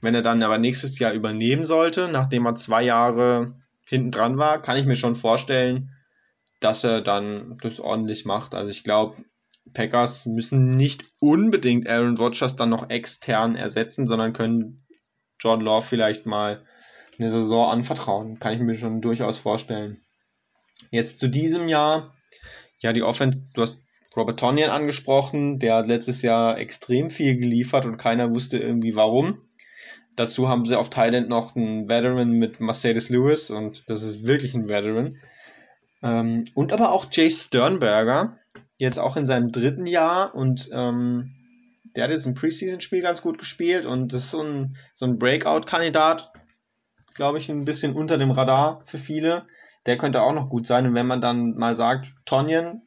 Wenn 0.00 0.14
er 0.14 0.22
dann 0.22 0.42
aber 0.42 0.58
nächstes 0.58 0.98
Jahr 0.98 1.12
übernehmen 1.12 1.66
sollte, 1.66 2.08
nachdem 2.08 2.46
er 2.46 2.54
zwei 2.56 2.82
Jahre 2.82 3.54
hinten 3.86 4.10
dran 4.10 4.38
war, 4.38 4.62
kann 4.62 4.78
ich 4.78 4.86
mir 4.86 4.96
schon 4.96 5.14
vorstellen, 5.14 5.94
dass 6.60 6.84
er 6.84 7.00
dann 7.00 7.58
das 7.62 7.80
ordentlich 7.80 8.24
macht. 8.24 8.54
Also 8.54 8.70
ich 8.70 8.84
glaube, 8.84 9.16
Packers 9.74 10.26
müssen 10.26 10.76
nicht 10.76 11.04
unbedingt 11.20 11.88
Aaron 11.88 12.16
Rodgers 12.16 12.56
dann 12.56 12.70
noch 12.70 12.90
extern 12.90 13.56
ersetzen, 13.56 14.06
sondern 14.06 14.32
können 14.32 14.86
Jordan 15.38 15.64
Love 15.64 15.86
vielleicht 15.86 16.26
mal 16.26 16.64
eine 17.18 17.30
Saison 17.30 17.70
anvertrauen. 17.70 18.38
Kann 18.38 18.54
ich 18.54 18.60
mir 18.60 18.74
schon 18.74 19.00
durchaus 19.00 19.38
vorstellen. 19.38 20.00
Jetzt 20.90 21.20
zu 21.20 21.28
diesem 21.28 21.68
Jahr, 21.68 22.14
ja, 22.80 22.92
die 22.92 23.02
Offense, 23.02 23.42
du 23.54 23.62
hast 23.62 23.82
Robert 24.16 24.40
Tonyan 24.40 24.70
angesprochen, 24.70 25.58
der 25.58 25.76
hat 25.76 25.88
letztes 25.88 26.22
Jahr 26.22 26.58
extrem 26.58 27.10
viel 27.10 27.36
geliefert 27.36 27.84
und 27.84 27.96
keiner 27.96 28.30
wusste 28.34 28.58
irgendwie 28.58 28.96
warum. 28.96 29.42
Dazu 30.16 30.48
haben 30.48 30.64
sie 30.64 30.76
auf 30.76 30.90
Thailand 30.90 31.28
noch 31.28 31.54
einen 31.54 31.88
Veteran 31.88 32.32
mit 32.32 32.60
Mercedes 32.60 33.10
Lewis 33.10 33.50
und 33.50 33.84
das 33.88 34.02
ist 34.02 34.26
wirklich 34.26 34.54
ein 34.54 34.68
Veteran. 34.68 35.16
Ähm, 36.02 36.44
und 36.54 36.72
aber 36.72 36.90
auch 36.90 37.06
Jay 37.12 37.30
Sternberger, 37.30 38.36
jetzt 38.80 38.98
auch 38.98 39.16
in 39.16 39.26
seinem 39.26 39.52
dritten 39.52 39.86
Jahr 39.86 40.34
und 40.34 40.70
ähm, 40.72 41.32
der 41.94 42.04
hat 42.04 42.10
jetzt 42.10 42.26
ein 42.26 42.34
Preseason-Spiel 42.34 43.02
ganz 43.02 43.20
gut 43.20 43.38
gespielt 43.38 43.84
und 43.84 44.14
das 44.14 44.24
ist 44.24 44.30
so 44.30 44.42
ein, 44.42 44.76
so 44.94 45.04
ein 45.04 45.18
Breakout-Kandidat, 45.18 46.32
glaube 47.14 47.38
ich, 47.38 47.50
ein 47.50 47.66
bisschen 47.66 47.94
unter 47.94 48.16
dem 48.16 48.30
Radar 48.30 48.80
für 48.84 48.96
viele. 48.96 49.46
Der 49.84 49.98
könnte 49.98 50.22
auch 50.22 50.32
noch 50.32 50.48
gut 50.48 50.66
sein. 50.66 50.86
Und 50.86 50.94
wenn 50.94 51.06
man 51.06 51.20
dann 51.20 51.56
mal 51.56 51.74
sagt, 51.74 52.14
Tonyan, 52.24 52.82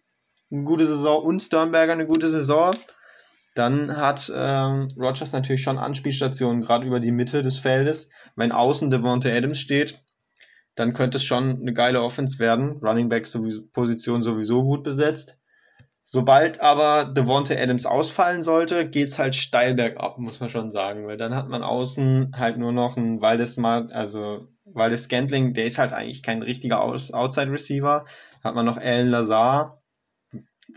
eine 0.51 0.63
gute 0.63 0.85
Saison 0.85 1.23
und 1.23 1.41
Sternberger 1.41 1.93
eine 1.93 2.07
gute 2.07 2.27
Saison, 2.27 2.71
dann 3.55 3.95
hat 3.95 4.31
ähm, 4.35 4.87
Rogers 4.97 5.31
natürlich 5.31 5.61
schon 5.61 5.77
Anspielstationen, 5.77 6.63
gerade 6.63 6.87
über 6.87 6.99
die 6.99 7.11
Mitte 7.11 7.43
des 7.43 7.59
Feldes. 7.59 8.09
Wenn 8.35 8.51
außen 8.51 8.89
Devonta 8.89 9.29
Adams 9.29 9.59
steht, 9.59 10.01
dann 10.75 10.93
könnte 10.93 11.17
es 11.17 11.23
schon 11.23 11.59
eine 11.59 11.73
geile 11.73 12.01
Offense 12.01 12.39
werden. 12.39 12.79
Running 12.81 13.09
Back 13.09 13.27
sowieso, 13.27 13.61
Position 13.71 14.23
sowieso 14.23 14.63
gut 14.63 14.83
besetzt. 14.83 15.39
Sobald 16.03 16.59
aber 16.59 17.05
Devonta 17.05 17.55
Adams 17.55 17.85
ausfallen 17.85 18.43
sollte, 18.43 18.87
geht's 18.87 19.17
halt 19.17 19.35
steil 19.35 19.73
bergab, 19.73 20.17
muss 20.19 20.41
man 20.41 20.49
schon 20.49 20.69
sagen, 20.69 21.07
weil 21.07 21.17
dann 21.17 21.33
hat 21.33 21.47
man 21.47 21.63
außen 21.63 22.33
halt 22.37 22.57
nur 22.57 22.73
noch 22.73 22.97
einen 22.97 23.21
Waldes 23.21 23.57
also 23.57 24.47
Waldes 24.65 25.03
Scantling, 25.03 25.53
der 25.53 25.65
ist 25.65 25.77
halt 25.77 25.93
eigentlich 25.93 26.21
kein 26.21 26.41
richtiger 26.41 26.81
Outside 26.81 27.51
Receiver. 27.51 28.05
Hat 28.43 28.55
man 28.55 28.65
noch 28.65 28.77
Alan 28.77 29.09
Lazar 29.09 29.81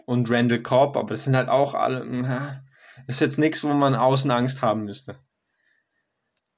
und 0.05 0.31
Randall 0.31 0.63
Cobb, 0.63 0.97
aber 0.97 1.09
das 1.09 1.25
sind 1.25 1.37
halt 1.37 1.49
auch 1.49 1.75
alle, 1.75 2.05
ist 3.07 3.21
jetzt 3.21 3.39
nichts, 3.39 3.65
wo 3.65 3.69
man 3.69 3.95
außen 3.95 4.31
Angst 4.31 4.63
haben 4.63 4.85
müsste. 4.85 5.19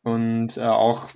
Und 0.03 0.57
äh, 0.57 0.63
auch 0.63 1.11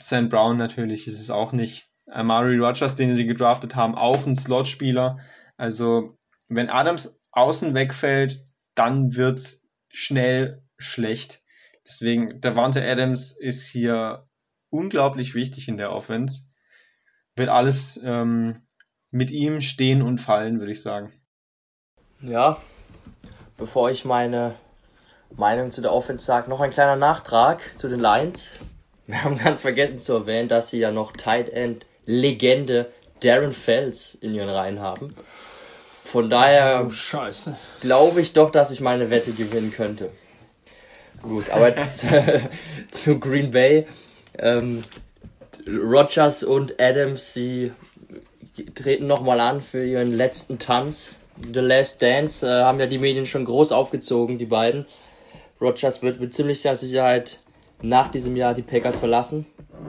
Sam 0.00 0.28
Brown 0.28 0.58
natürlich 0.58 1.06
ist 1.06 1.20
es 1.20 1.30
auch 1.30 1.52
nicht. 1.52 1.86
Amari 2.10 2.58
Rogers, 2.58 2.96
den 2.96 3.14
sie 3.14 3.26
gedraftet 3.26 3.76
haben, 3.76 3.94
auch 3.94 4.26
ein 4.26 4.36
Slot-Spieler. 4.36 5.18
Also 5.56 6.16
wenn 6.56 6.70
Adams 6.70 7.20
außen 7.32 7.74
wegfällt, 7.74 8.42
dann 8.74 9.16
wird's 9.16 9.64
schnell 9.88 10.62
schlecht. 10.78 11.42
Deswegen, 11.86 12.40
Davante 12.40 12.82
Adams 12.82 13.32
ist 13.32 13.68
hier 13.68 14.26
unglaublich 14.70 15.34
wichtig 15.34 15.68
in 15.68 15.76
der 15.76 15.92
Offense. 15.92 16.42
Wird 17.36 17.48
alles 17.48 18.00
ähm, 18.04 18.54
mit 19.10 19.30
ihm 19.30 19.60
stehen 19.60 20.02
und 20.02 20.18
fallen, 20.18 20.58
würde 20.58 20.72
ich 20.72 20.82
sagen. 20.82 21.12
Ja, 22.20 22.58
bevor 23.56 23.90
ich 23.90 24.04
meine 24.04 24.54
Meinung 25.36 25.72
zu 25.72 25.80
der 25.80 25.92
Offense 25.92 26.24
sage, 26.24 26.48
noch 26.48 26.60
ein 26.60 26.70
kleiner 26.70 26.96
Nachtrag 26.96 27.62
zu 27.76 27.88
den 27.88 28.00
Lions. 28.00 28.58
Wir 29.06 29.24
haben 29.24 29.38
ganz 29.38 29.62
vergessen 29.62 30.00
zu 30.00 30.14
erwähnen, 30.14 30.48
dass 30.48 30.70
sie 30.70 30.78
ja 30.78 30.90
noch 30.90 31.12
Tight 31.12 31.48
End 31.48 31.84
Legende 32.04 32.92
Darren 33.20 33.52
Fells 33.52 34.14
in 34.14 34.34
ihren 34.34 34.48
Reihen 34.48 34.80
haben. 34.80 35.14
Von 36.12 36.28
daher 36.28 36.86
Oh, 36.86 37.22
glaube 37.80 38.20
ich 38.20 38.34
doch, 38.34 38.50
dass 38.50 38.70
ich 38.70 38.82
meine 38.82 39.08
Wette 39.08 39.32
gewinnen 39.32 39.72
könnte. 39.72 40.10
Gut, 41.22 41.48
aber 41.48 41.68
jetzt 41.76 42.04
äh, 42.04 42.40
zu 42.90 43.18
Green 43.18 43.50
Bay. 43.50 43.86
Ähm, 44.38 44.82
Rogers 45.66 46.42
und 46.42 46.78
Adams, 46.78 47.32
sie 47.32 47.72
treten 48.74 49.06
nochmal 49.06 49.40
an 49.40 49.62
für 49.62 49.82
ihren 49.86 50.12
letzten 50.12 50.58
Tanz. 50.58 51.16
The 51.50 51.60
Last 51.60 52.02
Dance 52.02 52.46
äh, 52.46 52.62
haben 52.62 52.78
ja 52.78 52.86
die 52.86 52.98
Medien 52.98 53.24
schon 53.24 53.46
groß 53.46 53.72
aufgezogen, 53.72 54.36
die 54.36 54.44
beiden. 54.44 54.84
Rogers 55.62 56.02
wird 56.02 56.20
mit 56.20 56.34
ziemlicher 56.34 56.76
Sicherheit 56.76 57.38
nach 57.80 58.10
diesem 58.10 58.36
Jahr 58.36 58.52
die 58.52 58.60
Packers 58.60 58.96
verlassen. 58.96 59.46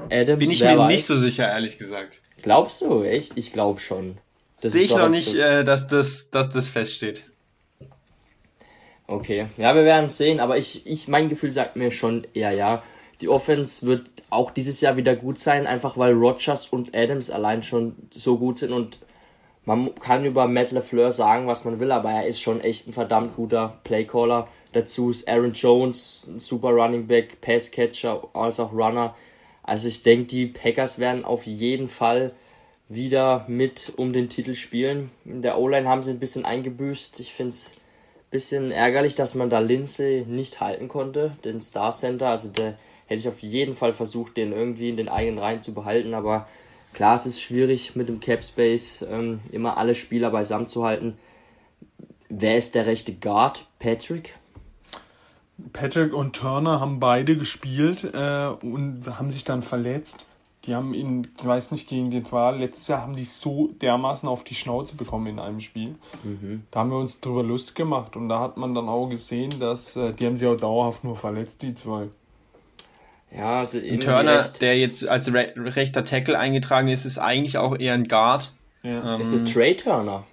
Adams, 0.10 0.40
Bin 0.40 0.52
ich 0.52 0.62
mir 0.62 0.78
weiß. 0.78 0.88
nicht 0.88 1.06
so 1.06 1.18
sicher, 1.18 1.50
ehrlich 1.50 1.78
gesagt. 1.78 2.22
Glaubst 2.41 2.80
du? 2.82 3.04
Echt? 3.04 3.34
Ich 3.36 3.52
glaube 3.52 3.82
schon. 3.82 4.18
Das 4.64 4.72
Sehe 4.72 4.84
ich 4.84 4.95
noch 4.95 5.10
nicht, 5.10 5.35
äh, 5.35 5.65
dass, 5.65 5.88
das, 5.88 6.30
dass 6.30 6.48
das 6.48 6.69
feststeht. 6.69 7.26
Okay, 9.07 9.48
ja, 9.57 9.76
wir 9.76 9.84
werden 9.84 10.06
es 10.06 10.15
sehen, 10.15 10.40
aber 10.40 10.57
ich, 10.57 10.88
ich, 10.88 11.10
mein 11.10 11.27
Gefühl 11.27 11.52
sagt 11.52 11.76
mir 11.76 11.91
schon 11.91 12.26
eher 12.34 12.52
ja. 12.52 12.81
Die 13.19 13.27
Offense 13.27 13.85
wird 13.85 14.10
auch 14.30 14.52
dieses 14.52 14.80
Jahr 14.80 14.95
wieder 14.95 15.18
gut 15.18 15.38
sein, 15.38 15.68
einfach 15.68 15.98
weil 15.98 16.14
Rogers 16.14 16.68
und 16.68 16.95
Adams 16.95 17.30
allein 17.30 17.61
schon 17.61 17.95
so 18.10 18.38
gut 18.38 18.60
sind 18.60 18.72
und 18.72 18.99
man 19.65 19.94
kann 19.95 20.23
über 20.23 20.48
Matt 20.48 20.72
LeFleur 20.72 21.11
sagen, 21.11 21.45
was 21.45 21.65
man 21.65 21.81
will, 21.81 21.91
aber 21.91 22.11
er 22.11 22.27
ist 22.27 22.40
schon 22.40 22.61
echt 22.61 22.88
ein 22.88 22.94
verdammt 22.94 23.35
guter 23.35 23.80
Playcaller. 23.84 24.48
Dazu 24.72 25.10
ist 25.10 25.27
Aaron 25.27 25.52
Jones 25.52 26.30
ein 26.34 26.40
super 26.40 26.69
Running 26.69 27.07
Back, 27.07 27.41
Passcatcher, 27.41 28.30
als 28.34 28.61
auch 28.61 28.72
Runner. 28.72 29.14
Also 29.61 29.90
ich 29.90 30.03
denke, 30.03 30.27
die 30.27 30.45
Packers 30.45 30.99
werden 30.99 31.26
auf 31.26 31.45
jeden 31.45 31.90
Fall 31.90 32.31
wieder 32.89 33.45
mit 33.47 33.93
um 33.95 34.14
den 34.14 34.30
Titel 34.30 34.53
spielen. 34.53 35.11
In 35.26 35.41
der 35.41 35.57
O-Line 35.57 35.88
haben 35.88 36.03
sie 36.03 36.11
ein 36.11 36.19
bisschen 36.19 36.45
eingebüßt. 36.45 37.19
Ich 37.19 37.34
finde 37.34 37.49
es 37.51 37.77
bisschen 38.34 38.72
ärgerlich, 38.72 39.14
dass 39.14 39.35
man 39.35 39.51
da 39.51 39.60
Lindsay 39.60 40.26
nicht 40.27 40.60
halten 40.60 40.88
konnte, 40.88 41.38
den 41.45 41.61
Star 41.61 41.91
Center. 41.91 42.30
Also 42.30 42.49
der 42.49 42.80
hätte 43.05 43.19
ich 43.19 43.27
auf 43.27 43.39
jeden 43.39 43.76
Fall 43.76 43.93
versucht, 43.93 44.38
den 44.38 44.51
irgendwie 44.51 44.89
in 44.89 44.97
den 44.97 45.07
eigenen 45.07 45.38
Reihen 45.38 45.61
zu 45.61 45.73
behalten. 45.73 46.15
Aber 46.15 46.47
klar, 46.93 47.15
es 47.15 47.27
ist 47.27 47.39
schwierig 47.39 47.95
mit 47.95 48.10
dem 48.10 48.19
Cap 48.19 48.43
Space 48.43 49.05
ähm, 49.07 49.41
immer 49.51 49.77
alle 49.77 49.93
Spieler 49.93 50.31
beisammen 50.31 50.68
zu 50.68 50.84
halten. 50.84 51.18
Wer 52.27 52.57
ist 52.57 52.73
der 52.73 52.88
rechte 52.88 53.14
Guard? 53.14 53.68
Patrick? 53.77 54.35
Patrick 55.72 56.14
und 56.14 56.35
Turner 56.35 56.80
haben 56.80 56.99
beide 56.99 57.38
gespielt 57.38 58.03
äh, 58.03 58.47
und 58.47 59.03
haben 59.07 59.30
sich 59.30 59.43
dann 59.43 59.61
verletzt. 59.61 60.26
Die 60.65 60.76
haben 60.76 60.94
in, 60.94 61.27
ich 61.38 61.45
weiß 61.45 61.72
nicht, 61.72 61.90
gegen 61.90 62.10
den 62.10 62.31
war, 62.31 62.53
letztes 62.53 62.88
Jahr 62.88 63.02
haben 63.02 63.15
die 63.15 63.26
so 63.26 63.69
dermaßen 63.81 64.30
auf 64.30 64.45
die 64.45 64.56
Schnauze 64.56 64.95
bekommen 64.95 65.27
in 65.27 65.40
einem 65.40 65.60
Spiel. 65.60 65.95
Mhm. 66.23 66.64
Da 66.72 66.80
haben 66.80 66.90
wir 66.90 66.99
uns 66.99 67.19
drüber 67.19 67.44
Lust 67.44 67.76
gemacht 67.76 68.15
und 68.15 68.30
da 68.30 68.40
hat 68.40 68.56
man 68.56 68.73
dann 68.73 68.88
auch 68.88 69.10
gesehen, 69.10 69.60
dass 69.60 69.98
äh, 69.98 70.14
die 70.14 70.26
haben 70.26 70.38
sich 70.38 70.48
auch 70.48 70.56
dauerhaft 70.56 71.03
nur 71.03 71.18
verletzt, 71.18 71.61
die 71.64 71.73
zwei. 71.73 72.07
Ja, 73.35 73.60
also 73.60 73.77
irgendwie 73.77 74.06
Turner, 74.06 74.49
der 74.61 74.77
jetzt 74.77 75.07
als 75.07 75.34
re 75.34 75.53
rechter 75.57 76.06
Tackle 76.06 76.38
eingetragen 76.38 76.88
ist, 76.88 77.03
ist 77.03 77.18
eigentlich 77.18 77.57
auch 77.57 77.77
eher 77.77 77.95
ein 77.95 78.06
Guard. 78.06 78.53
Ja. 78.84 79.15
Ähm, 79.15 79.22
Ist 79.22 79.31
es 79.31 79.52
Trey 79.52 79.76
Turner? 79.76 80.23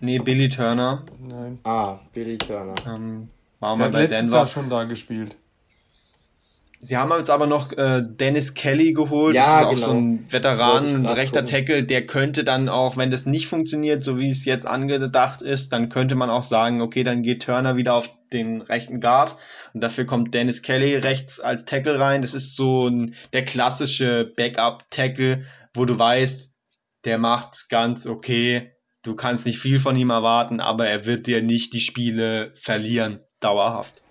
nee, 0.00 0.18
Billy 0.18 0.48
Turner. 0.48 1.04
Nein. 1.20 1.58
Ah, 1.64 1.98
Billy 2.12 2.36
Turner. 2.36 2.74
Ähm, 2.86 3.28
war 3.60 3.76
mal 3.76 3.90
bei 3.90 4.06
Denver. 4.06 4.36
Jahr 4.36 4.48
schon 4.48 4.68
da 4.68 4.84
gespielt. 4.84 5.36
Sie 6.80 6.96
haben 6.96 7.10
jetzt 7.16 7.30
aber 7.30 7.48
noch 7.48 7.72
äh, 7.72 8.02
Dennis 8.06 8.54
Kelly 8.54 8.92
geholt. 8.92 9.34
Ja, 9.34 9.42
das 9.42 9.56
ist 9.56 9.62
auch 9.62 9.70
genau. 9.70 9.86
so 9.86 9.92
ein 9.92 10.32
Veteran, 10.32 11.06
rechter 11.06 11.42
gucken. 11.42 11.54
Tackle. 11.54 11.82
Der 11.82 12.06
könnte 12.06 12.44
dann 12.44 12.68
auch, 12.68 12.96
wenn 12.96 13.10
das 13.10 13.26
nicht 13.26 13.48
funktioniert, 13.48 14.04
so 14.04 14.16
wie 14.18 14.30
es 14.30 14.44
jetzt 14.44 14.66
angedacht 14.66 15.42
ist, 15.42 15.72
dann 15.72 15.88
könnte 15.88 16.14
man 16.14 16.30
auch 16.30 16.42
sagen, 16.42 16.80
okay, 16.80 17.02
dann 17.02 17.22
geht 17.22 17.42
Turner 17.42 17.76
wieder 17.76 17.94
auf 17.94 18.10
den 18.32 18.60
rechten 18.62 19.00
Guard 19.00 19.36
und 19.74 19.82
dafür 19.82 20.06
kommt 20.06 20.34
Dennis 20.34 20.62
Kelly 20.62 20.94
rechts 20.96 21.40
als 21.40 21.64
Tackle 21.64 21.98
rein. 21.98 22.22
Das 22.22 22.34
ist 22.34 22.54
so 22.54 22.86
ein, 22.88 23.14
der 23.32 23.44
klassische 23.44 24.32
Backup-Tackle, 24.36 25.44
wo 25.74 25.84
du 25.84 25.98
weißt, 25.98 26.54
der 27.04 27.18
macht's 27.18 27.68
ganz 27.68 28.06
okay. 28.06 28.72
Du 29.02 29.16
kannst 29.16 29.46
nicht 29.46 29.58
viel 29.58 29.80
von 29.80 29.96
ihm 29.96 30.10
erwarten, 30.10 30.60
aber 30.60 30.86
er 30.86 31.06
wird 31.06 31.26
dir 31.26 31.42
nicht 31.42 31.72
die 31.72 31.80
Spiele 31.80 32.52
verlieren, 32.54 33.20
dauerhaft. 33.40 34.02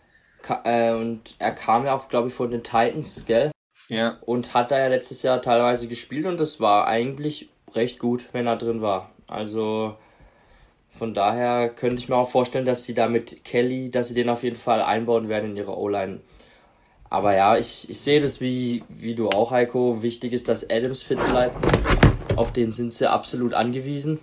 Äh, 0.64 0.94
und 0.94 1.36
er 1.40 1.52
kam 1.52 1.86
ja 1.86 1.96
auch, 1.96 2.10
glaube 2.10 2.30
ich, 2.30 2.34
von 2.34 2.52
den 2.52 2.64
Titans, 2.64 3.26
gell? 3.26 3.52
Ja, 3.90 4.18
und 4.22 4.54
hat 4.54 4.72
da 4.72 4.80
ja 4.80 4.88
letztes 4.88 5.24
Jahr 5.24 5.42
teilweise 5.42 5.88
gespielt 5.88 6.26
und 6.26 6.40
das 6.40 6.60
war 6.60 6.88
eigentlich 6.88 7.50
recht 7.74 8.00
gut, 8.00 8.28
wenn 8.34 8.48
er 8.48 8.58
drin 8.58 8.82
war. 8.82 9.12
Also 9.28 9.96
von 10.90 11.14
daher 11.14 11.70
könnte 11.70 12.02
ich 12.02 12.10
mir 12.10 12.16
auch 12.16 12.30
vorstellen, 12.30 12.66
dass 12.66 12.84
sie 12.84 12.94
da 12.94 13.08
mit 13.08 13.44
Kelly, 13.46 13.90
dass 13.90 14.08
sie 14.10 14.14
den 14.14 14.30
auf 14.30 14.44
jeden 14.44 14.56
Fall 14.56 14.82
einbauen 14.82 15.30
werden 15.30 15.52
in 15.52 15.58
ihre 15.58 15.78
O-Line. 15.78 16.22
Aber 17.10 17.36
ja, 17.36 17.58
ich, 17.58 17.90
ich 17.90 18.02
sehe 18.02 18.20
das 18.20 18.42
wie, 18.42 18.84
wie 18.90 19.16
du 19.16 19.30
auch, 19.30 19.52
Heiko. 19.52 20.02
Wichtig 20.04 20.34
ist, 20.34 20.50
dass 20.50 20.70
Adams 20.70 21.04
fit 21.04 21.24
bleibt. 21.30 21.56
Auf 22.36 22.52
den 22.52 22.72
sind 22.72 22.92
sie 22.92 23.10
absolut 23.10 23.54
angewiesen. 23.54 24.20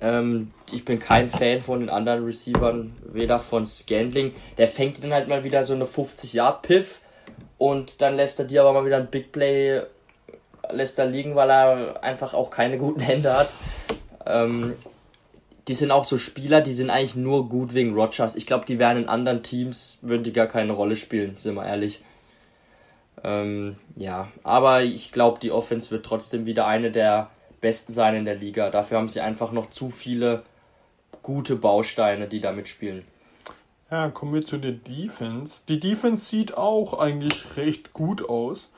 Ähm, 0.00 0.52
ich 0.72 0.84
bin 0.84 1.00
kein 1.00 1.28
Fan 1.28 1.62
von 1.62 1.80
den 1.80 1.88
anderen 1.88 2.24
Receivern, 2.24 2.96
weder 3.12 3.38
von 3.38 3.66
Scandling. 3.66 4.34
Der 4.58 4.68
fängt 4.68 5.02
dann 5.02 5.12
halt 5.12 5.28
mal 5.28 5.44
wieder 5.44 5.64
so 5.64 5.74
eine 5.74 5.86
50 5.86 6.32
Yard 6.34 6.62
Piff 6.62 7.00
und 7.58 8.00
dann 8.02 8.16
lässt 8.16 8.38
er 8.38 8.44
dir 8.44 8.62
aber 8.62 8.72
mal 8.72 8.86
wieder 8.86 8.98
ein 8.98 9.10
Big 9.10 9.32
Play 9.32 9.82
lässt 10.70 10.98
er 10.98 11.06
liegen, 11.06 11.34
weil 11.34 11.50
er 11.50 12.02
einfach 12.02 12.34
auch 12.34 12.50
keine 12.50 12.78
guten 12.78 13.00
Hände 13.00 13.32
hat. 13.32 13.48
Ähm, 14.24 14.74
die 15.68 15.74
sind 15.74 15.90
auch 15.90 16.04
so 16.04 16.18
Spieler, 16.18 16.60
die 16.60 16.72
sind 16.72 16.90
eigentlich 16.90 17.16
nur 17.16 17.48
gut 17.48 17.74
wegen 17.74 17.94
Rogers. 17.94 18.36
Ich 18.36 18.46
glaube, 18.46 18.66
die 18.66 18.78
wären 18.78 18.96
in 18.98 19.08
anderen 19.08 19.42
Teams, 19.42 19.98
würden 20.02 20.22
die 20.22 20.32
gar 20.32 20.46
keine 20.46 20.72
Rolle 20.72 20.96
spielen, 20.96 21.36
sind 21.36 21.54
wir 21.54 21.66
ehrlich. 21.66 22.02
Ähm, 23.24 23.76
ja, 23.96 24.28
aber 24.44 24.82
ich 24.82 25.10
glaube, 25.10 25.40
die 25.40 25.50
Offense 25.50 25.90
wird 25.90 26.06
trotzdem 26.06 26.46
wieder 26.46 26.66
eine 26.66 26.92
der 26.92 27.30
besten 27.60 27.92
sein 27.92 28.14
in 28.14 28.24
der 28.24 28.36
Liga. 28.36 28.70
Dafür 28.70 28.98
haben 28.98 29.08
sie 29.08 29.20
einfach 29.20 29.52
noch 29.52 29.70
zu 29.70 29.90
viele 29.90 30.42
gute 31.22 31.56
Bausteine, 31.56 32.28
die 32.28 32.40
da 32.40 32.52
mitspielen. 32.52 33.04
Ja, 33.90 34.08
kommen 34.10 34.34
wir 34.34 34.44
zu 34.44 34.58
der 34.58 34.72
Defense. 34.72 35.62
Die 35.68 35.78
Defense 35.80 36.24
sieht 36.24 36.56
auch 36.56 36.98
eigentlich 36.98 37.56
recht 37.56 37.92
gut 37.92 38.28
aus. 38.28 38.68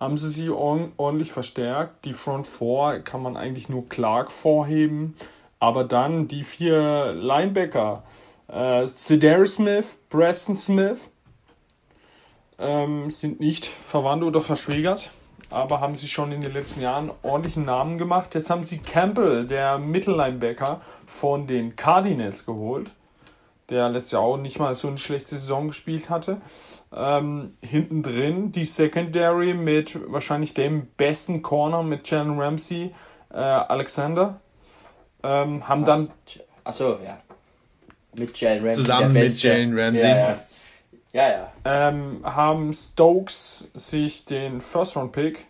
Haben 0.00 0.18
sie 0.18 0.28
sie 0.28 0.50
ord- 0.50 0.90
ordentlich 0.96 1.32
verstärkt. 1.32 2.04
Die 2.04 2.12
Front 2.12 2.46
4 2.46 3.00
kann 3.04 3.22
man 3.22 3.36
eigentlich 3.36 3.68
nur 3.68 3.88
Clark 3.88 4.30
vorheben. 4.32 5.16
Aber 5.58 5.84
dann 5.84 6.28
die 6.28 6.44
vier 6.44 7.12
Linebacker. 7.14 8.02
Äh, 8.48 8.86
Smith, 8.88 9.86
Preston 10.10 10.54
Smith 10.56 10.98
ähm, 12.58 13.10
sind 13.10 13.40
nicht 13.40 13.66
verwandt 13.66 14.22
oder 14.24 14.40
verschwägert. 14.40 15.10
Aber 15.50 15.80
haben 15.80 15.96
sie 15.96 16.08
schon 16.08 16.32
in 16.32 16.40
den 16.40 16.52
letzten 16.52 16.80
Jahren 16.80 17.10
ordentlichen 17.22 17.64
Namen 17.64 17.98
gemacht. 17.98 18.34
Jetzt 18.34 18.50
haben 18.50 18.64
sie 18.64 18.78
Campbell, 18.78 19.46
der 19.46 19.78
Mittellinebacker 19.78 20.80
von 21.06 21.46
den 21.46 21.76
Cardinals 21.76 22.46
geholt 22.46 22.90
der 23.68 23.88
letztes 23.88 24.12
Jahr 24.12 24.22
auch 24.22 24.36
nicht 24.36 24.58
mal 24.58 24.74
so 24.76 24.88
eine 24.88 24.98
schlechte 24.98 25.30
Saison 25.30 25.68
gespielt 25.68 26.08
hatte. 26.08 26.40
Ähm, 26.94 27.54
hinten 27.62 28.02
drin 28.02 28.52
die 28.52 28.64
Secondary 28.64 29.54
mit 29.54 29.98
wahrscheinlich 30.10 30.54
dem 30.54 30.86
besten 30.96 31.42
Corner 31.42 31.82
mit 31.82 32.08
Jalen 32.08 32.38
Ramsey, 32.38 32.92
äh, 33.32 33.36
Alexander. 33.36 34.40
Ähm, 35.22 35.68
haben 35.68 35.84
dann 35.84 36.10
Achso, 36.64 36.98
ja. 37.04 37.18
Mit 38.16 38.40
Jalen 38.40 38.62
Ramsey. 38.64 38.82
Zusammen 38.82 39.14
der 39.14 39.24
mit. 39.24 39.42
Jalen 39.42 39.78
Ramsey. 39.78 40.02
Ja, 40.02 40.16
ja. 40.16 40.38
Ja, 41.12 41.28
ja. 41.30 41.52
ähm, 41.64 42.20
haben 42.24 42.72
Stokes 42.72 43.68
sich 43.74 44.24
den 44.24 44.60
First 44.60 44.96
Round 44.96 45.12
Pick 45.12 45.46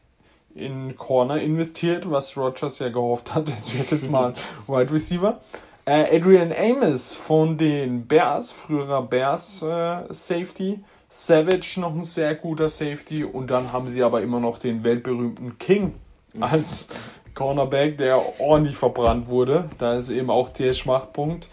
in 0.54 0.96
Corner 0.96 1.40
investiert, 1.40 2.10
was 2.10 2.36
Rogers 2.36 2.78
ja 2.78 2.88
gehofft 2.88 3.34
hat, 3.34 3.48
es 3.56 3.76
wird 3.76 3.90
jetzt 3.90 4.10
mal 4.10 4.34
Wide 4.66 4.92
Receiver. 4.92 5.40
Äh, 5.84 6.16
Adrian 6.16 6.52
Amos 6.52 7.14
von 7.14 7.58
den 7.58 8.06
Bears, 8.06 8.50
früherer 8.50 9.02
Bears 9.02 9.62
äh, 9.62 10.12
Safety. 10.12 10.80
Savage 11.08 11.78
noch 11.80 11.94
ein 11.94 12.02
sehr 12.02 12.34
guter 12.34 12.68
Safety 12.68 13.22
und 13.24 13.48
dann 13.48 13.72
haben 13.72 13.88
sie 13.88 14.02
aber 14.02 14.20
immer 14.22 14.40
noch 14.40 14.58
den 14.58 14.82
weltberühmten 14.82 15.58
King 15.58 15.94
als 16.40 16.88
Cornerback, 17.34 17.98
der 17.98 18.20
ordentlich 18.40 18.76
verbrannt 18.76 19.28
wurde. 19.28 19.70
Da 19.78 19.96
ist 19.98 20.08
eben 20.08 20.30
auch 20.30 20.48
der 20.48 20.72
Schwachpunkt. 20.72 21.48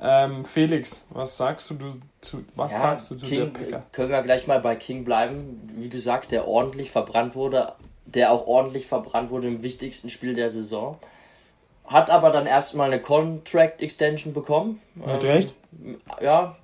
Ähm, 0.00 0.44
Felix, 0.44 1.04
was 1.10 1.36
sagst 1.36 1.70
du, 1.70 1.74
du 1.74 1.92
zu, 2.20 2.44
was 2.56 2.72
ja, 2.72 2.78
sagst 2.78 3.10
du 3.10 3.16
zu 3.16 3.26
King, 3.26 3.52
Picker? 3.52 3.82
können 3.92 4.10
wir 4.10 4.22
gleich 4.22 4.46
mal 4.46 4.60
bei 4.60 4.76
King 4.76 5.04
bleiben. 5.04 5.60
Wie 5.76 5.88
du 5.88 6.00
sagst, 6.00 6.32
der 6.32 6.48
ordentlich 6.48 6.90
verbrannt 6.90 7.34
wurde, 7.34 7.74
der 8.04 8.32
auch 8.32 8.46
ordentlich 8.46 8.86
verbrannt 8.86 9.30
wurde 9.30 9.48
im 9.48 9.62
wichtigsten 9.62 10.10
Spiel 10.10 10.34
der 10.34 10.50
Saison. 10.50 10.98
Hat 11.84 12.10
aber 12.10 12.30
dann 12.30 12.46
erstmal 12.46 12.86
eine 12.90 13.02
Contract 13.02 13.80
Extension 13.82 14.32
bekommen. 14.32 14.80
Mit 14.94 15.08
Ähm, 15.08 15.30
Recht? 15.30 15.54
Ja. 16.20 16.56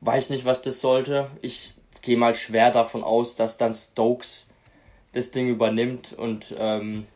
Weiß 0.00 0.30
nicht, 0.30 0.44
was 0.44 0.62
das 0.62 0.80
sollte. 0.80 1.30
Ich 1.40 1.74
gehe 2.02 2.16
mal 2.16 2.34
schwer 2.34 2.70
davon 2.70 3.04
aus, 3.04 3.36
dass 3.36 3.58
dann 3.58 3.74
Stokes 3.74 4.48
das 5.12 5.30
Ding 5.30 5.48
übernimmt 5.48 6.12
und 6.12 6.54
ähm, 6.58 7.06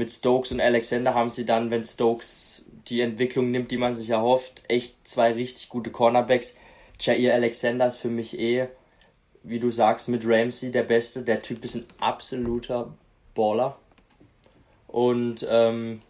mit 0.00 0.10
Stokes 0.10 0.50
und 0.50 0.62
Alexander 0.62 1.14
haben 1.14 1.28
sie 1.28 1.44
dann, 1.44 1.70
wenn 1.70 1.84
Stokes 1.84 2.64
die 2.88 3.02
Entwicklung 3.02 3.50
nimmt, 3.50 3.70
die 3.70 3.76
man 3.76 3.94
sich 3.94 4.08
erhofft, 4.08 4.62
echt 4.66 4.96
zwei 5.06 5.32
richtig 5.32 5.68
gute 5.68 5.90
Cornerbacks. 5.90 6.56
Jair 6.98 7.34
Alexander 7.34 7.86
ist 7.86 7.96
für 7.96 8.08
mich 8.08 8.38
eh, 8.38 8.68
wie 9.42 9.60
du 9.60 9.70
sagst, 9.70 10.08
mit 10.08 10.26
Ramsey 10.26 10.72
der 10.72 10.84
Beste. 10.84 11.22
Der 11.22 11.42
Typ 11.42 11.62
ist 11.64 11.76
ein 11.76 11.86
absoluter 11.98 12.94
Baller. 13.34 13.78
Und 14.86 15.46
ähm, 15.48 16.00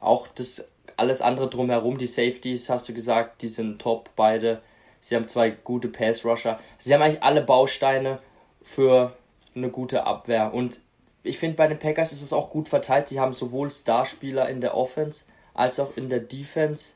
auch 0.00 0.28
das 0.28 0.68
alles 0.96 1.20
andere 1.20 1.50
drumherum, 1.50 1.98
die 1.98 2.06
Safeties, 2.06 2.70
hast 2.70 2.88
du 2.88 2.94
gesagt, 2.94 3.42
die 3.42 3.48
sind 3.48 3.82
top 3.82 4.10
beide. 4.14 4.62
Sie 5.00 5.16
haben 5.16 5.26
zwei 5.26 5.50
gute 5.50 5.88
Pass-Rusher. 5.88 6.60
Sie 6.78 6.94
haben 6.94 7.02
eigentlich 7.02 7.24
alle 7.24 7.42
Bausteine 7.42 8.20
für 8.62 9.16
eine 9.56 9.70
gute 9.70 10.04
Abwehr. 10.04 10.54
Und 10.54 10.80
ich 11.22 11.38
finde, 11.38 11.56
bei 11.56 11.68
den 11.68 11.78
Packers 11.78 12.12
ist 12.12 12.22
es 12.22 12.32
auch 12.32 12.50
gut 12.50 12.68
verteilt. 12.68 13.08
Sie 13.08 13.20
haben 13.20 13.34
sowohl 13.34 13.70
Starspieler 13.70 14.48
in 14.48 14.60
der 14.60 14.76
Offense 14.76 15.24
als 15.54 15.78
auch 15.78 15.96
in 15.96 16.08
der 16.08 16.20
Defense. 16.20 16.94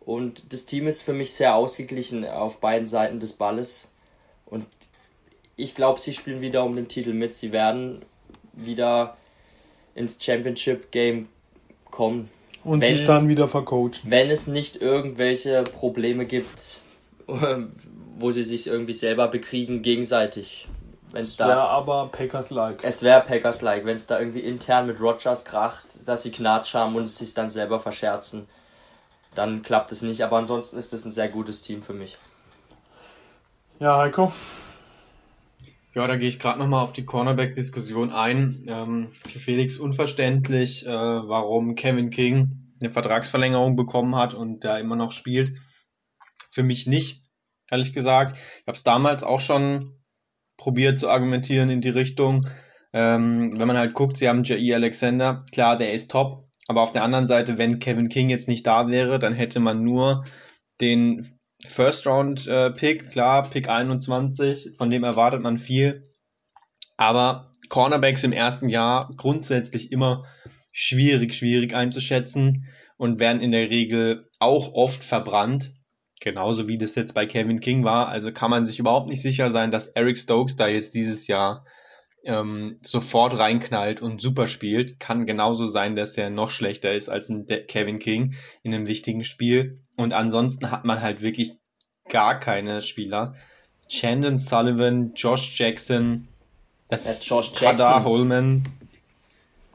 Und 0.00 0.52
das 0.52 0.66
Team 0.66 0.88
ist 0.88 1.02
für 1.02 1.12
mich 1.12 1.32
sehr 1.32 1.54
ausgeglichen 1.54 2.24
auf 2.24 2.58
beiden 2.60 2.86
Seiten 2.86 3.20
des 3.20 3.34
Balles. 3.34 3.92
Und 4.46 4.66
ich 5.56 5.74
glaube, 5.74 6.00
sie 6.00 6.12
spielen 6.12 6.40
wieder 6.40 6.64
um 6.64 6.74
den 6.74 6.88
Titel 6.88 7.12
mit. 7.12 7.34
Sie 7.34 7.52
werden 7.52 8.02
wieder 8.52 9.16
ins 9.94 10.22
Championship 10.22 10.90
Game 10.90 11.28
kommen. 11.90 12.28
Und 12.64 12.82
sich 12.84 13.04
dann 13.04 13.28
wieder 13.28 13.48
vercoachen. 13.48 14.00
Wenn 14.04 14.30
es 14.30 14.46
nicht 14.46 14.76
irgendwelche 14.76 15.62
Probleme 15.62 16.26
gibt, 16.26 16.80
wo 18.18 18.30
sie 18.30 18.42
sich 18.42 18.66
irgendwie 18.66 18.92
selber 18.92 19.28
bekriegen 19.28 19.82
gegenseitig. 19.82 20.66
Wenn's 21.12 21.30
es 21.30 21.38
wäre 21.38 21.68
aber 21.68 22.08
Packers-like. 22.08 22.84
Es 22.84 23.02
wäre 23.02 23.22
Packers-like, 23.22 23.84
wenn 23.84 23.96
es 23.96 24.06
da 24.06 24.18
irgendwie 24.18 24.40
intern 24.40 24.86
mit 24.86 25.00
Rogers 25.00 25.44
kracht, 25.44 26.06
dass 26.06 26.22
sie 26.22 26.30
Knatsch 26.30 26.74
haben 26.74 26.94
und 26.94 27.04
es 27.04 27.18
sich 27.18 27.34
dann 27.34 27.50
selber 27.50 27.80
verscherzen. 27.80 28.46
Dann 29.34 29.62
klappt 29.62 29.92
es 29.92 30.02
nicht, 30.02 30.22
aber 30.22 30.38
ansonsten 30.38 30.78
ist 30.78 30.92
es 30.92 31.04
ein 31.04 31.12
sehr 31.12 31.28
gutes 31.28 31.62
Team 31.62 31.82
für 31.82 31.94
mich. 31.94 32.16
Ja, 33.78 33.98
Heiko? 33.98 34.32
Ja, 35.94 36.06
da 36.06 36.16
gehe 36.16 36.28
ich 36.28 36.38
gerade 36.38 36.58
nochmal 36.58 36.84
auf 36.84 36.92
die 36.92 37.04
Cornerback-Diskussion 37.04 38.12
ein. 38.12 38.64
Ähm, 38.68 39.12
für 39.26 39.38
Felix 39.40 39.78
unverständlich, 39.78 40.86
äh, 40.86 40.90
warum 40.90 41.74
Kevin 41.74 42.10
King 42.10 42.74
eine 42.80 42.92
Vertragsverlängerung 42.92 43.76
bekommen 43.76 44.14
hat 44.14 44.34
und 44.34 44.64
da 44.64 44.78
immer 44.78 44.96
noch 44.96 45.12
spielt. 45.12 45.58
Für 46.50 46.62
mich 46.62 46.86
nicht, 46.86 47.24
ehrlich 47.70 47.92
gesagt. 47.92 48.36
Ich 48.36 48.66
habe 48.66 48.76
es 48.76 48.84
damals 48.84 49.24
auch 49.24 49.40
schon 49.40 49.99
probiert 50.60 50.98
zu 50.98 51.08
argumentieren 51.08 51.70
in 51.70 51.80
die 51.80 51.88
Richtung. 51.88 52.46
Ähm, 52.92 53.58
wenn 53.58 53.66
man 53.66 53.78
halt 53.78 53.94
guckt, 53.94 54.18
sie 54.18 54.28
haben 54.28 54.42
J.E. 54.42 54.74
Alexander, 54.74 55.44
klar, 55.52 55.78
der 55.78 55.94
ist 55.94 56.10
top, 56.10 56.48
aber 56.68 56.82
auf 56.82 56.92
der 56.92 57.02
anderen 57.02 57.26
Seite, 57.26 57.56
wenn 57.56 57.78
Kevin 57.78 58.10
King 58.10 58.28
jetzt 58.28 58.46
nicht 58.46 58.66
da 58.66 58.88
wäre, 58.88 59.18
dann 59.18 59.32
hätte 59.32 59.58
man 59.58 59.82
nur 59.82 60.24
den 60.82 61.38
First 61.66 62.06
Round 62.06 62.46
äh, 62.46 62.70
Pick, 62.72 63.10
klar, 63.10 63.48
Pick 63.48 63.70
21, 63.70 64.76
von 64.76 64.90
dem 64.90 65.02
erwartet 65.02 65.40
man 65.40 65.56
viel, 65.56 66.12
aber 66.98 67.50
Cornerbacks 67.70 68.24
im 68.24 68.32
ersten 68.32 68.68
Jahr 68.68 69.10
grundsätzlich 69.16 69.92
immer 69.92 70.24
schwierig, 70.72 71.34
schwierig 71.34 71.74
einzuschätzen 71.74 72.66
und 72.98 73.18
werden 73.18 73.40
in 73.40 73.52
der 73.52 73.70
Regel 73.70 74.26
auch 74.40 74.74
oft 74.74 75.02
verbrannt. 75.02 75.72
Genauso 76.20 76.68
wie 76.68 76.76
das 76.76 76.94
jetzt 76.94 77.14
bei 77.14 77.24
Kevin 77.24 77.60
King 77.60 77.82
war. 77.82 78.08
Also 78.08 78.30
kann 78.30 78.50
man 78.50 78.66
sich 78.66 78.78
überhaupt 78.78 79.08
nicht 79.08 79.22
sicher 79.22 79.50
sein, 79.50 79.70
dass 79.70 79.88
Eric 79.88 80.18
Stokes 80.18 80.56
da 80.56 80.68
jetzt 80.68 80.94
dieses 80.94 81.26
Jahr 81.26 81.64
ähm, 82.24 82.78
sofort 82.82 83.38
reinknallt 83.38 84.02
und 84.02 84.20
super 84.20 84.46
spielt. 84.46 85.00
Kann 85.00 85.24
genauso 85.24 85.66
sein, 85.66 85.96
dass 85.96 86.18
er 86.18 86.28
noch 86.28 86.50
schlechter 86.50 86.92
ist 86.92 87.08
als 87.08 87.30
ein 87.30 87.46
Kevin 87.46 87.98
King 87.98 88.34
in 88.62 88.74
einem 88.74 88.86
wichtigen 88.86 89.24
Spiel. 89.24 89.80
Und 89.96 90.12
ansonsten 90.12 90.70
hat 90.70 90.84
man 90.84 91.00
halt 91.00 91.22
wirklich 91.22 91.54
gar 92.10 92.38
keine 92.38 92.82
Spieler. 92.82 93.34
Chandon 93.88 94.36
Sullivan, 94.36 95.14
Josh 95.14 95.58
Jackson, 95.58 96.28
das 96.88 97.26
ja, 97.26 97.36
Josh 97.36 97.52
Jackson. 97.58 98.04
Holman. 98.04 98.68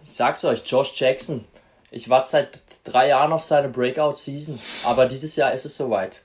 Ich 0.06 0.14
sag's 0.14 0.46
euch, 0.46 0.62
Josh 0.66 0.94
Jackson. 0.96 1.46
Ich 1.90 2.10
warte 2.10 2.30
seit 2.30 2.64
drei 2.84 3.08
Jahren 3.08 3.34
auf 3.34 3.44
seine 3.44 3.70
Breakout-Season, 3.70 4.60
aber 4.84 5.08
dieses 5.08 5.36
Jahr 5.36 5.54
ist 5.54 5.66
es 5.66 5.76
soweit. 5.76 6.22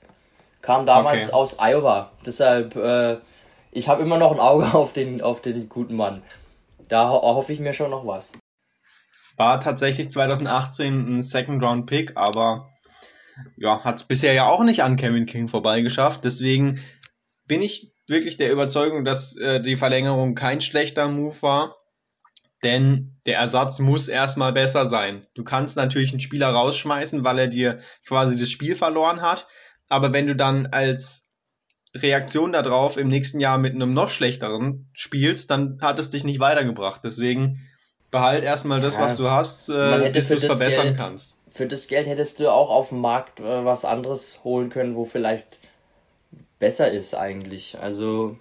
Kam 0.61 0.85
damals 0.85 1.25
okay. 1.25 1.33
aus 1.33 1.57
Iowa. 1.59 2.11
Deshalb, 2.25 2.75
äh, 2.75 3.17
ich 3.71 3.87
habe 3.87 4.03
immer 4.03 4.17
noch 4.17 4.31
ein 4.31 4.39
Auge 4.39 4.73
auf 4.73 4.93
den, 4.93 5.21
auf 5.21 5.41
den 5.41 5.69
guten 5.69 5.95
Mann. 5.95 6.23
Da 6.87 7.09
hoffe 7.09 7.53
ich 7.53 7.59
mir 7.59 7.73
schon 7.73 7.91
noch 7.91 8.05
was. 8.05 8.33
War 9.37 9.59
tatsächlich 9.59 10.11
2018 10.11 11.17
ein 11.19 11.23
Second-Round-Pick, 11.23 12.17
aber 12.17 12.69
ja, 13.57 13.83
hat 13.83 13.95
es 13.95 14.03
bisher 14.03 14.33
ja 14.33 14.47
auch 14.47 14.63
nicht 14.63 14.83
an 14.83 14.97
Kevin 14.97 15.25
King 15.25 15.47
vorbeigeschafft. 15.47 16.23
Deswegen 16.25 16.81
bin 17.45 17.61
ich 17.61 17.93
wirklich 18.07 18.37
der 18.37 18.51
Überzeugung, 18.51 19.05
dass 19.05 19.35
äh, 19.37 19.61
die 19.61 19.77
Verlängerung 19.77 20.35
kein 20.35 20.61
schlechter 20.61 21.07
Move 21.07 21.41
war. 21.41 21.75
Denn 22.63 23.17
der 23.25 23.37
Ersatz 23.37 23.79
muss 23.79 24.07
erstmal 24.07 24.53
besser 24.53 24.85
sein. 24.85 25.25
Du 25.33 25.43
kannst 25.43 25.77
natürlich 25.77 26.11
einen 26.11 26.19
Spieler 26.19 26.49
rausschmeißen, 26.49 27.23
weil 27.23 27.39
er 27.39 27.47
dir 27.47 27.79
quasi 28.05 28.37
das 28.37 28.51
Spiel 28.51 28.75
verloren 28.75 29.21
hat. 29.21 29.47
Aber 29.91 30.13
wenn 30.13 30.25
du 30.25 30.37
dann 30.37 30.67
als 30.67 31.27
Reaktion 31.93 32.53
darauf 32.53 32.95
im 32.95 33.09
nächsten 33.09 33.41
Jahr 33.41 33.57
mit 33.57 33.75
einem 33.75 33.93
noch 33.93 34.09
schlechteren 34.09 34.89
spielst, 34.93 35.51
dann 35.51 35.79
hat 35.81 35.99
es 35.99 36.09
dich 36.09 36.23
nicht 36.23 36.39
weitergebracht. 36.39 37.01
Deswegen 37.03 37.67
behalt 38.09 38.45
erstmal 38.45 38.79
das, 38.79 38.95
ja, 38.95 39.01
was 39.01 39.17
du 39.17 39.29
hast, 39.29 39.67
äh, 39.67 40.09
bis 40.13 40.29
du 40.29 40.35
es 40.35 40.45
verbessern 40.45 40.87
Geld, 40.87 40.97
kannst. 40.97 41.35
Für 41.49 41.67
das 41.67 41.87
Geld 41.87 42.07
hättest 42.07 42.39
du 42.39 42.49
auch 42.49 42.69
auf 42.69 42.89
dem 42.89 43.01
Markt 43.01 43.41
äh, 43.41 43.65
was 43.65 43.83
anderes 43.83 44.39
holen 44.45 44.69
können, 44.69 44.95
wo 44.95 45.03
vielleicht 45.03 45.57
besser 46.57 46.89
ist 46.89 47.13
eigentlich. 47.13 47.77
Also 47.77 48.37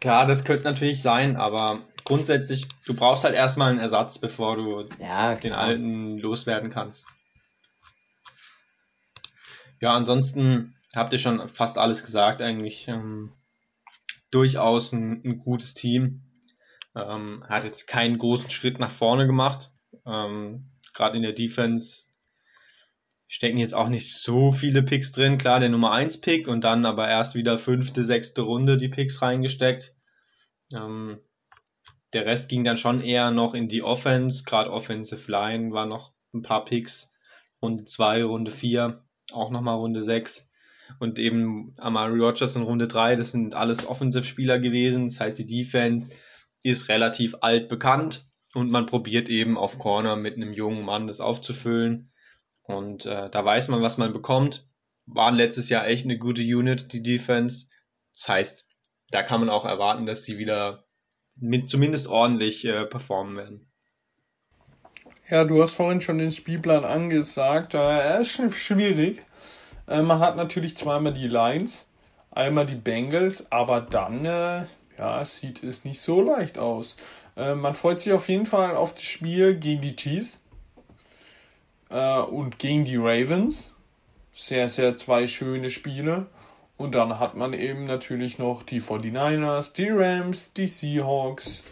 klar, 0.00 0.24
das 0.24 0.44
könnte 0.44 0.62
natürlich 0.62 1.02
sein, 1.02 1.34
aber 1.34 1.80
grundsätzlich, 2.04 2.68
du 2.86 2.94
brauchst 2.94 3.24
halt 3.24 3.34
erstmal 3.34 3.70
einen 3.70 3.80
Ersatz, 3.80 4.18
bevor 4.18 4.54
du 4.54 4.88
ja, 5.00 5.34
den 5.34 5.52
alten 5.52 6.18
loswerden 6.18 6.70
kannst. 6.70 7.08
Ja, 9.80 9.92
ansonsten 9.92 10.75
habt 10.96 11.12
ihr 11.12 11.18
schon 11.18 11.48
fast 11.48 11.78
alles 11.78 12.04
gesagt 12.04 12.42
eigentlich. 12.42 12.88
Ähm, 12.88 13.32
durchaus 14.30 14.92
ein, 14.92 15.22
ein, 15.24 15.38
gutes 15.38 15.74
Team. 15.74 16.22
Ähm, 16.94 17.44
hat 17.48 17.64
jetzt 17.64 17.86
keinen 17.86 18.18
großen 18.18 18.50
Schritt 18.50 18.78
nach 18.78 18.90
vorne 18.90 19.26
gemacht. 19.26 19.70
Ähm, 20.06 20.70
Gerade 20.94 21.16
in 21.16 21.22
der 21.22 21.32
Defense 21.32 22.04
stecken 23.28 23.58
jetzt 23.58 23.74
auch 23.74 23.88
nicht 23.88 24.12
so 24.14 24.52
viele 24.52 24.82
Picks 24.82 25.12
drin. 25.12 25.38
Klar, 25.38 25.60
der 25.60 25.68
Nummer 25.68 25.92
1 25.92 26.20
Pick 26.20 26.48
und 26.48 26.64
dann 26.64 26.86
aber 26.86 27.08
erst 27.08 27.34
wieder 27.34 27.58
fünfte, 27.58 28.04
sechste 28.04 28.42
Runde 28.42 28.76
die 28.76 28.88
Picks 28.88 29.20
reingesteckt. 29.20 29.94
Ähm, 30.72 31.20
der 32.12 32.24
Rest 32.24 32.48
ging 32.48 32.64
dann 32.64 32.76
schon 32.78 33.02
eher 33.02 33.30
noch 33.30 33.52
in 33.54 33.68
die 33.68 33.82
Offense. 33.82 34.44
Gerade 34.44 34.72
Offensive 34.72 35.30
Line 35.30 35.72
war 35.72 35.86
noch 35.86 36.12
ein 36.32 36.42
paar 36.42 36.64
Picks. 36.64 37.12
Runde 37.60 37.84
2, 37.84 38.24
Runde 38.24 38.50
4, 38.50 39.04
auch 39.32 39.50
nochmal 39.50 39.76
Runde 39.76 40.02
6 40.02 40.48
und 40.98 41.18
eben 41.18 41.72
Amari 41.78 42.18
Rogers 42.18 42.56
in 42.56 42.62
Runde 42.62 42.88
3, 42.88 43.16
das 43.16 43.32
sind 43.32 43.54
alles 43.54 43.86
Offensivspieler 43.86 44.58
gewesen. 44.58 45.08
Das 45.08 45.20
heißt, 45.20 45.38
die 45.38 45.46
Defense 45.46 46.10
ist 46.62 46.88
relativ 46.88 47.36
alt 47.40 47.68
bekannt 47.68 48.28
und 48.54 48.70
man 48.70 48.86
probiert 48.86 49.28
eben 49.28 49.58
auf 49.58 49.78
Corner 49.78 50.16
mit 50.16 50.36
einem 50.36 50.52
jungen 50.52 50.84
Mann 50.84 51.06
das 51.06 51.20
aufzufüllen. 51.20 52.12
Und 52.62 53.06
äh, 53.06 53.30
da 53.30 53.44
weiß 53.44 53.68
man, 53.68 53.82
was 53.82 53.98
man 53.98 54.12
bekommt. 54.12 54.66
Waren 55.06 55.36
letztes 55.36 55.68
Jahr 55.68 55.86
echt 55.86 56.04
eine 56.04 56.18
gute 56.18 56.42
Unit, 56.42 56.92
die 56.92 57.02
Defense. 57.02 57.66
Das 58.14 58.28
heißt, 58.28 58.68
da 59.10 59.22
kann 59.22 59.40
man 59.40 59.50
auch 59.50 59.64
erwarten, 59.64 60.06
dass 60.06 60.24
sie 60.24 60.38
wieder 60.38 60.84
mit 61.38 61.68
zumindest 61.68 62.08
ordentlich 62.08 62.64
äh, 62.64 62.86
performen 62.86 63.36
werden. 63.36 63.72
Ja, 65.28 65.44
du 65.44 65.62
hast 65.62 65.74
vorhin 65.74 66.00
schon 66.00 66.18
den 66.18 66.32
Spielplan 66.32 66.84
angesagt. 66.84 67.74
Äh, 67.74 67.78
er 67.78 68.20
ist 68.20 68.40
schwierig. 68.54 69.24
Äh, 69.88 70.02
man 70.02 70.20
hat 70.20 70.36
natürlich 70.36 70.76
zweimal 70.76 71.12
die 71.12 71.28
Lions, 71.28 71.86
einmal 72.30 72.66
die 72.66 72.74
Bengals, 72.74 73.50
aber 73.50 73.80
dann 73.80 74.24
äh, 74.24 74.64
ja, 74.98 75.24
sieht 75.24 75.62
es 75.62 75.84
nicht 75.84 76.00
so 76.00 76.22
leicht 76.22 76.58
aus. 76.58 76.96
Äh, 77.36 77.54
man 77.54 77.74
freut 77.74 78.00
sich 78.00 78.12
auf 78.12 78.28
jeden 78.28 78.46
Fall 78.46 78.76
auf 78.76 78.94
das 78.94 79.02
Spiel 79.02 79.56
gegen 79.56 79.82
die 79.82 79.96
Chiefs 79.96 80.40
äh, 81.90 82.18
und 82.18 82.58
gegen 82.58 82.84
die 82.84 82.96
Ravens. 82.96 83.72
Sehr, 84.32 84.68
sehr 84.68 84.96
zwei 84.96 85.26
schöne 85.26 85.70
Spiele. 85.70 86.26
Und 86.76 86.94
dann 86.94 87.18
hat 87.18 87.34
man 87.36 87.54
eben 87.54 87.84
natürlich 87.84 88.38
noch 88.38 88.62
die 88.62 88.82
49ers, 88.82 89.72
die 89.72 89.88
Rams, 89.88 90.52
die 90.52 90.66
Seahawks, 90.66 91.64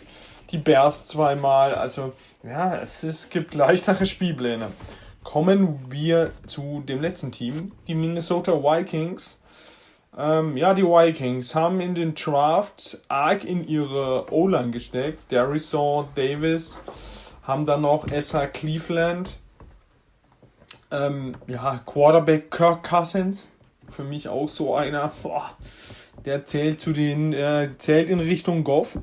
die 0.51 0.57
Bears 0.57 1.07
zweimal. 1.07 1.75
Also 1.75 2.15
ja, 2.43 2.77
es, 2.77 3.03
es 3.03 3.29
gibt 3.29 3.55
leichtere 3.55 4.07
Spielpläne. 4.07 4.73
Kommen 5.25 5.91
wir 5.91 6.31
zu 6.47 6.83
dem 6.87 7.01
letzten 7.01 7.33
Team, 7.33 7.73
die 7.89 7.95
Minnesota 7.95 8.53
Vikings. 8.53 9.37
Ähm, 10.17 10.57
ja, 10.57 10.75
die 10.75 10.85
Vikings 10.85 11.55
haben 11.55 11.81
in 11.81 11.95
den 11.95 12.15
Draft 12.15 13.01
arg 13.09 13.45
in 13.45 13.67
ihre 13.67 14.33
O-Line 14.33 14.71
gesteckt. 14.71 15.33
Darrison 15.33 16.07
Davis 16.15 16.79
haben 17.43 17.67
dann 17.67 17.81
noch 17.81 18.07
Essa 18.09 18.47
Cleveland, 18.47 19.37
ähm, 20.91 21.33
ja, 21.47 21.81
Quarterback 21.85 22.51
Kirk 22.51 22.89
Cousins, 22.89 23.49
für 23.89 24.05
mich 24.05 24.29
auch 24.29 24.49
so 24.49 24.75
einer, 24.75 25.11
boah, 25.23 25.51
der 26.25 26.47
zählt 26.47 26.81
zu 26.81 26.93
den, 26.93 27.33
äh, 27.33 27.71
zählt 27.79 28.09
in 28.09 28.21
Richtung 28.21 28.63
Goff. 28.63 28.99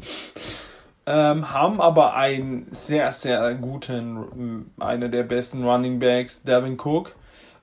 Ähm, 1.07 1.51
haben 1.51 1.81
aber 1.81 2.13
einen 2.13 2.67
sehr, 2.71 3.11
sehr 3.11 3.55
guten, 3.55 4.71
einer 4.79 5.09
der 5.09 5.23
besten 5.23 5.63
Running 5.63 5.99
Backs, 5.99 6.43
Devin 6.43 6.77
Cook, 6.79 7.15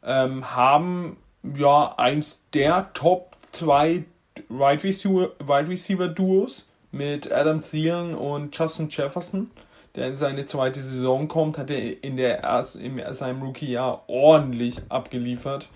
ähm, 0.03 0.55
haben 0.55 1.17
ja 1.55 1.95
eins 1.97 2.43
der 2.53 2.93
Top 2.95 3.37
2 3.53 4.05
Wide 4.49 4.85
Receiver, 4.85 5.31
Receiver 5.49 6.09
Duos 6.09 6.67
mit 6.91 7.31
Adam 7.31 7.61
Thielen 7.61 8.15
und 8.15 8.57
Justin 8.57 8.89
Jefferson, 8.91 9.51
der 9.95 10.09
in 10.09 10.17
seine 10.17 10.45
zweite 10.47 10.81
Saison 10.81 11.29
kommt, 11.29 11.59
hat 11.59 11.71
er 11.71 12.03
in 12.03 12.17
der 12.17 12.43
erst 12.43 12.77
in 12.77 13.01
seinem 13.13 13.43
Rookie-Jahr 13.43 14.05
ordentlich 14.09 14.81
abgeliefert. 14.89 15.69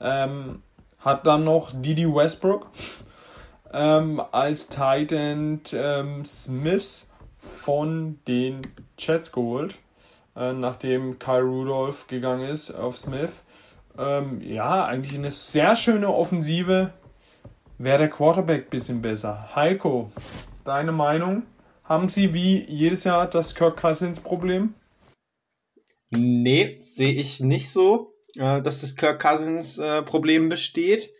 Ähm, 0.00 0.62
hat 0.98 1.26
dann 1.26 1.44
noch 1.44 1.70
Didi 1.72 2.06
Westbrook 2.06 2.70
ähm, 3.74 4.22
als 4.30 4.68
Titan 4.68 5.60
ähm, 5.72 6.24
Smiths 6.24 7.08
von 7.38 8.20
den 8.28 8.62
Jets 8.96 9.32
geholt, 9.32 9.74
äh, 10.36 10.52
nachdem 10.52 11.18
Kyle 11.18 11.42
Rudolph 11.42 12.06
gegangen 12.06 12.48
ist 12.48 12.70
auf 12.70 12.96
Smith. 12.96 13.32
Ähm, 13.98 14.40
ja, 14.40 14.84
eigentlich 14.84 15.18
eine 15.18 15.32
sehr 15.32 15.76
schöne 15.76 16.08
Offensive. 16.08 16.92
Wäre 17.76 17.98
der 17.98 18.10
Quarterback 18.10 18.70
bisschen 18.70 19.02
besser. 19.02 19.54
Heiko, 19.56 20.12
deine 20.64 20.92
Meinung? 20.92 21.42
Haben 21.82 22.08
sie 22.08 22.32
wie 22.32 22.64
jedes 22.64 23.04
Jahr 23.04 23.28
das 23.28 23.56
Kirk 23.56 23.76
Cousins 23.76 24.20
Problem? 24.20 24.74
Nee, 26.10 26.78
sehe 26.80 27.12
ich 27.12 27.40
nicht 27.40 27.70
so, 27.70 28.14
äh, 28.36 28.62
dass 28.62 28.82
das 28.82 28.94
Kirk 28.94 29.20
Cousins 29.20 29.78
äh, 29.78 30.02
Problem 30.02 30.48
besteht. 30.48 31.10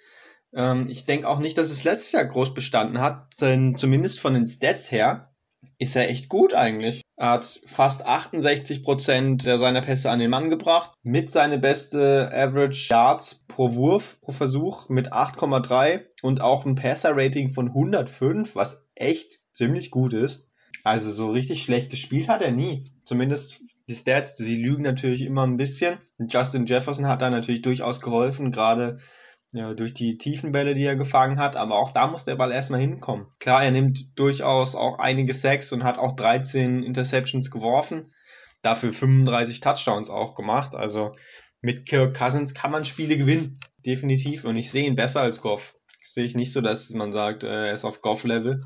Ähm, 0.55 0.89
ich 0.89 1.05
denke 1.05 1.28
auch 1.28 1.39
nicht, 1.39 1.59
dass 1.59 1.70
es 1.70 1.85
letztes 1.85 2.12
Jahr 2.12 2.24
groß 2.24 2.55
bestanden 2.55 3.01
hat, 3.01 3.40
denn 3.40 3.76
zumindest 3.76 4.20
von 4.20 4.35
den 4.35 4.47
Stats 4.47 4.90
her 4.90 5.35
ist 5.78 5.97
er 5.97 6.09
echt 6.09 6.28
gut 6.28 6.55
eigentlich. 6.55 7.02
Er 7.16 7.31
hat 7.31 7.60
fast 7.66 8.06
68% 8.06 9.59
seiner 9.59 9.82
Pässe 9.82 10.10
an 10.10 10.18
den 10.18 10.31
Mann 10.31 10.51
gebracht, 10.51 10.93
mit 11.02 11.31
seine 11.31 11.59
beste 11.59 12.31
Average 12.32 12.89
Yards 12.90 13.47
pro 13.47 13.74
Wurf, 13.74 14.20
pro 14.20 14.32
Versuch 14.32 14.89
mit 14.89 15.12
8,3 15.12 16.02
und 16.22 16.40
auch 16.40 16.64
ein 16.64 16.74
Passer-Rating 16.74 17.51
von 17.51 17.68
105, 17.68 18.56
was 18.56 18.85
echt 18.94 19.39
ziemlich 19.52 19.90
gut 19.90 20.12
ist. 20.12 20.48
Also 20.82 21.10
so 21.10 21.31
richtig 21.31 21.62
schlecht 21.62 21.90
gespielt 21.90 22.28
hat 22.28 22.43
er 22.43 22.51
nie. 22.51 22.85
Zumindest 23.05 23.60
die 23.89 23.94
Stats, 23.94 24.35
die 24.35 24.56
lügen 24.56 24.82
natürlich 24.82 25.22
immer 25.22 25.47
ein 25.47 25.56
bisschen. 25.56 25.98
Justin 26.18 26.66
Jefferson 26.66 27.06
hat 27.06 27.22
da 27.22 27.31
natürlich 27.31 27.62
durchaus 27.62 28.01
geholfen, 28.01 28.51
gerade 28.51 28.98
ja, 29.55 29.72
durch 29.72 29.94
die 29.94 30.18
tiefen 30.18 30.51
Bälle, 30.51 30.74
die 30.74 30.82
er 30.85 30.97
gefangen 30.97 31.39
hat, 31.39 31.55
aber 31.55 31.76
auch 31.76 31.90
da 31.90 32.09
muss 32.09 32.24
der 32.24 32.35
Ball 32.35 32.51
erstmal 32.51 32.81
hinkommen. 32.81 33.28
Klar, 33.39 33.62
er 33.62 33.70
nimmt 33.70 34.18
durchaus 34.18 34.74
auch 34.74 34.98
einige 34.98 35.32
Sacks 35.32 35.72
und 35.72 35.85
hat 35.85 35.97
auch 35.97 36.16
13 36.16 36.82
Interceptions 36.82 37.52
geworfen, 37.52 38.12
dafür 38.62 38.93
35 38.93 39.60
Touchdowns 39.60 40.10
auch 40.10 40.35
gemacht. 40.35 40.74
Also 40.74 41.12
mit 41.60 41.86
Kirk 41.86 42.16
Cousins 42.16 42.52
kann 42.52 42.72
man 42.72 42.85
Spiele 42.85 43.16
gewinnen, 43.16 43.60
definitiv. 43.86 44.44
Und 44.44 44.56
ich 44.56 44.72
sehe 44.72 44.86
ihn 44.86 44.97
besser 44.97 45.20
als 45.20 45.40
Goff. 45.40 45.76
sehe 46.02 46.24
ich 46.24 46.35
nicht 46.35 46.52
so, 46.52 46.60
dass 46.60 46.90
man 46.90 47.12
sagt, 47.12 47.44
äh, 47.44 47.68
er 47.68 47.72
ist 47.72 47.85
auf 47.85 48.01
Goff-Level. 48.01 48.60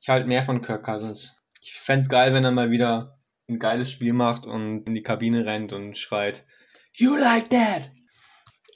Ich 0.00 0.08
halte 0.08 0.28
mehr 0.28 0.42
von 0.42 0.62
Kirk 0.62 0.82
Cousins. 0.82 1.36
Ich 1.60 1.74
fände 1.74 2.08
geil, 2.08 2.32
wenn 2.32 2.44
er 2.44 2.52
mal 2.52 2.70
wieder 2.70 3.18
ein 3.50 3.58
geiles 3.58 3.90
Spiel 3.90 4.14
macht 4.14 4.46
und 4.46 4.84
in 4.86 4.94
die 4.94 5.02
Kabine 5.02 5.44
rennt 5.44 5.74
und 5.74 5.98
schreit, 5.98 6.46
You 6.94 7.16
like 7.16 7.50
that! 7.50 7.90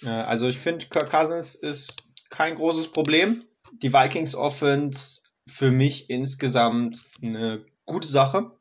Äh, 0.04 0.08
also 0.08 0.48
ich 0.48 0.58
finde, 0.58 0.86
Kirk 0.86 1.10
Cousins 1.10 1.54
ist 1.54 2.02
kein 2.30 2.54
großes 2.54 2.92
Problem. 2.92 3.44
Die 3.82 3.92
Vikings 3.92 4.34
Offense 4.34 5.20
für 5.46 5.70
mich 5.70 6.10
insgesamt 6.10 7.02
eine 7.22 7.64
gute 7.86 8.08
Sache. 8.08 8.52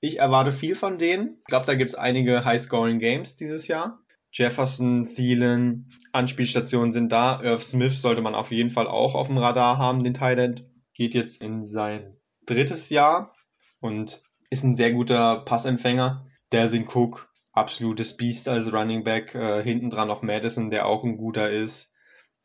Ich 0.00 0.18
erwarte 0.18 0.52
viel 0.52 0.74
von 0.74 0.98
denen. 0.98 1.38
Ich 1.40 1.44
glaube, 1.46 1.66
da 1.66 1.74
gibt 1.74 1.90
es 1.90 1.94
einige 1.94 2.44
High-Scoring 2.44 2.98
Games 2.98 3.36
dieses 3.36 3.68
Jahr. 3.68 4.02
Jefferson, 4.32 5.14
Thielen, 5.14 5.88
Anspielstationen 6.12 6.92
sind 6.92 7.10
da. 7.10 7.42
Irv 7.42 7.62
Smith 7.62 8.00
sollte 8.00 8.22
man 8.22 8.34
auf 8.34 8.52
jeden 8.52 8.70
Fall 8.70 8.86
auch 8.86 9.14
auf 9.14 9.26
dem 9.26 9.38
Radar 9.38 9.78
haben, 9.78 10.04
den 10.04 10.14
Thailand. 10.14 10.64
Geht 10.94 11.14
jetzt 11.14 11.42
in 11.42 11.66
sein 11.66 12.16
drittes 12.46 12.90
Jahr 12.90 13.34
und 13.80 14.22
ist 14.50 14.64
ein 14.64 14.76
sehr 14.76 14.92
guter 14.92 15.40
Passempfänger. 15.44 16.26
Delvin 16.52 16.86
Cook 16.86 17.29
absolutes 17.52 18.16
Biest 18.16 18.48
als 18.48 18.72
Running 18.72 19.04
Back. 19.04 19.34
Äh, 19.34 19.62
hinten 19.62 19.90
dran 19.90 20.08
noch 20.08 20.22
Madison, 20.22 20.70
der 20.70 20.86
auch 20.86 21.04
ein 21.04 21.16
guter 21.16 21.50
ist. 21.50 21.92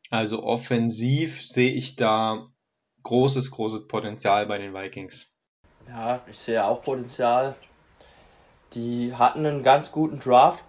Also 0.10 0.44
offensiv 0.44 1.41
sehe 1.41 1.72
ich 1.72 1.95
da 1.95 2.45
großes, 3.03 3.52
großes 3.52 3.88
Potenzial 3.88 4.45
bei 4.45 4.57
den 4.57 4.73
Vikings. 4.73 5.34
Ja, 5.88 6.22
ich 6.30 6.38
sehe 6.38 6.64
auch 6.64 6.82
Potenzial. 6.82 7.56
Die 8.73 9.14
hatten 9.15 9.45
einen 9.45 9.64
ganz 9.64 9.91
guten 9.91 10.19
Draft. 10.19 10.64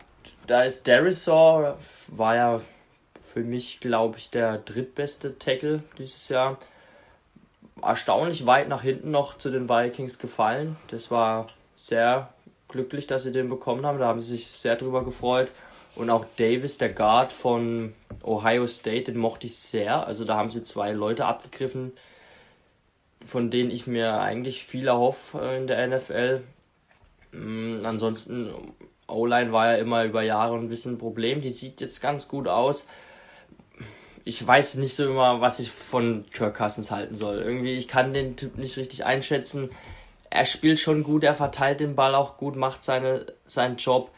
Da 0.47 0.63
ist 0.63 0.87
Darisaw, 0.87 1.75
war 2.09 2.37
ja 2.37 2.61
für 3.23 3.41
mich, 3.41 3.81
glaube 3.81 4.19
ich, 4.19 4.31
der 4.31 4.59
drittbeste 4.59 5.39
Tackle 5.39 5.83
dieses 5.99 6.29
Jahr. 6.29 6.59
Erstaunlich 7.83 8.47
weit 8.47 8.69
nach 8.69 8.83
hinten 8.83 9.11
noch 9.11 9.37
zu 9.37 9.51
den 9.51 9.69
Vikings 9.69 10.19
gefallen. 10.19 10.77
Das 10.89 11.11
war 11.11 11.49
sehr 11.77 12.33
glücklich, 12.69 13.07
dass 13.07 13.23
sie 13.23 13.33
den 13.33 13.49
bekommen 13.49 13.87
haben. 13.87 13.99
Da 13.99 14.07
haben 14.07 14.21
sie 14.21 14.37
sich 14.37 14.49
sehr 14.49 14.77
drüber 14.77 15.05
gefreut. 15.05 15.51
Und 15.95 16.11
auch 16.11 16.27
Davis, 16.37 16.77
der 16.79 16.93
Guard 16.93 17.33
von 17.33 17.95
Ohio 18.23 18.67
State, 18.67 19.13
den 19.13 19.17
mochte 19.19 19.47
ich 19.47 19.57
sehr. 19.57 20.07
Also 20.07 20.25
da 20.25 20.37
haben 20.37 20.51
sie 20.51 20.63
zwei 20.63 20.93
Leute 20.93 21.25
abgegriffen, 21.25 21.93
von 23.25 23.51
denen 23.51 23.71
ich 23.71 23.87
mir 23.87 24.21
eigentlich 24.21 24.65
viel 24.65 24.89
erhoffe 24.89 25.41
äh, 25.41 25.57
in 25.57 25.67
der 25.67 25.87
NFL. 25.87 26.43
Mm, 27.33 27.81
ansonsten, 27.85 28.51
O-Line 29.09 29.53
war 29.53 29.73
ja 29.73 29.79
immer 29.79 30.05
über 30.05 30.23
Jahre 30.23 30.57
ein 30.57 30.69
bisschen 30.69 30.95
ein 30.95 30.99
Problem. 30.99 31.41
Die 31.41 31.51
sieht 31.51 31.81
jetzt 31.81 32.03
ganz 32.03 32.29
gut 32.29 32.47
aus. 32.47 32.87
Ich 34.25 34.45
weiß 34.45 34.75
nicht 34.75 34.97
so 34.97 35.07
immer, 35.07 35.41
was 35.41 35.61
ich 35.61 35.71
von 35.71 36.27
Kirk 36.31 36.57
Cousins 36.59 36.91
halten 36.91 37.15
soll. 37.15 37.39
Irgendwie, 37.39 37.75
ich 37.75 37.89
kann 37.89 38.13
den 38.13 38.37
Typ 38.37 38.59
nicht 38.59 38.77
richtig 38.77 39.07
einschätzen 39.07 39.71
er 40.31 40.45
spielt 40.45 40.79
schon 40.79 41.03
gut, 41.03 41.25
er 41.25 41.35
verteilt 41.35 41.81
den 41.81 41.95
Ball 41.95 42.15
auch 42.15 42.37
gut, 42.37 42.57
macht 42.57 42.85
seine, 42.85 43.27
seinen 43.45 43.77
Job. 43.77 44.11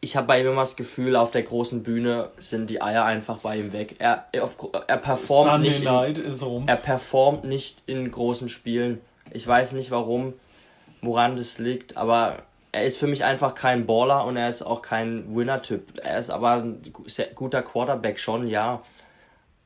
Ich 0.00 0.16
habe 0.16 0.26
bei 0.26 0.40
ihm 0.40 0.46
immer 0.46 0.62
das 0.62 0.76
Gefühl, 0.76 1.16
auf 1.16 1.32
der 1.32 1.42
großen 1.42 1.82
Bühne 1.82 2.30
sind 2.38 2.70
die 2.70 2.80
Eier 2.80 3.04
einfach 3.04 3.38
bei 3.38 3.56
ihm 3.56 3.72
weg. 3.72 3.96
Er, 3.98 4.26
er, 4.32 4.48
er 4.86 4.98
performt 4.98 5.62
nicht. 5.62 5.82
In, 5.82 6.68
er 6.68 6.76
performt 6.76 7.44
nicht 7.44 7.82
in 7.86 8.10
großen 8.10 8.48
Spielen. 8.48 9.00
Ich 9.32 9.46
weiß 9.46 9.72
nicht 9.72 9.90
warum, 9.90 10.34
woran 11.02 11.36
das 11.36 11.58
liegt, 11.58 11.96
aber 11.96 12.42
er 12.70 12.84
ist 12.84 12.98
für 12.98 13.06
mich 13.06 13.24
einfach 13.24 13.54
kein 13.54 13.86
Baller 13.86 14.24
und 14.24 14.36
er 14.36 14.48
ist 14.48 14.62
auch 14.62 14.82
kein 14.82 15.34
Winner-Typ. 15.34 15.98
Er 15.98 16.18
ist 16.18 16.30
aber 16.30 16.52
ein 16.52 16.82
guter 17.34 17.62
Quarterback 17.62 18.20
schon, 18.20 18.46
ja. 18.46 18.82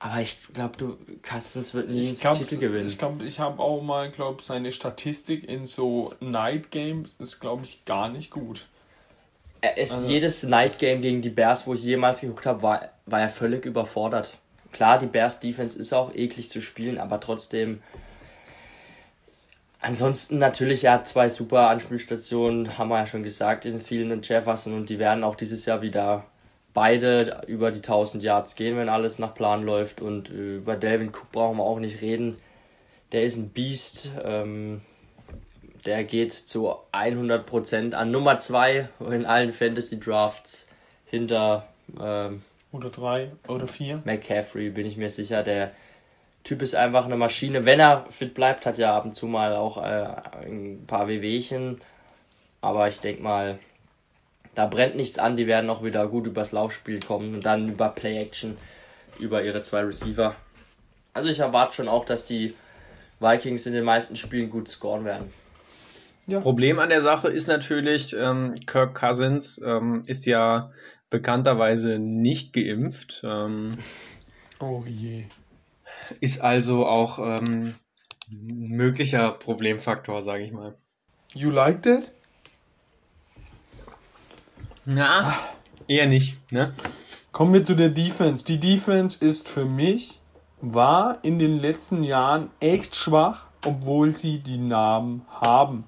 Aber 0.05 0.21
ich 0.21 0.37
glaube, 0.53 0.77
du 0.77 0.99
Castens 1.23 1.75
wird 1.75 1.89
nie 1.89 2.05
den 2.05 2.17
Titel 2.17 2.59
gewinnen. 2.59 2.89
Ich 2.89 2.99
glaube, 2.99 3.25
ich 3.25 3.39
habe 3.39 3.63
auch 3.63 3.83
mal, 3.83 4.11
glaube 4.11 4.43
seine 4.43 4.73
Statistik 4.73 5.49
in 5.49 5.63
so 5.63 6.13
Night 6.19 6.73
Games 6.73 7.15
ist, 7.21 7.39
glaube 7.39 7.63
ich, 7.63 7.85
gar 7.85 8.09
nicht 8.09 8.33
gut. 8.33 8.67
Er 9.61 9.79
ist 9.79 9.93
also, 9.93 10.09
jedes 10.09 10.43
Night 10.43 10.81
Game 10.81 11.03
gegen 11.03 11.23
die 11.23 11.31
Bears, 11.31 11.69
wo 11.69 11.75
ich 11.75 11.85
jemals 11.85 12.21
geguckt 12.21 12.47
habe, 12.47 12.63
war, 12.63 12.89
war 13.07 13.21
er 13.21 13.29
völlig 13.29 13.65
überfordert. 13.65 14.37
Klar, 14.73 14.99
die 14.99 15.07
Bears 15.07 15.39
Defense 15.39 15.79
ist 15.79 15.93
auch 15.93 16.13
eklig 16.13 16.51
zu 16.51 16.61
spielen, 16.61 16.99
aber 16.99 17.21
trotzdem. 17.21 17.81
Ansonsten 19.81 20.39
natürlich, 20.39 20.83
er 20.83 20.95
hat 20.95 21.07
zwei 21.07 21.29
super 21.29 21.69
Anspielstationen, 21.69 22.77
haben 22.77 22.89
wir 22.89 22.99
ja 22.99 23.07
schon 23.07 23.23
gesagt, 23.23 23.67
in 23.67 23.79
vielen 23.79 24.11
und 24.11 24.29
Jefferson 24.29 24.75
und 24.75 24.89
die 24.89 24.99
werden 24.99 25.23
auch 25.23 25.37
dieses 25.37 25.65
Jahr 25.65 25.81
wieder 25.81 26.25
beide 26.75 27.43
über 27.47 27.71
die 27.71 27.79
1000 27.79 28.23
Yards 28.23 28.57
gehen, 28.57 28.77
wenn 28.77 28.89
alles 28.89 29.19
nach 29.19 29.35
Plan 29.35 29.65
läuft. 29.65 30.01
Und 30.01 30.31
äh, 30.31 30.57
über 30.57 30.77
Delvin 30.77 31.09
Cook 31.09 31.31
brauchen 31.33 31.59
wir 31.59 31.65
auch 31.65 31.79
nicht 31.79 32.01
reden. 32.01 32.39
Der 33.13 33.25
ist 33.25 33.37
ein 33.37 33.51
Beast. 33.51 34.11
Ähm, 34.25 34.81
der 35.85 36.05
geht 36.05 36.33
zu 36.33 36.75
100% 36.93 37.95
an 37.95 38.11
Nummer 38.11 38.39
2 38.39 38.89
in 39.11 39.27
allen 39.27 39.53
Fantasy 39.53 39.99
Drafts 39.99 40.69
hinter 41.07 41.67
ähm, 42.01 42.43
oder 42.71 42.91
3 42.91 43.33
oder 43.49 43.67
4. 43.67 44.03
McCaffrey, 44.05 44.71
bin 44.71 44.87
ich 44.87 44.97
mir 44.97 45.11
sicher. 45.11 45.43
Der 45.43 45.73
Typ 46.45 46.63
ist 46.63 46.75
einfach 46.75 47.05
eine 47.05 47.17
Maschine. 47.17 47.67
Wenn 47.67 47.81
er 47.81 48.07
fit 48.11 48.35
bleibt, 48.35 48.65
hat 48.65 48.79
er 48.79 48.95
ab 48.95 49.05
und 49.05 49.15
zu 49.15 49.27
mal 49.27 49.57
auch 49.57 49.79
äh, 49.79 50.47
ein 50.47 50.85
paar 50.87 51.09
Wehwehchen. 51.09 51.81
Aber 52.61 52.87
ich 52.87 53.01
denke 53.01 53.23
mal, 53.23 53.59
da 54.55 54.67
brennt 54.67 54.97
nichts 54.97 55.19
an, 55.19 55.37
die 55.37 55.47
werden 55.47 55.71
auch 55.71 55.83
wieder 55.83 56.07
gut 56.09 56.27
übers 56.27 56.53
Laufspiel 56.53 57.01
kommen 57.01 57.35
und 57.35 57.47
dann 57.47 57.69
über 57.69 57.89
Play-Action, 57.89 58.57
über 59.19 59.43
ihre 59.43 59.63
zwei 59.63 59.81
Receiver. 59.81 60.37
Also 61.15 61.29
ich 61.29 61.41
erwarte 61.41 61.77
schon 61.77 61.89
auch, 61.89 62.05
dass 62.05 62.27
die 62.27 62.55
Vikings 63.21 63.67
in 63.67 63.73
den 63.73 63.85
meisten 63.85 64.17
Spielen 64.17 64.51
gut 64.51 64.69
scoren 64.69 65.05
werden. 65.05 65.33
Ja. 66.27 66.41
Problem 66.41 66.79
an 66.79 66.89
der 66.89 67.03
Sache 67.03 67.29
ist 67.29 67.49
natürlich, 67.49 68.15
ähm, 68.17 68.55
Kirk 68.67 68.95
Cousins 68.95 69.61
ähm, 69.65 70.05
ist 70.07 70.25
ja 70.27 70.71
bekannterweise 71.11 71.99
nicht 71.99 72.53
geimpft. 72.53 73.23
Ähm, 73.25 73.79
oh 74.61 74.85
je. 74.87 75.25
Ist 76.21 76.41
also 76.41 76.87
auch 76.87 77.19
ähm, 77.19 77.75
ein 78.31 78.69
möglicher 78.69 79.33
Problemfaktor, 79.33 80.23
sage 80.23 80.45
ich 80.45 80.53
mal. 80.53 80.75
You 81.35 81.51
like 81.51 81.83
that? 81.83 82.13
Na, 84.85 85.35
eher 85.87 86.07
nicht, 86.07 86.53
ne? 86.53 86.75
Kommen 87.31 87.53
wir 87.53 87.65
zu 87.65 87.77
der 87.77 87.89
Defense. 87.89 88.45
Die 88.45 88.59
Defense 88.59 89.25
ist 89.25 89.49
für 89.49 89.65
mich, 89.65 90.19
war 90.61 91.19
in 91.23 91.39
den 91.39 91.61
letzten 91.61 92.03
Jahren 92.03 92.51
echt 92.59 92.97
schwach, 92.97 93.47
obwohl 93.65 94.13
sie 94.13 94.39
die 94.41 94.59
Namen 94.59 95.25
haben. 95.41 95.85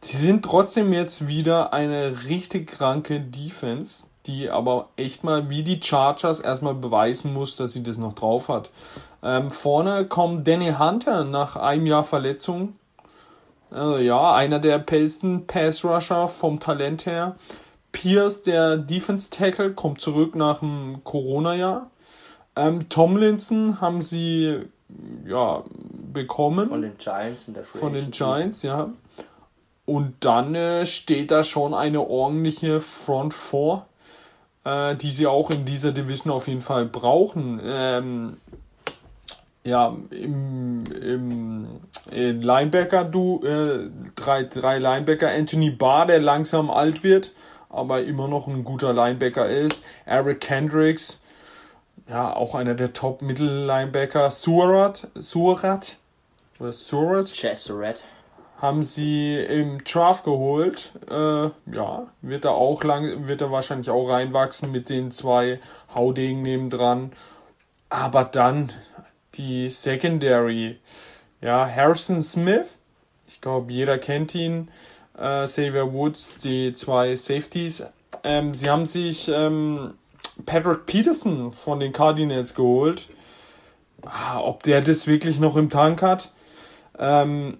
Sie 0.00 0.16
sind 0.16 0.44
trotzdem 0.44 0.92
jetzt 0.92 1.28
wieder 1.28 1.72
eine 1.72 2.24
richtig 2.24 2.66
kranke 2.66 3.20
Defense, 3.20 4.04
die 4.26 4.50
aber 4.50 4.88
echt 4.96 5.22
mal 5.22 5.48
wie 5.48 5.62
die 5.62 5.80
Chargers 5.80 6.40
erstmal 6.40 6.74
beweisen 6.74 7.32
muss, 7.32 7.56
dass 7.56 7.72
sie 7.72 7.82
das 7.82 7.96
noch 7.96 8.14
drauf 8.14 8.48
hat. 8.48 8.70
Ähm, 9.22 9.50
vorne 9.50 10.06
kommt 10.06 10.48
Danny 10.48 10.72
Hunter 10.72 11.24
nach 11.24 11.56
einem 11.56 11.86
Jahr 11.86 12.04
Verletzung. 12.04 12.74
Äh, 13.72 14.04
ja, 14.04 14.34
einer 14.34 14.58
der 14.58 14.78
besten 14.78 15.46
Pass 15.46 15.84
Rusher 15.84 16.28
vom 16.28 16.60
Talent 16.60 17.06
her. 17.06 17.36
Pierce, 17.92 18.42
der 18.42 18.76
Defense 18.76 19.30
Tackle, 19.30 19.72
kommt 19.72 20.00
zurück 20.00 20.34
nach 20.34 20.60
dem 20.60 21.02
Corona-Jahr. 21.04 21.90
Ähm, 22.56 22.88
Tomlinson 22.88 23.80
haben 23.80 24.02
sie 24.02 24.60
ja 25.26 25.64
bekommen. 26.12 26.68
Von 26.68 26.82
den 26.82 26.98
Giants 26.98 27.48
in 27.48 27.54
der 27.54 27.64
Free 27.64 27.78
Von 27.78 27.92
den 27.94 28.10
Giants, 28.10 28.62
ja. 28.62 28.90
Und 29.86 30.14
dann 30.20 30.54
äh, 30.54 30.86
steht 30.86 31.30
da 31.30 31.44
schon 31.44 31.74
eine 31.74 32.00
ordentliche 32.00 32.80
Front 32.80 33.34
vor, 33.34 33.86
äh, 34.64 34.96
die 34.96 35.10
sie 35.10 35.26
auch 35.26 35.50
in 35.50 35.64
dieser 35.64 35.92
Division 35.92 36.32
auf 36.32 36.48
jeden 36.48 36.62
Fall 36.62 36.86
brauchen. 36.86 37.60
Ähm, 37.62 38.36
ja, 39.64 39.96
im, 40.10 40.84
im 40.86 41.68
im 42.10 42.40
Linebacker, 42.40 43.04
du, 43.04 43.40
äh, 43.44 43.90
drei, 44.14 44.44
drei 44.44 44.78
Linebacker, 44.78 45.30
Anthony 45.30 45.70
Barr, 45.70 46.06
der 46.06 46.20
langsam 46.20 46.70
alt 46.70 47.02
wird, 47.02 47.32
aber 47.70 48.02
immer 48.02 48.28
noch 48.28 48.46
ein 48.46 48.64
guter 48.64 48.92
Linebacker 48.92 49.48
ist. 49.48 49.84
Eric 50.04 50.40
Kendricks, 50.40 51.18
ja, 52.08 52.34
auch 52.34 52.54
einer 52.54 52.74
der 52.74 52.92
Top-Mittel-Linebacker. 52.92 54.30
Surat, 54.30 55.08
Surat, 55.14 55.96
oder 56.60 56.72
Surat? 56.72 57.32
Chesserat 57.32 58.00
haben 58.60 58.82
sie 58.82 59.36
im 59.36 59.82
Draft 59.84 60.24
geholt. 60.24 60.92
Äh, 61.10 61.50
ja, 61.74 62.06
wird 62.22 62.44
er 62.44 62.52
auch 62.52 62.84
lang, 62.84 63.26
wird 63.26 63.40
er 63.40 63.50
wahrscheinlich 63.50 63.90
auch 63.90 64.08
reinwachsen 64.08 64.70
mit 64.70 64.88
den 64.88 65.10
zwei 65.10 65.60
Haudegen 65.94 66.42
nebendran. 66.42 67.12
Aber 67.90 68.24
dann 68.24 68.72
die 69.34 69.68
Secondary. 69.68 70.78
Ja, 71.40 71.68
Harrison 71.68 72.22
Smith. 72.22 72.68
Ich 73.26 73.40
glaube, 73.40 73.72
jeder 73.72 73.98
kennt 73.98 74.34
ihn. 74.34 74.68
Äh, 75.18 75.46
Xavier 75.46 75.92
Woods, 75.92 76.36
die 76.42 76.72
zwei 76.74 77.14
Safeties. 77.16 77.84
Ähm, 78.22 78.54
sie 78.54 78.70
haben 78.70 78.86
sich 78.86 79.28
ähm, 79.28 79.94
Patrick 80.46 80.86
Peterson 80.86 81.52
von 81.52 81.80
den 81.80 81.92
Cardinals 81.92 82.54
geholt. 82.54 83.08
Ah, 84.02 84.40
ob 84.40 84.62
der 84.62 84.82
das 84.82 85.06
wirklich 85.06 85.38
noch 85.38 85.56
im 85.56 85.70
Tank 85.70 86.02
hat. 86.02 86.32
Ähm, 86.98 87.58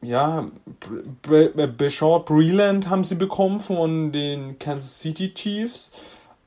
ja, 0.00 0.48
Bashard 1.22 2.26
Breland 2.26 2.88
haben 2.88 3.04
sie 3.04 3.14
bekommen 3.14 3.60
von 3.60 4.10
den 4.10 4.58
Kansas 4.58 4.98
City 4.98 5.32
Chiefs. 5.32 5.92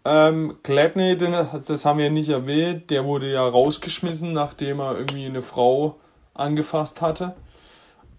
Ähm, 0.06 0.60
Gladney, 0.62 1.18
das 1.18 1.84
haben 1.84 1.98
wir 1.98 2.12
nicht 2.12 2.30
erwähnt, 2.30 2.92
der 2.92 3.06
wurde 3.06 3.32
ja 3.32 3.46
rausgeschmissen, 3.46 4.34
nachdem 4.34 4.80
er 4.80 4.98
irgendwie 4.98 5.26
eine 5.26 5.42
Frau 5.42 6.00
angefasst 6.36 7.02
hatte. 7.02 7.36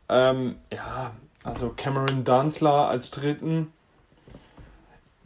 Ähm, 0.09 0.57
ja, 0.73 1.13
also 1.45 1.71
Cameron 1.71 2.25
Dunsler 2.25 2.89
als 2.89 3.13
dritten. 3.13 3.73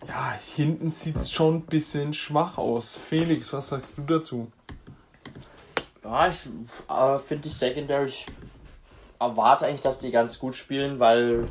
Ja, 0.06 0.38
hinten 0.54 0.90
sieht 0.90 1.16
es 1.16 1.30
schon 1.30 1.56
ein 1.56 1.66
bisschen 1.66 2.12
schwach 2.12 2.58
aus. 2.58 2.94
Felix, 2.94 3.52
was 3.54 3.68
sagst 3.68 3.96
du 3.96 4.02
dazu? 4.02 4.52
Ja, 6.04 6.28
ich 6.28 6.46
äh, 6.88 7.18
finde 7.18 7.42
die 7.42 7.54
Secondary 7.54 8.12
erwarte 9.18 9.66
eigentlich, 9.66 9.82
dass 9.82 9.98
die 9.98 10.10
ganz 10.10 10.38
gut 10.38 10.54
spielen, 10.54 10.98
weil 10.98 11.46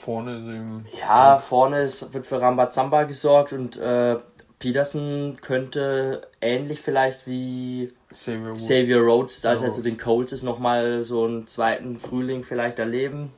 vorne 0.00 0.38
ist 0.38 0.46
eben. 0.46 0.86
Ja, 0.98 1.38
vorne 1.38 1.82
ist, 1.82 2.12
wird 2.14 2.26
für 2.26 2.40
Rambazamba 2.40 3.04
gesorgt 3.04 3.52
und 3.52 3.78
äh, 3.78 4.16
Peterson 4.58 5.36
könnte 5.40 6.28
ähnlich 6.40 6.80
vielleicht 6.80 7.26
wie 7.26 7.92
Xavier, 8.10 8.54
Xavier 8.56 9.00
Rhodes, 9.00 9.44
als 9.46 9.62
er 9.62 9.70
zu 9.70 9.82
den 9.82 9.96
Colts 9.96 10.32
ist, 10.32 10.42
nochmal 10.42 11.02
so 11.02 11.24
einen 11.24 11.46
zweiten 11.46 11.98
Frühling 11.98 12.44
vielleicht 12.44 12.78
erleben. 12.78 13.32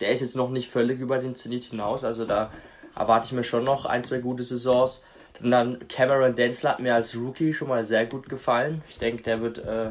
Der 0.00 0.10
ist 0.10 0.20
jetzt 0.20 0.36
noch 0.36 0.50
nicht 0.50 0.70
völlig 0.70 1.00
über 1.00 1.18
den 1.18 1.34
Zenit 1.34 1.64
hinaus, 1.64 2.04
also 2.04 2.24
da 2.24 2.50
erwarte 2.96 3.26
ich 3.26 3.32
mir 3.32 3.44
schon 3.44 3.64
noch 3.64 3.86
ein, 3.86 4.04
zwei 4.04 4.18
gute 4.18 4.42
Saisons. 4.42 5.04
Und 5.42 5.52
dann 5.52 5.86
Cameron 5.88 6.34
Densler 6.34 6.70
hat 6.70 6.80
mir 6.80 6.94
als 6.94 7.16
Rookie 7.16 7.54
schon 7.54 7.68
mal 7.68 7.84
sehr 7.84 8.04
gut 8.04 8.28
gefallen. 8.28 8.82
Ich 8.88 8.98
denke, 8.98 9.22
der 9.22 9.40
wird 9.40 9.58
äh, 9.58 9.90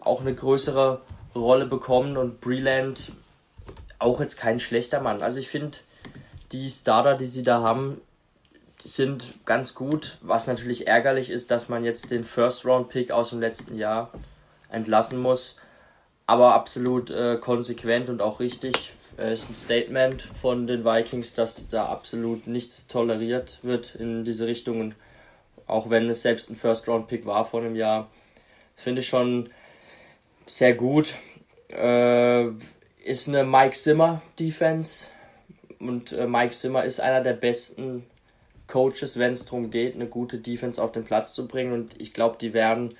auch 0.00 0.20
eine 0.22 0.34
größere 0.34 1.02
Rolle 1.34 1.66
bekommen 1.66 2.16
und 2.16 2.40
Breland 2.40 3.12
auch 3.98 4.20
jetzt 4.20 4.36
kein 4.36 4.60
schlechter 4.60 5.00
Mann. 5.00 5.22
Also 5.22 5.38
ich 5.38 5.48
finde, 5.48 5.78
die 6.52 6.70
Starter, 6.70 7.16
die 7.16 7.26
sie 7.26 7.42
da 7.42 7.62
haben, 7.62 8.00
sind 8.82 9.34
ganz 9.44 9.74
gut. 9.74 10.18
Was 10.20 10.46
natürlich 10.46 10.86
ärgerlich 10.86 11.30
ist, 11.30 11.50
dass 11.50 11.68
man 11.68 11.84
jetzt 11.84 12.10
den 12.10 12.24
First-Round-Pick 12.24 13.10
aus 13.10 13.30
dem 13.30 13.40
letzten 13.40 13.76
Jahr 13.76 14.12
entlassen 14.70 15.20
muss. 15.20 15.58
Aber 16.26 16.54
absolut 16.54 17.10
äh, 17.10 17.36
konsequent 17.36 18.08
und 18.08 18.22
auch 18.22 18.40
richtig. 18.40 18.92
Äh, 19.18 19.32
ist 19.32 19.50
ein 19.50 19.54
Statement 19.54 20.22
von 20.22 20.66
den 20.66 20.84
Vikings, 20.84 21.34
dass 21.34 21.68
da 21.68 21.86
absolut 21.86 22.46
nichts 22.46 22.86
toleriert 22.86 23.58
wird 23.62 23.94
in 23.94 24.24
diese 24.24 24.46
Richtung. 24.46 24.80
Und 24.80 24.94
auch 25.66 25.90
wenn 25.90 26.08
es 26.08 26.22
selbst 26.22 26.50
ein 26.50 26.56
First-Round-Pick 26.56 27.26
war 27.26 27.44
vor 27.44 27.60
einem 27.60 27.76
Jahr, 27.76 28.08
finde 28.76 29.00
ich 29.00 29.08
schon 29.08 29.50
sehr 30.46 30.74
gut. 30.74 31.14
Äh, 31.68 32.50
ist 33.08 33.26
eine 33.26 33.42
Mike 33.42 33.74
Zimmer 33.74 34.20
Defense 34.38 35.06
und 35.80 36.12
äh, 36.12 36.26
Mike 36.26 36.52
Zimmer 36.52 36.84
ist 36.84 37.00
einer 37.00 37.22
der 37.22 37.32
besten 37.32 38.04
Coaches, 38.66 39.18
wenn 39.18 39.32
es 39.32 39.46
darum 39.46 39.70
geht, 39.70 39.94
eine 39.94 40.06
gute 40.06 40.38
Defense 40.38 40.82
auf 40.82 40.92
den 40.92 41.04
Platz 41.04 41.34
zu 41.34 41.48
bringen 41.48 41.72
und 41.72 42.00
ich 42.00 42.12
glaube, 42.12 42.36
die 42.38 42.52
werden 42.52 42.96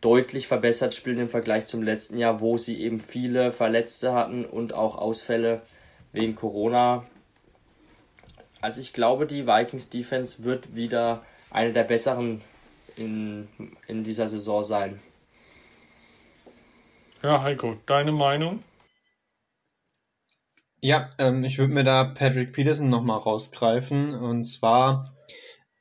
deutlich 0.00 0.48
verbessert 0.48 0.94
spielen 0.94 1.18
im 1.18 1.28
Vergleich 1.28 1.66
zum 1.66 1.82
letzten 1.82 2.16
Jahr, 2.16 2.40
wo 2.40 2.56
sie 2.56 2.80
eben 2.80 2.98
viele 2.98 3.52
Verletzte 3.52 4.14
hatten 4.14 4.44
und 4.46 4.72
auch 4.72 4.96
Ausfälle 4.96 5.60
wegen 6.12 6.34
Corona. 6.34 7.04
Also 8.62 8.80
ich 8.80 8.94
glaube, 8.94 9.26
die 9.26 9.46
Vikings 9.46 9.90
Defense 9.90 10.44
wird 10.44 10.74
wieder 10.74 11.24
eine 11.50 11.72
der 11.72 11.84
besseren 11.84 12.40
in, 12.96 13.48
in 13.86 14.02
dieser 14.02 14.28
Saison 14.28 14.64
sein. 14.64 15.00
Ja, 17.22 17.42
Heiko, 17.42 17.76
deine 17.86 18.12
Meinung? 18.12 18.62
Ja, 20.84 21.10
ähm, 21.18 21.44
ich 21.44 21.58
würde 21.58 21.72
mir 21.72 21.84
da 21.84 22.02
Patrick 22.02 22.52
Peterson 22.52 22.88
nochmal 22.88 23.18
rausgreifen. 23.18 24.16
Und 24.16 24.44
zwar, 24.44 25.14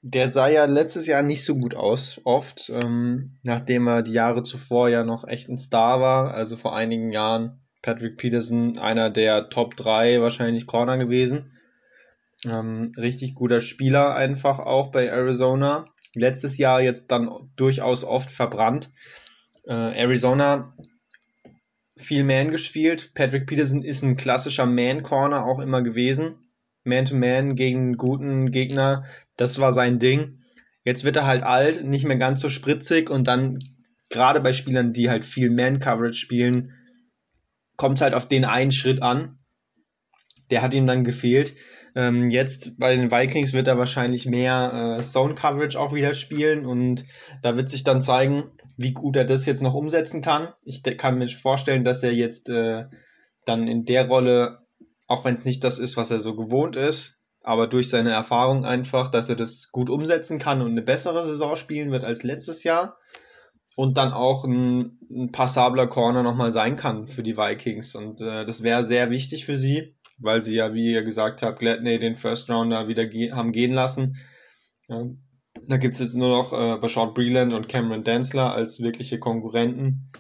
der 0.03 0.29
sah 0.29 0.47
ja 0.47 0.65
letztes 0.65 1.07
Jahr 1.07 1.23
nicht 1.23 1.43
so 1.43 1.55
gut 1.55 1.73
aus, 1.73 2.21
oft, 2.23 2.69
ähm, 2.69 3.39
nachdem 3.41 3.87
er 3.87 4.03
die 4.03 4.13
Jahre 4.13 4.43
zuvor 4.43 4.89
ja 4.89 5.03
noch 5.03 5.27
echt 5.27 5.49
ein 5.49 5.57
Star 5.57 6.01
war. 6.01 6.35
Also 6.35 6.55
vor 6.55 6.75
einigen 6.75 7.11
Jahren 7.11 7.59
Patrick 7.81 8.17
Peterson, 8.17 8.77
einer 8.77 9.09
der 9.09 9.49
Top 9.49 9.75
3 9.75 10.21
wahrscheinlich 10.21 10.67
Corner 10.67 10.99
gewesen. 10.99 11.51
Ähm, 12.45 12.91
richtig 12.95 13.33
guter 13.33 13.59
Spieler 13.59 14.13
einfach 14.13 14.59
auch 14.59 14.91
bei 14.91 15.07
Arizona. 15.07 15.87
Letztes 16.13 16.59
Jahr 16.59 16.79
jetzt 16.79 17.11
dann 17.11 17.49
durchaus 17.55 18.03
oft 18.03 18.29
verbrannt. 18.29 18.91
Äh, 19.65 19.73
Arizona 19.73 20.75
viel 22.01 22.23
Man 22.23 22.51
gespielt. 22.51 23.13
Patrick 23.13 23.47
Peterson 23.47 23.83
ist 23.83 24.03
ein 24.03 24.17
klassischer 24.17 24.65
Man-Corner 24.65 25.45
auch 25.45 25.59
immer 25.59 25.81
gewesen. 25.81 26.35
Man-to-Man 26.83 27.51
-Man 27.51 27.55
gegen 27.55 27.97
guten 27.97 28.51
Gegner, 28.51 29.05
das 29.37 29.59
war 29.59 29.71
sein 29.71 29.99
Ding. 29.99 30.39
Jetzt 30.83 31.03
wird 31.03 31.15
er 31.15 31.27
halt 31.27 31.43
alt, 31.43 31.85
nicht 31.85 32.05
mehr 32.05 32.17
ganz 32.17 32.41
so 32.41 32.49
spritzig 32.49 33.09
und 33.09 33.27
dann 33.27 33.59
gerade 34.09 34.41
bei 34.41 34.51
Spielern, 34.51 34.93
die 34.93 35.09
halt 35.09 35.23
viel 35.25 35.51
Man-Coverage 35.51 36.17
spielen, 36.17 36.73
kommt 37.77 37.95
es 37.95 38.01
halt 38.01 38.13
auf 38.13 38.27
den 38.27 38.45
einen 38.45 38.71
Schritt 38.71 39.01
an. 39.01 39.37
Der 40.49 40.61
hat 40.61 40.73
ihm 40.73 40.87
dann 40.87 41.03
gefehlt. 41.03 41.55
Ähm, 41.95 42.29
jetzt 42.29 42.79
bei 42.79 42.95
den 42.95 43.11
Vikings 43.11 43.53
wird 43.53 43.67
er 43.67 43.77
wahrscheinlich 43.77 44.25
mehr 44.25 44.97
äh, 44.97 45.01
Zone 45.01 45.35
Coverage 45.35 45.79
auch 45.79 45.93
wieder 45.93 46.13
spielen 46.13 46.65
und 46.65 47.05
da 47.41 47.57
wird 47.57 47.69
sich 47.69 47.83
dann 47.83 48.01
zeigen, 48.01 48.45
wie 48.81 48.93
gut 48.93 49.15
er 49.15 49.25
das 49.25 49.45
jetzt 49.45 49.61
noch 49.61 49.73
umsetzen 49.73 50.21
kann. 50.21 50.49
Ich 50.63 50.83
kann 50.83 51.17
mir 51.17 51.27
vorstellen, 51.27 51.83
dass 51.83 52.03
er 52.03 52.13
jetzt 52.13 52.49
äh, 52.49 52.85
dann 53.45 53.67
in 53.67 53.85
der 53.85 54.07
Rolle, 54.07 54.59
auch 55.07 55.25
wenn 55.25 55.35
es 55.35 55.45
nicht 55.45 55.63
das 55.63 55.79
ist, 55.79 55.97
was 55.97 56.11
er 56.11 56.19
so 56.19 56.35
gewohnt 56.35 56.75
ist, 56.75 57.19
aber 57.43 57.67
durch 57.67 57.89
seine 57.89 58.11
Erfahrung 58.11 58.65
einfach, 58.65 59.09
dass 59.09 59.29
er 59.29 59.35
das 59.35 59.71
gut 59.71 59.89
umsetzen 59.89 60.39
kann 60.39 60.61
und 60.61 60.71
eine 60.71 60.81
bessere 60.81 61.23
Saison 61.23 61.55
spielen 61.55 61.91
wird 61.91 62.03
als 62.03 62.23
letztes 62.23 62.63
Jahr 62.63 62.97
und 63.75 63.97
dann 63.97 64.13
auch 64.13 64.43
ein, 64.43 64.99
ein 65.09 65.31
passabler 65.31 65.87
Corner 65.87 66.23
nochmal 66.23 66.51
sein 66.51 66.75
kann 66.75 67.07
für 67.07 67.23
die 67.23 67.37
Vikings. 67.37 67.95
Und 67.95 68.21
äh, 68.21 68.45
das 68.45 68.63
wäre 68.63 68.83
sehr 68.83 69.09
wichtig 69.09 69.45
für 69.45 69.55
sie, 69.55 69.95
weil 70.17 70.43
sie 70.43 70.55
ja, 70.55 70.73
wie 70.73 70.91
ihr 70.91 71.03
gesagt 71.03 71.41
habt, 71.41 71.59
Gladney 71.59 71.99
den 71.99 72.15
First 72.15 72.49
Rounder 72.49 72.87
wieder 72.87 73.05
ge 73.05 73.31
haben 73.31 73.51
gehen 73.51 73.73
lassen. 73.73 74.17
Ja, 74.87 75.05
da 75.72 75.77
gibt's 75.77 75.99
jetzt 75.99 76.15
nur 76.15 76.30
noch 76.30 76.53
äh, 76.53 76.77
Bashard 76.80 77.15
Breland 77.15 77.53
und 77.53 77.69
Cameron 77.69 78.03
Densler 78.03 78.53
als 78.53 78.81
wirkliche 78.81 79.19
Konkurrenten. 79.19 80.11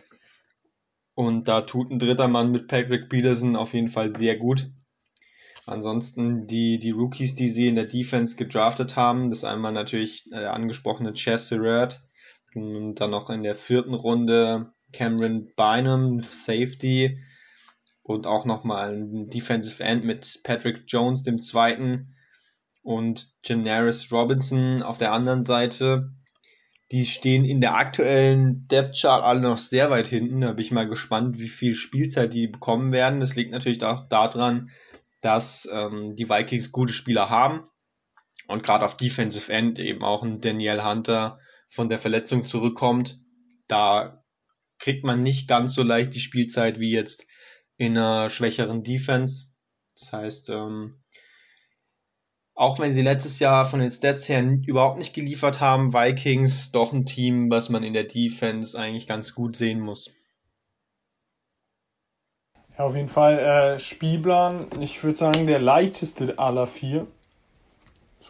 Und 1.13 1.47
da 1.47 1.61
tut 1.61 1.91
ein 1.91 1.99
dritter 1.99 2.27
Mann 2.27 2.51
mit 2.51 2.67
Patrick 2.67 3.09
Peterson 3.09 3.55
auf 3.55 3.73
jeden 3.73 3.89
Fall 3.89 4.15
sehr 4.15 4.37
gut. 4.37 4.69
Ansonsten 5.65 6.47
die, 6.47 6.79
die 6.79 6.91
Rookies, 6.91 7.35
die 7.35 7.49
sie 7.49 7.67
in 7.67 7.75
der 7.75 7.85
Defense 7.85 8.35
gedraftet 8.35 8.95
haben, 8.95 9.29
das 9.29 9.39
ist 9.39 9.45
einmal 9.45 9.71
natürlich 9.71 10.25
äh, 10.31 10.45
angesprochene 10.45 11.13
Chess 11.13 11.49
Surratt, 11.49 12.01
und 12.53 12.95
dann 12.95 13.11
noch 13.11 13.29
in 13.29 13.43
der 13.43 13.55
vierten 13.55 13.93
Runde 13.93 14.73
Cameron 14.91 15.51
Bynum, 15.55 16.21
Safety. 16.21 17.19
Und 18.03 18.25
auch 18.27 18.45
nochmal 18.45 18.95
ein 18.95 19.29
Defensive 19.29 19.83
End 19.83 20.03
mit 20.03 20.41
Patrick 20.43 20.83
Jones, 20.87 21.23
dem 21.23 21.39
zweiten. 21.39 22.15
Und 22.81 23.33
Janaris 23.43 24.11
Robinson 24.11 24.81
auf 24.81 24.97
der 24.97 25.11
anderen 25.11 25.43
Seite. 25.43 26.11
Die 26.91 27.05
stehen 27.05 27.45
in 27.45 27.61
der 27.61 27.75
aktuellen 27.75 28.67
Depth 28.67 28.99
Chart 28.99 29.23
alle 29.23 29.39
noch 29.39 29.57
sehr 29.57 29.89
weit 29.89 30.07
hinten. 30.07 30.41
Da 30.41 30.51
bin 30.51 30.65
ich 30.65 30.71
mal 30.71 30.89
gespannt, 30.89 31.39
wie 31.39 31.47
viel 31.47 31.73
Spielzeit 31.73 32.33
die 32.33 32.47
bekommen 32.47 32.91
werden. 32.91 33.21
Das 33.21 33.35
liegt 33.35 33.51
natürlich 33.51 33.83
auch 33.83 34.07
daran, 34.09 34.71
dass 35.21 35.69
ähm, 35.71 36.15
die 36.15 36.29
Vikings 36.29 36.71
gute 36.71 36.93
Spieler 36.93 37.29
haben. 37.29 37.63
Und 38.47 38.63
gerade 38.63 38.83
auf 38.83 38.97
Defensive 38.97 39.51
End 39.53 39.79
eben 39.79 40.03
auch 40.03 40.23
ein 40.23 40.41
Daniel 40.41 40.83
Hunter 40.83 41.39
von 41.69 41.87
der 41.87 41.99
Verletzung 41.99 42.43
zurückkommt, 42.43 43.19
da 43.67 44.21
kriegt 44.77 45.05
man 45.05 45.23
nicht 45.23 45.47
ganz 45.47 45.73
so 45.73 45.83
leicht 45.83 46.13
die 46.13 46.19
Spielzeit 46.19 46.79
wie 46.79 46.91
jetzt 46.91 47.27
in 47.77 47.97
einer 47.97 48.29
schwächeren 48.29 48.83
Defense. 48.83 49.53
Das 49.97 50.11
heißt, 50.11 50.49
ähm, 50.49 51.00
auch 52.61 52.79
wenn 52.79 52.93
sie 52.93 53.01
letztes 53.01 53.39
Jahr 53.39 53.65
von 53.65 53.79
den 53.79 53.89
Stats 53.89 54.29
her 54.29 54.43
überhaupt 54.65 54.97
nicht 54.97 55.13
geliefert 55.13 55.59
haben, 55.59 55.93
Vikings 55.93 56.71
doch 56.71 56.93
ein 56.93 57.05
Team, 57.05 57.49
was 57.49 57.69
man 57.69 57.83
in 57.83 57.93
der 57.93 58.03
Defense 58.03 58.79
eigentlich 58.79 59.07
ganz 59.07 59.33
gut 59.35 59.55
sehen 59.57 59.79
muss. 59.79 60.11
Ja, 62.77 62.85
auf 62.85 62.95
jeden 62.95 63.09
Fall 63.09 63.39
äh, 63.39 63.79
Spielplan, 63.79 64.67
ich 64.79 65.03
würde 65.03 65.17
sagen, 65.17 65.47
der 65.47 65.59
leichteste 65.59 66.39
aller 66.39 66.67
vier 66.67 67.07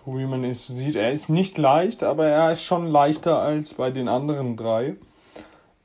so 0.05 0.17
wie 0.17 0.25
man 0.25 0.43
es 0.43 0.67
sieht. 0.67 0.95
Er 0.95 1.11
ist 1.11 1.29
nicht 1.29 1.57
leicht, 1.57 2.03
aber 2.03 2.25
er 2.25 2.53
ist 2.53 2.63
schon 2.63 2.87
leichter 2.87 3.39
als 3.39 3.73
bei 3.73 3.91
den 3.91 4.07
anderen 4.07 4.57
drei. 4.57 4.95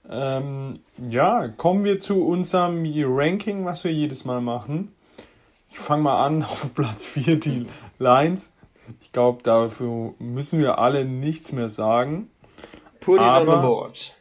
Ähm, 0.08 0.80
ja, 0.96 1.48
kommen 1.48 1.84
wir 1.84 2.00
zu 2.00 2.24
unserem 2.24 2.84
Ranking, 2.86 3.64
was 3.64 3.84
wir 3.84 3.92
jedes 3.92 4.24
Mal 4.24 4.40
machen. 4.40 4.92
Ich 5.70 5.78
fange 5.78 6.04
mal 6.04 6.24
an 6.24 6.42
auf 6.42 6.74
Platz 6.74 7.04
4, 7.04 7.40
die 7.40 7.66
Lines. 7.98 8.54
Ich 9.00 9.12
glaube, 9.12 9.42
dafür 9.42 10.14
müssen 10.18 10.60
wir 10.60 10.78
alle 10.78 11.04
nichts 11.04 11.52
mehr 11.52 11.68
sagen. 11.68 12.30
Put 13.00 13.16
it 13.16 13.22
aber, 13.22 13.52
on 13.52 13.60
the 13.60 13.66
board. 13.66 14.16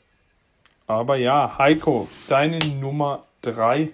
Aber 0.88 1.16
ja, 1.18 1.58
Heiko, 1.58 2.08
deine 2.28 2.60
Nummer 2.60 3.26
3. 3.42 3.92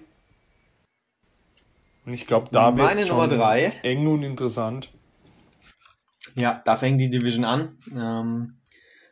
Und 2.04 2.14
ich 2.14 2.26
glaube, 2.26 2.48
da 2.50 2.76
wird 2.76 2.94
es 2.94 3.74
eng 3.82 4.06
und 4.06 4.22
interessant. 4.22 4.90
Ja, 6.34 6.60
da 6.64 6.76
fängt 6.76 7.00
die 7.00 7.10
Division 7.10 7.44
an. 7.44 7.78
Ähm, 7.94 8.56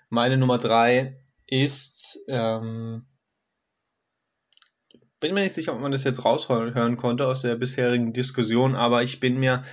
meine 0.09 0.36
Nummer 0.36 0.59
drei 0.59 1.20
ist, 1.47 2.18
ähm, 2.28 3.06
bin 5.20 5.34
mir 5.34 5.42
nicht 5.42 5.52
sicher, 5.52 5.74
ob 5.74 5.80
man 5.80 5.92
das 5.92 6.05
jetzt 6.05 6.24
raushören 6.24 6.97
konnte 6.97 7.26
aus 7.26 7.42
der 7.42 7.56
bisherigen 7.56 8.12
Diskussion, 8.12 8.74
aber 8.74 9.02
ich 9.02 9.20
bin 9.20 9.38
mir 9.38 9.64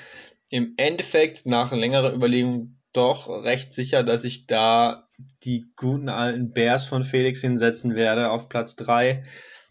im 0.50 0.74
Endeffekt 0.78 1.46
nach 1.46 1.72
längerer 1.72 2.14
Überlegung 2.14 2.78
doch 2.94 3.28
recht 3.44 3.74
sicher, 3.74 4.04
dass 4.04 4.24
ich 4.24 4.48
da 4.48 5.08
die 5.44 5.72
guten 5.76 6.10
alten 6.10 6.52
Bears 6.52 6.86
von 6.86 7.04
Felix 7.04 7.42
hinsetzen 7.42 7.96
werde 7.96 8.32
auf 8.32 8.50
Platz 8.50 8.76
drei. 8.76 9.24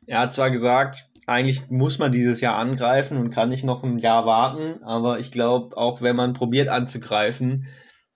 Er 0.07 0.21
hat 0.21 0.35
zwar 0.35 0.51
gesagt, 0.51 1.11
eigentlich 1.27 1.71
muss 1.71 1.99
man 1.99 2.13
dieses 2.13 2.41
Jahr 2.41 2.57
angreifen 2.57 3.17
und 3.17 3.31
kann 3.31 3.49
nicht 3.49 3.65
noch 3.65 3.83
ein 3.83 3.99
Jahr 3.99 4.27
warten, 4.27 4.83
aber 4.85 5.19
ich 5.19 5.33
glaube, 5.33 5.77
auch 5.77 6.03
wenn 6.03 6.15
man 6.15 6.35
probiert 6.35 6.69
anzugreifen, 6.69 7.67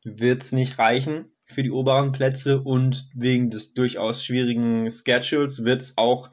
wird 0.05 0.43
es 0.43 0.53
nicht 0.53 0.79
reichen 0.79 1.33
für 1.45 1.63
die 1.63 1.73
oberen 1.73 2.13
Plätze 2.13 2.61
und 2.61 3.09
wegen 3.15 3.51
des 3.51 3.75
durchaus 3.75 4.25
schwierigen 4.25 4.89
Schedules 4.89 5.65
wird 5.65 5.81
es 5.81 5.99
auch 5.99 6.31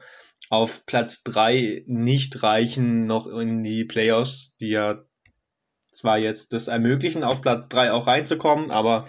auf 0.50 0.86
Platz 0.86 1.24
drei 1.24 1.82
nicht 1.86 2.42
reichen, 2.42 3.06
noch 3.06 3.26
in 3.26 3.62
die 3.62 3.84
Playoffs, 3.84 4.56
die 4.58 4.70
ja 4.70 5.02
zwar 5.98 6.18
jetzt 6.18 6.52
das 6.52 6.68
ermöglichen, 6.68 7.24
auf 7.24 7.42
Platz 7.42 7.68
drei 7.68 7.92
auch 7.92 8.06
reinzukommen, 8.06 8.70
aber 8.70 9.06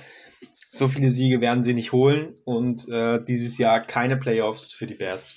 so 0.71 0.87
viele 0.87 1.09
Siege 1.09 1.41
werden 1.41 1.63
sie 1.63 1.73
nicht 1.73 1.91
holen 1.91 2.35
und 2.45 2.87
äh, 2.89 3.23
dieses 3.23 3.57
Jahr 3.57 3.81
keine 3.85 4.17
Playoffs 4.17 4.73
für 4.73 4.87
die 4.87 4.95
Bears. 4.95 5.35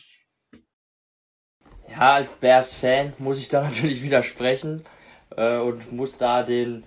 Ja, 1.89 2.15
als 2.15 2.33
Bears-Fan 2.33 3.15
muss 3.19 3.39
ich 3.39 3.49
da 3.49 3.63
natürlich 3.69 4.03
widersprechen 4.03 4.85
äh, 5.37 5.59
und 5.59 5.93
muss 5.93 6.19
da 6.19 6.43
den, 6.43 6.85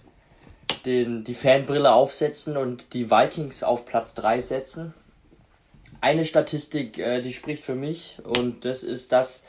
den, 0.85 1.23
die 1.23 1.33
Fanbrille 1.33 1.93
aufsetzen 1.93 2.57
und 2.57 2.93
die 2.93 3.09
Vikings 3.09 3.63
auf 3.63 3.85
Platz 3.85 4.15
3 4.15 4.41
setzen. 4.41 4.93
Eine 6.01 6.25
Statistik, 6.25 6.97
äh, 6.97 7.21
die 7.21 7.33
spricht 7.33 7.63
für 7.63 7.75
mich 7.75 8.19
und 8.23 8.65
das 8.65 8.83
ist, 8.83 9.11
dass 9.11 9.45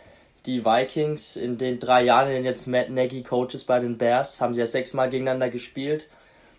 die 0.47 0.64
Vikings 0.64 1.36
in 1.36 1.59
den 1.59 1.78
drei 1.78 2.02
Jahren, 2.05 2.28
in 2.28 2.35
denen 2.35 2.44
jetzt 2.44 2.66
Matt 2.66 2.90
Nagy 2.90 3.23
Coaches 3.23 3.64
bei 3.64 3.78
den 3.78 3.98
Bears, 3.98 4.40
haben 4.40 4.55
sie 4.55 4.60
ja 4.60 4.66
sechsmal 4.66 5.10
gegeneinander 5.10 5.51
gespielt. 5.51 6.09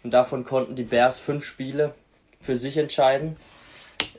Und 0.03 0.13
davon 0.13 0.43
konnten 0.45 0.75
die 0.75 0.83
Bears 0.83 1.17
fünf 1.17 1.45
Spiele 1.45 1.93
für 2.41 2.55
sich 2.55 2.77
entscheiden. 2.77 3.37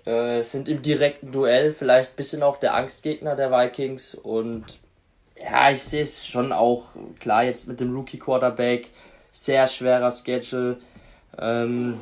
Äh, 0.05 0.43
sind 0.43 0.69
im 0.69 0.83
direkten 0.83 1.33
Duell 1.33 1.73
vielleicht 1.73 2.11
ein 2.11 2.17
bisschen 2.17 2.43
auch 2.43 2.59
der 2.59 2.75
Angstgegner 2.75 3.37
der 3.37 3.51
Vikings. 3.51 4.15
Und 4.15 4.81
ja, 5.37 5.71
ich 5.71 5.83
sehe 5.83 6.03
es 6.03 6.27
schon 6.27 6.53
auch 6.53 6.89
klar 7.21 7.45
jetzt 7.45 7.69
mit 7.69 7.81
dem 7.81 7.95
Rookie 7.95 8.19
Quarterback, 8.19 8.89
sehr 9.33 9.67
schwerer 9.67 10.11
Schedule. 10.11 10.79
Ähm, 11.39 12.01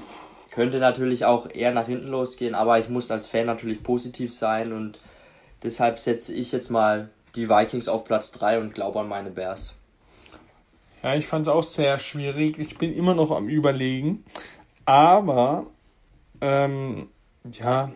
könnte 0.51 0.79
natürlich 0.79 1.27
auch 1.27 1.51
eher 1.51 1.73
nach 1.73 1.87
hinten 1.87 2.09
losgehen, 2.09 2.55
aber 2.55 2.79
ich 2.79 2.89
muss 2.89 3.11
als 3.11 3.27
Fan 3.27 3.45
natürlich 3.45 3.83
positiv 3.83 4.33
sein 4.33 4.73
und 4.73 4.99
deshalb 5.63 5.99
setze 5.99 6.33
ich 6.33 6.51
jetzt 6.51 6.71
mal 6.71 7.11
die 7.37 7.49
Vikings 7.49 7.89
auf 7.89 8.05
Platz 8.05 8.33
3 8.33 8.59
und 8.61 8.75
glaube 8.75 9.01
an 9.01 9.09
meine 9.09 9.31
Bears. 9.31 9.77
Ja, 11.03 11.15
ich 11.15 11.27
fand 11.27 11.47
es 11.47 11.53
auch 11.53 11.63
sehr 11.63 11.99
schwierig. 11.99 12.59
Ich 12.59 12.79
bin 12.79 12.95
immer 12.95 13.15
noch 13.15 13.31
am 13.31 13.49
Überlegen. 13.49 14.25
Aber 14.87 15.67
ähm, 16.41 17.09
ja, 17.53 17.93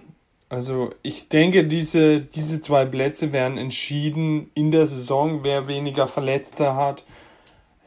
also 0.48 0.92
ich 1.02 1.28
denke, 1.28 1.66
diese, 1.66 2.20
diese 2.20 2.60
zwei 2.60 2.84
Plätze 2.84 3.32
werden 3.32 3.58
entschieden 3.58 4.50
in 4.54 4.70
der 4.70 4.86
Saison, 4.86 5.44
wer 5.44 5.68
weniger 5.68 6.08
Verletzte 6.08 6.74
hat, 6.74 7.04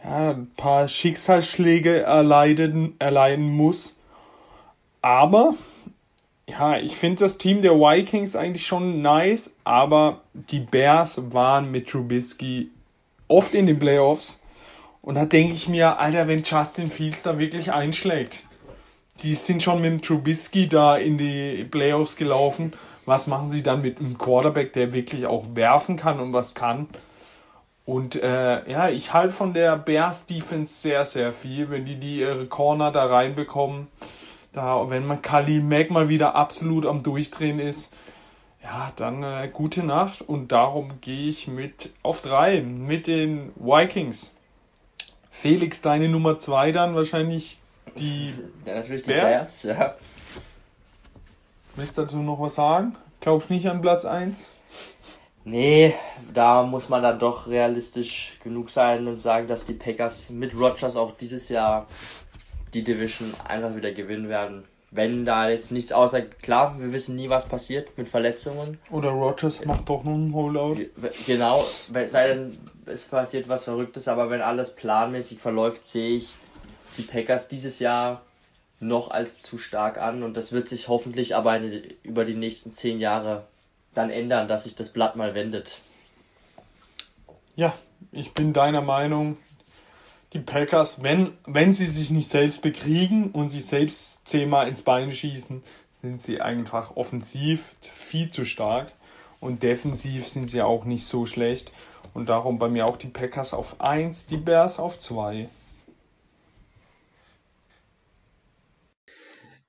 ja, 0.04 0.32
ein 0.32 0.52
paar 0.56 0.88
Schicksalsschläge 0.88 2.02
erleiden, 2.02 2.96
erleiden 3.00 3.50
muss. 3.50 3.96
Aber, 5.02 5.56
ja, 6.48 6.78
ich 6.78 6.96
finde 6.96 7.24
das 7.24 7.38
Team 7.38 7.62
der 7.62 7.74
Vikings 7.74 8.36
eigentlich 8.36 8.66
schon 8.66 9.02
nice, 9.02 9.54
aber 9.64 10.22
die 10.34 10.60
Bears 10.60 11.22
waren 11.34 11.72
mit 11.72 11.90
Trubisky 11.90 12.70
oft 13.28 13.54
in 13.54 13.66
den 13.66 13.80
Playoffs. 13.80 14.40
Und 15.02 15.16
da 15.16 15.26
denke 15.26 15.54
ich 15.54 15.68
mir, 15.68 16.00
Alter, 16.00 16.28
wenn 16.28 16.44
Justin 16.44 16.90
Fields 16.90 17.24
da 17.24 17.38
wirklich 17.38 17.72
einschlägt, 17.72 18.44
die 19.22 19.36
sind 19.36 19.62
schon 19.62 19.82
mit 19.82 19.92
dem 19.92 20.02
Trubisky 20.02 20.68
da 20.68 20.98
in 20.98 21.18
die 21.18 21.66
Playoffs 21.70 22.16
gelaufen. 22.16 22.74
Was 23.06 23.28
machen 23.28 23.52
sie 23.52 23.64
dann 23.64 23.82
mit 23.82 24.00
einem 24.00 24.18
Quarterback, 24.18 24.74
der 24.74 24.94
wirklich 24.94 25.26
auch 25.26 25.56
werfen 25.56 25.98
kann 25.98 26.20
und 26.20 26.34
was 26.34 26.56
kann? 26.56 26.88
Und 27.86 28.16
äh, 28.16 28.70
ja, 28.70 28.90
ich 28.90 29.12
halte 29.14 29.34
von 29.34 29.54
der 29.54 29.78
Bears 29.78 30.26
Defense 30.26 30.74
sehr, 30.74 31.04
sehr 31.04 31.34
viel, 31.34 31.70
wenn 31.70 31.86
die, 31.86 31.96
die 31.96 32.20
ihre 32.20 32.46
Corner 32.46 32.92
da 32.92 33.06
reinbekommen. 33.06 33.88
Da, 34.54 34.90
wenn 34.90 35.06
man 35.06 35.22
Kali 35.22 35.60
Mack 35.60 35.90
mal 35.90 36.10
wieder 36.10 36.36
absolut 36.36 36.86
am 36.86 37.02
Durchdrehen 37.02 37.60
ist, 37.60 37.94
ja, 38.64 38.92
dann 38.96 39.24
äh, 39.24 39.50
gute 39.52 39.84
Nacht. 39.84 40.22
Und 40.22 40.52
darum 40.52 41.02
gehe 41.02 41.28
ich 41.28 41.48
mit 41.48 41.90
auf 42.04 42.22
drei 42.22 42.62
mit 42.62 43.08
den 43.08 43.52
Vikings. 43.56 44.36
Felix, 45.32 45.82
deine 45.82 46.08
Nummer 46.08 46.38
2 46.38 46.72
dann 46.72 46.96
wahrscheinlich 46.96 47.58
die 47.98 48.34
Ja, 48.66 48.76
natürlich 48.76 49.04
die 49.04 49.12
Bears? 49.12 49.64
Bears, 49.64 49.64
ja. 49.64 49.96
Willst 51.76 51.98
du 51.98 52.04
dazu 52.04 52.18
noch 52.18 52.40
was 52.40 52.56
sagen? 52.56 52.96
Glaubst 53.20 53.50
nicht 53.50 53.68
an 53.68 53.82
Platz 53.82 54.06
1? 54.06 54.46
Nee, 55.46 55.96
da 56.34 56.64
muss 56.64 56.88
man 56.88 57.02
dann 57.04 57.20
doch 57.20 57.48
realistisch 57.48 58.38
genug 58.44 58.70
sein 58.70 59.08
und 59.08 59.18
sagen, 59.18 59.48
dass 59.48 59.66
die 59.66 59.74
Packers 59.74 60.30
mit 60.30 60.56
Rodgers 60.58 60.96
auch 60.96 61.12
dieses 61.18 61.50
Jahr 61.50 61.88
die 62.74 62.84
Division 62.84 63.34
einfach 63.48 63.76
wieder 63.76 63.92
gewinnen 63.92 64.30
werden. 64.30 64.66
Wenn 64.92 65.26
da 65.26 65.50
jetzt 65.50 65.72
nichts 65.72 65.92
außer, 65.92 66.22
klar, 66.22 66.80
wir 66.80 66.94
wissen 66.94 67.16
nie, 67.16 67.30
was 67.30 67.48
passiert 67.48 67.98
mit 67.98 68.08
Verletzungen. 68.08 68.78
Oder 68.92 69.10
Rogers 69.10 69.66
macht 69.66 69.90
doch 69.90 70.04
noch 70.04 70.14
einen 70.14 70.34
Holdout? 70.36 70.78
Genau, 71.26 71.62
es 71.62 72.12
sei 72.12 72.28
denn, 72.28 72.60
es 72.86 73.04
passiert 73.04 73.50
was 73.50 73.64
Verrücktes, 73.64 74.08
aber 74.08 74.30
wenn 74.30 74.42
alles 74.42 74.76
planmäßig 74.76 75.40
verläuft, 75.40 75.84
sehe 75.84 76.16
ich 76.16 76.36
die 76.98 77.02
Packers 77.02 77.48
dieses 77.48 77.80
Jahr 77.80 78.22
noch 78.80 79.10
als 79.10 79.42
zu 79.42 79.58
stark 79.58 79.98
an 79.98 80.22
und 80.22 80.38
das 80.38 80.52
wird 80.52 80.68
sich 80.68 80.88
hoffentlich 80.88 81.36
aber 81.36 81.58
in, 81.58 81.84
über 82.04 82.26
die 82.26 82.36
nächsten 82.36 82.72
zehn 82.72 83.00
Jahre 83.00 83.48
dann 83.96 84.10
ändern, 84.10 84.48
dass 84.48 84.66
sich 84.66 84.76
das 84.76 84.90
Blatt 84.90 85.16
mal 85.16 85.34
wendet. 85.34 85.80
Ja, 87.56 87.74
ich 88.12 88.34
bin 88.34 88.54
deiner 88.54 88.82
Meinung. 88.82 89.38
Die 90.34 90.40
Packers, 90.40 91.04
wenn, 91.04 91.32
wenn 91.46 91.74
sie 91.74 91.86
sich 91.86 92.10
nicht 92.10 92.28
selbst 92.28 92.62
bekriegen 92.62 93.32
und 93.32 93.50
sich 93.50 93.66
selbst 93.66 94.28
zehnmal 94.28 94.68
ins 94.68 94.82
Bein 94.82 95.12
schießen, 95.12 95.64
sind 96.02 96.22
sie 96.24 96.42
einfach 96.42 96.96
offensiv 96.96 97.76
viel 97.82 98.32
zu 98.32 98.44
stark. 98.44 98.92
Und 99.40 99.62
defensiv 99.62 100.28
sind 100.28 100.50
sie 100.50 100.62
auch 100.62 100.86
nicht 100.86 101.06
so 101.06 101.26
schlecht. 101.26 101.72
Und 102.14 102.30
darum 102.30 102.60
bei 102.60 102.70
mir 102.70 102.88
auch 102.88 102.98
die 102.98 103.08
Packers 103.08 103.54
auf 103.54 103.80
1, 103.80 104.26
die 104.26 104.38
Bears 104.38 104.80
auf 104.80 105.00
2. 105.00 105.50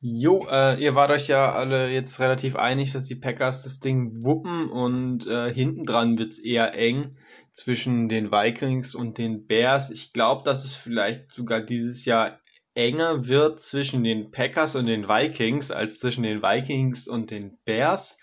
Jo, 0.07 0.47
äh, 0.51 0.79
ihr 0.83 0.95
wart 0.95 1.11
euch 1.11 1.29
ja 1.29 1.55
alle 1.55 1.91
jetzt 1.91 2.21
relativ 2.21 2.57
einig, 2.57 2.93
dass 2.93 3.07
die 3.07 3.15
Packers 3.15 3.63
das 3.63 3.81
Ding 3.81 4.23
wuppen 4.23 4.69
und 4.69 5.27
äh, 5.27 5.51
hinten 5.51 5.85
dran 5.85 6.19
wird's 6.19 6.39
eher 6.39 6.75
eng 6.75 7.17
zwischen 7.53 8.11
den 8.11 8.31
Vikings 8.31 8.95
und 8.95 9.17
den 9.17 9.47
Bears. 9.47 9.89
Ich 9.89 10.13
glaube, 10.13 10.43
dass 10.45 10.63
es 10.63 10.77
vielleicht 10.77 11.33
sogar 11.33 11.63
dieses 11.63 12.05
Jahr 12.05 12.39
enger 12.75 13.29
wird 13.29 13.63
zwischen 13.63 14.05
den 14.05 14.31
Packers 14.31 14.77
und 14.77 14.89
den 14.89 15.09
Vikings 15.09 15.71
als 15.71 16.01
zwischen 16.01 16.23
den 16.23 16.43
Vikings 16.43 17.09
und 17.09 17.31
den 17.31 17.57
Bears. 17.65 18.19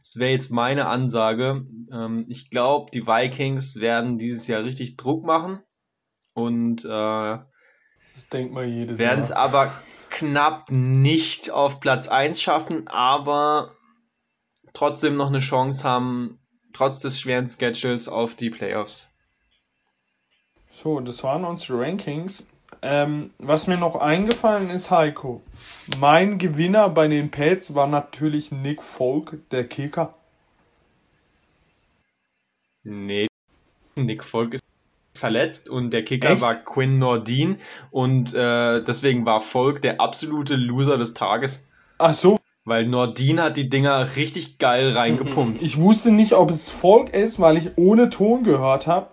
Das 0.00 0.16
wäre 0.16 0.30
jetzt 0.30 0.50
meine 0.50 0.86
Ansage. 0.86 1.66
Ähm, 1.92 2.24
ich 2.30 2.48
glaube, 2.48 2.90
die 2.94 3.06
Vikings 3.06 3.78
werden 3.78 4.16
dieses 4.16 4.46
Jahr 4.46 4.64
richtig 4.64 4.96
Druck 4.96 5.26
machen 5.26 5.60
und 6.32 6.82
äh, 6.86 6.88
Das 6.88 7.44
denkt 8.32 8.54
man 8.54 8.74
jedes 8.74 8.98
werden 8.98 9.22
es 9.22 9.28
Jahr. 9.28 9.38
aber 9.38 9.82
knapp 10.10 10.70
nicht 10.70 11.50
auf 11.50 11.80
Platz 11.80 12.08
1 12.08 12.40
schaffen, 12.40 12.88
aber 12.88 13.74
trotzdem 14.72 15.16
noch 15.16 15.28
eine 15.28 15.40
Chance 15.40 15.84
haben, 15.84 16.38
trotz 16.72 17.00
des 17.00 17.20
schweren 17.20 17.48
Schedules 17.48 18.08
auf 18.08 18.34
die 18.34 18.50
Playoffs. 18.50 19.14
So, 20.72 21.00
das 21.00 21.22
waren 21.22 21.44
unsere 21.44 21.80
Rankings. 21.80 22.44
Ähm, 22.82 23.30
was 23.38 23.66
mir 23.66 23.78
noch 23.78 23.96
eingefallen 23.96 24.70
ist, 24.70 24.90
Heiko. 24.90 25.42
Mein 25.98 26.38
Gewinner 26.38 26.90
bei 26.90 27.08
den 27.08 27.30
Pets 27.30 27.74
war 27.74 27.86
natürlich 27.86 28.52
Nick 28.52 28.82
Folk, 28.82 29.48
der 29.50 29.66
Kicker. 29.66 30.14
Nee, 32.84 33.28
Nick 33.96 34.22
Folk 34.22 34.54
ist 34.54 34.62
verletzt 35.16 35.68
und 35.70 35.90
der 35.90 36.04
Kicker 36.04 36.30
Echt? 36.32 36.42
war 36.42 36.54
Quinn 36.54 36.98
Nordin 36.98 37.58
und 37.90 38.34
äh, 38.34 38.82
deswegen 38.82 39.26
war 39.26 39.40
Folk 39.40 39.82
der 39.82 40.00
absolute 40.00 40.56
Loser 40.56 40.98
des 40.98 41.14
Tages, 41.14 41.66
Ach 41.98 42.14
so, 42.14 42.38
weil 42.64 42.86
Nordin 42.86 43.40
hat 43.40 43.56
die 43.56 43.68
Dinger 43.68 44.16
richtig 44.16 44.58
geil 44.58 44.90
reingepumpt. 44.90 45.62
ich 45.62 45.78
wusste 45.78 46.10
nicht, 46.10 46.32
ob 46.34 46.50
es 46.50 46.70
Folk 46.70 47.14
ist, 47.14 47.40
weil 47.40 47.56
ich 47.56 47.72
ohne 47.76 48.10
Ton 48.10 48.42
gehört 48.44 48.86
habe 48.86 49.08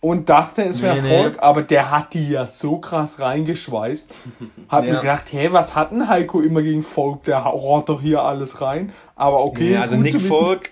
und 0.00 0.30
dachte, 0.30 0.62
es 0.64 0.80
wäre 0.80 0.96
Nee, 1.02 1.02
nee. 1.08 1.22
Folk, 1.22 1.42
aber 1.42 1.60
der 1.62 1.90
hat 1.90 2.14
die 2.14 2.30
ja 2.30 2.46
so 2.46 2.78
krass 2.78 3.20
reingeschweißt. 3.20 4.10
Hab 4.70 4.86
Ja. 4.86 4.92
mir 4.94 5.00
gedacht, 5.00 5.30
hä, 5.30 5.48
was 5.52 5.74
hat 5.76 5.90
denn 5.92 6.08
Heiko 6.08 6.40
immer 6.40 6.62
gegen 6.62 6.82
Folk? 6.82 7.24
Der 7.24 7.44
haut 7.44 7.88
doch 7.90 8.00
hier 8.00 8.22
alles 8.22 8.62
rein. 8.62 8.92
Aber 9.14 9.44
okay, 9.44 9.70
Nee, 9.72 9.76
also 9.76 9.96
Nick. 9.96 10.18
Folk, 10.18 10.70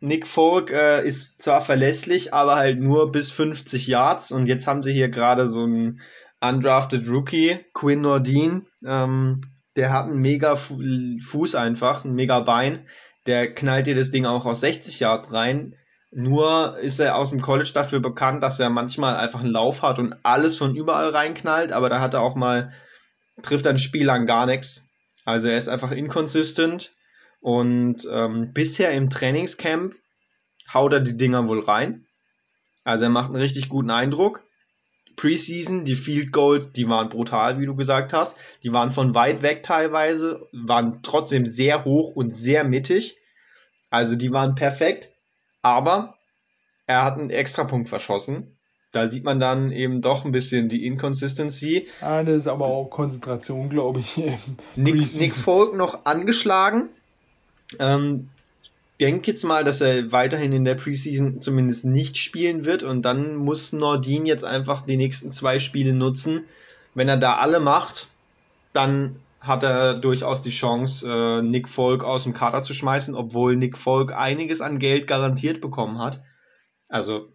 Nick 0.00 0.26
Folk 0.26 0.72
äh, 0.72 1.06
ist 1.06 1.35
zwar 1.46 1.60
verlässlich, 1.60 2.34
aber 2.34 2.56
halt 2.56 2.80
nur 2.80 3.12
bis 3.12 3.30
50 3.30 3.86
Yards. 3.86 4.32
Und 4.32 4.48
jetzt 4.48 4.66
haben 4.66 4.82
sie 4.82 4.92
hier 4.92 5.08
gerade 5.08 5.46
so 5.46 5.62
einen 5.62 6.00
undrafted 6.40 7.08
Rookie, 7.08 7.60
Quinn 7.72 8.00
Nordin, 8.00 8.66
ähm, 8.84 9.40
der 9.76 9.92
hat 9.92 10.06
einen 10.06 10.20
mega 10.20 10.56
Fu 10.56 10.80
Fuß 11.24 11.54
einfach, 11.54 12.04
ein 12.04 12.14
mega 12.14 12.40
Bein, 12.40 12.88
der 13.26 13.54
knallt 13.54 13.86
dir 13.86 13.94
das 13.94 14.10
Ding 14.10 14.26
auch 14.26 14.44
aus 14.44 14.58
60 14.60 14.98
Yard 14.98 15.32
rein. 15.32 15.76
Nur 16.10 16.78
ist 16.80 16.98
er 16.98 17.16
aus 17.16 17.30
dem 17.30 17.40
College 17.40 17.70
dafür 17.72 18.00
bekannt, 18.00 18.42
dass 18.42 18.58
er 18.58 18.70
manchmal 18.70 19.14
einfach 19.14 19.40
einen 19.40 19.50
Lauf 19.50 19.82
hat 19.82 20.00
und 20.00 20.16
alles 20.24 20.58
von 20.58 20.74
überall 20.74 21.10
reinknallt, 21.10 21.70
aber 21.70 21.88
dann 21.88 22.00
hat 22.00 22.14
er 22.14 22.22
auch 22.22 22.34
mal, 22.34 22.72
trifft 23.42 23.68
ein 23.68 23.78
Spiel 23.78 24.06
lang 24.06 24.26
gar 24.26 24.46
nichts. 24.46 24.88
Also 25.24 25.46
er 25.46 25.58
ist 25.58 25.68
einfach 25.68 25.92
inconsistent. 25.92 26.90
Und 27.40 28.08
ähm, 28.10 28.52
bisher 28.52 28.90
im 28.90 29.10
Trainingscamp 29.10 29.94
haut 30.72 30.92
er 30.92 31.00
die 31.00 31.16
Dinger 31.16 31.48
wohl 31.48 31.60
rein. 31.60 32.06
Also 32.84 33.04
er 33.04 33.10
macht 33.10 33.30
einen 33.30 33.40
richtig 33.40 33.68
guten 33.68 33.90
Eindruck. 33.90 34.44
Preseason, 35.16 35.84
die 35.84 35.96
Field 35.96 36.30
Goals, 36.30 36.72
die 36.72 36.88
waren 36.88 37.08
brutal, 37.08 37.58
wie 37.58 37.66
du 37.66 37.74
gesagt 37.74 38.12
hast. 38.12 38.36
Die 38.62 38.72
waren 38.72 38.90
von 38.90 39.14
weit 39.14 39.42
weg 39.42 39.62
teilweise, 39.62 40.46
waren 40.52 41.00
trotzdem 41.02 41.46
sehr 41.46 41.84
hoch 41.84 42.14
und 42.14 42.30
sehr 42.30 42.64
mittig. 42.64 43.16
Also 43.90 44.14
die 44.14 44.30
waren 44.30 44.54
perfekt. 44.54 45.08
Aber 45.62 46.16
er 46.86 47.02
hat 47.02 47.18
einen 47.18 47.30
Extrapunkt 47.30 47.88
verschossen. 47.88 48.56
Da 48.92 49.08
sieht 49.08 49.24
man 49.24 49.40
dann 49.40 49.72
eben 49.72 50.00
doch 50.00 50.24
ein 50.24 50.32
bisschen 50.32 50.68
die 50.68 50.86
Inconsistency. 50.86 51.88
Ah, 52.00 52.22
das 52.22 52.36
ist 52.36 52.46
aber 52.46 52.66
auch 52.66 52.88
Konzentration, 52.88 53.68
glaube 53.68 54.00
ich. 54.00 54.16
Nick. 54.76 55.14
Nick 55.18 55.32
Folk 55.32 55.74
noch 55.74 56.04
angeschlagen. 56.04 56.90
Ähm, 57.78 58.28
denke 59.00 59.30
jetzt 59.30 59.44
mal, 59.44 59.64
dass 59.64 59.80
er 59.80 60.12
weiterhin 60.12 60.52
in 60.52 60.64
der 60.64 60.74
Preseason 60.74 61.40
zumindest 61.40 61.84
nicht 61.84 62.16
spielen 62.16 62.64
wird 62.64 62.82
und 62.82 63.02
dann 63.02 63.36
muss 63.36 63.72
Nordin 63.72 64.26
jetzt 64.26 64.44
einfach 64.44 64.82
die 64.82 64.96
nächsten 64.96 65.32
zwei 65.32 65.58
Spiele 65.58 65.92
nutzen. 65.92 66.44
Wenn 66.94 67.08
er 67.08 67.18
da 67.18 67.36
alle 67.36 67.60
macht, 67.60 68.08
dann 68.72 69.16
hat 69.40 69.62
er 69.62 69.94
durchaus 69.94 70.40
die 70.40 70.50
Chance, 70.50 71.06
äh, 71.08 71.42
Nick 71.42 71.68
Folk 71.68 72.04
aus 72.04 72.24
dem 72.24 72.32
Kader 72.32 72.62
zu 72.62 72.74
schmeißen, 72.74 73.14
obwohl 73.14 73.56
Nick 73.56 73.78
Folk 73.78 74.12
einiges 74.12 74.60
an 74.60 74.78
Geld 74.78 75.06
garantiert 75.06 75.60
bekommen 75.60 75.98
hat. 75.98 76.22
Also 76.88 77.28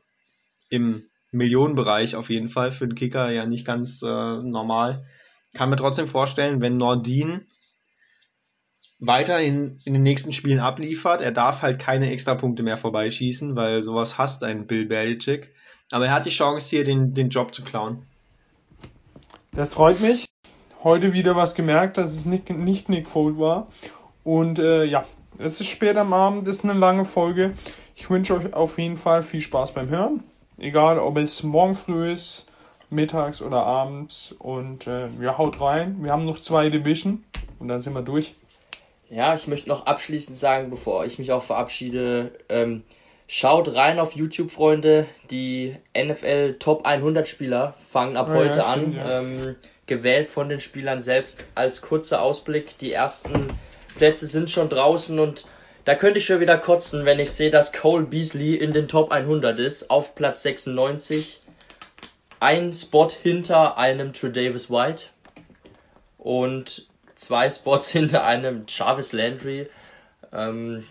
im 0.69 1.03
Millionenbereich 1.31 2.15
auf 2.15 2.29
jeden 2.29 2.47
Fall 2.47 2.71
für 2.71 2.87
den 2.87 2.95
Kicker 2.95 3.31
ja 3.31 3.45
nicht 3.45 3.65
ganz 3.65 4.01
äh, 4.01 4.07
normal. 4.07 5.05
Kann 5.53 5.69
mir 5.69 5.75
trotzdem 5.75 6.07
vorstellen, 6.07 6.61
wenn 6.61 6.77
Nordin 6.77 7.47
weiterhin 9.01 9.81
in 9.83 9.93
den 9.93 10.03
nächsten 10.03 10.31
Spielen 10.31 10.59
abliefert, 10.59 11.21
er 11.21 11.31
darf 11.31 11.63
halt 11.63 11.79
keine 11.79 12.11
Extrapunkte 12.11 12.63
mehr 12.63 12.77
vorbeischießen, 12.77 13.55
weil 13.55 13.83
sowas 13.83 14.17
hasst 14.17 14.43
ein 14.43 14.67
Bill 14.67 14.85
Belichick. 14.85 15.49
Aber 15.89 16.05
er 16.05 16.13
hat 16.13 16.25
die 16.25 16.29
Chance 16.29 16.69
hier 16.69 16.85
den, 16.85 17.11
den 17.11 17.29
Job 17.29 17.53
zu 17.53 17.63
klauen. 17.63 18.03
Das 19.51 19.73
freut 19.73 19.99
mich. 19.99 20.25
Heute 20.83 21.13
wieder 21.13 21.35
was 21.35 21.55
gemerkt, 21.55 21.97
dass 21.97 22.13
es 22.13 22.25
nicht, 22.25 22.49
nicht 22.49 22.89
Nick 22.89 23.07
Folk 23.07 23.37
war. 23.37 23.67
Und 24.23 24.59
äh, 24.59 24.85
ja, 24.85 25.05
es 25.37 25.59
ist 25.59 25.67
spät 25.67 25.97
am 25.97 26.13
Abend, 26.13 26.47
ist 26.47 26.63
eine 26.63 26.73
lange 26.73 27.03
Folge. 27.03 27.53
Ich 27.95 28.09
wünsche 28.09 28.35
euch 28.35 28.53
auf 28.53 28.77
jeden 28.77 28.97
Fall 28.97 29.23
viel 29.23 29.41
Spaß 29.41 29.73
beim 29.73 29.89
Hören. 29.89 30.23
Egal, 30.57 30.99
ob 30.99 31.17
es 31.17 31.43
morgen 31.43 31.75
früh 31.75 32.11
ist, 32.11 32.45
mittags 32.91 33.41
oder 33.41 33.63
abends. 33.63 34.33
Und 34.37 34.85
äh, 34.85 35.09
ja, 35.19 35.37
haut 35.39 35.59
rein. 35.59 36.03
Wir 36.03 36.11
haben 36.11 36.25
noch 36.25 36.39
zwei 36.39 36.69
Division 36.69 37.23
und 37.59 37.67
dann 37.67 37.79
sind 37.79 37.93
wir 37.93 38.03
durch. 38.03 38.35
Ja, 39.11 39.35
ich 39.35 39.45
möchte 39.47 39.67
noch 39.67 39.85
abschließend 39.85 40.37
sagen, 40.37 40.69
bevor 40.69 41.05
ich 41.05 41.19
mich 41.19 41.33
auch 41.33 41.43
verabschiede, 41.43 42.31
ähm, 42.47 42.83
schaut 43.27 43.75
rein 43.75 43.99
auf 43.99 44.13
YouTube, 44.15 44.51
Freunde. 44.51 45.05
Die 45.29 45.75
NFL 45.93 46.55
Top 46.59 46.85
100 46.85 47.27
Spieler 47.27 47.75
fangen 47.85 48.15
ab 48.15 48.29
Ah, 48.29 48.35
heute 48.35 48.59
ja, 48.59 48.65
an. 48.67 48.93
ja. 48.93 49.19
Ähm, 49.19 49.55
gewählt 49.85 50.29
von 50.29 50.47
den 50.47 50.61
Spielern 50.61 51.01
selbst 51.01 51.45
als 51.55 51.81
kurzer 51.81 52.21
Ausblick. 52.21 52.77
Die 52.77 52.93
ersten 52.93 53.49
Plätze 53.97 54.27
sind 54.27 54.49
schon 54.49 54.69
draußen 54.69 55.19
und 55.19 55.43
da 55.83 55.95
könnte 55.95 56.19
ich 56.19 56.25
schon 56.25 56.39
wieder 56.39 56.57
kotzen, 56.57 57.03
wenn 57.03 57.19
ich 57.19 57.31
sehe, 57.31 57.49
dass 57.49 57.73
Cole 57.73 58.05
Beasley 58.05 58.55
in 58.55 58.71
den 58.71 58.87
Top 58.87 59.11
100 59.11 59.59
ist, 59.59 59.89
auf 59.89 60.15
Platz 60.15 60.43
96. 60.43 61.41
Ein 62.39 62.71
Spot 62.71 63.09
hinter 63.09 63.77
einem 63.77 64.13
True 64.13 64.31
Davis 64.31 64.69
White 64.71 65.07
und 66.17 66.87
zwei 67.21 67.49
Spots 67.49 67.89
hinter 67.91 68.23
einem 68.25 68.65
Jarvis 68.67 69.13
Landry. 69.13 69.67
Ähm, 70.33 70.83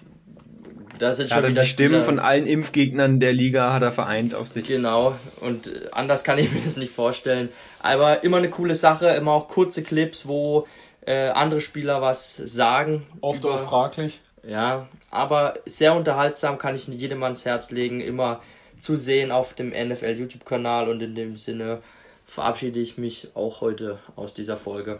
da 0.99 1.13
sind 1.13 1.29
schon 1.29 1.37
hat 1.39 1.45
er 1.45 1.51
wieder 1.51 1.63
die 1.63 1.69
Stimmen 1.69 2.03
von 2.03 2.19
allen 2.19 2.47
Impfgegnern 2.47 3.21
der 3.21 3.33
Liga 3.33 3.73
hat 3.73 3.83
er 3.83 3.93
vereint 3.93 4.35
auf 4.35 4.47
sich. 4.47 4.67
Genau, 4.67 5.15
und 5.41 5.93
anders 5.93 6.25
kann 6.25 6.39
ich 6.43 6.53
mir 6.53 6.61
das 6.61 6.77
nicht 6.77 6.95
vorstellen. 6.95 7.49
Aber 7.81 8.23
immer 8.23 8.37
eine 8.37 8.51
coole 8.51 8.75
Sache, 8.75 9.09
immer 9.09 9.33
auch 9.33 9.49
kurze 9.49 9.83
Clips, 9.83 10.27
wo 10.27 10.67
äh, 11.07 11.29
andere 11.29 11.61
Spieler 11.61 12.01
was 12.03 12.37
sagen. 12.37 13.07
Oft 13.21 13.45
über- 13.45 13.55
auch 13.55 13.59
fraglich. 13.59 14.21
Ja, 14.47 14.89
aber 15.11 15.55
sehr 15.67 15.95
unterhaltsam, 15.95 16.57
kann 16.57 16.75
ich 16.75 16.87
jedem 16.89 17.23
ans 17.23 17.45
Herz 17.45 17.71
legen, 17.71 18.01
immer 18.01 18.41
zu 18.79 18.97
sehen 18.97 19.33
auf 19.33 19.53
dem 19.53 19.69
NFL 19.69 20.17
YouTube-Kanal 20.19 20.89
und 20.89 21.03
in 21.03 21.15
dem 21.15 21.37
Sinne 21.37 21.83
verabschiede 22.25 22.81
ich 22.81 22.97
mich 22.97 23.29
auch 23.35 23.61
heute 23.61 23.99
aus 24.17 24.33
dieser 24.33 24.57
Folge. 24.57 24.99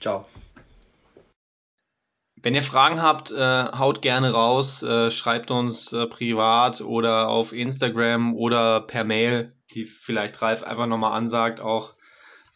Ciao. 0.00 0.24
Wenn 2.42 2.54
ihr 2.54 2.62
Fragen 2.62 3.02
habt, 3.02 3.30
äh, 3.30 3.64
haut 3.72 4.02
gerne 4.02 4.32
raus, 4.32 4.82
äh, 4.82 5.10
schreibt 5.10 5.50
uns 5.50 5.92
äh, 5.92 6.06
privat 6.06 6.80
oder 6.80 7.28
auf 7.28 7.52
Instagram 7.52 8.34
oder 8.34 8.80
per 8.80 9.04
Mail, 9.04 9.52
die 9.74 9.84
vielleicht 9.84 10.40
Ralf 10.40 10.62
einfach 10.62 10.86
nochmal 10.86 11.12
ansagt 11.12 11.60
auch. 11.60 11.94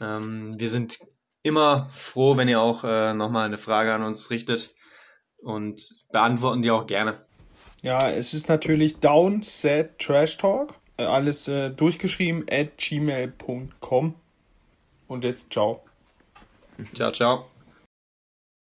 Ähm, 0.00 0.58
wir 0.58 0.70
sind 0.70 0.98
immer 1.42 1.86
froh, 1.92 2.36
wenn 2.36 2.48
ihr 2.48 2.60
auch 2.60 2.84
äh, 2.84 3.12
nochmal 3.12 3.46
eine 3.46 3.58
Frage 3.58 3.92
an 3.92 4.02
uns 4.02 4.30
richtet 4.30 4.74
und 5.38 5.88
beantworten 6.10 6.62
die 6.62 6.70
auch 6.70 6.86
gerne. 6.86 7.18
Ja, 7.82 8.10
es 8.10 8.32
ist 8.32 8.48
natürlich 8.48 9.00
Downset 9.00 9.98
Trash 9.98 10.38
Talk. 10.38 10.74
Äh, 10.96 11.04
Alles 11.04 11.46
äh, 11.48 11.70
durchgeschrieben 11.70 12.46
at 12.50 12.78
gmail.com. 12.78 14.14
Und 15.06 15.24
jetzt 15.24 15.52
ciao. 15.52 15.84
Ciao, 16.94 17.12
ciao. 17.12 17.53